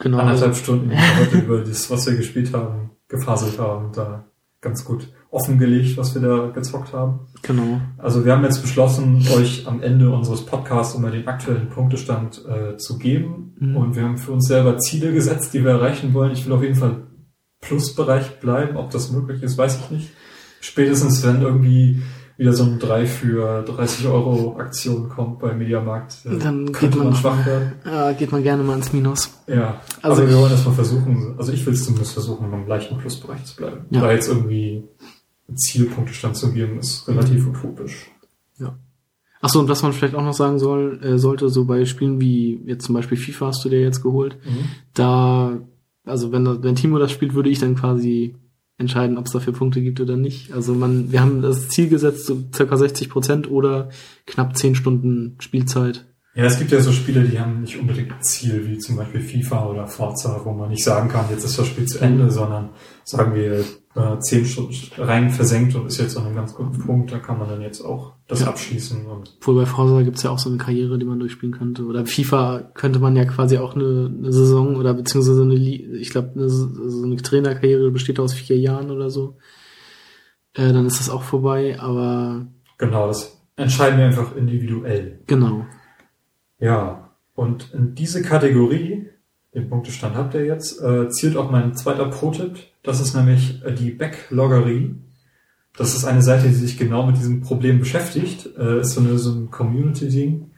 [0.00, 0.18] Genau.
[0.18, 4.26] anderthalb Stunden, die wir heute über das, was wir gespielt haben, gefaselt haben, da
[4.60, 7.26] ganz gut offengelegt, was wir da gezockt haben.
[7.42, 7.80] genau.
[7.98, 12.76] Also wir haben jetzt beschlossen, euch am Ende unseres Podcasts immer den aktuellen Punktestand äh,
[12.76, 13.54] zu geben.
[13.58, 13.76] Mhm.
[13.76, 16.32] Und wir haben für uns selber Ziele gesetzt, die wir erreichen wollen.
[16.32, 17.02] Ich will auf jeden Fall
[17.60, 18.76] Plusbereich bleiben.
[18.76, 20.10] Ob das möglich ist, weiß ich nicht.
[20.60, 22.02] Spätestens, wenn irgendwie
[22.38, 26.98] wieder so ein 3 für 30 Euro Aktion kommt bei Mediamarkt, äh, Dann geht könnte
[26.98, 27.72] man man schwach werden.
[27.84, 29.30] Ja, geht man gerne mal ins Minus.
[29.48, 32.66] Ja, Also also wir wollen das mal versuchen, also ich will es zumindest versuchen, im
[32.66, 33.84] leichten Plusbereich zu bleiben.
[33.90, 34.02] Ja.
[34.02, 34.84] Da jetzt irgendwie
[35.48, 38.08] einen Zielpunktestand zu geben, ist relativ utopisch.
[39.40, 42.20] Ach so, und was man vielleicht auch noch sagen soll, äh, sollte, so bei Spielen
[42.20, 44.36] wie jetzt zum Beispiel FIFA hast du dir jetzt geholt,
[44.94, 45.58] da,
[46.04, 48.34] also wenn, wenn Timo das spielt, würde ich dann quasi
[48.78, 50.52] entscheiden, ob es dafür Punkte gibt oder nicht.
[50.52, 53.90] Also man, wir haben das Ziel gesetzt, so circa 60 Prozent oder
[54.26, 56.06] knapp 10 Stunden Spielzeit.
[56.34, 59.20] Ja, es gibt ja so Spiele, die haben nicht unbedingt ein Ziel, wie zum Beispiel
[59.20, 62.70] FIFA oder Forza, wo man nicht sagen kann, jetzt ist das Spiel zu Ende, sondern
[63.04, 63.64] sagen wir
[63.98, 67.38] äh, zehn Stunden rein versenkt und ist jetzt an einem ganz guten Punkt, da kann
[67.38, 68.48] man dann jetzt auch das Ja.
[68.48, 71.84] abschließen und Obwohl bei Forza gibt's ja auch so eine Karriere, die man durchspielen könnte.
[71.84, 76.30] Oder FIFA könnte man ja quasi auch eine, eine Saison oder beziehungsweise eine, ich glaube,
[76.34, 79.36] eine, so eine Trainerkarriere besteht aus vier Jahren oder so.
[80.54, 82.46] Äh, dann ist das auch vorbei, aber
[82.78, 85.20] genau, das entscheiden wir einfach individuell.
[85.26, 85.66] genau.
[86.60, 89.06] Ja, und in diese Kategorie,
[89.54, 92.58] den Punktestand habt ihr jetzt, äh, zielt auch mein zweiter Pro-Tipp.
[92.88, 94.94] Das ist nämlich äh, die Backloggerie.
[95.76, 98.48] Das ist eine Seite, die sich genau mit diesem Problem beschäftigt.
[98.58, 100.50] Äh, ist so, eine, so ein Community-Ding,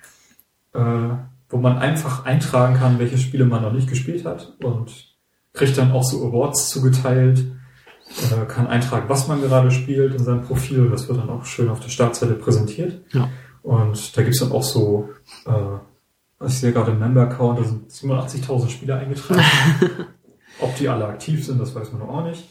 [0.73, 1.09] äh,
[1.49, 5.09] wo man einfach eintragen kann, welche Spiele man noch nicht gespielt hat und
[5.55, 7.47] kriegt dann auch so Awards zugeteilt,
[8.31, 10.89] äh, kann eintragen, was man gerade spielt in seinem Profil.
[10.89, 13.03] Das wird dann auch schön auf der Startseite präsentiert.
[13.13, 13.29] Ja.
[13.65, 15.09] Und da gibt's dann auch so,
[15.47, 19.43] äh, ich sehe gerade im Member-Account, da sind 87.000 Spieler eingetragen.
[20.61, 22.49] Ob die alle aktiv sind, das weiß man noch auch nicht.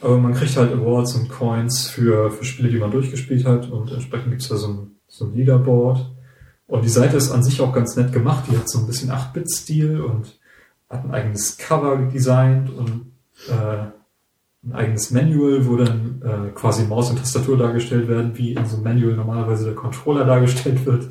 [0.00, 3.70] Aber man kriegt halt Awards und Coins für, für Spiele, die man durchgespielt hat.
[3.70, 6.10] Und entsprechend gibt's da so ein, so ein Leaderboard.
[6.66, 8.44] Und die Seite ist an sich auch ganz nett gemacht.
[8.50, 10.40] Die hat so ein bisschen 8-Bit-Stil und
[10.88, 13.12] hat ein eigenes Cover designt und
[13.48, 13.86] äh,
[14.64, 18.76] ein eigenes Manual, wo dann äh, quasi Maus und Tastatur dargestellt werden, wie in so
[18.76, 21.08] einem Manual normalerweise der Controller dargestellt wird.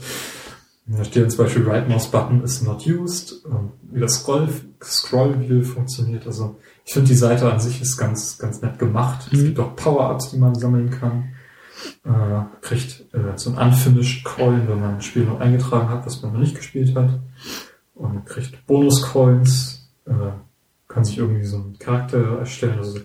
[0.88, 4.50] Da steht zum Beispiel Right Mouse Button is not used, und wie das Scroll,
[4.84, 6.26] Scroll Wheel funktioniert.
[6.26, 9.28] Also ich finde die Seite an sich ist ganz, ganz nett gemacht.
[9.32, 9.46] Es Mhm.
[9.46, 11.30] gibt auch Power-Ups, die man sammeln kann.
[12.04, 16.22] Äh, kriegt äh, so ein Unfinished Coin, wenn man ein Spiel noch eingetragen hat, was
[16.22, 17.20] man noch nicht gespielt hat.
[17.96, 20.12] Und kriegt Bonus-Coins, äh,
[20.88, 22.80] kann sich irgendwie so einen Charakter erstellen.
[22.80, 23.00] Also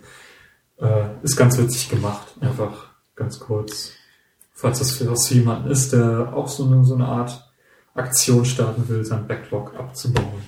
[0.78, 2.34] äh, ist ganz witzig gemacht.
[2.40, 3.92] Einfach ganz kurz.
[4.52, 7.45] Falls das für jemanden ist, der auch so eine, so eine Art
[7.96, 10.42] Aktion starten will, sein Backlog abzubauen.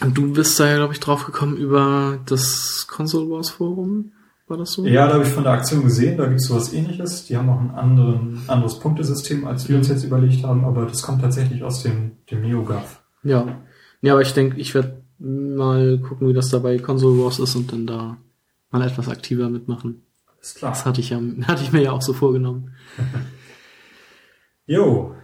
[0.00, 4.12] Und du bist da ja, glaube ich, drauf gekommen über das Console Wars Forum.
[4.48, 4.84] War das so?
[4.86, 7.26] Ja, da habe ich von der Aktion gesehen, da gibt es sowas ähnliches.
[7.26, 11.02] Die haben auch ein anderen, anderes Punktesystem, als wir uns jetzt überlegt haben, aber das
[11.02, 13.02] kommt tatsächlich aus dem, dem NeoGAF.
[13.22, 13.60] Ja.
[14.00, 17.54] Ja, aber ich denke, ich werde mal gucken, wie das da bei Console Wars ist
[17.54, 18.16] und dann da
[18.70, 20.02] mal etwas aktiver mitmachen.
[20.40, 20.72] Ist klar.
[20.72, 22.72] Das hatte ich ja, hatte ich mir ja auch so vorgenommen.
[24.66, 25.14] Jo,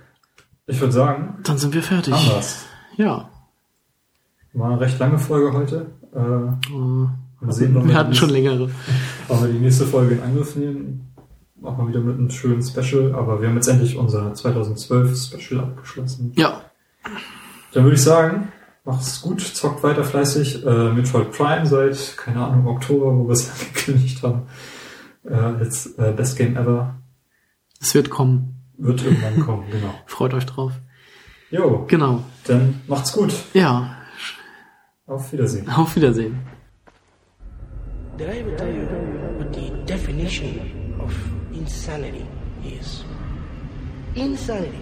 [0.69, 2.15] ich würde sagen, Dann sind wir fertig.
[2.15, 2.65] wir's.
[2.97, 3.29] Ja.
[4.53, 5.87] War eine recht lange Folge heute.
[6.15, 7.09] Äh, Äh,
[7.41, 8.71] mal sehen, wir wir, hatten schon längere.
[9.29, 11.05] wann wir die nächste Folge in Angriff nehmen.
[11.63, 15.61] Auch mal wieder mit einem schönen Special, aber wir haben jetzt endlich unser 2012 Special
[15.61, 16.33] abgeschlossen.
[16.37, 16.63] Ja.
[17.73, 18.49] Dann würde ich sagen,
[18.85, 20.65] macht's gut, zockt weiter fleißig.
[20.65, 24.43] Äh, Metroid Prime seit, keine Ahnung, Oktober, wo wir es angekündigt haben.
[25.25, 26.95] Äh, als äh, Best Game Ever.
[27.81, 28.58] Es wird kommen.
[28.79, 29.93] Wird irgendwann kommen, genau.
[30.07, 30.73] Freut euch drauf.
[31.51, 32.23] Jo, Genau.
[32.47, 33.33] dann macht's gut.
[33.55, 33.97] Ja.
[35.07, 35.69] Auf Wiedersehen.
[35.71, 36.39] Auf Wiedersehen.
[38.19, 38.83] Did I ever tell you
[39.39, 41.13] what the definition of
[41.53, 42.27] insanity
[42.65, 43.05] is?
[44.15, 44.79] Insanity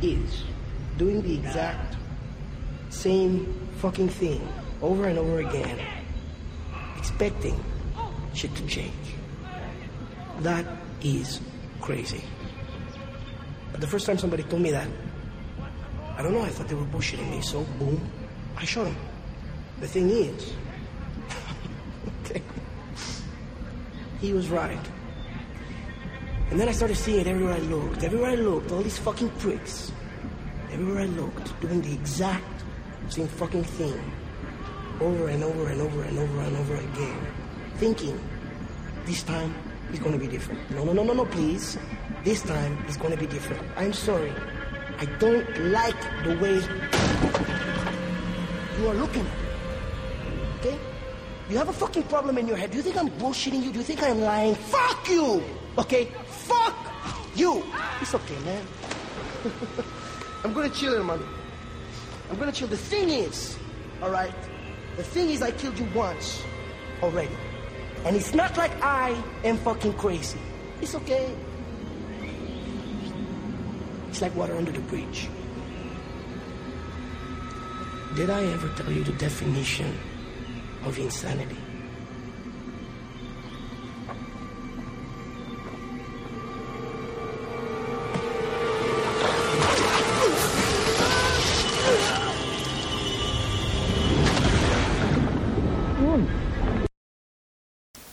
[0.00, 0.44] is
[0.98, 1.96] doing the exact
[2.90, 3.46] same
[3.80, 4.40] fucking thing
[4.80, 5.76] over and over again,
[6.98, 7.56] expecting
[8.32, 8.92] shit to change.
[10.42, 10.64] That
[11.02, 11.40] is
[11.80, 12.22] crazy.
[13.72, 14.86] But the first time somebody told me that,
[16.16, 18.00] I don't know, I thought they were bullshitting me, so boom,
[18.56, 18.96] I shot him.
[19.80, 20.52] The thing is,
[22.24, 22.42] okay.
[24.20, 24.78] He was right.
[26.50, 28.04] And then I started seeing it everywhere I looked.
[28.04, 29.90] Everywhere I looked, all these fucking pricks.
[30.70, 32.62] Everywhere I looked, doing the exact
[33.08, 34.12] same fucking thing.
[35.00, 37.26] Over and over and over and over and over again.
[37.76, 38.20] Thinking,
[39.06, 39.54] this time
[39.92, 40.58] it's gonna be different.
[40.70, 41.78] No, no, no, no, no, please.
[42.24, 43.62] This time it's gonna be different.
[43.76, 44.32] I'm sorry.
[44.98, 46.56] I don't like the way
[48.78, 49.48] you are looking at me.
[50.60, 50.78] Okay?
[51.50, 52.70] You have a fucking problem in your head.
[52.70, 53.70] Do you think I'm bullshitting you?
[53.70, 54.54] Do you think I'm lying?
[54.54, 55.42] Fuck you!
[55.76, 56.06] Okay?
[56.26, 56.76] Fuck
[57.34, 57.62] you!
[58.00, 58.64] It's okay, man.
[60.44, 61.20] I'm gonna chill, man.
[62.30, 62.68] I'm gonna chill.
[62.68, 63.58] The thing is,
[64.02, 64.34] alright?
[64.96, 66.42] The thing is, I killed you once
[67.02, 67.36] already.
[68.04, 69.14] And it's not like I
[69.44, 70.38] am fucking crazy.
[70.80, 71.34] It's okay.
[74.08, 75.28] It's like water under the bridge.
[78.16, 79.96] Did I ever tell you the definition
[80.84, 81.61] of insanity?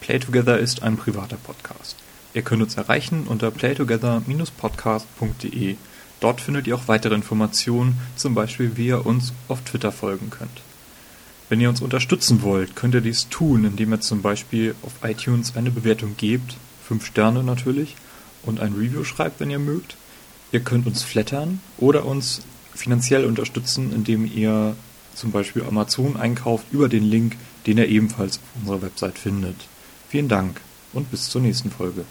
[0.10, 1.96] Playtogether ist ein privater Podcast.
[2.34, 5.76] Ihr könnt uns erreichen unter playtogether-podcast.de.
[6.20, 10.64] Dort findet ihr auch weitere Informationen, zum Beispiel wie ihr uns auf Twitter folgen könnt.
[11.48, 15.56] Wenn ihr uns unterstützen wollt, könnt ihr dies tun, indem ihr zum Beispiel auf iTunes
[15.56, 16.58] eine Bewertung gebt,
[16.88, 17.96] 5 Sterne natürlich,
[18.42, 19.96] und ein Review schreibt, wenn ihr mögt.
[20.52, 22.42] Ihr könnt uns flattern oder uns
[22.74, 24.76] finanziell unterstützen, indem ihr
[25.14, 27.36] zum Beispiel Amazon einkauft über den Link,
[27.68, 29.69] den ihr ebenfalls auf unserer Website findet.
[30.10, 30.60] Vielen Dank
[30.92, 32.04] und bis zur nächsten Folge.